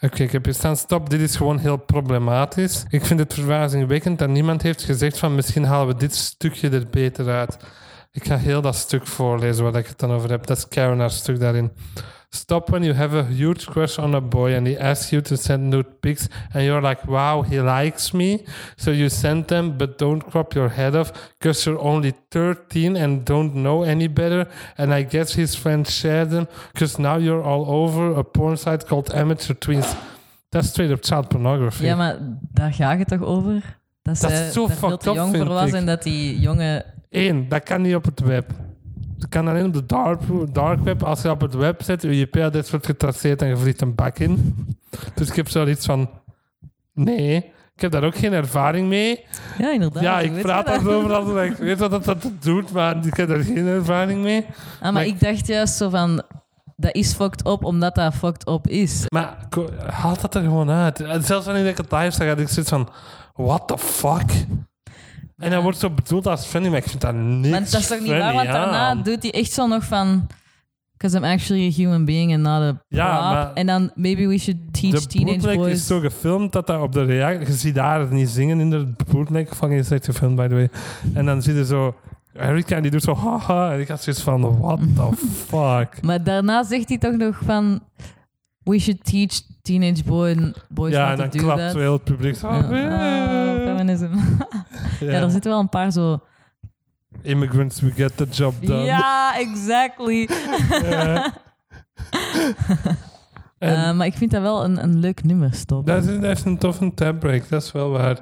Oké, 0.00 0.22
ik 0.22 0.32
heb 0.32 0.44
hier 0.44 0.54
staan, 0.54 0.76
stop, 0.76 1.10
dit 1.10 1.20
is 1.20 1.36
gewoon 1.36 1.58
heel 1.58 1.76
problematisch. 1.76 2.84
Ik 2.88 3.04
vind 3.04 3.20
het 3.20 3.34
verbazingwekkend 3.34 4.18
dat 4.18 4.28
niemand 4.28 4.62
heeft 4.62 4.82
gezegd 4.82 5.18
van 5.18 5.34
misschien 5.34 5.64
halen 5.64 5.86
we 5.86 6.00
dit 6.00 6.14
stukje 6.14 6.70
er 6.70 6.86
beter 6.90 7.28
uit. 7.28 7.56
Ik 8.12 8.24
ga 8.26 8.36
heel 8.36 8.60
dat 8.60 8.74
stuk 8.76 9.06
voorlezen 9.06 9.64
waar 9.64 9.74
ik 9.74 9.86
het 9.86 9.98
dan 9.98 10.10
over 10.10 10.30
heb. 10.30 10.46
Dat 10.46 10.56
is 10.56 10.68
Karen 10.68 10.98
haar 10.98 11.10
stuk 11.10 11.40
daarin. 11.40 11.70
Stop 12.28 12.68
when 12.68 12.82
you 12.82 12.94
have 12.94 13.16
a 13.16 13.24
huge 13.24 13.64
crush 13.70 13.98
on 13.98 14.14
a 14.14 14.20
boy 14.20 14.54
and 14.56 14.66
he 14.66 14.78
asks 14.80 15.10
you 15.10 15.22
to 15.22 15.36
send 15.36 15.62
nude 15.62 15.88
pics 16.00 16.26
and 16.52 16.64
you're 16.64 16.88
like, 16.88 17.06
wow, 17.06 17.44
he 17.50 17.60
likes 17.62 18.10
me. 18.12 18.44
So 18.76 18.90
you 18.90 19.08
send 19.08 19.46
them, 19.46 19.76
but 19.76 19.98
don't 19.98 20.30
crop 20.30 20.54
your 20.54 20.68
head 20.74 20.94
off 20.94 21.12
because 21.38 21.70
you're 21.70 21.80
only 21.82 22.12
13 22.28 22.96
and 22.96 23.24
don't 23.26 23.52
know 23.52 23.82
any 23.84 24.08
better. 24.12 24.48
And 24.76 24.92
I 24.92 25.04
guess 25.04 25.34
his 25.34 25.54
friends 25.56 25.90
share 25.98 26.28
them 26.28 26.46
because 26.72 27.00
now 27.02 27.18
you're 27.18 27.42
all 27.44 27.66
over 27.66 28.18
a 28.18 28.22
porn 28.24 28.56
site 28.56 28.86
called 28.86 29.14
Amateur 29.14 29.54
Twins. 29.58 29.94
That's 30.48 30.68
straight 30.68 30.90
up 30.92 31.02
child 31.04 31.28
pornography. 31.28 31.84
Ja, 31.84 31.96
maar 31.96 32.16
daar 32.52 32.72
gaat 32.72 32.98
het 32.98 33.08
toch 33.08 33.22
over? 33.22 33.52
Dat, 34.02 34.20
Dat 34.20 34.30
is 34.30 34.36
zij 34.36 34.50
zo 34.50 34.68
fucked 34.68 35.06
up, 35.06 35.14
jong 35.14 35.36
voor 35.36 35.46
was 35.48 35.68
ik. 35.68 35.74
en 35.74 35.86
dat 35.86 36.02
die 36.02 36.40
jongen... 36.40 36.84
Eén, 37.12 37.48
dat 37.48 37.62
kan 37.62 37.82
niet 37.82 37.94
op 37.94 38.04
het 38.04 38.20
web. 38.20 38.50
Dat 39.18 39.28
kan 39.28 39.48
alleen 39.48 39.66
op 39.66 39.72
de 39.72 39.86
dark, 39.86 40.20
dark 40.52 40.80
web. 40.80 41.02
Als 41.02 41.22
je 41.22 41.30
op 41.30 41.40
het 41.40 41.54
web 41.54 41.82
zet, 41.82 42.02
je 42.02 42.10
IP-adres 42.10 42.70
wordt 42.70 42.86
getraceerd 42.86 43.42
en 43.42 43.48
je 43.48 43.56
vliegt 43.56 43.80
een 43.80 43.94
bak 43.94 44.18
in. 44.18 44.54
Dus 45.14 45.28
ik 45.28 45.34
heb 45.34 45.48
zoiets 45.48 45.86
van... 45.86 46.10
Nee, 46.94 47.36
ik 47.74 47.80
heb 47.80 47.90
daar 47.90 48.04
ook 48.04 48.16
geen 48.16 48.32
ervaring 48.32 48.88
mee. 48.88 49.24
Ja, 49.58 49.72
inderdaad. 49.72 50.02
ja, 50.02 50.20
ik 50.20 50.42
praat 50.42 50.66
daarover 50.66 51.12
als 51.12 51.50
ik 51.50 51.56
weet 51.56 51.78
wat 51.78 51.90
dat, 51.90 52.04
dat 52.04 52.26
doet, 52.40 52.72
maar 52.72 53.06
ik 53.06 53.16
heb 53.16 53.28
daar 53.28 53.42
geen 53.42 53.66
ervaring 53.66 54.22
mee. 54.22 54.44
Ah, 54.44 54.82
maar, 54.82 54.92
maar 54.92 55.06
ik 55.06 55.20
dacht 55.20 55.46
juist 55.46 55.74
zo 55.74 55.88
van... 55.88 56.22
Dat 56.76 56.94
is 56.94 57.12
fucked 57.12 57.46
up 57.46 57.64
omdat 57.64 57.94
dat 57.94 58.14
fucked 58.14 58.48
up 58.48 58.68
is. 58.68 59.04
Maar 59.08 59.36
haal 59.86 60.16
dat 60.20 60.34
er 60.34 60.42
gewoon 60.42 60.70
uit. 60.70 61.04
Zelfs 61.20 61.46
wanneer 61.46 61.66
ik 61.66 61.76
het 61.76 61.92
live 61.92 62.10
zag, 62.10 62.26
had 62.26 62.38
ik 62.38 62.48
zoiets 62.48 62.70
van... 62.72 62.88
What 63.34 63.68
the 63.68 63.78
fuck? 63.78 64.30
En 65.42 65.50
dat 65.50 65.62
wordt 65.62 65.78
zo 65.78 65.90
bedoeld 65.90 66.26
als 66.26 66.46
funny, 66.46 66.68
maar 66.68 66.78
ik 66.78 66.88
vind 66.88 67.00
dat 67.00 67.14
niks 67.14 67.48
Maar 67.48 67.60
dat 67.60 67.80
is 67.80 67.86
toch 67.86 67.98
niet 67.98 68.08
funny 68.08 68.18
waar? 68.18 68.34
Want 68.34 68.46
daarna 68.46 68.78
aan. 68.78 69.02
doet 69.02 69.22
hij 69.22 69.32
echt 69.32 69.52
zo 69.52 69.66
nog 69.66 69.84
van... 69.84 70.26
Because 70.92 71.16
I'm 71.16 71.24
actually 71.24 71.66
a 71.66 71.70
human 71.70 72.04
being 72.04 72.32
and 72.32 72.42
not 72.42 72.62
a. 72.62 72.82
Ja, 72.88 73.50
En 73.54 73.66
dan 73.66 73.90
maybe 73.94 74.26
we 74.26 74.38
should 74.38 74.58
teach 74.72 75.00
De 75.00 75.06
teenage 75.06 75.36
bootleg 75.36 75.56
boys... 75.56 75.72
is 75.72 75.86
zo 75.86 76.00
gefilmd 76.00 76.52
dat 76.52 76.66
dat 76.66 76.80
op 76.80 76.92
de 76.92 77.04
reactie... 77.04 77.46
Je 77.46 77.52
ziet 77.52 77.74
daar 77.74 78.12
niet 78.12 78.28
zingen 78.28 78.60
in 78.60 78.70
de 78.70 78.92
bootleg. 79.12 79.48
Fucking 79.48 79.80
is 79.80 79.90
echt 79.90 80.04
gefilmd, 80.04 80.36
by 80.36 80.46
the 80.46 80.54
way. 80.54 80.68
En 81.14 81.26
dan 81.26 81.42
zie 81.42 81.54
je 81.54 81.64
zo... 81.64 81.94
Erika, 82.34 82.80
die 82.80 82.90
doet 82.90 83.02
zo 83.02 83.14
haha. 83.14 83.72
En 83.72 83.80
ik 83.80 83.88
had 83.88 84.02
zoiets 84.02 84.22
van, 84.22 84.58
what 84.58 84.78
the 84.94 85.08
fuck? 85.48 86.02
Maar 86.02 86.22
daarna 86.22 86.64
zegt 86.64 86.88
hij 86.88 86.98
toch 86.98 87.16
nog 87.16 87.38
van... 87.44 87.80
We 88.64 88.78
should 88.78 89.04
teach 89.04 89.40
teenage 89.62 90.04
boy, 90.04 90.52
boys 90.68 90.92
ja, 90.92 91.00
how 91.02 91.10
en 91.10 91.16
to 91.16 91.22
dan 91.22 91.30
do 91.30 91.38
klapt 91.38 91.58
that. 91.60 91.72
zo 91.72 91.78
heel 91.78 91.92
het 91.92 92.04
publiek 92.04 92.36
zo... 92.36 92.48
Ja, 92.48 92.58
ah, 92.60 93.62
feminism. 93.76 94.06
Ja. 95.00 95.10
ja, 95.10 95.20
er 95.20 95.30
zitten 95.30 95.50
wel 95.50 95.60
een 95.60 95.68
paar 95.68 95.90
zo... 95.92 96.20
Immigrants, 97.22 97.80
we 97.80 97.90
get 97.90 98.16
the 98.16 98.26
job 98.30 98.54
done. 98.66 98.82
Ja, 98.84 99.38
exactly. 99.38 100.28
Ja. 100.82 101.24
En- 101.24 101.32
Eh, 103.58 103.92
maar 103.92 104.06
ik 104.06 104.14
vind 104.14 104.30
dat 104.30 104.42
wel 104.42 104.64
een, 104.64 104.82
een 104.82 104.98
leuk 104.98 105.24
nummer, 105.24 105.54
stop. 105.54 105.86
Dat 105.86 106.04
is, 106.04 106.20
dat 106.20 106.36
is 106.38 106.44
een 106.44 106.58
toffe 106.58 106.94
tab 106.94 107.20
break, 107.20 107.48
dat 107.48 107.62
is 107.62 107.72
wel 107.72 107.90
waar. 107.90 108.20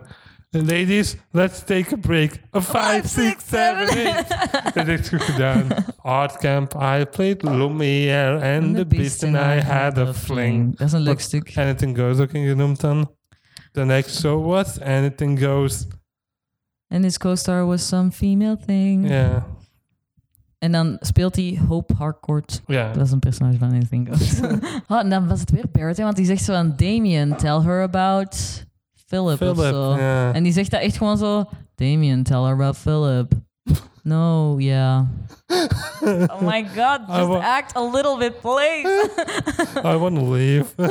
Ladies, 0.53 1.17
let's 1.33 1.63
take 1.65 1.93
a 1.93 1.97
break. 1.97 2.41
A 2.55 2.61
5, 2.61 3.07
6, 3.07 3.45
7, 3.45 3.89
8. 3.89 4.75
Dat 4.75 4.89
is 4.89 5.09
goed 5.09 5.23
gedaan. 5.23 5.67
Art 6.03 6.37
Camp, 6.39 6.75
I 6.75 7.05
played 7.05 7.43
Lumiere 7.43 8.57
and 8.57 8.77
the 8.77 8.87
Beast 8.87 9.23
and 9.25 9.37
I 9.37 9.61
had 9.61 9.99
a 9.99 10.13
fling. 10.15 10.77
Dat 10.77 10.87
is 10.87 10.93
een 10.93 11.01
leuk 11.01 11.13
Wat- 11.15 11.23
stuk. 11.23 11.53
Anything 11.57 11.97
Goes 11.99 12.19
ook 12.19 12.33
in 12.33 12.49
genoemd 12.49 12.81
dan. 12.81 13.11
The 13.73 13.85
next 13.85 14.21
show 14.21 14.47
was 14.47 14.81
Anything 14.81 15.41
Goes. 15.41 15.87
En 16.89 17.03
his 17.03 17.19
co-star 17.19 17.67
was 17.67 17.89
some 17.89 18.11
female 18.11 18.57
thing. 18.67 19.09
Ja, 19.09 19.47
En 20.59 20.73
dan 20.73 20.97
speelt 21.01 21.37
hij 21.37 21.61
Hope 21.69 21.95
Harcourt. 21.95 22.63
ja. 22.67 22.93
Dat 22.93 23.07
is 23.07 23.13
een 23.13 23.19
personage 23.19 23.59
van 23.59 23.69
Anything 23.69 24.09
Goes. 24.09 24.41
oh, 24.89 24.99
en 25.01 25.11
dan 25.11 25.29
was 25.29 25.41
het 25.41 25.51
weer 25.51 25.65
Barrett, 25.73 25.99
want 25.99 26.17
die 26.17 26.25
zegt 26.27 26.43
zo 26.45 26.53
aan 26.53 26.75
Damien, 26.77 27.37
tell 27.37 27.61
her 27.61 27.83
about 27.83 28.65
Philip, 29.11 29.41
of 29.43 29.59
zo. 29.59 29.97
ja. 29.99 30.33
En 30.33 30.43
die 30.43 30.53
zegt 30.53 30.71
dat 30.71 30.81
echt 30.81 30.97
gewoon 30.97 31.17
zo, 31.19 31.45
Damien, 31.75 32.23
tell 32.23 32.41
her 32.43 32.53
about 32.53 32.77
Philip. 32.77 33.33
No, 34.03 34.55
yeah. 34.59 35.01
oh 36.33 36.41
my 36.41 36.65
god, 36.77 37.01
I 37.09 37.13
just 37.17 37.29
wa- 37.29 37.41
act 37.41 37.77
a 37.77 37.91
little 37.91 38.17
bit, 38.19 38.41
please. 38.41 39.11
I 39.93 39.97
want 39.97 40.17
to 40.19 40.33
leave. 40.33 40.67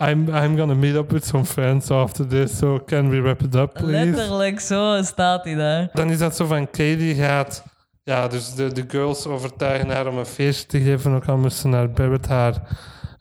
I'm, 0.00 0.28
I'm 0.28 0.56
gonna 0.56 0.74
meet 0.74 0.96
up 0.96 1.12
with 1.12 1.24
some 1.24 1.44
friends 1.44 1.90
after 1.90 2.26
this, 2.26 2.58
so 2.58 2.78
can 2.78 3.08
we 3.10 3.20
wrap 3.20 3.42
it 3.42 3.54
up, 3.54 3.74
please? 3.74 4.10
Letterlijk, 4.10 4.60
zo 4.60 5.02
staat 5.02 5.44
hij 5.44 5.54
daar. 5.54 5.88
Dan 5.92 6.10
is 6.10 6.18
dat 6.18 6.36
zo 6.36 6.46
van 6.46 6.66
Katie 6.70 7.14
gaat. 7.14 7.62
Ja, 8.02 8.28
dus 8.28 8.54
de, 8.54 8.72
de 8.72 8.84
girls 8.88 9.26
overtuigen 9.26 9.90
haar 9.90 10.06
om 10.06 10.18
een 10.18 10.26
feestje 10.26 10.66
te 10.66 10.80
geven. 10.80 11.14
Ook 11.14 11.26
al 11.26 11.36
moesten 11.36 11.70
naar 11.70 11.90
Barrett 11.90 12.26
haar 12.28 12.54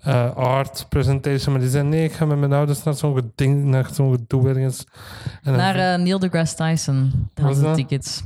eh, 0.08 0.36
art 0.36 0.86
presentation. 0.90 1.52
Maar 1.52 1.62
die 1.62 1.72
zei: 1.72 1.88
Nee, 1.88 2.04
ik 2.04 2.12
ga 2.12 2.26
met 2.26 2.38
mijn 2.38 2.54
ouders 2.54 2.84
naar 2.84 2.94
zo'n 2.94 3.16
geding, 3.16 3.64
naar 3.66 3.90
zo'n 3.94 4.12
gedoe 4.12 4.50
ergens. 4.50 4.84
En 5.44 5.54
Naar 5.54 5.76
eh, 5.76 6.00
Neil 6.00 6.20
deGrasse 6.20 6.56
Tyson. 6.56 7.30
Hadden 7.34 7.60
de 7.60 7.62
dat? 7.62 7.76
tickets. 7.76 8.24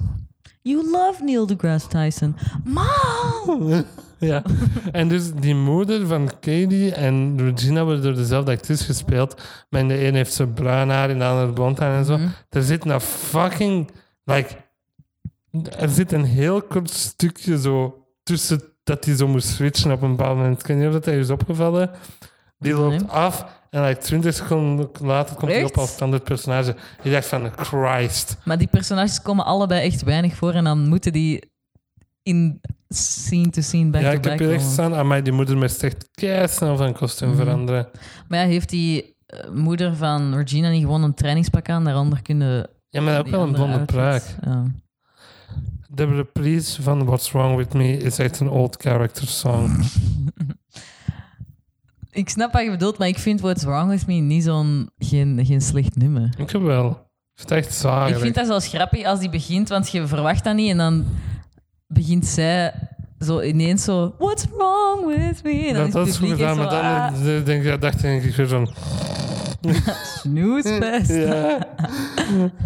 You 0.61 0.89
love 0.91 1.23
Neil 1.23 1.45
deGrasse 1.45 1.87
Tyson. 1.87 2.35
Mom! 2.63 3.85
ja. 4.19 4.43
En 4.91 5.07
dus 5.07 5.33
die 5.33 5.55
moeder 5.55 6.07
van 6.07 6.29
Katie 6.39 6.93
en 6.93 7.37
Regina 7.37 7.83
worden 7.83 8.03
door 8.03 8.15
dezelfde 8.15 8.51
actrice 8.51 8.83
gespeeld. 8.83 9.41
Maar 9.69 9.81
in 9.81 9.87
de 9.87 10.07
een 10.07 10.15
heeft 10.15 10.33
ze 10.33 10.47
bruin 10.47 10.89
haar, 10.89 11.09
in 11.09 11.17
de 11.19 11.25
andere 11.25 11.53
blond 11.53 11.79
haar 11.79 11.97
en 11.97 12.05
zo. 12.05 12.17
Mhm. 12.17 12.27
Er 12.49 12.63
zit 12.63 12.85
een 12.85 13.01
fucking. 13.01 13.91
Like, 14.23 14.55
er 15.77 15.89
zit 15.89 16.11
een 16.11 16.25
heel 16.25 16.61
kort 16.61 16.89
stukje 16.89 17.59
zo 17.59 18.05
tussen 18.23 18.70
dat 18.83 19.05
hij 19.05 19.15
zo 19.15 19.27
moest 19.27 19.47
switchen 19.47 19.91
op 19.91 20.01
een 20.01 20.15
bepaald 20.15 20.37
moment. 20.37 20.59
Ik 20.59 20.65
weet 20.67 20.77
niet 20.77 20.87
of 20.87 20.93
dat 20.93 21.05
hij 21.05 21.19
is 21.19 21.29
opgevallen. 21.29 21.89
Die 22.59 22.73
loopt 22.73 22.99
Nee. 23.01 23.09
af 23.09 23.45
en 23.69 23.83
like 23.83 24.01
20 24.01 24.33
seconden 24.35 24.89
later 25.01 25.35
komt 25.35 25.51
hij 25.51 25.63
op 25.63 25.77
als 25.77 25.91
standaard 25.91 26.23
personage. 26.23 26.75
Ik 27.03 27.11
dacht 27.11 27.25
van, 27.27 27.51
Christ. 27.57 28.37
Maar 28.45 28.57
die 28.57 28.67
personages 28.67 29.21
komen 29.21 29.45
allebei 29.45 29.81
echt 29.85 30.03
weinig 30.03 30.35
voor 30.35 30.53
en 30.53 30.63
dan 30.63 30.87
moeten 30.87 31.13
die 31.13 31.43
in 32.23 32.61
scene 32.89 33.49
to 33.49 33.61
scene 33.61 33.89
back 33.89 34.01
ja, 34.01 34.09
to 34.19 34.31
ik 34.31 34.39
heb 34.39 34.51
echt 34.51 34.71
staan. 34.71 34.95
Aan 34.95 35.07
mij 35.07 35.21
die 35.21 35.33
moeder 35.33 35.57
met 35.57 35.83
echt 35.83 36.53
snel 36.53 36.77
van 36.77 36.93
kostuum 36.93 37.29
Mhm. 37.29 37.37
veranderen. 37.37 37.87
Maar 38.27 38.39
ja, 38.39 38.45
heeft 38.45 38.69
die 38.69 39.15
eh, 39.25 39.49
moeder 39.49 39.95
van 39.95 40.35
Regina 40.35 40.69
niet 40.69 40.81
gewoon 40.81 41.03
een 41.03 41.13
trainingspak 41.13 41.69
aan? 41.69 41.83
Daaronder 41.83 42.21
kunnen 42.21 42.69
Ja, 42.89 43.01
maar 43.01 43.19
ook 43.19 43.27
wel 43.27 43.41
een 43.43 43.51
blonde 43.51 43.85
praak. 43.85 44.23
Ja. 44.43 44.63
De 45.93 46.05
reprise 46.05 46.81
van 46.81 47.05
What's 47.05 47.31
Wrong 47.31 47.55
With 47.55 47.73
Me 47.73 47.97
is 47.97 48.19
echt 48.19 48.39
een 48.39 48.49
old 48.49 48.75
character 48.79 49.27
song. 49.27 49.69
Ik 52.13 52.29
snap 52.29 52.53
wat 52.53 52.63
je 52.63 52.69
bedoelt, 52.71 52.97
maar 52.97 53.07
ik 53.07 53.17
vind 53.19 53.41
What's 53.41 53.63
Wrong 53.63 53.89
With 53.89 54.07
Me 54.07 54.13
niet 54.13 54.43
zo'n... 54.43 54.89
Geen, 54.97 55.45
geen 55.45 55.61
slecht 55.61 55.95
nummer. 55.95 56.33
Ik 56.37 56.49
heb 56.49 56.61
wel. 56.61 56.89
Ik 56.89 56.95
vind 57.35 57.49
het 57.49 57.57
echt 57.57 57.73
zwaar. 57.73 58.09
Ik 58.09 58.17
vind 58.17 58.35
dat 58.35 58.45
zelfs 58.45 58.67
grappig 58.67 59.05
als 59.05 59.19
die 59.19 59.29
begint, 59.29 59.69
want 59.69 59.91
je 59.91 60.07
verwacht 60.07 60.43
dat 60.43 60.55
niet. 60.55 60.69
En 60.69 60.77
dan 60.77 61.05
begint 61.87 62.25
zij 62.25 62.73
zo 63.19 63.41
ineens 63.41 63.83
zo... 63.83 64.15
What's 64.17 64.45
wrong 64.57 65.05
with 65.05 65.43
me? 65.43 65.67
En 65.67 65.73
dat, 65.73 65.91
dat 65.91 66.07
is 66.07 66.17
goed 66.17 66.29
gedaan, 66.29 66.57
maar 66.57 66.69
dan 66.69 66.83
ah, 66.83 67.45
denk, 67.45 67.63
ik- 67.63 67.81
dacht 67.81 68.03
ik 68.03 68.35
weer. 68.35 68.69
Ja. 71.27 71.67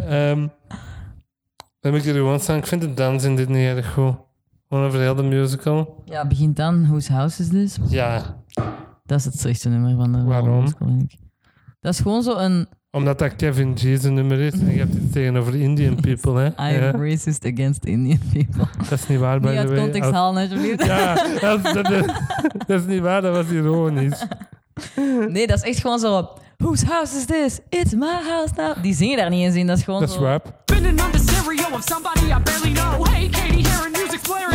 Ehm, 0.07 0.47
dan 1.85 1.93
heb 1.93 2.03
ik 2.03 2.03
hier 2.03 2.13
gewoon 2.13 2.39
staan. 2.39 2.57
Ik 2.57 2.67
vind 2.67 2.81
de 2.81 2.93
dans 2.93 3.23
in 3.23 3.35
dit 3.35 3.49
niet 3.49 3.57
erg 3.67 3.93
goed. 3.93 4.13
Gewoon 4.69 4.85
over 4.85 4.99
heel 4.99 5.15
de 5.15 5.23
musical. 5.23 6.01
Ja, 6.05 6.27
begint 6.27 6.55
dan. 6.55 6.87
Whose 6.87 7.13
house 7.13 7.41
is 7.41 7.49
this? 7.49 7.77
Ja, 7.87 8.35
Dat 9.05 9.19
is 9.19 9.25
het 9.25 9.39
slechtste 9.39 9.69
nummer 9.69 9.95
van 9.95 10.11
de 10.11 10.23
Waarom? 10.23 10.61
musical, 10.61 10.87
denk 10.87 11.01
ik. 11.11 11.19
Dat 11.81 11.93
is 11.93 11.99
gewoon 11.99 12.23
zo 12.23 12.37
een... 12.37 12.67
omdat 12.91 13.19
dat 13.19 13.35
Kevin 13.35 13.77
G's 13.77 14.01
nummer 14.03 14.39
is. 14.39 14.53
En 14.53 14.71
je 14.71 14.77
hebt 14.77 14.93
iets 14.95 15.11
tegenover 15.13 15.55
Indian 15.55 15.95
people, 15.95 16.39
hè. 16.39 16.45
I'm 16.75 16.81
Ja, 16.83 16.91
racist 16.91 17.45
against 17.45 17.85
Indian 17.85 18.19
people. 18.33 18.65
dat 18.89 18.99
is 18.99 19.07
niet 19.07 19.19
waar, 19.19 19.39
by 19.39 19.45
Niet 19.45 19.53
the 19.55 19.59
uit 19.59 19.69
way. 19.69 19.79
context 19.79 20.11
halen, 20.11 20.41
alsjeblieft. 20.41 20.85
Ja, 20.85 21.13
dat, 21.39 21.63
dat, 21.63 21.85
dat- 21.93 22.21
dat 22.67 22.79
is 22.81 22.85
niet 22.85 23.01
waar. 23.01 23.21
Dat 23.21 23.35
was 23.35 23.49
ironisch. 23.51 24.25
Nee, 25.27 25.47
dat 25.47 25.57
is 25.57 25.63
echt 25.69 25.79
gewoon 25.79 25.99
zo... 25.99 26.29
Whose 26.57 26.85
house 26.85 27.17
is 27.17 27.25
this? 27.25 27.59
It's 27.69 27.93
my 27.93 28.19
house 28.27 28.53
now. 28.57 28.83
Die 28.83 28.93
zingen 28.93 29.17
daar 29.17 29.29
niet 29.29 29.43
eens 29.45 29.55
in. 29.55 29.67
Dat 29.67 29.77
is 29.77 29.83
gewoon 29.83 29.99
Dat 29.99 30.09
is 30.09 30.15
rap. 30.15 30.63
Stereo 31.45 31.75
of 31.75 31.83
somebody 31.83 32.31
I 32.31 32.39
barely 32.39 32.73
know. 32.73 33.03
Hey, 33.03 33.29
Katie, 33.29 33.61
hearing 33.61 33.91
music's 33.91 34.23
blaring. 34.23 34.54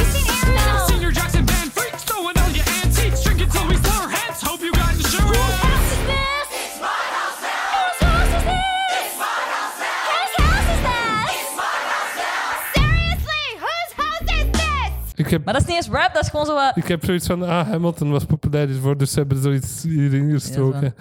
Heb, 15.31 15.45
Maar 15.45 15.55
dat 15.55 15.63
is 15.63 15.69
niet 15.69 15.77
eens 15.77 15.89
rap, 15.89 16.15
dat 16.15 16.23
is 16.23 16.29
gewoon 16.29 16.47
zo 16.47 16.55
wat... 16.55 16.77
ik 16.77 16.89
heb 16.89 17.05
zoiets 17.05 17.27
van, 17.27 17.43
ah, 17.43 17.69
Hamilton 17.69 18.11
was 18.11 18.25
populair 18.25 18.69
hiervoor, 18.69 18.97
dus 18.97 19.13
ze 19.13 19.19
hebben 19.19 19.43
zoiets 19.43 19.83
hierin 19.83 20.31
gestoken. 20.31 20.95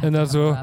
En 0.00 0.12
dan 0.12 0.26
zo, 0.26 0.56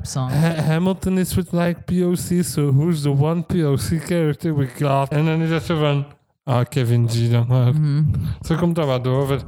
Hamilton 0.65 1.18
is 1.18 1.34
with 1.34 1.52
like 1.52 1.81
POC, 1.85 2.43
so 2.43 2.72
who's 2.73 3.02
the 3.02 3.10
one 3.10 3.41
POC 3.41 4.03
character 4.06 4.56
we 4.56 4.68
got? 4.68 5.10
En 5.10 5.26
dan 5.26 5.41
is 5.41 5.49
dat 5.49 5.64
zo 5.64 5.80
van, 5.80 6.06
ah, 6.43 6.65
Kevin 6.69 7.10
G 7.10 7.30
dan 7.30 7.48
maar. 7.48 7.73
Mhm. 7.73 8.03
Zo 8.41 8.56
komt 8.56 8.76
dat 8.76 8.85
wat 8.85 9.07
over. 9.07 9.41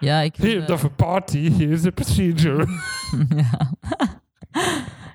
Ja, 0.00 0.20
ik 0.20 0.34
vind, 0.34 0.52
Here's 0.52 0.70
eh, 0.70 0.76
the 0.76 0.88
party, 0.88 1.52
here's 1.52 1.80
the 1.80 1.92
procedure. 1.92 2.66
ja. 3.36 3.74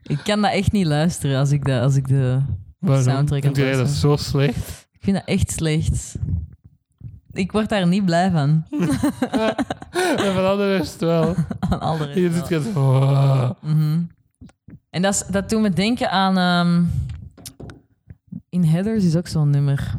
ik 0.03 0.19
kan 0.23 0.41
dat 0.41 0.51
echt 0.51 0.71
niet 0.71 0.85
luisteren 0.85 1.39
als 1.39 1.51
ik, 1.51 1.65
dat, 1.65 1.81
als 1.81 1.95
ik 1.95 2.07
de 2.07 2.41
Waarom? 2.79 3.03
soundtrack 3.03 3.45
aan 3.45 3.55
Vind 3.55 3.67
jij 3.67 3.75
dat 3.75 3.89
zo 3.89 4.15
slecht? 4.15 4.87
Ik 4.91 4.99
vind 5.01 5.15
dat 5.15 5.25
echt 5.25 5.51
slecht. 5.51 6.15
Ik 7.31 7.51
word 7.51 7.69
daar 7.69 7.87
niet 7.87 8.05
blij 8.05 8.31
van. 8.31 8.63
En 10.17 10.33
van 10.33 10.45
al 10.45 10.57
de 10.57 10.77
rest 10.77 10.99
wel. 10.99 11.35
Aan 11.59 11.97
de 11.97 12.03
rest 12.03 12.17
Hier 12.17 12.31
zit 12.31 12.47
je 12.47 12.71
zo. 12.73 13.55
Mhm. 13.61 14.01
En 14.89 15.01
dat, 15.01 15.13
is, 15.13 15.23
dat 15.31 15.49
doet 15.49 15.61
me 15.61 15.69
denken 15.69 16.11
aan... 16.11 16.37
ehm, 16.37 16.83
in 18.49 18.63
Heathers 18.63 19.03
is 19.03 19.15
ook 19.15 19.27
zo'n 19.27 19.49
nummer. 19.49 19.93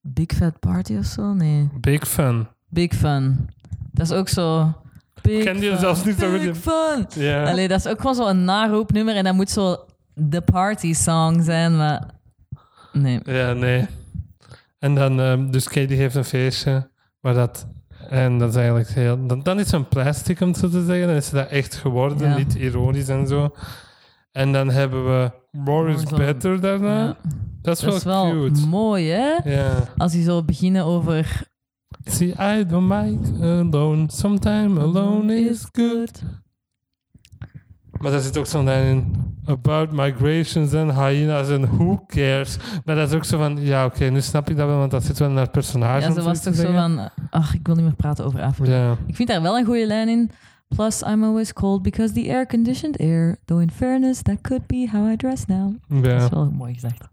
Big 0.00 0.26
Fat 0.36 0.58
Party 0.58 0.96
of 0.96 1.04
zo? 1.04 1.32
Nee. 1.32 1.68
Big 1.80 2.08
fan. 2.08 2.48
Big 2.68 2.92
Fun. 2.92 3.48
Dat 3.92 4.06
is 4.10 4.12
ook 4.12 4.28
zo... 4.28 4.72
Big 5.22 5.44
ken 5.44 5.58
fun, 5.58 5.78
zelfs 5.78 6.04
niet 6.04 6.18
zo 6.18 6.30
Big 6.30 6.44
goed. 6.44 6.58
Fun. 6.58 7.22
Ja. 7.22 7.44
Allee, 7.44 7.68
dat 7.68 7.78
is 7.78 7.86
ook 7.86 8.00
gewoon 8.00 8.14
zo'n 8.14 8.44
naroepnummer 8.44 9.16
en 9.16 9.24
dat 9.24 9.34
moet 9.34 9.50
zo 9.50 9.76
de 10.14 10.40
party 10.40 10.94
song 10.94 11.42
zijn, 11.42 11.76
maar... 11.76 12.06
Nee. 12.92 13.20
Ja, 13.24 13.52
nee. 13.52 13.86
En 14.78 14.94
dan, 14.94 15.20
ehm, 15.20 15.50
dus 15.50 15.68
Katie 15.68 15.96
heeft 15.96 16.14
een 16.14 16.24
feestje 16.24 16.90
waar 17.20 17.34
dat. 17.34 17.66
En 18.08 18.38
dat 18.38 18.48
is 18.50 18.56
eigenlijk 18.56 18.88
heel. 18.88 19.26
Dan, 19.26 19.42
dan 19.42 19.58
is 19.58 19.64
het 19.64 19.72
een 19.74 19.88
plastic 19.88 20.40
om 20.40 20.48
het 20.48 20.56
zo 20.56 20.68
te 20.68 20.84
zeggen. 20.84 21.06
Dan 21.06 21.16
is 21.16 21.30
dat 21.30 21.48
echt 21.48 21.74
geworden, 21.74 22.28
Ja. 22.28 22.36
niet 22.36 22.54
ironisch 22.54 23.08
en 23.08 23.26
zo. 23.26 23.50
En 24.32 24.52
dan 24.52 24.70
hebben 24.70 25.04
we 25.04 25.30
More 25.50 25.92
is 25.92 26.02
Better 26.04 26.60
daarna. 26.60 27.04
Ja. 27.04 27.16
Dat 27.62 27.76
is 27.76 27.82
Dat 27.84 27.94
is 27.94 28.02
wel 28.04 28.34
wel 28.34 28.44
cute. 28.50 28.66
mooi, 28.66 29.08
hè? 29.10 29.50
Ja. 29.50 29.72
Als 29.96 30.12
die 30.12 30.22
zo 30.24 30.42
beginnen 30.44 30.84
over... 30.84 31.42
See, 32.04 32.34
I 32.40 32.66
don't 32.66 32.88
mind 32.88 33.40
alone. 33.42 34.04
Sometime 34.06 34.80
alone 34.80 35.34
is 35.40 35.66
good. 35.72 36.22
Maar 38.00 38.10
daar 38.10 38.20
zit 38.20 38.38
ook 38.38 38.46
zo'n 38.46 38.64
lijn 38.64 38.86
in. 38.86 39.26
About 39.46 39.92
migrations 39.92 40.72
en 40.72 40.94
hyenas 40.94 41.48
en 41.48 41.66
who 41.76 42.04
cares. 42.06 42.56
Maar 42.84 42.94
dat 42.96 43.08
is 43.08 43.14
ook 43.14 43.24
zo 43.24 43.38
van, 43.38 43.58
ja 43.60 43.84
oké, 43.84 44.04
nu 44.04 44.20
snap 44.20 44.50
ik 44.50 44.56
dat 44.56 44.66
wel, 44.66 44.78
want 44.78 44.90
dat 44.90 45.04
zit 45.04 45.18
wel 45.18 45.30
naar 45.30 45.42
het 45.42 45.52
personage. 45.52 46.08
Ja, 46.08 46.12
ze 46.12 46.22
was 46.22 46.42
toch 46.42 46.54
zo 46.54 46.72
van... 46.72 47.10
Ach, 47.30 47.54
ik 47.54 47.66
wil 47.66 47.74
niet 47.74 47.84
meer 47.84 47.94
praten 47.94 48.24
over 48.24 48.42
Afrika. 48.42 48.72
Ja. 48.72 48.96
Ik 49.06 49.16
vind 49.16 49.28
daar 49.28 49.42
wel 49.42 49.58
een 49.58 49.64
goede 49.64 49.86
lijn 49.86 50.08
in. 50.08 50.30
Plus, 50.68 51.02
I'm 51.02 51.24
always 51.24 51.52
cold 51.52 51.82
because 51.82 52.12
the 52.12 52.28
air-conditioned 52.28 53.00
air. 53.00 53.38
Though 53.44 53.62
in 53.62 53.70
fairness, 53.70 54.22
that 54.22 54.40
could 54.42 54.66
be 54.66 54.88
how 54.92 55.12
I 55.12 55.16
dress 55.16 55.44
now. 55.46 55.74
Dat 55.88 56.04
ja, 56.04 56.24
is 56.24 56.28
wel 56.30 56.50
mooi 56.50 56.74
gezegd. 56.74 57.08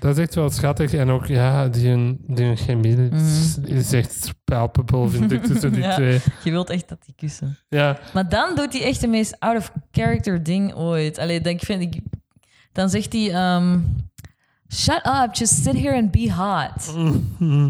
dat 0.00 0.16
is 0.16 0.22
echt 0.22 0.34
wel 0.34 0.50
schattig. 0.50 0.92
En 0.92 1.10
ook, 1.10 1.26
ja, 1.26 1.68
die, 1.68 2.16
die 2.26 2.56
chemie 2.56 3.08
is, 3.10 3.58
is 3.58 3.92
echt 3.92 4.34
palpable, 4.44 5.08
vind 5.08 5.32
ik, 5.32 5.44
tussen 5.44 5.72
die. 5.72 5.82
Ja. 5.82 5.94
twee. 5.94 6.20
Je 6.44 6.50
wilt 6.50 6.70
echt 6.70 6.88
dat 6.88 7.04
die 7.04 7.14
kussen. 7.16 7.58
Ja, 7.68 7.98
Maar 8.14 8.28
dan 8.28 8.54
doet 8.54 8.72
hij 8.72 8.82
echt 8.82 9.00
de 9.00 9.06
meest 9.06 9.36
out-of-character 9.40 10.42
ding 10.42 10.74
ooit. 10.74 11.18
Allee, 11.18 11.40
dan, 11.40 11.58
vind 11.58 11.82
ik, 11.82 12.00
dan 12.72 12.88
zegt 12.88 13.12
hij... 13.12 13.30
ehm, 13.32 13.78
Shut 14.72 15.06
up, 15.06 15.34
just 15.34 15.62
sit 15.62 15.74
here 15.74 15.94
and 15.96 16.10
be 16.10 16.32
hot. 16.32 16.94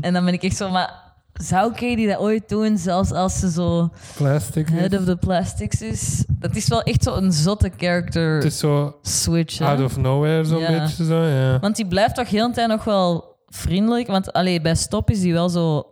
En 0.00 0.12
dan 0.12 0.24
ben 0.24 0.32
ik 0.34 0.42
echt 0.42 0.56
zo, 0.56 0.70
maar... 0.70 1.04
Zou 1.42 1.70
Katie 1.72 2.06
dat 2.06 2.18
ooit 2.18 2.48
doen, 2.48 2.78
zelfs 2.78 3.10
als 3.12 3.38
ze 3.38 3.50
zo 3.50 3.90
plastic. 4.16 4.68
head 4.68 4.92
is. 4.92 4.98
of 4.98 5.04
the 5.04 5.16
plastics 5.16 5.82
is? 5.82 6.24
Dat 6.28 6.56
is 6.56 6.68
wel 6.68 6.82
echt 6.82 7.02
zo'n 7.02 7.32
zotte 7.32 7.70
character 7.76 8.34
Het 8.34 8.44
is 8.44 8.58
zo 8.58 8.98
switch. 9.02 9.58
hè? 9.58 9.64
out 9.66 9.80
of 9.80 9.96
nowhere, 9.96 10.44
zo'n 10.44 10.58
Ja. 10.58 10.70
beetje 10.82 11.04
zo, 11.04 11.22
ja. 11.24 11.58
Want 11.58 11.76
die 11.76 11.86
blijft 11.86 12.14
toch 12.14 12.28
heel 12.28 12.46
de 12.48 12.54
tijd 12.54 12.68
nog 12.68 12.84
wel 12.84 13.34
vriendelijk. 13.46 14.06
Want 14.06 14.32
allee, 14.32 14.60
bij 14.60 14.74
Stop 14.74 15.10
is 15.10 15.22
hij 15.22 15.32
wel 15.32 15.48
zo 15.48 15.86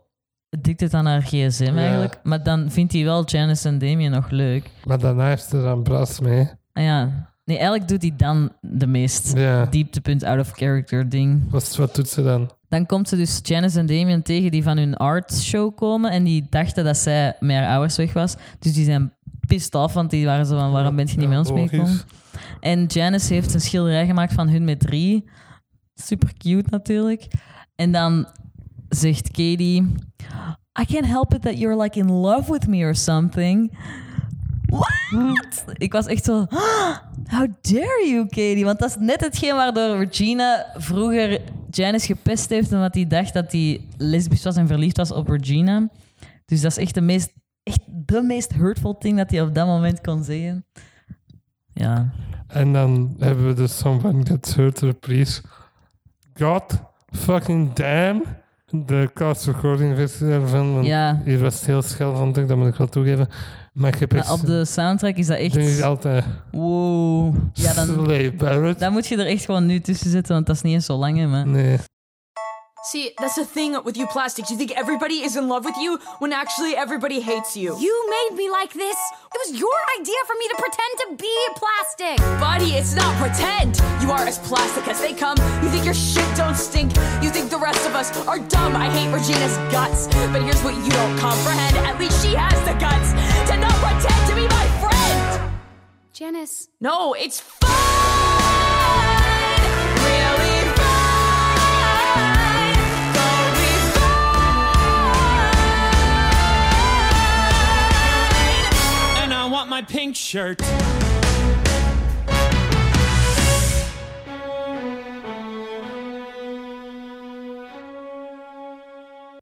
addicted 0.51 0.95
aan 0.95 1.07
haar 1.07 1.23
gsm 1.23 1.65
Ja. 1.65 1.77
eigenlijk. 1.77 2.21
Maar 2.23 2.43
dan 2.43 2.71
vindt 2.71 2.93
hij 2.93 3.05
wel 3.05 3.25
Janice 3.25 3.69
en 3.69 3.79
Damien 3.79 4.11
nog 4.11 4.31
leuk. 4.31 4.71
Maar 4.85 4.99
daarna 4.99 5.27
heeft 5.29 5.49
ze 5.49 5.63
dan 5.63 5.83
Bras 5.83 6.21
mee. 6.21 6.49
Ah 6.73 6.83
ja, 6.85 7.29
nee, 7.45 7.57
eigenlijk 7.59 7.89
doet 7.89 8.03
hij 8.03 8.13
dan 8.17 8.53
de 8.61 8.87
meest 8.87 9.37
Ja. 9.37 9.65
dieptepunt 9.67 10.23
out 10.25 10.41
of 10.41 10.51
character 10.51 11.09
ding. 11.09 11.51
Wat, 11.51 11.77
wat 11.77 11.95
doet 11.95 12.09
ze 12.09 12.23
dan? 12.23 12.51
Dan 12.75 12.87
komt 12.87 13.09
ze 13.09 13.17
dus 13.17 13.41
Janice 13.43 13.79
en 13.79 13.87
Damien 13.87 14.23
tegen 14.23 14.51
die 14.51 14.63
van 14.63 14.77
hun 14.77 14.97
art 14.97 15.33
show 15.33 15.77
komen. 15.77 16.11
En 16.11 16.25
die 16.25 16.47
dachten 16.51 16.85
dat 16.85 16.97
zij 16.97 17.37
met 17.41 17.57
haar 17.57 17.69
ouders 17.69 17.97
weg 17.97 18.13
was. 18.13 18.35
Dus 18.59 18.73
die 18.73 18.85
zijn 18.85 19.13
pissed 19.47 19.75
off, 19.75 19.95
want 19.95 20.11
die 20.11 20.25
waren 20.25 20.47
zo 20.47 20.59
van 20.59 20.73
waarom 20.73 20.97
ben 20.97 21.07
je 21.07 21.17
niet 21.17 21.29
met 21.29 21.39
ons 21.39 21.53
meegekomen? 21.53 22.01
En 22.61 22.87
Janice 22.87 23.35
heeft 23.35 23.55
een 23.55 23.61
schilderij 23.61 24.07
gemaakt 24.07 24.33
van 24.33 24.49
hun 24.49 24.65
met 24.65 24.81
drie. 24.81 25.29
Super 25.95 26.33
cute 26.39 26.71
natuurlijk. 26.71 27.27
En 27.77 27.93
dan 27.93 28.27
zegt 28.89 29.31
Katie... 29.31 29.83
I 30.81 30.85
can't 30.85 31.07
help 31.07 31.35
it 31.35 31.43
that 31.43 31.59
you're 31.59 31.83
like 31.83 31.99
in 31.99 32.11
love 32.11 32.53
with 32.53 32.67
me 32.67 32.85
or 32.85 32.95
something. 32.95 33.79
What? 34.79 35.65
Ik 35.73 35.93
was 35.93 36.07
echt 36.07 36.25
zo... 36.25 36.47
How 37.27 37.49
dare 37.61 38.07
you, 38.09 38.27
Katie? 38.29 38.65
Want 38.65 38.79
dat 38.79 38.89
is 38.89 38.97
net 38.99 39.21
hetgeen 39.21 39.55
waardoor 39.55 39.97
Regina 39.97 40.67
vroeger 40.75 41.41
Janice 41.71 42.07
gepest 42.07 42.49
heeft... 42.49 42.73
omdat 42.73 42.95
hij 42.95 43.07
dacht 43.07 43.35
dat 43.35 43.53
hij 43.53 43.81
lesbisch 43.97 44.43
was 44.45 44.57
en 44.57 44.67
verliefd 44.67 44.97
was 44.97 45.13
op 45.13 45.29
Regina. 45.29 45.89
Dus 46.47 46.61
dat 46.61 46.71
is 46.71 46.77
echt 46.79 46.95
de 46.95 47.01
meest, 47.01 47.33
echt 47.63 47.81
de 47.87 48.23
meest 48.23 48.53
hurtful 48.53 48.99
thing 48.99 49.17
dat 49.17 49.31
hij 49.31 49.43
op 49.43 49.55
dat 49.55 49.67
moment 49.67 50.01
kon 50.01 50.25
zeggen. 50.25 50.65
Ja. 51.73 52.11
En 52.47 52.73
dan 52.73 53.17
hebben 53.19 53.47
we 53.47 53.55
de 53.55 53.67
Song 53.67 54.01
van 54.01 54.27
Get 54.27 54.55
Hurt 54.55 54.81
reprise. 54.81 55.43
God 56.35 56.81
fucking 57.11 57.73
damn. 57.73 58.25
De 58.71 59.11
cast 59.15 59.47
recording. 59.47 59.97
Want 60.41 60.87
Ja. 60.87 61.21
Hier 61.25 61.39
was 61.39 61.55
het 61.55 61.67
heel 61.67 61.83
schel, 61.83 62.17
vond 62.17 62.37
ik, 62.37 62.49
dat 62.49 62.57
moet 62.57 62.69
ik 62.69 62.75
wel 62.75 62.89
toegeven. 62.89 63.29
Maar 63.75 63.95
ik 63.95 64.01
heb 64.01 64.13
Maar 64.13 64.33
op 64.33 64.47
de 64.47 64.65
soundtrack 64.65 65.17
is 65.17 65.27
dat 65.27 65.37
Denk 65.39 65.53
ik 65.55 65.61
echt... 65.61 65.83
altijd... 65.83 66.25
Wow. 66.51 67.35
Ja, 67.53 67.73
dan, 67.73 67.87
Slay 67.87 68.35
Barrett. 68.35 68.79
dan 68.81 68.93
moet 68.93 69.07
je 69.07 69.17
er 69.17 69.27
echt 69.27 69.45
gewoon 69.45 69.67
nu 69.67 69.81
tussen 69.81 70.11
zetten, 70.11 70.35
want 70.35 70.47
dat 70.47 70.57
is 70.57 70.63
niet 70.63 70.75
eens 70.75 70.87
zo 70.87 70.97
lang, 70.97 71.19
hè, 71.19 71.27
maar... 71.27 71.47
Nee. 71.47 71.79
See, 72.93 73.13
that's 73.17 73.35
the 73.35 73.47
thing 73.47 73.83
with 73.85 73.97
you 73.97 74.07
plastics. 74.07 74.51
You 74.51 74.59
think 74.59 74.71
everybody 74.77 75.25
is 75.25 75.37
in 75.37 75.47
love 75.47 75.65
with 75.65 75.77
you 75.77 75.99
when 76.19 76.33
actually 76.35 76.75
everybody 76.77 77.19
hates 77.23 77.55
you. 77.55 77.75
You 77.81 77.95
made 78.11 78.37
me 78.37 78.51
like 78.61 78.75
this. 78.75 78.99
It 79.33 79.39
was 79.43 79.59
your 79.59 79.79
idea 79.99 80.21
for 80.29 80.37
me 80.37 80.47
to 80.53 80.57
pretend 80.65 80.93
to 81.03 81.07
be 81.17 81.37
plastic. 81.57 82.17
Buddy, 82.39 82.77
it's 82.77 82.95
not 82.95 83.17
pretend. 83.17 83.81
You 84.03 84.11
are 84.13 84.27
as 84.29 84.39
plastic 84.39 84.87
as 84.87 85.01
they 85.01 85.15
come. 85.15 85.39
You 85.63 85.71
think 85.71 85.87
your 85.87 85.95
shit 85.95 86.29
don't 86.37 86.57
stink. 86.57 86.93
You 87.23 87.31
think 87.31 87.49
the 87.49 87.57
rest 87.59 87.87
of 87.89 87.95
us 87.95 88.13
are 88.29 88.39
dumb. 88.51 88.77
I 88.77 88.91
hate 88.91 89.11
Regina's 89.11 89.57
guts. 89.73 90.07
But 90.31 90.43
here's 90.43 90.63
what 90.63 90.75
you 90.85 90.91
don't 90.91 91.17
comprehend. 91.19 91.54
Janice. 96.45 96.69
No, 96.81 97.15
it's 97.15 97.41
fine. 97.41 97.71
Really 100.05 100.61
fine. 100.77 102.75
Gonna 103.15 103.51
be 103.61 103.73
fine. 103.95 104.13
And 109.23 109.33
I 109.33 109.49
want 109.51 109.69
my 109.71 109.83
pink 109.83 110.17
shirt. 110.17 110.63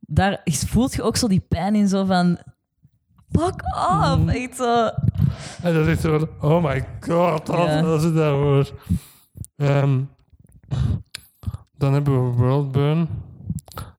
Daar 0.01 0.41
voelt 0.45 0.95
je 0.95 1.03
ook 1.03 1.16
zo 1.16 1.29
die 1.29 1.41
pijn 1.49 1.74
in, 1.74 1.89
zo 1.89 2.05
van... 2.05 2.39
Fuck 3.33 3.63
off! 3.91 4.27
Echt 4.29 4.57
zo... 4.57 4.91
En 5.63 5.75
dat 5.75 5.87
is 5.87 6.01
van, 6.01 6.29
oh 6.41 6.65
my 6.65 6.85
god, 7.01 7.51
als, 7.51 7.71
Ja. 7.71 7.81
als 7.81 8.05
ik 8.05 8.15
dat 8.15 8.33
hoor. 8.33 8.71
Ehm, 9.57 10.01
dan 11.79 11.93
hebben 11.93 12.25
we 12.31 12.37
Worldburn. 12.37 13.09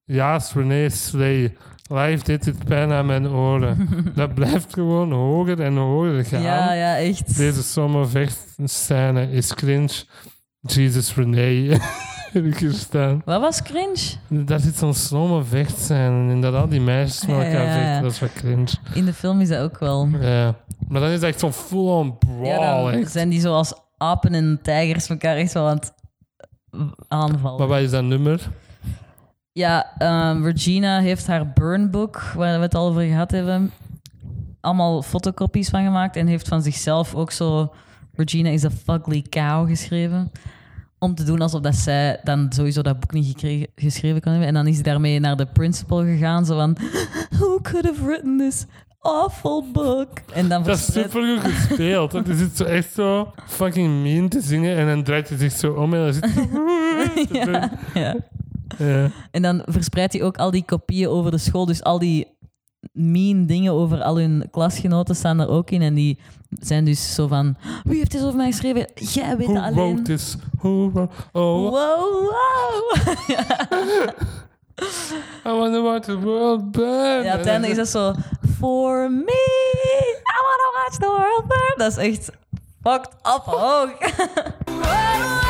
Ja, 0.04 0.40
René 0.54 0.88
Slay. 0.88 1.56
Live 1.88 2.24
dit 2.24 2.44
het 2.44 2.64
pijn 2.64 2.92
aan 2.92 3.06
mijn 3.06 3.28
oren. 3.28 3.88
dat 4.14 4.34
blijft 4.34 4.72
gewoon 4.72 5.12
hoger 5.12 5.60
en 5.60 5.76
hoger 5.76 6.24
gaan. 6.24 6.42
Ja, 6.42 6.72
ja, 6.72 6.96
echt. 6.96 7.36
Deze 7.36 7.62
zomervechtscène 7.62 9.30
is 9.30 9.54
cringe. 9.54 10.04
Jesus 10.66 11.14
René. 11.14 11.78
heb 12.34 12.44
ik 12.44 12.58
hier 12.58 12.72
staan. 12.72 13.22
Wat 13.24 13.40
was 13.40 13.62
cringe? 13.62 14.16
Daar 14.28 14.60
zit 14.60 14.76
zo'n 14.76 14.94
slomme 14.94 15.44
vechtscène 15.44 16.32
in 16.32 16.40
dat 16.40 16.54
al 16.54 16.68
die 16.68 16.80
meisjes 16.80 17.26
met 17.26 17.36
elkaar 17.36 17.52
ja, 17.52 17.62
ja. 17.62 17.72
vechten. 17.74 18.02
Dat 18.02 18.12
is 18.12 18.20
wat 18.20 18.32
cringe. 18.32 18.68
In 18.94 19.04
de 19.04 19.12
film 19.12 19.40
is 19.40 19.48
dat 19.48 19.60
ook 19.60 19.78
wel. 19.78 20.08
Ja. 20.20 20.54
Maar 20.88 21.00
dan 21.00 21.08
is 21.08 21.14
het 21.14 21.22
echt 21.22 21.40
zo'n 21.40 21.52
full-on 21.52 22.18
brawl. 22.18 22.46
Ja, 22.46 22.82
dan 22.82 22.90
echt. 22.90 23.12
zijn 23.12 23.28
die 23.28 23.40
zo 23.40 23.54
als 23.54 23.74
apen 23.96 24.34
en 24.34 24.58
tijgers 24.62 25.08
elkaar 25.08 25.36
echt 25.36 25.52
wel 25.52 25.68
aan 25.68 25.76
het 25.76 25.92
aanvallen. 27.08 27.58
Maar 27.58 27.68
wat 27.68 27.80
is 27.80 27.90
dat 27.90 28.04
nummer? 28.04 28.48
Ja, 29.52 29.92
ehm, 29.98 30.44
Regina 30.44 31.00
heeft 31.00 31.26
haar 31.26 31.52
burnbook, 31.52 32.20
waar 32.20 32.56
we 32.56 32.62
het 32.62 32.74
al 32.74 32.88
over 32.88 33.02
gehad 33.02 33.30
hebben, 33.30 33.72
allemaal 34.60 35.02
fotocopies 35.02 35.68
van 35.68 35.84
gemaakt 35.84 36.16
en 36.16 36.26
heeft 36.26 36.48
van 36.48 36.62
zichzelf 36.62 37.14
ook 37.14 37.30
zo 37.30 37.72
Regina 38.16 38.50
is 38.50 38.64
a 38.64 38.70
fugly 38.70 39.22
cow 39.28 39.68
geschreven. 39.68 40.30
Om 40.98 41.14
te 41.14 41.24
doen 41.24 41.40
alsof 41.40 41.60
dat 41.60 41.74
zij 41.74 42.20
dan 42.22 42.46
sowieso 42.48 42.82
dat 42.82 43.00
boek 43.00 43.12
niet 43.12 43.26
gekregen, 43.26 43.66
geschreven 43.74 44.20
kan 44.20 44.30
hebben. 44.32 44.48
En 44.48 44.54
dan 44.54 44.66
is 44.66 44.74
hij 44.74 44.82
daarmee 44.82 45.20
naar 45.20 45.36
de 45.36 45.46
principal 45.46 46.02
gegaan, 46.02 46.46
zo 46.46 46.56
van... 46.56 46.76
Who 47.38 47.58
could 47.62 47.84
have 47.84 48.04
written 48.04 48.38
this 48.38 48.66
awful 49.00 49.64
book? 49.72 50.08
En 50.32 50.48
dan 50.48 50.62
Dat 50.62 50.76
is 50.76 50.92
super 50.92 51.38
goed 51.38 51.52
gespeeld. 51.52 52.12
Want 52.12 52.26
hij 52.26 52.36
zit 52.36 52.56
zo 52.56 52.64
echt 52.64 52.92
zo 52.92 53.32
fucking 53.46 54.02
mean 54.02 54.28
te 54.28 54.40
zingen 54.40 54.76
en 54.76 54.86
dan 54.86 55.02
draait 55.02 55.28
hij 55.28 55.38
zich 55.38 55.52
zo 55.52 55.72
om 55.72 55.94
en 55.94 56.00
dan 56.00 56.12
zit 56.12 56.24
hij... 56.34 56.48
ja, 57.52 57.70
ja. 57.94 58.16
Ja. 58.78 59.10
En 59.30 59.42
dan 59.42 59.62
verspreidt 59.66 60.12
hij 60.12 60.22
ook 60.22 60.36
al 60.36 60.50
die 60.50 60.64
kopieën 60.64 61.08
over 61.08 61.30
de 61.30 61.38
school. 61.38 61.66
Dus 61.66 61.82
al 61.82 61.98
die 61.98 62.26
mean 62.92 63.46
dingen 63.46 63.72
over 63.72 64.02
al 64.02 64.18
hun 64.18 64.48
klasgenoten 64.50 65.16
staan 65.16 65.40
er 65.40 65.48
ook 65.48 65.70
in. 65.70 65.82
En 65.82 65.94
die 65.94 66.18
zijn 66.60 66.84
dus 66.84 67.14
zo 67.14 67.26
van... 67.26 67.56
Wie 67.84 67.98
heeft 67.98 68.10
dit 68.10 68.22
over 68.24 68.36
mij 68.36 68.50
geschreven? 68.50 68.86
Jij 68.94 69.36
weet 69.36 69.46
Who 69.46 69.54
het 69.60 69.74
wrote 69.74 69.80
alleen. 69.80 70.04
this? 70.04 70.36
Who 70.58 70.90
wrote... 70.92 71.12
Oh, 71.32 71.70
Wow, 71.70 72.30
wow. 72.30 72.98
I 75.46 75.50
wonder 75.50 75.82
what 75.82 76.02
the 76.02 76.18
world 76.18 76.70
burn. 76.72 77.24
Ja, 77.24 77.32
uiteindelijk 77.32 77.72
is 77.72 77.76
dat 77.78 77.88
zo... 77.88 78.14
For 78.58 79.10
me, 79.10 80.20
I 80.22 80.38
wanna 80.46 80.70
watch 80.84 80.98
the 80.98 81.06
world 81.06 81.46
burn. 81.48 81.74
Dat 81.76 81.90
is 81.90 81.96
echt 82.12 82.30
fucked 82.82 83.12
up 83.14 83.42
hoog. 83.44 83.92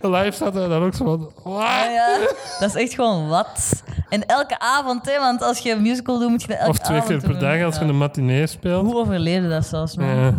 Live 0.00 0.30
staat 0.30 0.56
er 0.56 0.68
dan 0.68 0.82
ook 0.82 0.94
zo 0.94 1.04
van... 1.04 1.52
Ja. 1.92 2.18
Dat 2.60 2.68
is 2.68 2.82
echt 2.82 2.94
gewoon 2.94 3.28
wat. 3.28 3.82
En 4.08 4.26
elke 4.26 4.58
avond, 4.58 5.06
hè, 5.10 5.18
want 5.18 5.42
als 5.42 5.58
je 5.58 5.72
een 5.72 5.82
musical 5.82 6.18
doet, 6.18 6.28
moet 6.30 6.42
je 6.42 6.48
dat 6.48 6.56
elke 6.56 6.70
Of 6.70 6.78
twee 6.78 7.02
keer 7.02 7.18
per 7.20 7.28
doen. 7.28 7.38
dag 7.38 7.62
als 7.62 7.78
je 7.78 7.84
een 7.84 7.98
matinee 7.98 8.46
speelt. 8.46 8.84
Hoe 8.84 8.96
overleefde 8.96 9.48
dat 9.48 9.66
zelfs, 9.66 9.96
man? 9.96 10.06
Ja. 10.16 10.34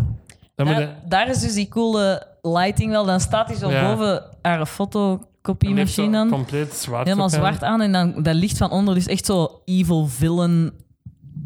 Dan 0.55 0.67
moet 0.67 0.75
je- 0.77 0.89
Daar, 1.07 1.27
is 1.29 1.39
dus 1.39 1.53
die 1.53 1.67
coole 1.67 2.27
lighting 2.41 2.91
wel. 2.91 3.05
Dan 3.05 3.19
staat 3.19 3.47
hij 3.47 3.57
zo 3.57 3.69
Ja. 3.71 3.89
boven 3.89 4.07
haar 4.41 4.57
dan 4.57 4.57
heeft 4.57 4.71
fotocopiemachine 4.71 6.05
zo 6.05 6.11
dan. 6.11 6.29
compleet 6.29 6.73
zwart. 6.73 7.03
Helemaal 7.03 7.25
op 7.25 7.31
hem. 7.31 7.39
zwart 7.41 7.63
aan 7.63 7.81
en 7.81 7.91
dan 7.91 8.23
dat 8.23 8.35
licht 8.35 8.57
van 8.57 8.71
onder. 8.71 8.93
Dus 8.93 9.05
echt 9.07 9.25
zo 9.25 9.61
evil 9.65 10.07
villain 10.07 10.71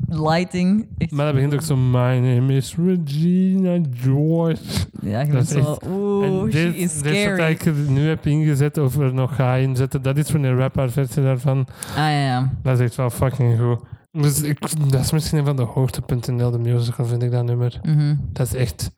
lighting. 0.08 0.88
Echt, 0.98 1.12
Maar 1.12 1.26
dat 1.26 1.34
begint 1.34 1.54
ook 1.54 1.62
zo... 1.62 1.76
My 1.76 2.18
name 2.18 2.56
is 2.56 2.76
Regina 2.86 3.80
George. 3.94 4.62
ja, 5.02 5.20
je 5.20 5.26
dat 5.26 5.34
bent 5.34 5.44
is 5.50 5.50
zo... 5.50 5.72
echt- 5.72 5.88
Oeh, 5.88 6.52
dit, 6.52 6.76
is 6.76 6.94
dit 7.02 7.04
wat 7.04 7.14
scary. 7.36 7.52
ik 7.52 7.88
nu 7.90 8.08
heb 8.08 8.26
ingezet 8.26 8.78
of 8.78 8.98
er 8.98 9.14
nog 9.14 9.36
ga 9.36 9.56
inzetten, 9.56 10.02
dat 10.02 10.18
is 10.18 10.30
van 10.30 10.44
een 10.44 10.56
rapper 10.58 10.92
versie 10.92 11.24
daarvan. 11.24 11.68
Ah 11.90 11.96
ja, 11.96 12.10
ja. 12.26 12.54
Dat 12.64 12.80
is 12.80 12.86
echt 12.86 12.96
wel 12.96 13.10
fucking 13.10 13.60
goed. 13.60 13.80
Dus 14.12 14.42
ik, 14.42 14.60
dat 14.92 15.00
is 15.02 15.12
misschien 15.12 15.38
een 15.40 15.46
van 15.46 15.56
de 15.56 15.62
hoogtepunten 15.62 16.34
in 16.34 16.40
heel 16.40 16.52
de 16.52 16.58
musical, 16.60 17.06
vind 17.06 17.24
ik 17.24 17.32
dat 17.32 17.46
nummer. 17.46 17.80
Mhm. 17.84 18.16
Dat 18.32 18.48
is 18.48 18.54
echt 18.54 18.92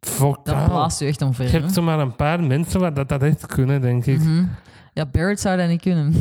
Dat 0.00 0.10
vocaal. 0.10 0.68
blaast 0.68 1.00
je 1.00 1.06
echt 1.06 1.22
omver. 1.22 1.44
Je 1.44 1.50
hebt 1.50 1.72
zomaar 1.72 1.98
een 1.98 2.16
paar 2.16 2.42
mensen 2.42 2.80
waar 2.80 2.94
dat, 2.94 3.08
dat 3.08 3.22
echt 3.22 3.46
kunnen, 3.46 3.80
denk 3.80 4.06
ik. 4.06 4.18
Mhm. 4.18 4.44
Ja, 4.92 5.06
Barrett 5.06 5.40
zou 5.40 5.56
dat 5.56 5.68
niet 5.68 5.80
kunnen. 5.80 6.14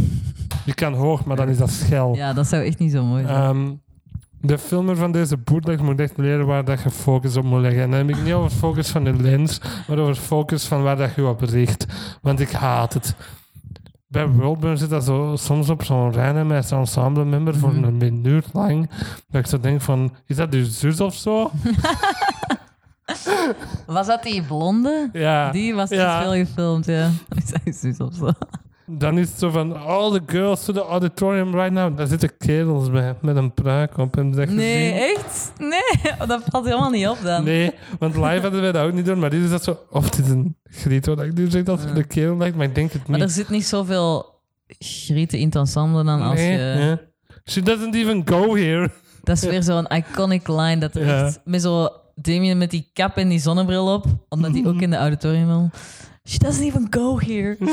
Je 0.65 0.73
kan 0.73 0.93
hoog, 0.93 1.25
maar 1.25 1.35
dan 1.35 1.49
is 1.49 1.57
dat 1.57 1.69
schel. 1.69 2.15
Ja, 2.15 2.33
dat 2.33 2.47
zou 2.47 2.63
echt 2.63 2.79
niet 2.79 2.91
zo 2.91 3.03
mooi 3.05 3.23
zijn. 3.25 3.35
Ehm, 3.41 3.71
de 4.45 4.57
filmer 4.57 4.95
van 4.95 5.11
deze 5.11 5.37
bootleg 5.37 5.79
moet 5.79 5.99
echt 5.99 6.17
leren 6.17 6.45
waar 6.45 6.65
dat 6.65 6.81
je 6.81 6.89
focus 6.89 7.37
op 7.37 7.43
moet 7.43 7.61
leggen. 7.61 7.81
En 7.81 7.89
dan 7.91 7.99
heb 7.99 8.09
ik 8.17 8.23
niet 8.23 8.33
over 8.33 8.49
focus 8.51 8.89
van 8.89 9.03
de 9.03 9.13
lens, 9.13 9.61
maar 9.87 9.97
over 9.97 10.15
focus 10.15 10.65
van 10.65 10.83
waar 10.83 10.97
dat 10.97 11.15
je 11.15 11.25
op 11.27 11.41
richt. 11.41 11.85
Want 12.21 12.39
ik 12.39 12.51
haat 12.51 12.93
het. 12.93 13.15
Bij 14.07 14.27
Worldburn 14.27 14.77
zit 14.77 14.89
dat 14.89 15.03
zo, 15.03 15.35
soms 15.35 15.69
op 15.69 15.83
zo'n 15.83 16.47
met 16.47 16.67
zo'n 16.67 16.79
ensemble 16.79 17.25
member 17.25 17.55
voor 17.55 17.73
Mhm. 17.73 17.83
een 17.83 17.97
minuut 17.97 18.45
lang. 18.53 18.89
Dat 19.29 19.41
ik 19.41 19.47
zo 19.47 19.59
denk 19.59 19.81
van, 19.81 20.13
is 20.25 20.35
dat 20.35 20.53
je 20.53 20.65
zus 20.65 20.99
of 21.01 21.15
zo? 21.15 21.51
Was 23.85 24.07
dat 24.07 24.23
die 24.23 24.41
blonde? 24.43 25.09
Ja. 25.13 25.51
Die 25.51 25.73
was 25.75 25.89
Ja. 25.89 26.19
dus 26.19 26.23
veel 26.27 26.45
gefilmd, 26.45 26.85
ja. 26.85 27.09
Ik 27.35 27.43
zei 27.45 27.73
zus 27.73 27.97
of 27.97 28.13
zo. 28.15 28.29
Dan 28.85 29.17
is 29.17 29.29
het 29.29 29.39
zo 29.39 29.49
van, 29.49 29.85
all 29.85 30.11
the 30.11 30.21
girls 30.25 30.65
to 30.65 30.73
the 30.73 30.81
auditorium 30.81 31.55
right 31.55 31.71
now. 31.71 31.97
Daar 31.97 32.07
zitten 32.07 32.37
kerels 32.37 32.89
bij, 32.91 33.15
met 33.21 33.35
een 33.35 33.53
pruik 33.53 33.97
op. 33.97 34.15
Je 34.15 34.29
dat 34.29 34.49
Nee, 34.49 34.91
gezien? 34.91 35.15
echt? 35.15 35.53
Nee, 35.57 36.27
dat 36.27 36.41
valt 36.45 36.65
helemaal 36.65 36.89
niet 36.89 37.07
op 37.07 37.17
dan. 37.23 37.43
Nee, 37.43 37.71
want 37.99 38.15
live 38.15 38.39
hadden 38.41 38.61
wij 38.61 38.71
dat 38.71 38.85
ook 38.85 38.93
niet 38.93 39.05
doen. 39.05 39.19
Maar 39.19 39.29
dit 39.29 39.43
is 39.43 39.49
dat 39.49 39.63
zo... 39.63 39.77
Of 39.89 40.05
het 40.05 40.17
is 40.19 40.29
een 40.29 40.55
griet, 40.63 41.05
wat 41.05 41.21
ik 41.21 41.33
nu 41.33 41.49
zeg 41.49 41.63
dat 41.63 41.79
het 41.83 41.95
de 41.95 42.03
kerel 42.03 42.37
lijkt, 42.37 42.55
maar 42.55 42.65
ik 42.65 42.75
denk 42.75 42.91
het 42.91 43.07
Maar 43.07 43.19
er 43.19 43.25
niet. 43.25 43.33
zit 43.35 43.49
niet 43.49 43.65
zoveel 43.65 44.25
grieten 44.79 45.39
in 45.39 45.51
ensemble 45.51 46.03
dan 46.03 46.21
als 46.21 46.35
nee, 46.39 46.51
je... 46.57 46.97
She 47.45 47.61
doesn't 47.61 47.95
even 47.95 48.21
go 48.25 48.55
here. 48.55 48.89
Dat 49.23 49.35
is 49.37 49.43
weer 49.43 49.63
zo'n 49.63 49.87
iconic 49.87 50.47
line. 50.47 50.77
Dat 50.77 50.95
er 50.95 51.05
Ja. 51.05 51.25
echt 51.25 51.39
met 51.45 51.61
zo 51.61 51.89
Damien 52.15 52.57
met 52.57 52.71
die 52.71 52.89
kap 52.93 53.17
en 53.17 53.29
die 53.29 53.39
zonnebril 53.39 53.93
op, 53.93 54.05
omdat 54.29 54.51
hij 54.51 54.65
ook 54.65 54.81
in 54.81 54.89
de 54.89 54.95
auditorium 54.95 55.47
wil. 55.47 55.69
She 56.27 56.37
doesn't 56.37 56.63
even 56.65 56.87
go 56.89 57.19
here. 57.19 57.57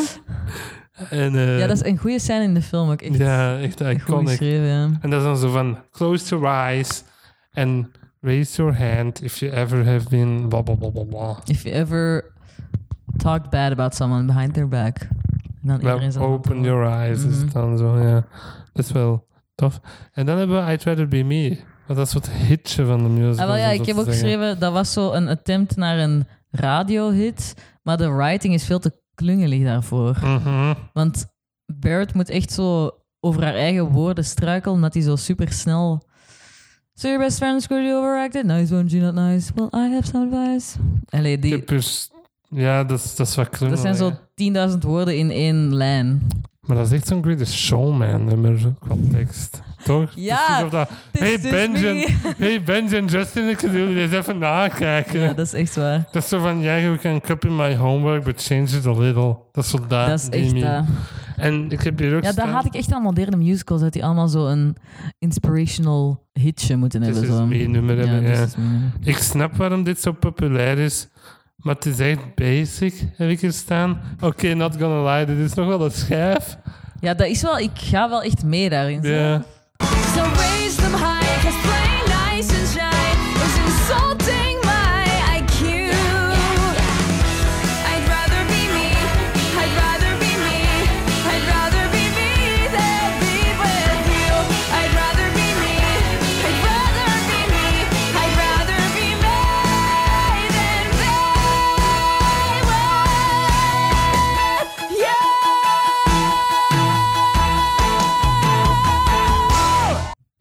En, 1.10 1.34
eh, 1.34 1.58
ja, 1.58 1.66
dat 1.66 1.76
is 1.76 1.84
een 1.90 1.98
goede 1.98 2.18
scène 2.18 2.44
in 2.44 2.54
de 2.54 2.62
film 2.62 2.90
ook. 2.90 3.02
Echt 3.02 3.16
ja, 3.16 3.58
echt 3.58 3.80
iconic. 3.80 4.40
ja. 4.40 4.88
En 5.00 5.10
dat 5.10 5.12
is 5.20 5.22
dan 5.22 5.36
zo 5.36 5.50
van, 5.50 5.78
close 5.90 6.28
your 6.36 6.46
eyes. 6.46 7.02
En 7.52 7.92
Raise 8.22 8.56
your 8.62 8.78
hand 8.78 9.22
if 9.22 9.36
you 9.38 9.52
ever 9.52 9.86
have 9.86 10.08
been 10.08 10.48
blah 10.48 10.62
blah 10.62 10.76
blah 10.78 10.92
blah 10.92 11.08
blah. 11.08 11.38
If 11.44 11.62
you 11.62 11.74
ever 11.74 12.24
talked 13.16 13.50
bad 13.50 13.72
about 13.72 13.94
someone 13.94 14.24
behind 14.26 14.54
their 14.54 14.68
back. 14.68 15.08
Dan 15.62 15.80
Well, 15.80 16.16
open 16.18 16.62
your 16.62 16.86
eyes 16.86 17.24
is 17.24 17.34
Mhm. 17.34 17.44
het 17.44 17.52
dan 17.52 17.78
zo, 17.78 17.98
ja. 17.98 18.24
Dat 18.72 18.84
is 18.84 18.92
wel 18.92 19.26
tof. 19.54 19.80
En 20.12 20.26
dan 20.26 20.38
hebben 20.38 20.64
we 20.66 20.72
I'd 20.72 20.84
Rather 20.84 21.08
Be 21.08 21.22
Me. 21.22 21.58
Want 21.86 21.98
dat 21.98 22.06
is 22.08 22.12
wat 22.14 22.30
hitje 22.30 22.84
van 22.84 23.02
de 23.02 23.08
musical. 23.08 23.46
Ah, 23.46 23.46
wel, 23.46 23.56
ja, 23.56 23.70
ik 23.70 23.86
heb 23.86 23.96
ook 23.96 24.04
geschreven, 24.04 24.58
dat 24.58 24.72
was 24.72 24.92
zo 24.92 25.12
een 25.12 25.28
attempt 25.28 25.76
naar 25.76 25.98
een 25.98 26.26
radiohit, 26.50 27.54
maar 27.82 27.96
de 27.96 28.10
writing 28.10 28.54
is 28.54 28.64
veel 28.64 28.78
te 28.78 28.92
klungelig 29.20 29.64
daarvoor. 29.64 30.16
Mhm. 30.22 30.74
Want 30.92 31.26
Barrett 31.66 32.14
moet 32.14 32.28
echt 32.28 32.52
zo 32.52 32.90
over 33.20 33.42
haar 33.42 33.54
eigen 33.54 33.88
woorden 33.88 34.24
struikelen, 34.24 34.74
omdat 34.74 34.94
hij 34.94 35.02
zo 35.02 35.16
super 35.16 35.52
snel... 35.52 36.08
So 36.94 37.08
your 37.08 37.24
best 37.24 37.36
friend 37.36 37.62
screwed 37.62 37.86
you 37.86 37.98
overacted? 37.98 38.44
Nice 38.44 38.74
one, 38.74 38.88
Gina, 38.88 39.10
not 39.10 39.14
nice. 39.14 39.52
Well, 39.54 39.68
I 39.72 39.94
have 39.94 40.06
some 40.06 40.36
advice. 40.36 40.78
Allee, 41.08 41.38
die. 41.38 41.64
Ja, 42.48 42.84
dat 42.84 42.98
is, 42.98 43.16
dat 43.16 43.26
is 43.26 43.34
wat 43.34 43.44
dat 43.44 43.56
klungelig. 43.56 43.80
zijn 43.80 43.94
zo 43.94 44.12
10.000 44.72 44.78
woorden 44.78 45.16
in 45.16 45.30
één 45.30 45.74
lijn. 45.74 46.26
Maar 46.70 46.78
dat 46.78 46.86
is 46.92 46.92
echt 46.98 47.06
zo'n 47.06 47.22
Greatest 47.22 47.52
Showman 47.54 48.24
nummer 48.24 48.58
qua 48.78 48.94
tekst. 49.10 49.60
Toch? 49.84 50.12
Ja, 50.14 50.64
dat, 50.64 50.90
hey 51.12 51.32
is 51.32 51.50
Benjen, 51.50 51.94
me. 51.96 52.08
hey 52.44 52.62
Benjen, 52.62 53.06
Justin, 53.06 53.48
ik 53.48 53.58
wil 53.60 53.72
jullie 53.72 54.02
eens 54.02 54.12
even 54.12 54.38
nakijken. 54.38 55.20
Ja, 55.20 55.32
dat 55.32 55.46
is 55.46 55.52
echt 55.52 55.76
waar. 55.76 56.08
Dat 56.12 56.22
is 56.22 56.28
zo 56.28 56.38
van, 56.38 56.60
yeah, 56.60 56.80
you 56.82 56.96
can 56.98 57.20
copy 57.20 57.48
my 57.48 57.76
homework, 57.76 58.24
but 58.24 58.42
change 58.42 58.62
it 58.76 58.86
a 58.86 58.92
little. 58.98 59.36
Dat 59.52 59.64
is 59.64 59.70
zo 59.70 59.78
dat. 59.88 60.06
Dat 60.06 60.18
is 60.20 60.28
echt... 60.28 60.52
eh, 60.62 60.80
En 61.36 61.70
ik 61.70 61.80
heb 61.82 61.98
hier 61.98 62.08
ook 62.16 62.22
ja, 62.22 62.32
dat 62.32 62.32
staan- 62.32 62.48
had 62.54 62.64
ik 62.64 62.74
echt 62.74 62.92
aan 62.92 63.02
moderne 63.02 63.36
musicals, 63.36 63.80
dat 63.80 63.92
die 63.92 64.04
allemaal 64.04 64.28
zo 64.28 64.46
een 64.46 64.76
inspirational 65.18 66.26
hitje 66.32 66.76
moeten 66.76 67.02
hebben. 67.02 67.22
is 67.22 67.28
Zo. 67.28 67.46
me 67.46 67.56
nummer 67.56 67.96
ja, 67.96 68.06
hebben, 68.06 68.30
ja. 68.30 68.46
Ik 69.00 69.16
snap 69.16 69.56
waarom 69.56 69.82
dit 69.84 70.00
zo 70.00 70.12
populair 70.12 70.78
is, 70.78 71.08
maar 71.62 71.74
het 71.74 71.86
is 71.86 71.98
echt 71.98 72.34
basic, 72.34 72.94
heb 73.16 73.30
ik 73.30 73.40
hier 73.40 73.52
staan. 73.52 74.00
Oké, 74.20 74.54
not 74.54 74.76
gonna 74.78 75.14
lie, 75.14 75.26
dit 75.26 75.38
is 75.38 75.54
nog 75.54 75.66
wel 75.66 75.84
een 75.84 75.90
schijf. 75.90 76.56
Ja, 77.00 77.14
dat 77.14 77.26
is 77.26 77.42
wel... 77.42 77.58
Ik 77.58 77.70
ga 77.74 78.08
wel 78.08 78.22
echt 78.22 78.44
mee 78.44 78.68
daarin. 78.68 79.02
zo. 79.02 79.08
Ja. 79.08 79.42
So 80.14 80.20
raise 80.20 80.76
them 80.76 80.92
high, 80.92 81.19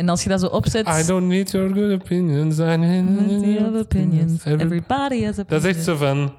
En 0.09 0.15
als 0.15 0.23
je 0.23 0.29
dat 0.29 0.39
zo 0.39 0.45
opzet... 0.47 0.87
I 0.87 1.05
don't 1.05 1.27
need 1.27 1.51
your 1.51 1.73
good 1.73 2.01
opinions. 2.01 2.59
I 2.59 2.63
need 2.77 3.59
of 3.59 3.75
opinions. 3.75 4.45
Every- 4.45 4.65
Everybody 4.65 5.23
has 5.25 5.35
Dat 5.35 5.45
opinions. 5.45 5.65
is 5.65 5.75
echt 5.75 5.83
zo 5.85 5.95
van, 5.95 6.33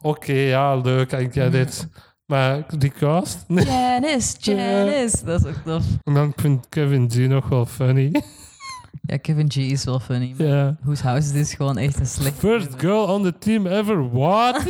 oké, 0.00 0.32
ja, 0.32 0.76
leuk, 0.76 1.12
I 1.12 1.28
get 1.32 1.54
it. 1.54 1.86
Maar 2.26 2.64
die 2.78 2.92
cast? 2.98 3.44
Nee. 3.48 3.64
Janice, 3.64 4.36
Janice. 4.38 5.24
Dat 5.24 5.40
is 5.44 5.46
ook 5.50 5.56
tof. 5.64 5.84
En 6.04 6.14
dan 6.14 6.32
vind 6.36 6.64
ik 6.64 6.70
Kevin 6.70 7.10
G 7.10 7.16
nog 7.16 7.48
wel 7.48 7.66
funny. 7.66 8.10
Ja, 9.06 9.16
Kevin 9.16 9.50
G 9.50 9.56
is 9.56 9.84
wel 9.84 10.00
funny. 10.00 10.34
Whose 10.82 11.02
House 11.02 11.38
is 11.38 11.54
gewoon 11.54 11.78
echt 11.78 11.98
een 12.00 12.06
slecht... 12.06 12.38
First 12.38 12.68
girl 12.76 13.04
on 13.04 13.22
the 13.22 13.34
team 13.38 13.66
ever, 13.66 14.10
what? 14.10 14.64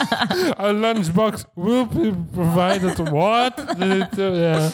A 0.66 0.72
lunchbox 0.72 1.44
will 1.54 1.86
be 1.86 2.12
provided, 2.32 3.08
what? 3.10 3.52
ja. 4.16 4.70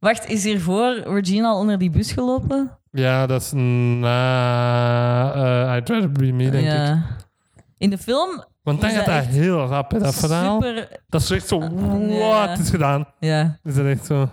Wacht, 0.00 0.28
is 0.28 0.44
hiervoor 0.44 0.94
Regina 1.04 1.48
al 1.48 1.58
onder 1.58 1.78
die 1.78 1.90
bus 1.90 2.12
gelopen? 2.12 2.78
ja, 2.90 3.26
dat 3.26 3.40
is 3.42 3.52
na 3.52 5.34
uh, 5.70 5.76
I'd 5.76 5.88
Rather 5.88 6.12
Be 6.12 6.32
Me, 6.32 6.50
denk 6.50 6.66
ik. 6.66 7.04
In 7.78 7.90
de 7.90 7.98
film 7.98 8.44
Want 8.62 8.80
dan 8.80 8.90
gaat 8.90 9.06
dat 9.06 9.24
heel 9.24 9.66
rap, 9.66 9.90
hè, 9.90 9.98
dat 9.98 10.14
verhaal. 10.14 10.60
Dat 11.08 11.20
is 11.22 11.30
echt 11.30 11.48
zo, 11.48 11.58
what 11.58 12.08
Ja. 12.10 12.58
is 12.58 12.70
gedaan? 12.70 13.06
Ja. 13.20 13.58
Is 13.62 13.74
dat 13.74 13.86
echt 13.86 14.06
zo? 14.06 14.28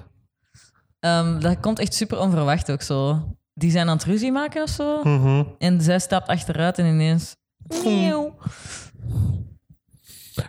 Ehm, 0.99 1.39
dat 1.39 1.59
komt 1.59 1.79
echt 1.79 1.93
super 1.93 2.19
onverwacht 2.19 2.71
ook 2.71 2.81
zo. 2.81 3.19
Die 3.53 3.71
zijn 3.71 3.87
aan 3.89 3.95
het 3.95 4.05
ruzie 4.05 4.31
maken 4.31 4.63
of 4.63 4.69
zo. 4.69 5.03
Mhm. 5.03 5.43
En 5.57 5.81
zij 5.81 5.99
stapt 5.99 6.27
achteruit 6.27 6.77
en 6.79 6.85
ineens... 6.85 7.35
Nieuw. 7.83 8.35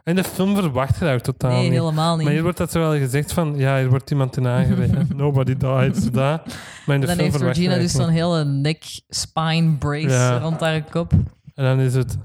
En 0.08 0.14
de 0.16 0.24
film 0.24 0.56
verwacht 0.56 0.98
je 0.98 1.04
daar 1.04 1.20
totaal 1.20 1.50
Nee, 1.50 1.62
niet. 1.62 1.72
helemaal 1.78 2.14
niet. 2.14 2.24
Maar 2.24 2.32
hier 2.32 2.42
wordt 2.42 2.58
dat 2.58 2.70
zo 2.72 2.78
wel 2.80 2.96
gezegd 2.98 3.32
van, 3.32 3.54
ja, 3.56 3.78
hier 3.78 3.88
wordt 3.88 4.10
iemand 4.10 4.36
in 4.36 4.46
aangereden. 4.46 5.08
Nobody 5.16 5.56
died, 5.56 5.96
zo 5.96 6.10
dat. 6.10 6.40
Maar 6.86 6.94
in 6.94 7.00
de 7.00 7.06
dan 7.06 7.16
film 7.16 7.30
heeft 7.30 7.40
Regina 7.42 7.74
dus 7.74 7.92
zo'n 7.92 8.08
hele 8.08 8.44
neck-spine 8.44 9.72
brace 9.78 10.08
Ja. 10.08 10.38
rond 10.38 10.60
haar 10.60 10.82
kop. 10.82 11.12
En 11.54 11.64
dan 11.64 11.80
is 11.80 11.94
het 11.94 12.18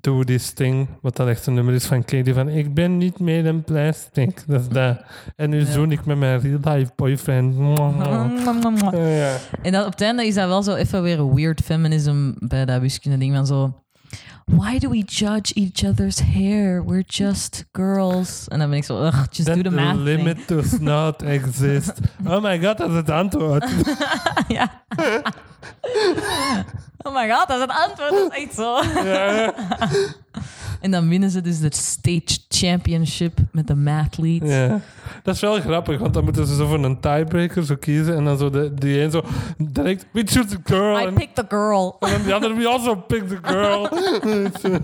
Do 0.00 0.22
This 0.24 0.50
Thing, 0.52 0.88
wat 1.02 1.16
dan 1.16 1.28
echt 1.28 1.46
een 1.46 1.54
nummer 1.54 1.74
is 1.74 1.84
van 1.86 2.04
Katie 2.04 2.34
van, 2.34 2.48
ik 2.48 2.74
ben 2.74 2.96
niet 2.96 3.18
meer 3.18 3.46
een 3.46 3.62
plastic. 3.62 4.42
Dat 4.46 4.60
is 4.60 4.68
dat. 4.68 5.00
En 5.36 5.50
nu 5.50 5.58
Ja. 5.60 5.64
zoen 5.72 5.92
ik 5.92 6.04
met 6.04 6.18
mijn 6.18 6.40
real 6.40 6.58
life 6.76 6.90
boyfriend. 6.96 7.54
Ja, 7.58 9.06
ja. 9.08 9.36
En 9.62 9.72
dan 9.72 9.84
op 9.84 9.90
het 9.92 10.00
einde 10.00 10.26
is 10.26 10.34
dat 10.34 10.48
wel 10.48 10.62
zo 10.62 10.74
even 10.74 11.02
weer 11.02 11.34
weird 11.34 11.60
feminism 11.60 12.32
bij 12.38 12.64
dat 12.64 12.80
wiskunde 12.80 13.18
ding 13.18 13.34
van 13.34 13.46
zo... 13.46 13.74
Why 14.56 14.78
do 14.78 14.88
we 14.90 15.02
judge 15.04 15.52
each 15.54 15.84
other's 15.84 16.18
hair? 16.20 16.82
We're 16.84 17.04
just 17.06 17.64
girls. 17.72 18.48
En 18.48 18.58
dan 18.58 18.68
ben 18.68 18.78
ik 18.78 18.84
zo, 18.84 18.96
ugh, 19.04 19.24
just 19.30 19.46
That 19.46 19.56
do 19.56 19.62
the 19.62 19.68
the 19.68 19.74
math 19.74 19.94
thing. 19.94 20.04
limit 20.04 20.48
does 20.48 20.78
not 20.80 21.22
exist. 21.38 21.92
Oh 22.26 22.42
my 22.42 22.58
god, 22.62 22.78
dat 22.78 22.90
is 22.90 22.96
het 22.96 23.10
antwoord. 23.10 23.64
ja. 24.48 24.82
oh 27.02 27.14
my 27.14 27.30
god, 27.30 27.48
dat 27.48 27.56
is 27.56 27.60
het 27.60 27.70
antwoord. 27.70 28.10
Dat 28.10 28.32
is 28.32 28.42
echt 28.44 28.54
zo. 28.54 28.82
ja, 29.04 29.54
En 30.80 30.90
dan 30.90 31.08
winnen 31.08 31.30
ze 31.30 31.40
dus 31.40 31.60
de 31.60 31.68
stage 31.70 32.38
championship 32.48 33.38
met 33.52 33.66
de 33.66 33.74
mathletes. 33.74 34.50
ja. 34.50 34.80
Dat 35.22 35.34
is 35.34 35.40
wel 35.40 35.60
grappig, 35.60 35.98
want 35.98 36.14
dan 36.14 36.24
moeten 36.24 36.46
ze 36.46 36.54
zo 36.54 36.66
voor 36.66 36.84
een 36.84 37.00
tiebreaker 37.00 37.64
zo 37.64 37.74
kiezen. 37.76 38.16
En 38.16 38.24
dan 38.24 38.38
zo 38.38 38.50
de, 38.50 38.74
die 38.74 39.00
een 39.00 39.10
zo 39.10 39.22
direct, 39.58 40.06
we 40.12 40.22
choose 40.24 40.48
the 40.48 40.58
girl. 40.64 41.00
I 41.00 41.04
en, 41.04 41.14
picked 41.14 41.34
the 41.34 41.44
girl. 41.48 41.96
en 42.00 42.10
dan 42.10 42.22
die 42.22 42.34
andere, 42.34 42.54
we 42.54 42.68
also 42.68 42.94
pick 42.94 43.28
the 43.28 43.38
girl. 43.42 43.88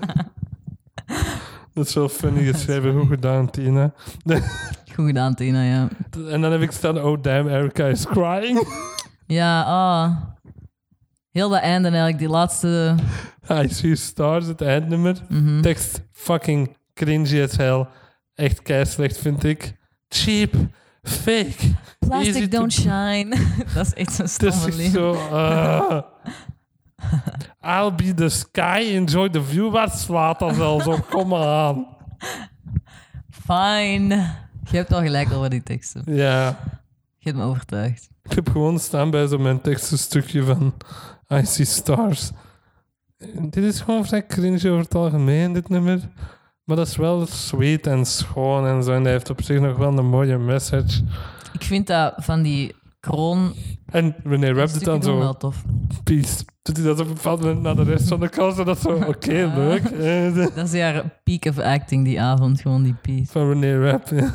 Dat 1.74 1.86
is 1.86 1.94
wel 1.94 2.08
funny 2.08 2.52
geschreven. 2.52 2.98
Goed 2.98 3.08
gedaan, 3.08 3.50
Tina. 3.50 3.92
Goed 4.94 5.06
gedaan, 5.06 5.34
Tina, 5.34 5.62
ja. 5.62 5.88
En 6.30 6.40
dan 6.40 6.52
heb 6.52 6.60
ik 6.60 6.70
staan, 6.70 7.02
oh 7.02 7.22
damn, 7.22 7.48
Erica 7.48 7.86
is 7.86 8.06
crying. 8.06 8.66
Ja, 9.26 9.62
ah. 9.62 10.10
Heel 11.36 11.48
dat 11.48 11.60
einde 11.60 11.88
eigenlijk, 11.88 12.18
die 12.18 12.28
laatste... 12.28 12.94
I 13.50 13.68
see 13.68 13.96
stars, 13.96 14.46
het 14.46 14.60
eindnummer. 14.60 15.16
Mhm. 15.28 15.60
Tekst 15.60 16.00
fucking 16.12 16.76
cringy 16.94 17.42
as 17.42 17.56
hell. 17.56 17.86
Echt 18.34 18.62
keislecht, 18.62 19.18
vind 19.18 19.44
ik. 19.44 19.76
Cheap. 20.08 20.54
Fake. 21.02 21.34
Easy 21.38 21.74
Plastic 21.98 22.50
don't 22.50 22.72
shine. 22.72 23.36
dat 23.74 23.86
is 23.86 23.94
echt 23.94 24.12
zo'n 24.12 24.24
Het 24.24 24.42
is 24.42 24.54
stomme 24.54 24.66
echt 24.66 24.76
lied. 24.76 24.92
zo... 24.92 25.12
ah. 25.32 26.02
I'll 27.60 27.94
be 27.94 28.14
the 28.14 28.28
sky, 28.28 28.90
enjoy 28.94 29.28
the 29.28 29.42
view. 29.42 29.72
Waar 29.72 29.90
slaat 29.90 30.38
dat 30.38 30.54
zelfs 30.54 30.86
op? 30.86 31.10
Kom 31.10 31.28
maar 31.28 31.46
aan. 31.46 31.86
Fine. 33.30 34.14
Je 34.70 34.76
hebt 34.76 34.90
wel 34.90 35.00
gelijk 35.00 35.32
over 35.32 35.50
die 35.50 35.62
teksten. 35.62 36.02
Ja. 36.06 36.58
Je 37.26 37.32
hebt 37.32 37.44
me 37.44 37.50
overtuigd. 37.50 38.08
Ik 38.22 38.32
heb 38.32 38.48
gewoon 38.48 38.78
staan 38.78 39.10
bij 39.10 39.26
zo 39.26 39.38
mijn 39.38 39.60
tekstenstukje 39.60 40.42
van 40.42 40.74
I 41.32 41.44
See 41.44 41.64
Stars. 41.64 42.30
Dit 43.40 43.64
is 43.64 43.80
gewoon 43.80 44.06
vrij 44.06 44.26
cringe 44.26 44.70
over 44.70 44.82
het 44.82 44.94
algemeen, 44.94 45.52
dit 45.52 45.68
nummer. 45.68 46.00
Maar 46.64 46.76
dat 46.76 46.86
is 46.86 46.96
wel 46.96 47.26
sweet 47.26 47.86
en 47.86 48.04
schoon 48.04 48.66
en 48.66 48.82
zo. 48.82 48.92
En 48.92 49.02
hij 49.02 49.12
heeft 49.12 49.30
op 49.30 49.42
zich 49.42 49.60
nog 49.60 49.76
wel 49.76 49.98
een 49.98 50.06
mooie 50.06 50.38
message. 50.38 51.02
Ik 51.52 51.62
vind 51.62 51.86
dat 51.86 52.14
van 52.16 52.42
die 52.42 52.74
kroon... 53.00 53.54
En 53.86 54.16
wanneer 54.24 54.54
rapt 54.54 54.74
het 54.74 54.84
dan 54.84 55.02
zo, 55.02 55.18
wel 55.18 55.36
tof. 55.36 55.62
peace. 56.04 56.44
Doet 56.62 56.76
hij 56.76 56.86
dat 56.86 57.00
op 57.00 57.08
een 57.08 57.14
bepaald 57.14 57.40
moment 57.40 57.62
naar 57.62 57.76
de 57.76 57.82
rest 57.82 58.08
van 58.08 58.20
de 58.20 58.28
klas 58.28 58.58
en 58.58 58.64
dat 58.64 58.80
zo, 58.80 58.90
oké, 59.12 59.52
leuk. 59.54 59.82
Dat 60.54 60.72
is 60.72 60.80
haar 60.80 61.20
peak 61.24 61.44
of 61.44 61.58
acting 61.58 62.04
die 62.04 62.20
avond, 62.20 62.60
gewoon 62.60 62.82
die 62.82 62.96
piece. 63.02 63.32
Van 63.32 63.48
wanneer 63.48 63.90
rap. 63.90 64.08
ja. 64.08 64.34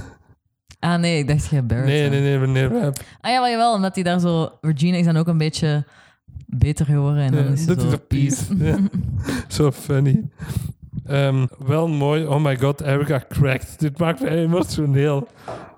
Ah 0.81 0.99
nee, 0.99 1.17
ik 1.19 1.27
dacht 1.27 1.47
jij 1.49 1.65
Barrett. 1.65 1.87
Nee, 1.89 2.09
nee, 2.09 2.21
nee, 2.21 2.37
wanneer 2.39 2.71
rap. 2.71 2.99
Ah 3.21 3.31
ja, 3.31 3.39
wel, 3.41 3.49
jawel, 3.49 3.73
omdat 3.73 3.95
hij 3.95 4.03
daar 4.03 4.19
zo... 4.19 4.49
Regina 4.61 4.97
is 4.97 5.05
dan 5.05 5.17
ook 5.17 5.27
een 5.27 5.37
beetje 5.37 5.85
beter 6.45 6.85
geworden 6.85 7.23
en 7.23 7.31
dan 7.31 7.45
is 7.45 7.65
dat 7.65 7.81
zo 7.81 7.87
is 7.87 7.93
een 7.93 8.07
peace. 8.07 8.55
Ja. 8.57 8.77
Zo 9.55 9.71
funny. 9.71 10.29
Ehm, 11.05 11.45
wel 11.65 11.87
mooi. 11.87 12.25
Oh 12.25 12.43
my 12.43 12.57
god, 12.57 12.81
Erica 12.81 13.23
cracked. 13.29 13.79
Dit 13.79 13.97
maakt 13.97 14.21
me 14.21 14.29
emotioneel. 14.29 15.27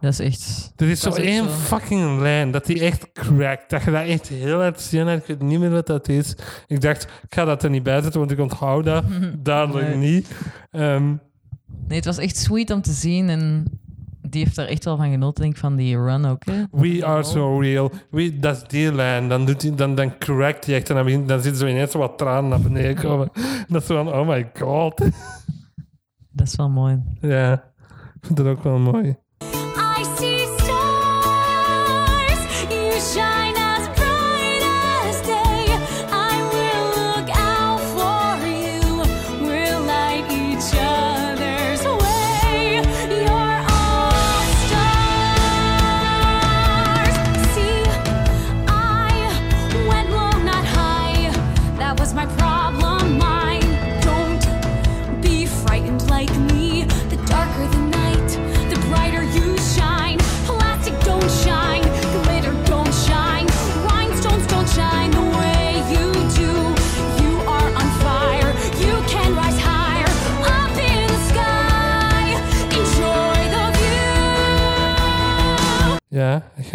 Dat 0.02 0.12
is 0.12 0.20
echt... 0.20 0.74
Er 0.76 0.90
is 0.90 1.00
zo 1.00 1.12
één 1.12 1.44
zo. 1.44 1.50
fucking 1.50 2.20
lijn 2.20 2.52
dat 2.52 2.66
die 2.66 2.80
echt 2.82 3.12
cracked. 3.12 3.70
Dat 3.70 3.84
je 3.84 3.92
dat 3.92 4.06
echt 4.06 4.28
heel 4.28 4.62
hard 4.62 4.82
ziet 4.82 5.00
en 5.00 5.08
ik 5.08 5.26
weet 5.26 5.42
niet 5.42 5.60
meer 5.60 5.70
wat 5.72 5.88
dat 5.88 6.08
is. 6.08 6.36
Ik 6.68 6.82
dacht, 6.82 7.04
ik 7.04 7.34
ga 7.34 7.46
dat 7.46 7.64
er 7.64 7.70
niet 7.70 7.84
bij 7.84 8.02
zetten, 8.02 8.20
want 8.20 8.32
ik 8.32 8.40
onthoud 8.40 8.86
dat. 8.86 9.04
Dadelijk 9.40 9.88
Nee. 9.88 10.12
niet. 10.12 10.28
Ehm, 10.72 11.14
Nee, 11.88 11.98
het 11.98 12.06
was 12.06 12.18
echt 12.18 12.38
sweet 12.38 12.72
om 12.72 12.82
te 12.82 12.92
zien 12.92 13.30
en 13.30 13.66
die 14.34 14.44
heeft 14.44 14.58
er 14.58 14.68
echt 14.68 14.86
wel 14.86 14.98
van 14.98 15.12
genoten, 15.12 15.42
denk 15.42 15.54
ik, 15.56 15.60
van 15.60 15.76
die 15.76 15.98
run 15.98 16.26
ook. 16.26 16.46
Hè? 16.46 16.64
we 16.72 17.06
are 17.06 17.24
so 17.24 17.60
real. 17.60 17.92
We, 18.10 18.40
dat 18.40 18.56
is 18.56 18.64
die 18.68 18.94
lijn. 18.94 19.30
Dan, 19.30 19.46
doet 19.46 19.62
hij, 19.62 19.76
dan, 19.76 19.96
dan 19.96 20.18
crackt 20.18 20.66
hij 20.66 20.76
echt 20.76 20.90
en 20.90 20.96
dan, 20.96 21.28
dan 21.28 21.42
zit 21.42 21.58
zo 21.58 21.66
ineens 21.68 21.92
zo 21.92 22.00
wat 22.00 22.18
tranen 22.18 22.50
naar 22.50 22.62
beneden 22.62 22.96
komen. 23.06 23.30
Dat 23.68 23.82
is 23.82 23.88
van, 23.88 24.14
oh 24.14 24.28
my 24.28 24.52
god. 24.54 24.98
Dat 26.30 26.48
is 26.48 26.56
wel 26.56 26.70
mooi. 26.70 27.04
ja, 27.22 27.54
ik 27.94 28.26
vind 28.26 28.38
dat 28.38 28.48
ook 28.48 28.64
wel 28.64 28.78
mooi. 28.78 29.16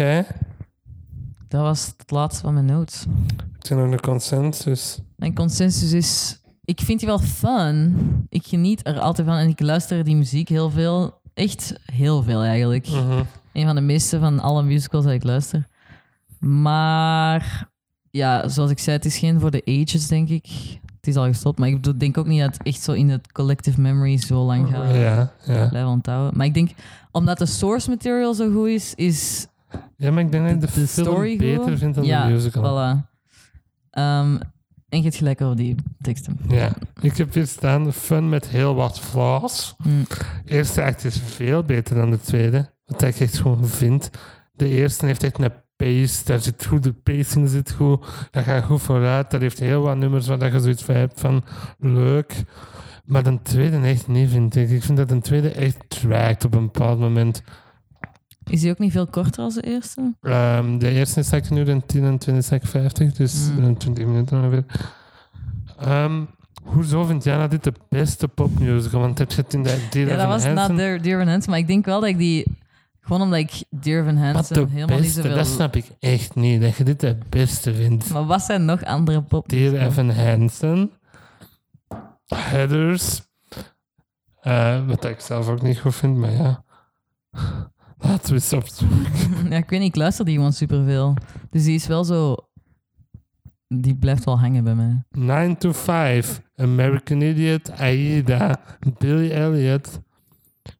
Jij? 0.05 0.25
Dat 1.47 1.61
was 1.61 1.93
het 1.97 2.11
laatste 2.11 2.41
van 2.41 2.53
mijn 2.53 2.65
notes. 2.65 3.05
Is 3.61 3.69
nog 3.69 3.91
een 3.91 3.99
consensus. 3.99 4.99
Mijn 5.15 5.33
consensus 5.33 5.91
is... 5.91 6.41
Ik 6.63 6.79
vind 6.79 6.99
die 6.99 7.07
wel 7.07 7.19
fun. 7.19 7.95
Ik 8.29 8.45
geniet 8.47 8.87
er 8.87 8.99
altijd 8.99 9.27
van 9.27 9.37
en 9.37 9.47
ik 9.47 9.59
luister 9.59 10.03
die 10.03 10.15
muziek 10.15 10.49
heel 10.49 10.69
veel. 10.69 11.21
Echt 11.33 11.73
heel 11.85 12.23
veel 12.23 12.43
eigenlijk. 12.43 12.87
Mhm. 12.87 13.23
Een 13.53 13.65
van 13.65 13.75
de 13.75 13.81
meeste 13.81 14.19
van 14.19 14.39
alle 14.39 14.63
musicals 14.63 15.03
dat 15.03 15.13
ik 15.13 15.23
luister. 15.23 15.67
Maar 16.39 17.69
ja, 18.11 18.47
zoals 18.47 18.71
ik 18.71 18.79
zei, 18.79 18.95
het 18.95 19.05
is 19.05 19.17
geen 19.17 19.39
voor 19.39 19.51
de 19.51 19.61
ages, 19.65 20.07
denk 20.07 20.29
ik. 20.29 20.47
Het 20.95 21.07
is 21.07 21.15
al 21.15 21.25
gestopt, 21.25 21.59
maar 21.59 21.69
ik 21.69 21.99
denk 21.99 22.17
ook 22.17 22.27
niet 22.27 22.41
dat 22.41 22.53
het 22.53 22.63
echt 22.67 22.81
zo 22.81 22.91
in 22.91 23.09
het 23.09 23.31
collective 23.31 23.81
memory 23.81 24.17
zo 24.17 24.45
lang 24.45 24.69
gaat 24.69 24.95
Ja, 24.95 25.31
ja. 25.45 25.67
blijven 25.67 25.91
onthouden. 25.91 26.37
Maar 26.37 26.45
ik 26.45 26.53
denk, 26.53 26.69
omdat 27.11 27.37
de 27.37 27.45
source 27.45 27.89
material 27.89 28.33
zo 28.33 28.51
goed 28.51 28.67
is, 28.67 28.93
is 28.95 29.47
Ja, 29.95 30.11
maar 30.11 30.23
ik 30.23 30.31
denk 30.31 30.43
dat 30.43 30.53
ik 30.53 30.59
de, 30.59 30.65
de 30.65 30.87
film 30.87 31.05
story 31.05 31.37
beter 31.37 31.77
vind 31.77 31.95
dan 31.95 32.03
ja, 32.03 32.27
de 32.27 32.33
musical. 32.33 32.63
Voilà. 32.63 33.07
Ehm, 33.89 34.37
en 34.89 34.97
je 34.97 35.03
hebt 35.03 35.15
gelijk 35.15 35.41
over 35.41 35.55
die 35.55 35.75
teksten. 36.01 36.39
Ja, 36.47 36.71
ik 37.01 37.17
heb 37.17 37.33
hier 37.33 37.47
staan 37.47 37.93
fun 37.93 38.29
met 38.29 38.47
heel 38.47 38.75
wat 38.75 38.99
flaws. 38.99 39.75
Mm. 39.83 40.05
De 40.45 40.51
eerste 40.51 40.83
act 40.83 41.03
is 41.05 41.17
veel 41.17 41.63
beter 41.63 41.95
dan 41.95 42.11
de 42.11 42.19
tweede. 42.19 42.69
Wat 42.85 43.01
ik 43.01 43.19
echt 43.19 43.37
gewoon 43.37 43.67
vind. 43.67 44.09
De 44.53 44.67
eerste 44.67 45.05
heeft 45.05 45.23
echt 45.23 45.39
een 45.39 45.51
pace. 45.75 46.25
Daar 46.25 46.39
zit 46.39 46.65
goed, 46.65 46.83
de 46.83 46.93
pacing 46.93 47.49
zit 47.49 47.71
goed. 47.71 48.05
Dat 48.31 48.43
gaat 48.43 48.63
goed 48.63 48.81
vooruit. 48.81 49.31
Dat 49.31 49.41
heeft 49.41 49.59
heel 49.59 49.81
wat 49.81 49.97
nummers 49.97 50.27
waar 50.27 50.39
dat 50.39 50.51
je 50.51 50.59
zoiets 50.59 50.83
van 50.83 50.95
hebt 50.95 51.19
van 51.19 51.43
leuk. 51.79 52.43
Maar 53.05 53.23
de 53.23 53.39
tweede 53.41 53.77
echt 53.77 54.07
niet, 54.07 54.29
vind 54.29 54.55
ik. 54.55 54.69
Ik 54.69 54.83
vind 54.83 54.97
dat 54.97 55.09
de 55.09 55.19
tweede 55.19 55.51
echt 55.51 55.77
trackt 55.87 56.45
op 56.45 56.53
een 56.53 56.71
bepaald 56.71 56.99
moment. 56.99 57.43
Is 58.49 58.61
die 58.61 58.71
ook 58.71 58.79
niet 58.79 58.91
veel 58.91 59.07
korter 59.07 59.43
als 59.43 59.53
de 59.53 59.61
eerste? 59.61 60.13
Ehm, 60.21 60.77
de 60.77 60.89
eerste 60.89 61.19
is 61.19 61.31
ik 61.31 61.49
nu 61.49 61.65
een 61.65 61.85
10 61.85 62.03
en 62.03 62.11
de 62.11 62.17
tweede 62.17 62.41
is 62.41 62.51
ik 62.51 62.65
50, 62.65 63.13
dus 63.13 63.49
Mm. 63.51 63.63
een 63.63 63.77
20 63.77 64.05
minuten 64.05 64.37
ongeveer. 64.37 64.65
Ehm, 65.79 66.23
hoezo 66.63 67.03
vind 67.03 67.23
jij 67.23 67.35
nou 67.37 67.49
dit 67.49 67.63
de 67.63 67.73
beste 67.89 68.27
popmusical? 68.27 68.99
Want 68.99 69.17
heb 69.17 69.31
je 69.31 69.41
het 69.41 69.53
in 69.53 69.63
de 69.63 69.87
Dear 69.89 70.07
Ja, 70.07 70.15
dat 70.15 70.27
was 70.27 70.43
na 70.43 70.67
Dear, 70.97 71.17
Van 71.19 71.27
Hansen, 71.27 71.49
maar 71.49 71.59
ik 71.59 71.67
denk 71.67 71.85
wel 71.85 71.99
dat 71.99 72.09
ik 72.09 72.17
die... 72.17 72.57
Gewoon 73.01 73.21
omdat 73.21 73.39
ik 73.39 73.63
Dear 73.69 74.03
Van 74.03 74.17
Hansen 74.17 74.69
helemaal 74.69 74.99
niet 74.99 75.11
zoveel... 75.11 75.35
dat 75.35 75.47
snap 75.47 75.75
ik 75.75 75.85
echt 75.99 76.35
niet. 76.35 76.61
Dat 76.61 76.75
je 76.75 76.83
dit 76.83 76.99
de 76.99 77.17
beste 77.29 77.73
vindt. 77.73 78.09
Maar 78.09 78.25
wat 78.25 78.41
zijn 78.41 78.65
nog 78.65 78.83
andere 78.83 79.21
pop? 79.21 79.49
Dear 79.49 79.73
Evan 79.73 80.09
Hansen, 80.09 80.91
Heathers, 82.27 83.21
eh, 84.41 84.87
wat 84.87 85.05
ik 85.05 85.19
zelf 85.19 85.47
ook 85.47 85.61
niet 85.61 85.79
goed 85.79 85.95
vind, 85.95 86.17
maar 86.17 86.31
ja. 86.31 86.63
Laten 87.99 88.27
we 88.27 88.33
eens 88.33 88.53
op 88.53 88.67
Ja, 89.49 89.57
ik 89.57 89.69
weet 89.69 89.79
niet, 89.79 89.89
ik 89.89 89.95
luister 89.95 90.25
die 90.25 90.35
gewoon 90.35 90.53
superveel. 90.53 91.13
Dus 91.49 91.63
die 91.63 91.75
is 91.75 91.87
wel 91.87 92.03
zo... 92.03 92.35
Die 93.67 93.95
blijft 93.95 94.23
wel 94.23 94.39
hangen 94.39 94.63
bij 94.63 94.75
mij. 94.75 95.03
9 95.11 95.57
to 95.57 95.71
5, 95.71 96.41
American 96.55 97.21
Idiot, 97.21 97.71
Aida, 97.71 98.61
Billy 98.97 99.31
Elliot, 99.31 99.99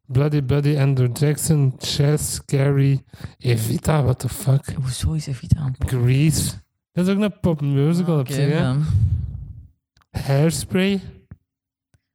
Bloody 0.06 0.44
Buddy, 0.44 0.78
Andrew 0.78 1.18
Jackson, 1.18 1.74
Chess, 1.78 2.46
Carrie, 2.46 3.04
Evita, 3.38 4.04
what 4.04 4.20
the 4.20 4.30
fuck, 4.30 4.74
Hoezo 4.74 5.12
is 5.14 5.28
Evita 5.28 5.60
aan? 5.60 5.76
Grease. 5.78 6.52
Dat 6.92 7.08
is 7.08 7.14
ook 7.14 7.22
een 7.22 7.40
popmusical 7.40 8.14
op 8.14 8.20
Oké, 8.20 8.34
zich, 8.34 8.50
hè? 8.50 8.74
Hairspray. 10.10 11.02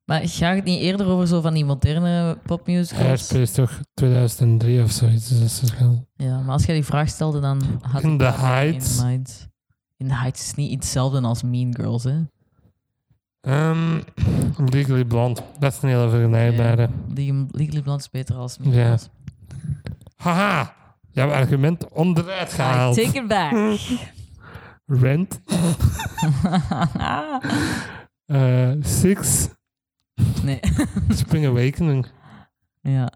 Maar 0.04 0.20
gaat 0.28 0.54
het 0.54 0.64
niet 0.64 0.80
eerder 0.80 1.06
over 1.06 1.26
zo 1.26 1.40
van 1.40 1.54
die 1.54 1.64
moderne 1.64 2.38
popmusicals? 2.46 3.06
Hairspray 3.06 3.40
is 3.42 3.50
toch 3.52 3.80
2003 3.94 4.82
of 4.82 4.90
zoiets. 4.90 5.28
Dus 5.28 5.60
dat 5.60 5.72
Ja, 6.16 6.40
maar 6.40 6.52
als 6.52 6.64
jij 6.64 6.74
die 6.74 6.84
vraag 6.84 7.08
stelde, 7.08 7.40
dan 7.40 7.62
had 7.80 8.02
In 8.02 8.18
the 8.18 8.24
Heights. 8.24 8.98
In, 8.98 9.06
mind. 9.06 9.48
in 9.96 10.08
the 10.08 10.14
Heights 10.14 10.42
is 10.42 10.54
niet 10.54 10.70
hetzelfde 10.72 11.20
als 11.20 11.42
Mean 11.42 11.74
Girls, 11.74 12.04
hè? 12.04 12.20
Ehm, 13.40 14.00
Legally 14.72 15.04
Blonde. 15.04 15.40
Dat 15.58 15.72
is 15.72 15.82
een 15.82 15.88
hele 15.88 16.08
vergelijkbare. 16.08 16.88
Die 17.08 17.46
Legally 17.50 17.82
Blonde 17.82 18.02
is 18.02 18.10
beter 18.10 18.34
als 18.36 18.58
Mean 18.58 18.72
Ja. 18.74 18.84
Girls. 18.84 19.08
Haha. 20.16 20.74
Jouw 21.10 21.30
argument 21.30 21.88
onderuit 21.88 22.52
I 22.52 22.54
gehaald. 22.54 22.96
take 22.96 23.18
it 23.18 23.28
back. 23.28 23.52
Rent. 25.02 25.40
Eh, 28.26 28.70
Six. 28.80 29.48
Nee. 30.42 30.60
Spring 31.08 31.46
Awakening. 31.46 32.06
ja. 32.80 33.12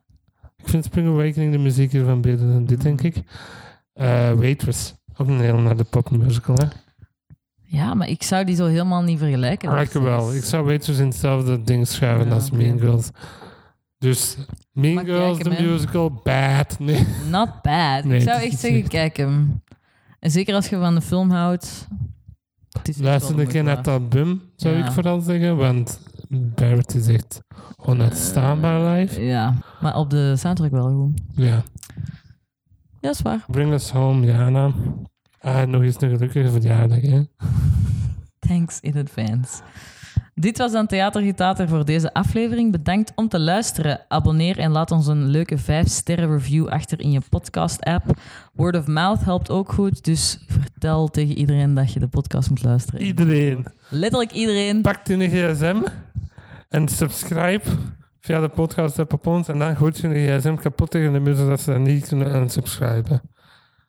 Ik 0.56 0.68
vind 0.68 0.84
Spring 0.84 1.08
Awakening 1.08 1.52
de 1.52 1.58
muziek 1.58 1.92
hiervan 1.92 2.20
beter 2.20 2.46
dan 2.46 2.64
dit, 2.64 2.80
denk 2.82 3.00
ik. 3.02 3.16
Eh, 3.92 4.32
Waitress. 4.32 4.94
Ook 5.16 5.28
een 5.28 5.40
heel 5.40 5.56
naar 5.58 5.76
de 5.76 5.84
popmusical, 5.84 6.54
hè? 6.54 6.64
ja, 7.62 7.94
maar 7.94 8.08
ik 8.08 8.22
zou 8.22 8.44
die 8.44 8.56
zo 8.56 8.66
helemaal 8.66 9.02
niet 9.02 9.18
vergelijken. 9.18 9.68
Maar 9.70 9.82
ik 9.82 9.90
wel. 9.90 10.34
Ik 10.34 10.44
zou 10.44 10.64
Waitress 10.64 10.98
in 10.98 11.06
hetzelfde 11.06 11.62
ding 11.62 11.86
schuiven 11.88 12.28
Ja, 12.28 12.34
als. 12.34 12.50
Mean 12.50 12.78
Girls. 12.78 13.10
Dus 13.98 14.36
Mean 14.72 14.94
Maar 14.94 15.04
Girls, 15.04 15.38
de 15.38 15.62
musical, 15.62 16.20
bad. 16.22 16.78
Nee. 16.78 17.06
Not 17.30 17.62
bad. 17.62 18.04
Nee, 18.04 18.16
ik 18.20 18.28
zou 18.28 18.40
echt 18.42 18.58
zeggen, 18.58 18.70
slecht. 18.78 18.88
kijk 18.88 19.16
hem. 19.16 19.62
En 20.18 20.30
zeker 20.30 20.54
als 20.54 20.68
je 20.68 20.76
van 20.78 20.94
de 20.94 21.00
film 21.00 21.30
houdt. 21.30 21.86
Luister 23.00 23.38
een 23.38 23.46
keer 23.46 23.62
naar 23.62 23.76
het 23.76 23.88
album, 23.88 24.42
zou 24.56 24.76
Ja. 24.76 24.86
ik 24.86 24.92
vooral 24.92 25.20
zeggen. 25.20 25.56
Want 25.56 26.00
Barrett 26.28 26.94
is 26.94 27.06
echt 27.08 27.40
onuitstaanbaar 27.76 28.80
live. 28.80 29.14
waard. 29.14 29.26
Ja, 29.26 29.54
maar 29.80 29.96
op 29.96 30.10
de 30.10 30.36
soundtrack 30.36 30.70
wel 30.70 30.90
goed. 30.90 31.20
Ja. 31.32 31.62
Ja, 33.00 33.10
is 33.10 33.22
waar. 33.22 33.44
Bring 33.46 33.72
Us 33.72 33.90
Home, 33.90 34.26
Jana. 34.26 34.72
Ah, 35.40 35.66
nog 35.66 35.82
eens 35.82 36.00
een 36.00 36.10
gelukkige 36.10 36.50
verjaardag, 36.50 37.00
hè. 37.00 37.22
Thanks 38.48 38.80
in 38.80 38.96
advance. 38.96 39.62
Dit 40.40 40.58
was 40.58 40.72
dan 40.72 40.86
Theatergetater 40.86 41.68
voor 41.68 41.84
deze 41.84 42.12
aflevering. 42.14 42.72
Bedankt 42.72 43.12
om 43.14 43.28
te 43.28 43.40
luisteren. 43.40 44.00
Abonneer 44.08 44.58
en 44.58 44.70
laat 44.70 44.90
ons 44.90 45.06
een 45.06 45.26
leuke 45.26 45.58
5-sterren 45.58 46.30
review 46.30 46.68
achter 46.68 47.00
in 47.00 47.10
je 47.10 47.20
podcast-app. 47.28 48.04
Word 48.52 48.76
of 48.76 48.86
mouth 48.86 49.24
helpt 49.24 49.50
ook 49.50 49.72
goed, 49.72 50.04
dus 50.04 50.38
vertel 50.46 51.08
tegen 51.08 51.38
iedereen 51.38 51.74
dat 51.74 51.92
je 51.92 52.00
de 52.00 52.08
podcast 52.08 52.50
moet 52.50 52.64
luisteren. 52.64 53.00
Iedereen. 53.02 53.66
Letterlijk 53.88 54.32
iedereen. 54.32 54.82
Pak 54.82 55.08
een 55.08 55.28
gsm 55.30 55.82
en 56.68 56.88
subscribe 56.88 57.64
via 58.20 58.40
de 58.40 58.48
podcast 58.48 58.98
app 58.98 59.12
op 59.12 59.26
ons. 59.26 59.48
En 59.48 59.58
dan 59.58 59.76
gooit 59.76 59.98
je 59.98 60.08
een 60.08 60.38
gsm 60.40 60.54
kapot 60.54 60.90
tegen 60.90 61.12
de 61.12 61.20
muur, 61.20 61.34
zodat 61.34 61.60
ze 61.60 61.70
dat 61.70 61.80
niet 61.80 62.08
kunnen 62.08 62.34
unsubscriben. 62.34 63.20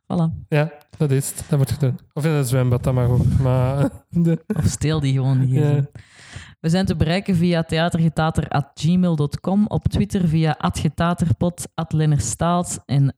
Voilà. 0.03 0.45
Ja, 0.47 0.71
dat 0.97 1.11
is 1.11 1.30
het. 1.30 1.43
Dat 1.49 1.57
moet 1.59 1.69
je 1.69 1.76
doen. 1.80 1.99
Of 2.13 2.26
in 2.26 2.31
een 2.31 2.45
zwembad, 2.45 2.84
dat 2.84 2.93
mag 2.93 3.07
ook. 3.07 3.39
Maar 3.39 3.89
de, 4.09 4.43
Of 4.57 4.65
steel 4.65 4.99
die 4.99 5.13
gewoon. 5.13 5.39
Die 5.39 5.59
Ja. 5.59 5.85
We 6.60 6.69
zijn 6.69 6.86
te 6.86 6.95
bereiken 6.95 7.36
via 7.36 7.64
theatergetater.gmail.com, 7.64 9.65
op 9.68 9.88
Twitter 9.88 10.27
via 10.27 10.56
atgetaterpot, 10.57 11.68
@lennerstaalt 11.88 12.80
en 12.86 13.15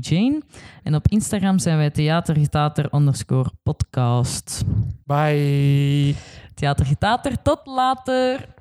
@jane. 0.00 0.42
En 0.82 0.94
op 0.94 1.08
Instagram 1.08 1.58
zijn 1.58 1.76
wij 1.76 1.90
theatergetater 1.90 2.94
underscore 2.94 3.50
podcast. 3.62 4.62
Bye. 5.04 6.14
Theatergetater, 6.54 7.42
tot 7.42 7.60
later! 7.64 8.58